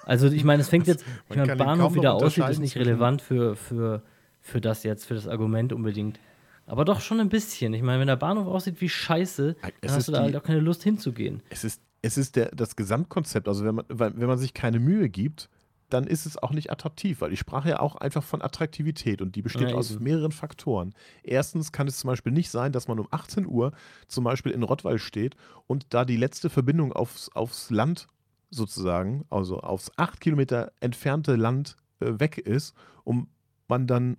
Also 0.04 0.28
ich 0.28 0.44
meine, 0.44 0.62
es 0.62 0.68
fängt 0.68 0.86
jetzt, 0.86 1.04
ich 1.30 1.36
meine, 1.36 1.56
Bahnhof 1.56 1.94
wieder 1.94 2.14
aussieht, 2.14 2.48
ist 2.48 2.58
nicht 2.58 2.76
relevant 2.76 3.22
für, 3.22 3.56
für, 3.56 4.02
für 4.40 4.60
das 4.60 4.82
jetzt, 4.82 5.06
für 5.06 5.14
das 5.14 5.28
Argument 5.28 5.72
unbedingt. 5.72 6.18
Aber 6.66 6.84
doch 6.84 7.00
schon 7.00 7.20
ein 7.20 7.28
bisschen. 7.28 7.74
Ich 7.74 7.82
meine, 7.82 8.00
wenn 8.00 8.06
der 8.06 8.16
Bahnhof 8.16 8.46
aussieht 8.46 8.80
wie 8.80 8.88
Scheiße, 8.88 9.56
dann 9.60 9.72
es 9.80 9.92
hast 9.92 10.08
du 10.08 10.12
da 10.12 10.22
halt 10.22 10.36
auch 10.36 10.42
keine 10.42 10.60
Lust 10.60 10.82
hinzugehen. 10.82 11.42
Es 11.50 11.64
ist, 11.64 11.82
es 12.02 12.16
ist 12.16 12.36
der, 12.36 12.50
das 12.54 12.76
Gesamtkonzept. 12.76 13.48
Also 13.48 13.64
wenn 13.64 13.76
man, 13.76 13.84
wenn 13.88 14.26
man 14.26 14.38
sich 14.38 14.54
keine 14.54 14.80
Mühe 14.80 15.08
gibt, 15.08 15.48
dann 15.92 16.06
ist 16.06 16.26
es 16.26 16.38
auch 16.38 16.52
nicht 16.52 16.70
attraktiv, 16.70 17.20
weil 17.20 17.32
ich 17.32 17.38
sprach 17.38 17.66
ja 17.66 17.80
auch 17.80 17.96
einfach 17.96 18.22
von 18.22 18.40
Attraktivität 18.42 19.20
und 19.20 19.36
die 19.36 19.42
besteht 19.42 19.70
Ja, 19.70 19.74
aus 19.74 20.00
mehreren 20.00 20.32
Faktoren. 20.32 20.94
Erstens 21.22 21.72
kann 21.72 21.86
es 21.86 21.98
zum 21.98 22.08
Beispiel 22.08 22.32
nicht 22.32 22.50
sein, 22.50 22.72
dass 22.72 22.88
man 22.88 22.98
um 22.98 23.08
18 23.10 23.46
Uhr 23.46 23.72
zum 24.08 24.24
Beispiel 24.24 24.52
in 24.52 24.62
Rottweil 24.62 24.98
steht 24.98 25.36
und 25.66 25.86
da 25.90 26.04
die 26.04 26.16
letzte 26.16 26.50
Verbindung 26.50 26.92
aufs, 26.92 27.28
aufs 27.30 27.70
Land 27.70 28.08
sozusagen, 28.50 29.24
also 29.28 29.60
aufs 29.60 29.90
acht 29.96 30.20
Kilometer 30.20 30.72
entfernte 30.80 31.36
Land 31.36 31.76
äh, 32.00 32.18
weg 32.18 32.38
ist 32.38 32.74
und 33.04 33.28
man 33.68 33.86
dann, 33.86 34.16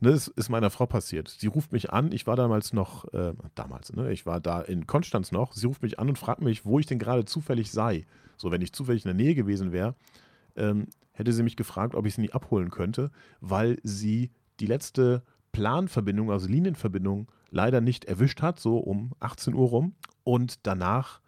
ne, 0.00 0.12
das 0.12 0.28
ist 0.28 0.48
meiner 0.48 0.70
Frau 0.70 0.86
passiert. 0.86 1.28
Sie 1.28 1.46
ruft 1.46 1.72
mich 1.72 1.92
an, 1.92 2.12
ich 2.12 2.26
war 2.26 2.36
damals 2.36 2.72
noch, 2.72 3.12
äh, 3.12 3.34
damals, 3.54 3.92
ne, 3.92 4.12
ich 4.12 4.24
war 4.24 4.40
da 4.40 4.60
in 4.62 4.86
Konstanz 4.86 5.32
noch, 5.32 5.52
sie 5.52 5.66
ruft 5.66 5.82
mich 5.82 5.98
an 5.98 6.08
und 6.08 6.18
fragt 6.18 6.40
mich, 6.40 6.64
wo 6.64 6.78
ich 6.78 6.86
denn 6.86 6.98
gerade 6.98 7.24
zufällig 7.24 7.70
sei. 7.70 8.06
So, 8.36 8.50
wenn 8.50 8.62
ich 8.62 8.72
zufällig 8.72 9.04
in 9.04 9.08
der 9.08 9.24
Nähe 9.24 9.34
gewesen 9.34 9.72
wäre, 9.72 9.94
ähm, 10.56 10.86
hätte 11.12 11.32
sie 11.32 11.42
mich 11.42 11.56
gefragt, 11.56 11.94
ob 11.94 12.06
ich 12.06 12.14
sie 12.14 12.22
nie 12.22 12.32
abholen 12.32 12.70
könnte, 12.70 13.10
weil 13.40 13.78
sie 13.82 14.30
die 14.60 14.66
letzte 14.66 15.22
Planverbindung, 15.52 16.30
also 16.30 16.48
Linienverbindung, 16.48 17.30
leider 17.50 17.80
nicht 17.80 18.04
erwischt 18.06 18.42
hat, 18.42 18.58
so 18.58 18.78
um 18.78 19.12
18 19.20 19.54
Uhr 19.54 19.68
rum. 19.68 19.94
Und 20.24 20.66
danach 20.66 21.20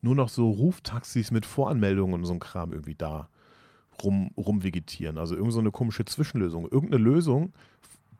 nur 0.00 0.14
noch 0.14 0.28
so 0.28 0.50
Ruftaxis 0.50 1.30
mit 1.30 1.44
Voranmeldungen 1.44 2.14
und 2.14 2.24
so 2.24 2.32
ein 2.32 2.38
Kram 2.40 2.72
irgendwie 2.72 2.94
da 2.94 3.28
rum, 4.02 4.30
rumvegetieren. 4.36 5.18
Also 5.18 5.36
irgend 5.36 5.52
so 5.52 5.58
eine 5.60 5.70
komische 5.70 6.04
Zwischenlösung. 6.04 6.64
Irgendeine 6.70 7.02
Lösung, 7.02 7.52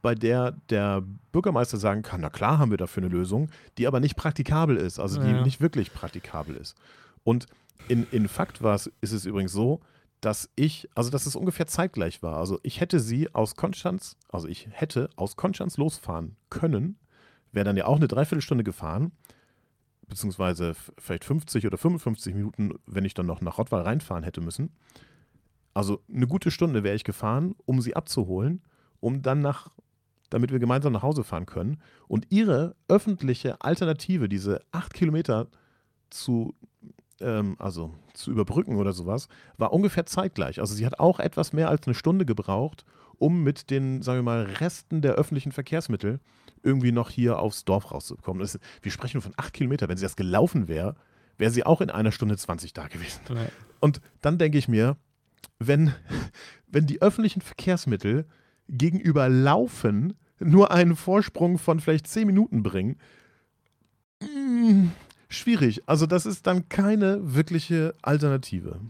bei 0.03 0.15
der 0.15 0.53
der 0.69 1.03
Bürgermeister 1.33 1.79
sagen 1.79 2.03
kann, 2.03 2.21
na 2.21 2.29
klar 2.31 2.59
haben 2.59 2.71
wir 2.71 2.79
dafür 2.79 3.03
eine 3.03 3.13
Lösung, 3.13 3.51
die 3.79 3.87
aber 3.87 4.01
nicht 4.01 4.17
praktikabel 4.17 4.77
ist, 4.77 4.99
also 4.99 5.21
die 5.21 5.31
Ja. 5.31 5.43
nicht 5.43 5.61
wirklich 5.61 5.93
praktikabel 5.93 6.57
ist. 6.57 6.77
Und 7.25 7.47
in, 7.89 8.07
in 8.11 8.29
Fakt 8.29 8.63
war 8.63 8.75
es, 8.75 8.91
ist 9.01 9.13
es 9.13 9.25
übrigens 9.27 9.53
so, 9.53 9.81
dass 10.27 10.51
ich, 10.57 10.89
also 10.97 11.09
dass 11.09 11.25
es 11.25 11.37
ungefähr 11.37 11.69
zeitgleich 11.69 12.21
war. 12.21 12.39
Also 12.39 12.59
ich 12.65 12.81
hätte 12.81 12.99
sie 12.99 13.33
aus 13.33 13.55
Konstanz, 13.55 14.17
also 14.29 14.49
ich 14.49 14.67
hätte 14.73 15.09
aus 15.15 15.37
Konstanz 15.37 15.77
losfahren 15.77 16.35
können, 16.51 16.99
wäre 17.53 17.65
dann 17.65 17.77
ja 17.77 17.87
auch 17.87 17.95
eine 17.95 18.09
Dreiviertelstunde 18.09 18.65
gefahren, 18.65 19.13
beziehungsweise 20.09 20.75
vielleicht 20.99 21.25
50 21.25 21.65
oder 21.65 21.79
55 21.79 22.35
Minuten, 22.35 22.73
wenn 22.87 23.05
ich 23.05 23.15
dann 23.15 23.27
noch 23.27 23.41
nach 23.41 23.59
Rottweil 23.59 23.83
reinfahren 23.83 24.25
hätte 24.25 24.41
müssen. 24.41 24.73
Also 25.75 26.03
eine 26.13 26.27
gute 26.27 26.51
Stunde 26.51 26.83
wäre 26.83 26.97
ich 26.97 27.05
gefahren, 27.05 27.55
um 27.65 27.81
sie 27.81 27.95
abzuholen, 27.95 28.65
um 28.99 29.23
dann 29.23 29.43
nach, 29.43 29.71
damit 30.29 30.51
wir 30.51 30.59
gemeinsam 30.59 30.93
nach 30.93 31.03
Hause 31.03 31.23
fahren 31.23 31.47
können. 31.47 31.81
Und 32.09 32.27
ihre 32.31 32.75
öffentliche 32.89 33.61
Alternative, 33.61 34.29
diese 34.29 34.61
acht 34.73 34.93
Kilometer 34.93 35.47
zu, 36.11 36.57
ähm, 37.21 37.57
also 37.59 37.95
zu 38.15 38.31
überbrücken 38.31 38.77
oder 38.77 38.93
sowas, 38.93 39.29
war 39.57 39.73
ungefähr 39.73 40.07
zeitgleich. 40.07 40.61
Also 40.61 40.75
sie 40.75 40.87
hat 40.87 40.99
auch 40.99 41.21
etwas 41.21 41.53
mehr 41.53 41.69
als 41.69 41.87
eine 41.87 41.95
Stunde 41.95 42.25
gebraucht, 42.25 42.85
um 43.19 43.43
mit 43.43 43.71
den, 43.71 44.03
sagen 44.03 44.19
wir 44.19 44.23
mal, 44.23 44.43
Resten 44.45 45.01
der 45.01 45.15
öffentlichen 45.15 45.53
Verkehrsmittel 45.53 46.21
irgendwie 46.63 46.93
noch 46.93 47.11
hier 47.11 47.39
aufs 47.39 47.65
Dorf 47.65 47.93
rauszukommen. 47.93 48.41
Das, 48.41 48.59
wir 48.83 48.93
sprechen 48.93 49.21
von 49.21 49.33
acht 49.37 49.53
Kilometer. 49.53 49.89
Wenn 49.89 49.97
sie 49.97 50.05
das 50.05 50.17
gelaufen 50.17 50.69
wäre, 50.69 50.97
wäre 51.39 51.51
sie 51.51 51.65
auch 51.65 51.81
in 51.81 51.91
einer 51.91 52.13
Stunde 52.13 52.37
20 52.37 52.73
da 52.73 52.89
gewesen. 52.89 53.21
Ja. 53.29 53.47
Und 53.81 54.01
dann 54.21 54.39
denke 54.39 54.59
ich 54.59 54.69
mir, 54.69 54.97
wenn, 55.59 55.95
wenn 56.67 56.87
die 56.87 57.01
öffentlichen 57.03 57.41
Verkehrsmittel 57.41 58.27
gegenüber 58.69 59.29
Laufen 59.29 60.15
nur 60.39 60.71
einen 60.71 60.97
Vorsprung 60.97 61.59
von 61.59 61.81
vielleicht 61.81 62.07
10 62.07 62.27
Minuten 62.27 62.63
bringen, 62.63 62.99
mm, 64.21 64.89
schwierig. 65.29 65.83
Also 65.87 66.07
das 66.07 66.27
ist 66.27 66.47
dann 66.47 66.69
keine 66.69 67.35
wirkliche 67.35 67.95
Alternative. 68.03 68.81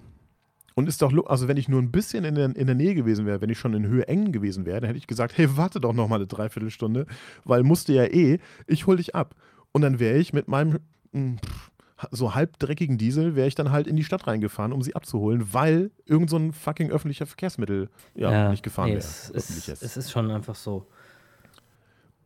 Und 0.74 0.88
ist 0.88 1.00
doch, 1.00 1.10
also 1.26 1.48
wenn 1.48 1.56
ich 1.56 1.68
nur 1.68 1.80
ein 1.80 1.90
bisschen 1.90 2.24
in 2.24 2.34
der, 2.34 2.54
in 2.54 2.66
der 2.66 2.74
Nähe 2.74 2.94
gewesen 2.94 3.24
wäre, 3.24 3.40
wenn 3.40 3.48
ich 3.48 3.58
schon 3.58 3.72
in 3.72 3.86
Höhe 3.86 4.06
eng 4.08 4.30
gewesen 4.30 4.66
wäre, 4.66 4.80
dann 4.80 4.88
hätte 4.88 4.98
ich 4.98 5.06
gesagt, 5.06 5.38
hey, 5.38 5.56
warte 5.56 5.80
doch 5.80 5.94
noch 5.94 6.06
mal 6.06 6.16
eine 6.16 6.26
Dreiviertelstunde, 6.26 7.06
weil 7.44 7.62
musste 7.62 7.94
ja 7.94 8.04
eh, 8.04 8.38
ich 8.66 8.86
hol 8.86 8.98
dich 8.98 9.14
ab. 9.14 9.34
Und 9.72 9.80
dann 9.80 9.98
wäre 9.98 10.18
ich 10.18 10.34
mit 10.34 10.48
meinem 10.48 10.80
mm, 11.12 11.36
pff, 11.36 11.70
so 12.10 12.34
halbdreckigen 12.34 12.98
Diesel, 12.98 13.36
wäre 13.36 13.48
ich 13.48 13.54
dann 13.54 13.70
halt 13.70 13.86
in 13.86 13.96
die 13.96 14.04
Stadt 14.04 14.26
reingefahren, 14.26 14.72
um 14.72 14.82
sie 14.82 14.94
abzuholen, 14.94 15.54
weil 15.54 15.90
irgend 16.04 16.28
so 16.28 16.36
ein 16.36 16.52
fucking 16.52 16.90
öffentlicher 16.90 17.26
Verkehrsmittel 17.26 17.88
ja, 18.14 18.50
nicht 18.50 18.62
gefahren 18.62 18.90
nee, 18.90 18.96
wäre. 18.96 19.04
Es, 19.04 19.30
es, 19.30 19.68
es 19.68 19.96
ist 19.96 20.10
schon 20.10 20.30
einfach 20.30 20.54
so. 20.54 20.86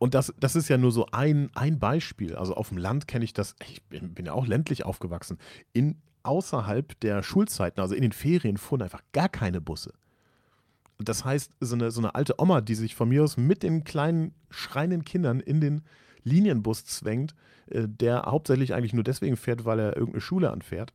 Und 0.01 0.14
das, 0.14 0.32
das 0.40 0.57
ist 0.57 0.68
ja 0.68 0.78
nur 0.78 0.92
so 0.92 1.07
ein, 1.12 1.51
ein 1.55 1.78
Beispiel. 1.78 2.34
Also 2.34 2.55
auf 2.55 2.70
dem 2.70 2.78
Land 2.78 3.07
kenne 3.07 3.22
ich 3.24 3.34
das, 3.34 3.55
ich 3.68 3.82
bin, 3.84 4.14
bin 4.14 4.24
ja 4.24 4.32
auch 4.32 4.46
ländlich 4.46 4.86
aufgewachsen. 4.86 5.36
In, 5.74 6.01
außerhalb 6.22 6.98
der 7.01 7.22
Schulzeiten, 7.22 7.80
also 7.82 7.94
in 7.94 8.01
den 8.01 8.12
Ferien, 8.12 8.57
fuhren 8.57 8.80
einfach 8.80 9.03
gar 9.12 9.28
keine 9.28 9.61
Busse. 9.61 9.92
Das 10.98 11.26
heißt, 11.26 11.53
so 11.61 11.74
eine, 11.74 11.90
so 11.90 12.01
eine 12.01 12.14
alte 12.14 12.34
Oma, 12.40 12.62
die 12.62 12.74
sich 12.76 12.94
von 12.94 13.11
mir 13.11 13.22
aus 13.22 13.36
mit 13.36 13.62
den 13.62 13.84
kleinen 13.84 14.32
schreienden 14.48 15.05
Kindern 15.05 15.38
in 15.38 15.61
den 15.61 15.82
Linienbus 16.24 16.86
zwängt, 16.86 17.34
äh, 17.66 17.86
der 17.86 18.22
hauptsächlich 18.22 18.72
eigentlich 18.72 18.94
nur 18.94 19.05
deswegen 19.05 19.36
fährt, 19.36 19.66
weil 19.66 19.78
er 19.80 19.96
irgendeine 19.96 20.22
Schule 20.22 20.51
anfährt. 20.51 20.94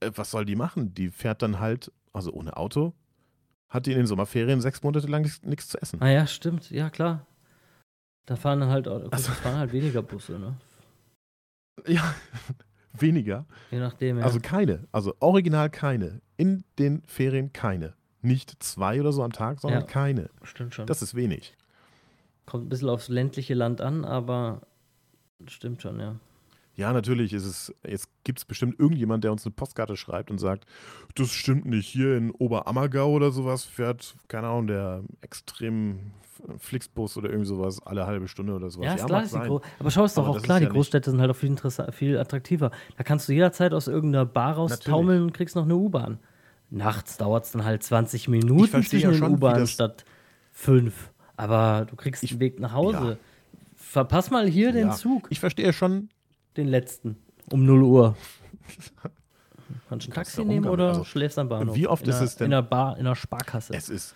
Äh, 0.00 0.10
was 0.14 0.30
soll 0.30 0.44
die 0.44 0.56
machen? 0.56 0.94
Die 0.94 1.08
fährt 1.08 1.40
dann 1.40 1.60
halt, 1.60 1.90
also 2.12 2.30
ohne 2.30 2.58
Auto, 2.58 2.92
hat 3.70 3.86
die 3.86 3.92
in 3.92 3.98
den 3.98 4.06
Sommerferien 4.06 4.60
sechs 4.60 4.82
Monate 4.82 5.06
lang 5.06 5.22
nichts- 5.22 5.42
nichts 5.42 5.68
zu 5.68 5.80
essen. 5.80 6.00
Ah 6.02 6.10
ja, 6.10 6.26
stimmt, 6.26 6.70
ja 6.70 6.90
klar. 6.90 7.26
Da 8.26 8.36
fahren 8.36 8.64
halt, 8.66 8.86
gut, 8.86 9.12
Also- 9.12 9.32
fahren 9.32 9.58
halt 9.58 9.72
weniger 9.72 10.02
Busse, 10.02 10.38
ne? 10.38 10.54
Ja, 11.86 12.14
weniger. 12.92 13.44
Je 13.70 13.78
nachdem, 13.78 14.18
ja. 14.18 14.24
Also 14.24 14.40
keine, 14.40 14.86
also 14.92 15.14
original 15.20 15.68
keine. 15.70 16.20
In 16.36 16.64
den 16.78 17.02
Ferien 17.06 17.52
keine. 17.52 17.94
Nicht 18.22 18.62
zwei 18.62 19.00
oder 19.00 19.12
so 19.12 19.22
am 19.22 19.32
Tag, 19.32 19.60
sondern 19.60 19.82
Ja. 19.82 19.86
keine. 19.86 20.30
stimmt 20.44 20.74
schon. 20.74 20.86
Das 20.86 21.02
ist 21.02 21.14
wenig. 21.14 21.56
Kommt 22.46 22.66
ein 22.66 22.68
bisschen 22.68 22.88
aufs 22.88 23.08
ländliche 23.08 23.54
Land 23.54 23.80
an, 23.80 24.04
aber 24.04 24.62
stimmt 25.46 25.82
schon, 25.82 26.00
ja. 26.00 26.16
Ja, 26.76 26.92
natürlich 26.92 27.32
ist 27.32 27.44
es, 27.44 27.74
jetzt 27.86 28.08
gibt 28.24 28.40
es 28.40 28.44
bestimmt 28.44 28.78
irgendjemand, 28.80 29.22
der 29.22 29.30
uns 29.32 29.44
eine 29.46 29.52
Postkarte 29.52 29.96
schreibt 29.96 30.30
und 30.30 30.38
sagt, 30.38 30.64
das 31.14 31.30
stimmt 31.30 31.66
nicht, 31.66 31.86
hier 31.86 32.16
in 32.16 32.30
Oberammergau 32.32 33.12
oder 33.12 33.30
sowas 33.30 33.64
fährt, 33.64 34.16
keine 34.28 34.48
Ahnung, 34.48 34.66
der 34.66 35.02
extrem 35.20 36.00
Flixbus 36.58 37.16
oder 37.16 37.30
irgendwie 37.30 37.46
sowas 37.48 37.80
alle 37.86 38.06
halbe 38.06 38.28
Stunde 38.28 38.54
oder 38.54 38.68
sowas. 38.70 38.86
Ja, 38.86 38.94
ist 38.94 39.06
klar, 39.06 39.18
mag 39.20 39.24
ist 39.24 39.34
die. 39.34 39.38
Gro 39.38 39.60
aber 39.78 39.90
schau, 39.90 40.04
ist 40.04 40.16
doch 40.18 40.26
Aber 40.26 40.36
auch 40.36 40.42
klar, 40.42 40.58
die 40.58 40.66
ja 40.66 40.72
Großstädte 40.72 41.10
sind 41.10 41.20
halt 41.20 41.30
auch 41.30 41.36
viel, 41.36 41.56
viel 41.92 42.18
attraktiver. 42.18 42.70
Da 42.96 43.04
kannst 43.04 43.28
du 43.28 43.32
jederzeit 43.32 43.72
aus 43.72 43.86
irgendeiner 43.88 44.26
Bar 44.26 44.54
raustaumeln 44.54 45.22
und 45.22 45.32
kriegst 45.32 45.56
noch 45.56 45.64
eine 45.64 45.76
U-Bahn. 45.76 46.18
Nachts 46.70 47.16
dauert 47.16 47.44
es 47.44 47.52
dann 47.52 47.64
halt 47.64 47.82
20 47.82 48.28
Minuten 48.28 48.68
zwischen 48.82 49.00
ja 49.00 49.10
den 49.12 49.40
das- 49.40 49.70
statt 49.70 50.04
fünf. 50.52 51.10
Aber 51.36 51.86
du 51.88 51.96
kriegst 51.96 52.28
den 52.28 52.40
Weg 52.40 52.58
nach 52.60 52.72
Hause. 52.72 53.18
Verpass 53.76 54.30
mal 54.30 54.46
hier 54.48 54.72
den 54.72 54.88
Ja, 54.88 54.94
Zug, 54.94 55.26
Ich 55.30 55.40
verstehe 55.40 55.72
schon, 55.72 56.08
den 56.56 56.68
letzten, 56.68 57.16
um 57.50 57.64
0 57.64 57.82
Uhr. 57.82 58.16
Kannst 59.88 60.06
du 60.06 60.10
ein 60.10 60.14
Taxi 60.14 60.44
nehmen 60.44 60.66
oder 60.68 60.88
Also, 60.88 61.04
schläfst 61.04 61.38
am 61.38 61.48
Bahnhof? 61.48 61.74
wie 61.76 61.86
oft 61.86 62.02
in 62.04 62.10
ist 62.10 62.16
einer, 62.16 62.24
es 62.24 62.36
denn- 62.36 62.46
In 62.46 62.52
einer 62.52 62.62
Bar, 62.62 62.94
in 62.98 63.06
einer 63.06 63.16
Sparkasse. 63.16 63.74
Es 63.74 63.88
ist. 63.88 64.14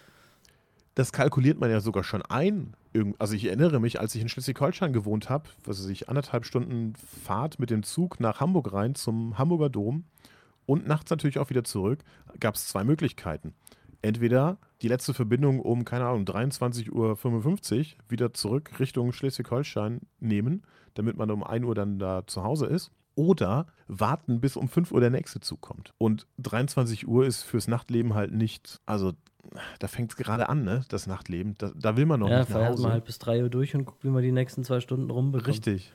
Das 0.94 1.12
kalkuliert 1.12 1.60
man 1.60 1.70
ja 1.70 1.80
sogar 1.80 2.02
schon 2.02 2.22
ein. 2.22 2.74
Also 3.18 3.34
ich 3.34 3.44
erinnere 3.44 3.78
mich, 3.78 4.00
als 4.00 4.14
ich 4.16 4.22
in 4.22 4.28
Schleswig-Holstein 4.28 4.92
gewohnt 4.92 5.30
habe, 5.30 5.44
was 5.64 5.78
weiß 5.80 5.88
ich, 5.90 6.08
anderthalb 6.08 6.44
Stunden 6.44 6.94
Fahrt 7.24 7.60
mit 7.60 7.70
dem 7.70 7.82
Zug 7.84 8.18
nach 8.18 8.40
Hamburg 8.40 8.72
rein 8.72 8.94
zum 8.96 9.38
Hamburger 9.38 9.68
Dom 9.70 10.04
und 10.66 10.88
nachts 10.88 11.10
natürlich 11.10 11.38
auch 11.38 11.50
wieder 11.50 11.62
zurück, 11.62 12.00
gab 12.40 12.56
es 12.56 12.66
zwei 12.66 12.82
Möglichkeiten. 12.82 13.54
Entweder 14.02 14.58
die 14.82 14.88
letzte 14.88 15.12
Verbindung 15.12 15.60
um, 15.60 15.84
keine 15.84 16.06
Ahnung, 16.06 16.24
23.55 16.24 16.92
Uhr 16.92 17.98
wieder 18.08 18.32
zurück 18.32 18.78
Richtung 18.78 19.12
Schleswig-Holstein 19.12 20.00
nehmen, 20.20 20.62
damit 20.94 21.16
man 21.16 21.30
um 21.30 21.42
1 21.42 21.64
Uhr 21.64 21.74
dann 21.74 21.98
da 21.98 22.26
zu 22.26 22.44
Hause 22.44 22.66
ist. 22.66 22.90
Oder 23.16 23.66
warten, 23.88 24.40
bis 24.40 24.56
um 24.56 24.68
5 24.68 24.92
Uhr 24.92 25.00
der 25.00 25.10
nächste 25.10 25.40
Zug 25.40 25.60
kommt. 25.60 25.92
Und 25.98 26.28
23 26.38 27.08
Uhr 27.08 27.26
ist 27.26 27.42
fürs 27.42 27.66
Nachtleben 27.66 28.14
halt 28.14 28.32
nicht, 28.32 28.80
also 28.86 29.12
da 29.80 29.88
fängt 29.88 30.12
es 30.12 30.16
gerade 30.16 30.48
an, 30.48 30.62
ne? 30.62 30.84
Das 30.88 31.06
Nachtleben. 31.08 31.54
Da, 31.58 31.72
da 31.74 31.96
will 31.96 32.06
man 32.06 32.20
noch 32.20 32.28
ja, 32.28 32.40
nicht 32.40 32.50
nach 32.50 32.68
Hause. 32.68 32.82
mal 32.82 32.92
halt 32.92 33.04
bis 33.04 33.18
3 33.18 33.42
Uhr 33.42 33.48
durch 33.48 33.74
und 33.74 33.86
guckt, 33.86 34.04
wie 34.04 34.10
man 34.10 34.22
die 34.22 34.30
nächsten 34.30 34.62
zwei 34.62 34.80
Stunden 34.80 35.10
rumbekommt. 35.10 35.48
Richtig. 35.48 35.92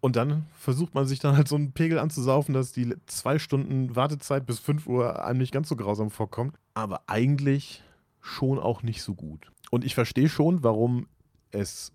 Und 0.00 0.16
dann 0.16 0.46
versucht 0.54 0.94
man 0.94 1.06
sich 1.06 1.18
dann 1.18 1.36
halt 1.36 1.48
so 1.48 1.56
einen 1.56 1.72
Pegel 1.72 1.98
anzusaufen, 1.98 2.54
dass 2.54 2.72
die 2.72 2.94
zwei 3.06 3.38
Stunden 3.38 3.94
Wartezeit 3.94 4.46
bis 4.46 4.58
5 4.58 4.86
Uhr 4.86 5.24
einem 5.24 5.38
nicht 5.38 5.52
ganz 5.52 5.68
so 5.68 5.76
grausam 5.76 6.10
vorkommt. 6.10 6.56
Aber 6.74 7.02
eigentlich 7.06 7.82
schon 8.20 8.58
auch 8.58 8.82
nicht 8.82 9.02
so 9.02 9.14
gut. 9.14 9.50
Und 9.70 9.84
ich 9.84 9.94
verstehe 9.94 10.28
schon, 10.28 10.62
warum 10.62 11.06
es, 11.50 11.92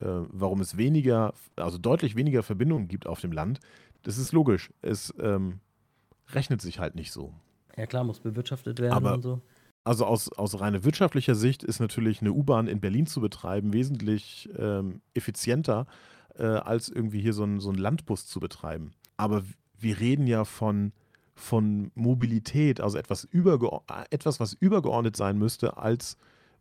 äh, 0.00 0.06
warum 0.06 0.60
es 0.60 0.76
weniger, 0.76 1.32
also 1.56 1.78
deutlich 1.78 2.16
weniger 2.16 2.42
Verbindungen 2.42 2.88
gibt 2.88 3.06
auf 3.06 3.20
dem 3.20 3.32
Land. 3.32 3.60
Das 4.02 4.18
ist 4.18 4.32
logisch. 4.32 4.70
Es 4.82 5.14
ähm, 5.18 5.60
rechnet 6.28 6.60
sich 6.60 6.78
halt 6.78 6.94
nicht 6.94 7.12
so. 7.12 7.32
Ja 7.76 7.86
klar, 7.86 8.04
muss 8.04 8.20
bewirtschaftet 8.20 8.78
werden 8.80 8.92
Aber- 8.92 9.14
und 9.14 9.22
so. 9.22 9.40
Also 9.84 10.06
aus, 10.06 10.30
aus 10.32 10.60
reiner 10.60 10.84
wirtschaftlicher 10.84 11.34
Sicht 11.34 11.64
ist 11.64 11.80
natürlich 11.80 12.20
eine 12.20 12.32
U-Bahn 12.32 12.68
in 12.68 12.80
Berlin 12.80 13.06
zu 13.06 13.20
betreiben 13.20 13.72
wesentlich 13.72 14.48
ähm, 14.56 15.00
effizienter, 15.12 15.86
äh, 16.36 16.44
als 16.44 16.88
irgendwie 16.88 17.20
hier 17.20 17.32
so 17.32 17.42
einen 17.42 17.60
so 17.60 17.72
Landbus 17.72 18.26
zu 18.26 18.40
betreiben. 18.40 18.92
Aber 19.16 19.42
wir 19.78 20.00
reden 20.00 20.26
ja 20.26 20.44
von 20.44 20.92
von 21.34 21.90
Mobilität, 21.94 22.80
also 22.80 22.98
etwas, 22.98 23.24
äh, 23.24 24.04
etwas 24.10 24.38
was 24.38 24.52
übergeordnet 24.52 25.16
sein 25.16 25.38
müsste 25.38 25.76
als 25.76 26.16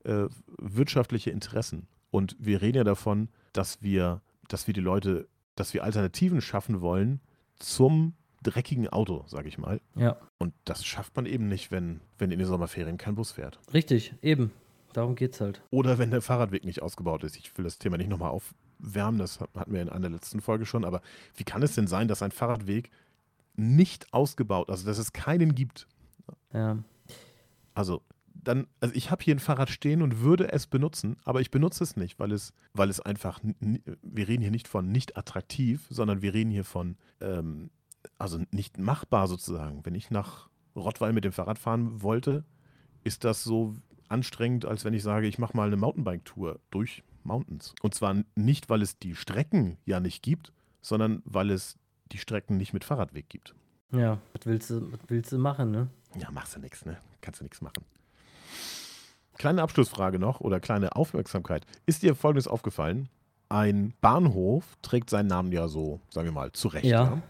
äh, 0.05 0.25
wirtschaftliche 0.57 1.29
Interessen. 1.29 1.87
Und 2.09 2.35
wir 2.39 2.61
reden 2.61 2.77
ja 2.77 2.83
davon, 2.83 3.29
dass 3.53 3.81
wir, 3.81 4.21
dass 4.47 4.67
wir 4.67 4.73
die 4.73 4.81
Leute, 4.81 5.27
dass 5.55 5.73
wir 5.73 5.83
Alternativen 5.83 6.41
schaffen 6.41 6.81
wollen 6.81 7.19
zum 7.59 8.13
dreckigen 8.43 8.87
Auto, 8.87 9.23
sage 9.27 9.47
ich 9.47 9.57
mal. 9.57 9.79
Ja, 9.95 10.17
Und 10.39 10.53
das 10.65 10.83
schafft 10.83 11.15
man 11.15 11.25
eben 11.25 11.47
nicht, 11.47 11.69
wenn, 11.71 12.01
wenn 12.17 12.31
in 12.31 12.39
den 12.39 12.47
Sommerferien 12.47 12.97
kein 12.97 13.15
Bus 13.15 13.31
fährt. 13.33 13.59
richtig, 13.73 14.15
eben. 14.21 14.51
Darum 14.93 15.15
geht's 15.15 15.39
halt. 15.39 15.61
Oder 15.69 15.99
wenn 15.99 16.11
der 16.11 16.21
Fahrradweg 16.21 16.65
nicht 16.65 16.81
ausgebaut 16.81 17.23
ist. 17.23 17.37
Ich 17.37 17.57
will 17.57 17.63
das 17.63 17.77
Thema 17.77 17.97
nicht 17.97 18.09
nochmal 18.09 18.31
aufwärmen, 18.81 19.19
das 19.19 19.39
hatten 19.39 19.73
wir 19.73 19.81
in 19.81 19.89
einer 19.89 20.09
letzten 20.09 20.41
Folge 20.41 20.65
schon. 20.65 20.85
Aber 20.85 21.01
wie 21.35 21.43
kann 21.43 21.63
es 21.63 21.75
denn 21.75 21.87
sein, 21.87 22.07
dass 22.07 22.21
ein 22.21 22.31
Fahrradweg 22.31 22.91
nicht 23.55 24.13
ausgebaut, 24.13 24.69
also 24.69 24.85
dass 24.85 24.97
es 24.97 25.13
keinen 25.13 25.55
gibt? 25.55 25.87
Ja. 26.53 26.77
Also 27.73 28.01
dann, 28.33 28.67
also 28.79 28.95
ich 28.95 29.11
habe 29.11 29.23
hier 29.23 29.35
ein 29.35 29.39
Fahrrad 29.39 29.69
stehen 29.69 30.01
und 30.01 30.21
würde 30.21 30.51
es 30.51 30.65
benutzen, 30.65 31.17
aber 31.23 31.41
ich 31.41 31.51
benutze 31.51 31.83
es 31.83 31.95
nicht, 31.95 32.19
weil 32.19 32.31
es, 32.31 32.53
weil 32.73 32.89
es 32.89 32.99
einfach, 32.99 33.39
wir 34.01 34.27
reden 34.27 34.41
hier 34.41 34.51
nicht 34.51 34.67
von 34.67 34.91
nicht 34.91 35.17
attraktiv, 35.17 35.85
sondern 35.89 36.21
wir 36.21 36.33
reden 36.33 36.49
hier 36.49 36.63
von, 36.63 36.97
ähm, 37.19 37.69
also 38.17 38.39
nicht 38.51 38.79
machbar 38.79 39.27
sozusagen. 39.27 39.85
Wenn 39.85 39.95
ich 39.95 40.09
nach 40.09 40.49
Rottweil 40.75 41.13
mit 41.13 41.23
dem 41.23 41.33
Fahrrad 41.33 41.59
fahren 41.59 42.01
wollte, 42.01 42.43
ist 43.03 43.23
das 43.23 43.43
so 43.43 43.75
anstrengend, 44.07 44.65
als 44.65 44.85
wenn 44.85 44.93
ich 44.93 45.03
sage, 45.03 45.27
ich 45.27 45.37
mache 45.37 45.55
mal 45.55 45.67
eine 45.67 45.77
Mountainbike-Tour 45.77 46.59
durch 46.71 47.03
Mountains. 47.25 47.73
Und 47.81 47.93
zwar 47.95 48.15
nicht, 48.35 48.69
weil 48.69 48.81
es 48.81 48.97
die 48.99 49.15
Strecken 49.15 49.77
ja 49.85 49.99
nicht 49.99 50.21
gibt, 50.23 50.51
sondern 50.81 51.21
weil 51.25 51.49
es 51.51 51.77
die 52.11 52.17
Strecken 52.17 52.57
nicht 52.57 52.73
mit 52.73 52.83
Fahrradweg 52.83 53.29
gibt. 53.29 53.55
Ja, 53.91 54.19
was 54.33 54.45
willst 54.45 54.69
du, 54.69 54.91
was 54.91 54.99
willst 55.07 55.31
du 55.31 55.37
machen, 55.37 55.71
ne? 55.71 55.87
Ja, 56.17 56.31
machst 56.31 56.55
du 56.55 56.59
nichts, 56.59 56.85
ne? 56.85 56.97
Kannst 57.21 57.39
du 57.39 57.43
nichts 57.43 57.61
machen. 57.61 57.83
Kleine 59.37 59.61
Abschlussfrage 59.63 60.19
noch 60.19 60.39
oder 60.41 60.59
kleine 60.59 60.95
Aufmerksamkeit. 60.95 61.65
Ist 61.85 62.03
dir 62.03 62.15
Folgendes 62.15 62.47
aufgefallen? 62.47 63.09
Ein 63.49 63.93
Bahnhof 64.01 64.77
trägt 64.81 65.09
seinen 65.09 65.27
Namen 65.27 65.51
ja 65.51 65.67
so, 65.67 65.99
sagen 66.09 66.27
wir 66.27 66.31
mal, 66.33 66.51
zurecht. 66.51 66.85
Ja. 66.85 67.21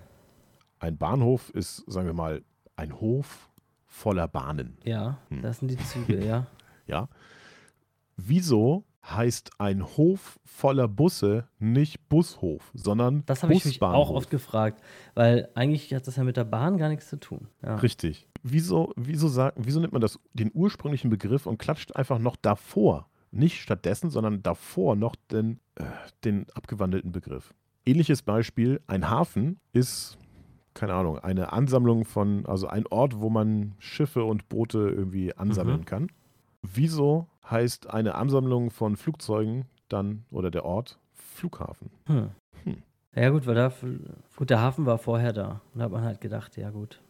Ein 0.80 0.98
Bahnhof 0.98 1.50
ist, 1.52 1.84
sagen 1.88 2.08
wir 2.08 2.14
mal, 2.14 2.44
ein 2.76 3.00
Hof 3.00 3.50
voller 3.88 4.28
Bahnen. 4.28 4.78
Ja, 4.84 5.20
Hm. 5.30 5.42
das 5.42 5.60
sind 5.60 5.70
die 5.70 5.78
Züge, 5.78 6.24
ja. 6.26 6.48
Ja. 6.88 7.08
Wieso 8.18 8.84
heißt 9.04 9.52
ein 9.58 9.84
Hof 9.98 10.40
voller 10.46 10.88
Busse 10.88 11.48
nicht 11.60 12.08
Bushof, 12.10 12.72
sondern 12.74 13.24
Das 13.26 13.42
habe 13.44 13.54
ich 13.54 13.66
mich 13.66 13.82
auch 13.82 14.12
oft 14.12 14.30
gefragt, 14.30 14.82
weil 15.16 15.50
eigentlich 15.56 15.94
hat 15.94 16.06
das 16.08 16.16
ja 16.18 16.24
mit 16.24 16.38
der 16.38 16.44
Bahn 16.44 16.78
gar 16.78 16.90
nichts 16.90 17.10
zu 17.10 17.20
tun. 17.20 17.48
Ja. 17.64 17.76
Richtig. 17.78 18.28
Wieso, 18.44 18.94
wieso, 18.96 19.28
sagt, 19.28 19.58
wieso 19.60 19.80
nimmt 19.80 19.94
man 19.94 20.02
das, 20.02 20.20
den 20.34 20.52
ursprünglichen 20.54 21.10
Begriff 21.10 21.46
und 21.48 21.58
klatscht 21.58 21.96
einfach 21.96 22.20
noch 22.20 22.36
davor, 22.36 23.08
nicht 23.32 23.62
stattdessen, 23.62 24.10
sondern 24.10 24.44
davor 24.44 24.96
noch 24.96 25.16
den, 25.32 25.60
äh, 25.76 25.84
den 26.24 26.46
abgewandelten 26.54 27.12
Begriff? 27.12 27.54
Ähnliches 27.86 28.22
Beispiel, 28.22 28.82
ein 28.88 29.10
Hafen 29.10 29.60
ist, 29.74 30.18
keine 30.76 30.94
Ahnung, 30.94 31.18
eine 31.20 31.52
Ansammlung 31.54 32.06
von, 32.06 32.46
also 32.46 32.68
ein 32.68 32.86
Ort, 32.88 33.20
wo 33.20 33.30
man 33.32 33.74
Schiffe 33.80 34.24
und 34.24 34.48
Boote 34.50 34.78
irgendwie 34.90 35.36
ansammeln 35.36 35.80
Mhm. 35.82 35.86
kann. 35.86 36.08
Wieso 36.62 37.28
heißt 37.50 37.90
eine 37.90 38.16
Ansammlung 38.16 38.70
von 38.72 38.96
Flugzeugen 38.96 39.66
dann, 39.90 40.26
oder 40.32 40.52
der 40.52 40.64
Ort, 40.66 41.00
Flughafen? 41.14 41.90
Hm. 42.06 42.30
Hm. 42.64 42.84
Ja 43.16 43.30
gut, 43.30 43.46
weil 43.48 43.56
da, 43.56 43.74
gut, 44.36 44.50
der 44.50 44.62
Hafen 44.62 44.86
war 44.86 44.98
vorher 44.98 45.34
da. 45.34 45.62
Und 45.74 45.80
da 45.80 45.86
hat 45.86 45.92
man 45.92 46.04
halt 46.04 46.22
gedacht, 46.22 46.56
ja 46.58 46.70
gut, 46.70 47.02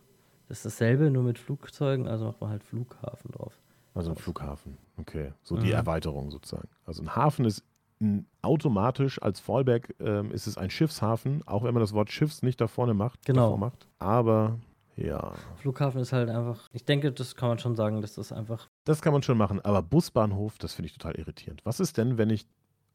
das 0.48 0.60
ist 0.60 0.66
dasselbe, 0.66 1.12
nur 1.12 1.24
mit 1.24 1.38
Flugzeugen, 1.38 2.08
also 2.08 2.26
macht 2.26 2.42
man 2.42 2.50
halt 2.50 2.64
Flughafen 2.64 3.32
drauf. 3.32 3.60
Also 3.94 4.12
ein 4.12 4.16
Flughafen. 4.16 4.78
Okay. 4.98 5.34
So 5.44 5.58
die 5.58 5.68
Mhm. 5.68 5.74
Erweiterung 5.74 6.32
sozusagen. 6.32 6.70
Also 6.86 7.04
ein 7.04 7.16
Hafen 7.16 7.44
ist 7.46 7.64
n- 8.00 8.26
automatisch 8.42 9.22
als 9.22 9.42
Fallback 9.42 9.96
ähm, 10.00 10.32
ist 10.32 10.48
es 10.48 10.58
ein 10.58 10.70
Schiffshafen, 10.70 11.46
auch 11.46 11.64
wenn 11.64 11.74
man 11.74 11.82
das 11.82 11.94
Wort 11.94 12.10
Schiffs 12.10 12.42
nicht 12.42 12.62
da 12.62 12.68
vorne 12.68 12.94
macht. 12.94 13.26
Genau. 13.26 13.58
Macht. 13.58 13.88
Aber 14.00 14.58
ja, 14.96 15.34
Flughafen 15.58 16.00
ist 16.02 16.14
halt 16.14 16.30
einfach, 16.30 16.68
ich 16.72 16.86
denke, 16.86 17.12
das 17.12 17.36
kann 17.36 17.50
man 17.50 17.60
schon 17.60 17.76
sagen, 17.76 18.02
dass 18.02 18.16
das 18.16 18.32
einfach, 18.32 18.70
das 18.84 19.02
kann 19.02 19.14
man 19.14 19.24
schon 19.24 19.38
machen. 19.38 19.60
Aber 19.62 19.82
Busbahnhof, 19.82 20.58
das 20.58 20.74
finde 20.74 20.88
ich 20.88 20.94
total 20.98 21.16
irritierend. 21.16 21.62
Was 21.66 21.80
ist 21.80 21.98
denn, 21.98 22.18
wenn 22.18 22.30
ich 22.30 22.46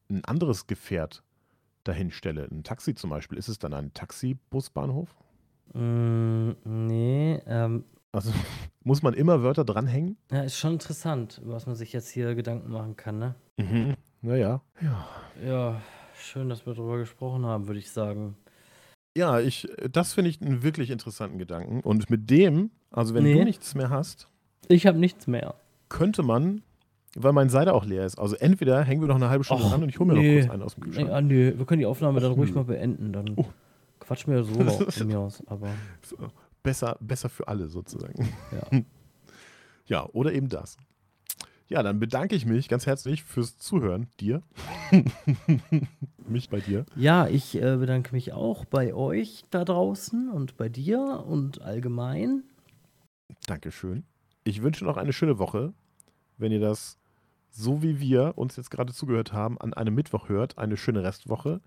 ein 0.09 0.23
anderes 0.25 0.67
Gefährt 0.67 1.23
dahin 1.83 2.11
stelle? 2.11 2.47
Ein 2.51 2.63
Taxi 2.63 2.95
zum 2.95 3.09
Beispiel. 3.09 3.37
Ist 3.37 3.47
es 3.47 3.59
dann 3.59 3.73
ein 3.73 3.93
Taxi-Busbahnhof? 3.93 5.15
mm, 5.73 6.51
nee, 6.65 7.41
ähm, 7.45 7.83
Also 8.11 8.31
muss 8.83 9.01
man 9.01 9.13
immer 9.13 9.43
Wörter 9.43 9.63
dranhängen? 9.65 10.17
ja, 10.31 10.41
ist 10.41 10.57
schon 10.57 10.73
interessant, 10.73 11.39
über 11.43 11.53
was 11.53 11.65
man 11.65 11.75
sich 11.75 11.93
jetzt 11.93 12.09
hier 12.09 12.35
Gedanken 12.35 12.71
machen 12.71 12.95
kann, 12.95 13.19
ne? 13.19 13.35
Mhm. 13.57 13.95
Naja. 14.21 14.61
Ja. 14.81 15.07
Ja, 15.45 15.81
schön, 16.17 16.49
dass 16.49 16.65
wir 16.65 16.73
darüber 16.73 16.97
gesprochen 16.97 17.45
haben, 17.45 17.67
würde 17.67 17.79
ich 17.79 17.91
sagen. 17.91 18.35
Ja, 19.15 19.39
ich, 19.39 19.67
das 19.91 20.13
finde 20.13 20.29
ich 20.29 20.41
einen 20.41 20.63
wirklich 20.63 20.89
interessanten 20.91 21.37
Gedanken. 21.37 21.81
Und 21.81 22.09
mit 22.09 22.29
dem, 22.29 22.71
also 22.91 23.13
wenn 23.13 23.23
Nee. 23.23 23.33
du 23.33 23.43
nichts 23.45 23.73
mehr 23.75 23.89
hast, 23.89 24.27
Ich 24.67 24.85
habe 24.87 24.97
nichts 24.99 25.27
mehr. 25.27 25.55
Könnte 25.89 26.23
man, 26.23 26.61
weil 27.15 27.33
mein 27.33 27.49
Seide 27.49 27.73
auch 27.73 27.85
leer 27.85 28.05
ist, 28.05 28.17
also 28.19 28.35
entweder 28.35 28.83
hängen 28.83 29.01
wir 29.01 29.07
noch 29.07 29.15
eine 29.15 29.29
halbe 29.29 29.43
Stunde 29.43 29.63
Och, 29.63 29.69
dran 29.71 29.83
und 29.83 29.89
ich 29.89 29.99
hole 29.99 30.13
mir 30.13 30.19
nee. 30.19 30.35
noch 30.35 30.41
kurz 30.41 30.53
einen 30.53 30.63
aus 30.63 30.75
dem 30.75 30.83
Nee, 30.83 30.85
Kühlschrank. 30.91 31.11
ah, 31.11 31.21
nee, 31.21 31.53
wir 31.57 31.65
können 31.65 31.79
die 31.79 31.85
Aufnahme 31.85 32.19
dann 32.19 32.31
ruhig 32.33 32.49
nö. 32.51 32.55
mal 32.57 32.63
beenden. 32.65 33.13
Dann 33.13 33.33
Oh. 33.37 33.45
quatschen 33.99 34.33
wir 34.33 34.43
so 34.43 34.53
von 34.91 35.07
mir 35.07 35.19
aus. 35.19 35.41
Aber 35.47 35.69
So, 36.01 36.17
besser, 36.63 36.97
besser 36.99 37.29
für 37.29 37.47
alle 37.47 37.67
sozusagen. 37.67 38.27
ja. 38.51 38.79
Ja, 39.89 40.05
oder 40.11 40.33
eben 40.33 40.49
das. 40.49 40.75
Ja, 41.69 41.81
dann 41.81 41.97
bedanke 41.97 42.35
ich 42.35 42.45
mich 42.45 42.67
ganz 42.67 42.85
herzlich 42.85 43.23
fürs 43.23 43.57
Zuhören, 43.57 44.07
dir. 44.19 44.41
mich 46.27 46.49
bei 46.49 46.59
dir. 46.59 46.85
Ja, 46.97 47.27
ich 47.27 47.55
äh, 47.55 47.77
bedanke 47.77 48.13
mich 48.13 48.33
auch 48.33 48.65
bei 48.65 48.93
euch 48.93 49.43
da 49.49 49.63
draußen 49.63 50.29
und 50.29 50.57
bei 50.57 50.67
dir 50.67 51.23
und 51.25 51.61
allgemein. 51.61 52.43
Dankeschön. 53.45 54.03
Ich 54.47 54.63
wünsche 54.63 54.85
noch 54.85 54.95
eine 54.95 55.11
schöne 55.11 55.39
Woche. 55.39 55.73
Wenn 56.37 56.53
ihr 56.53 56.61
das, 56.61 56.97
so 57.51 57.83
wie 57.83 57.99
wir 57.99 58.37
uns 58.37 58.55
jetzt 58.55 58.71
gerade 58.71 58.93
zugehört 58.93 59.33
haben, 59.33 59.59
an 59.59 59.73
einem 59.73 59.93
Mittwoch 59.93 60.29
hört, 60.29 60.57
eine 60.57 60.77
schöne 60.77 61.03
Restwoche. 61.03 61.59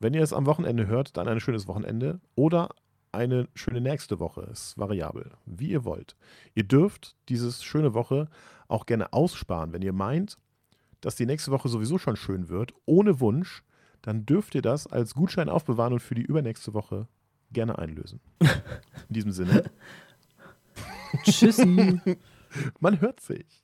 Wenn 0.00 0.14
ihr 0.14 0.22
es 0.22 0.32
am 0.32 0.46
Wochenende 0.46 0.86
hört, 0.86 1.18
dann 1.18 1.28
ein 1.28 1.40
schönes 1.40 1.68
Wochenende 1.68 2.20
oder 2.34 2.70
eine 3.12 3.48
schöne 3.54 3.82
nächste 3.82 4.18
Woche. 4.18 4.48
Ist 4.50 4.78
variabel, 4.78 5.32
wie 5.44 5.68
ihr 5.72 5.84
wollt. 5.84 6.16
Ihr 6.54 6.64
dürft 6.64 7.16
dieses 7.28 7.62
schöne 7.62 7.92
Woche 7.92 8.30
auch 8.66 8.86
gerne 8.86 9.12
aussparen. 9.12 9.74
Wenn 9.74 9.82
ihr 9.82 9.92
meint, 9.92 10.38
dass 11.02 11.16
die 11.16 11.26
nächste 11.26 11.50
Woche 11.50 11.68
sowieso 11.68 11.98
schon 11.98 12.16
schön 12.16 12.48
wird, 12.48 12.72
ohne 12.86 13.20
Wunsch, 13.20 13.62
dann 14.00 14.24
dürft 14.24 14.54
ihr 14.54 14.62
das 14.62 14.86
als 14.86 15.12
Gutschein 15.12 15.50
aufbewahren 15.50 15.92
und 15.92 16.00
für 16.00 16.14
die 16.14 16.22
übernächste 16.22 16.72
Woche 16.72 17.08
gerne 17.52 17.78
einlösen. 17.78 18.20
In 18.40 19.14
diesem 19.14 19.32
Sinne, 19.32 19.64
Tschüssi. 21.24 22.00
man 22.80 23.00
hört 23.00 23.20
sich. 23.20 23.61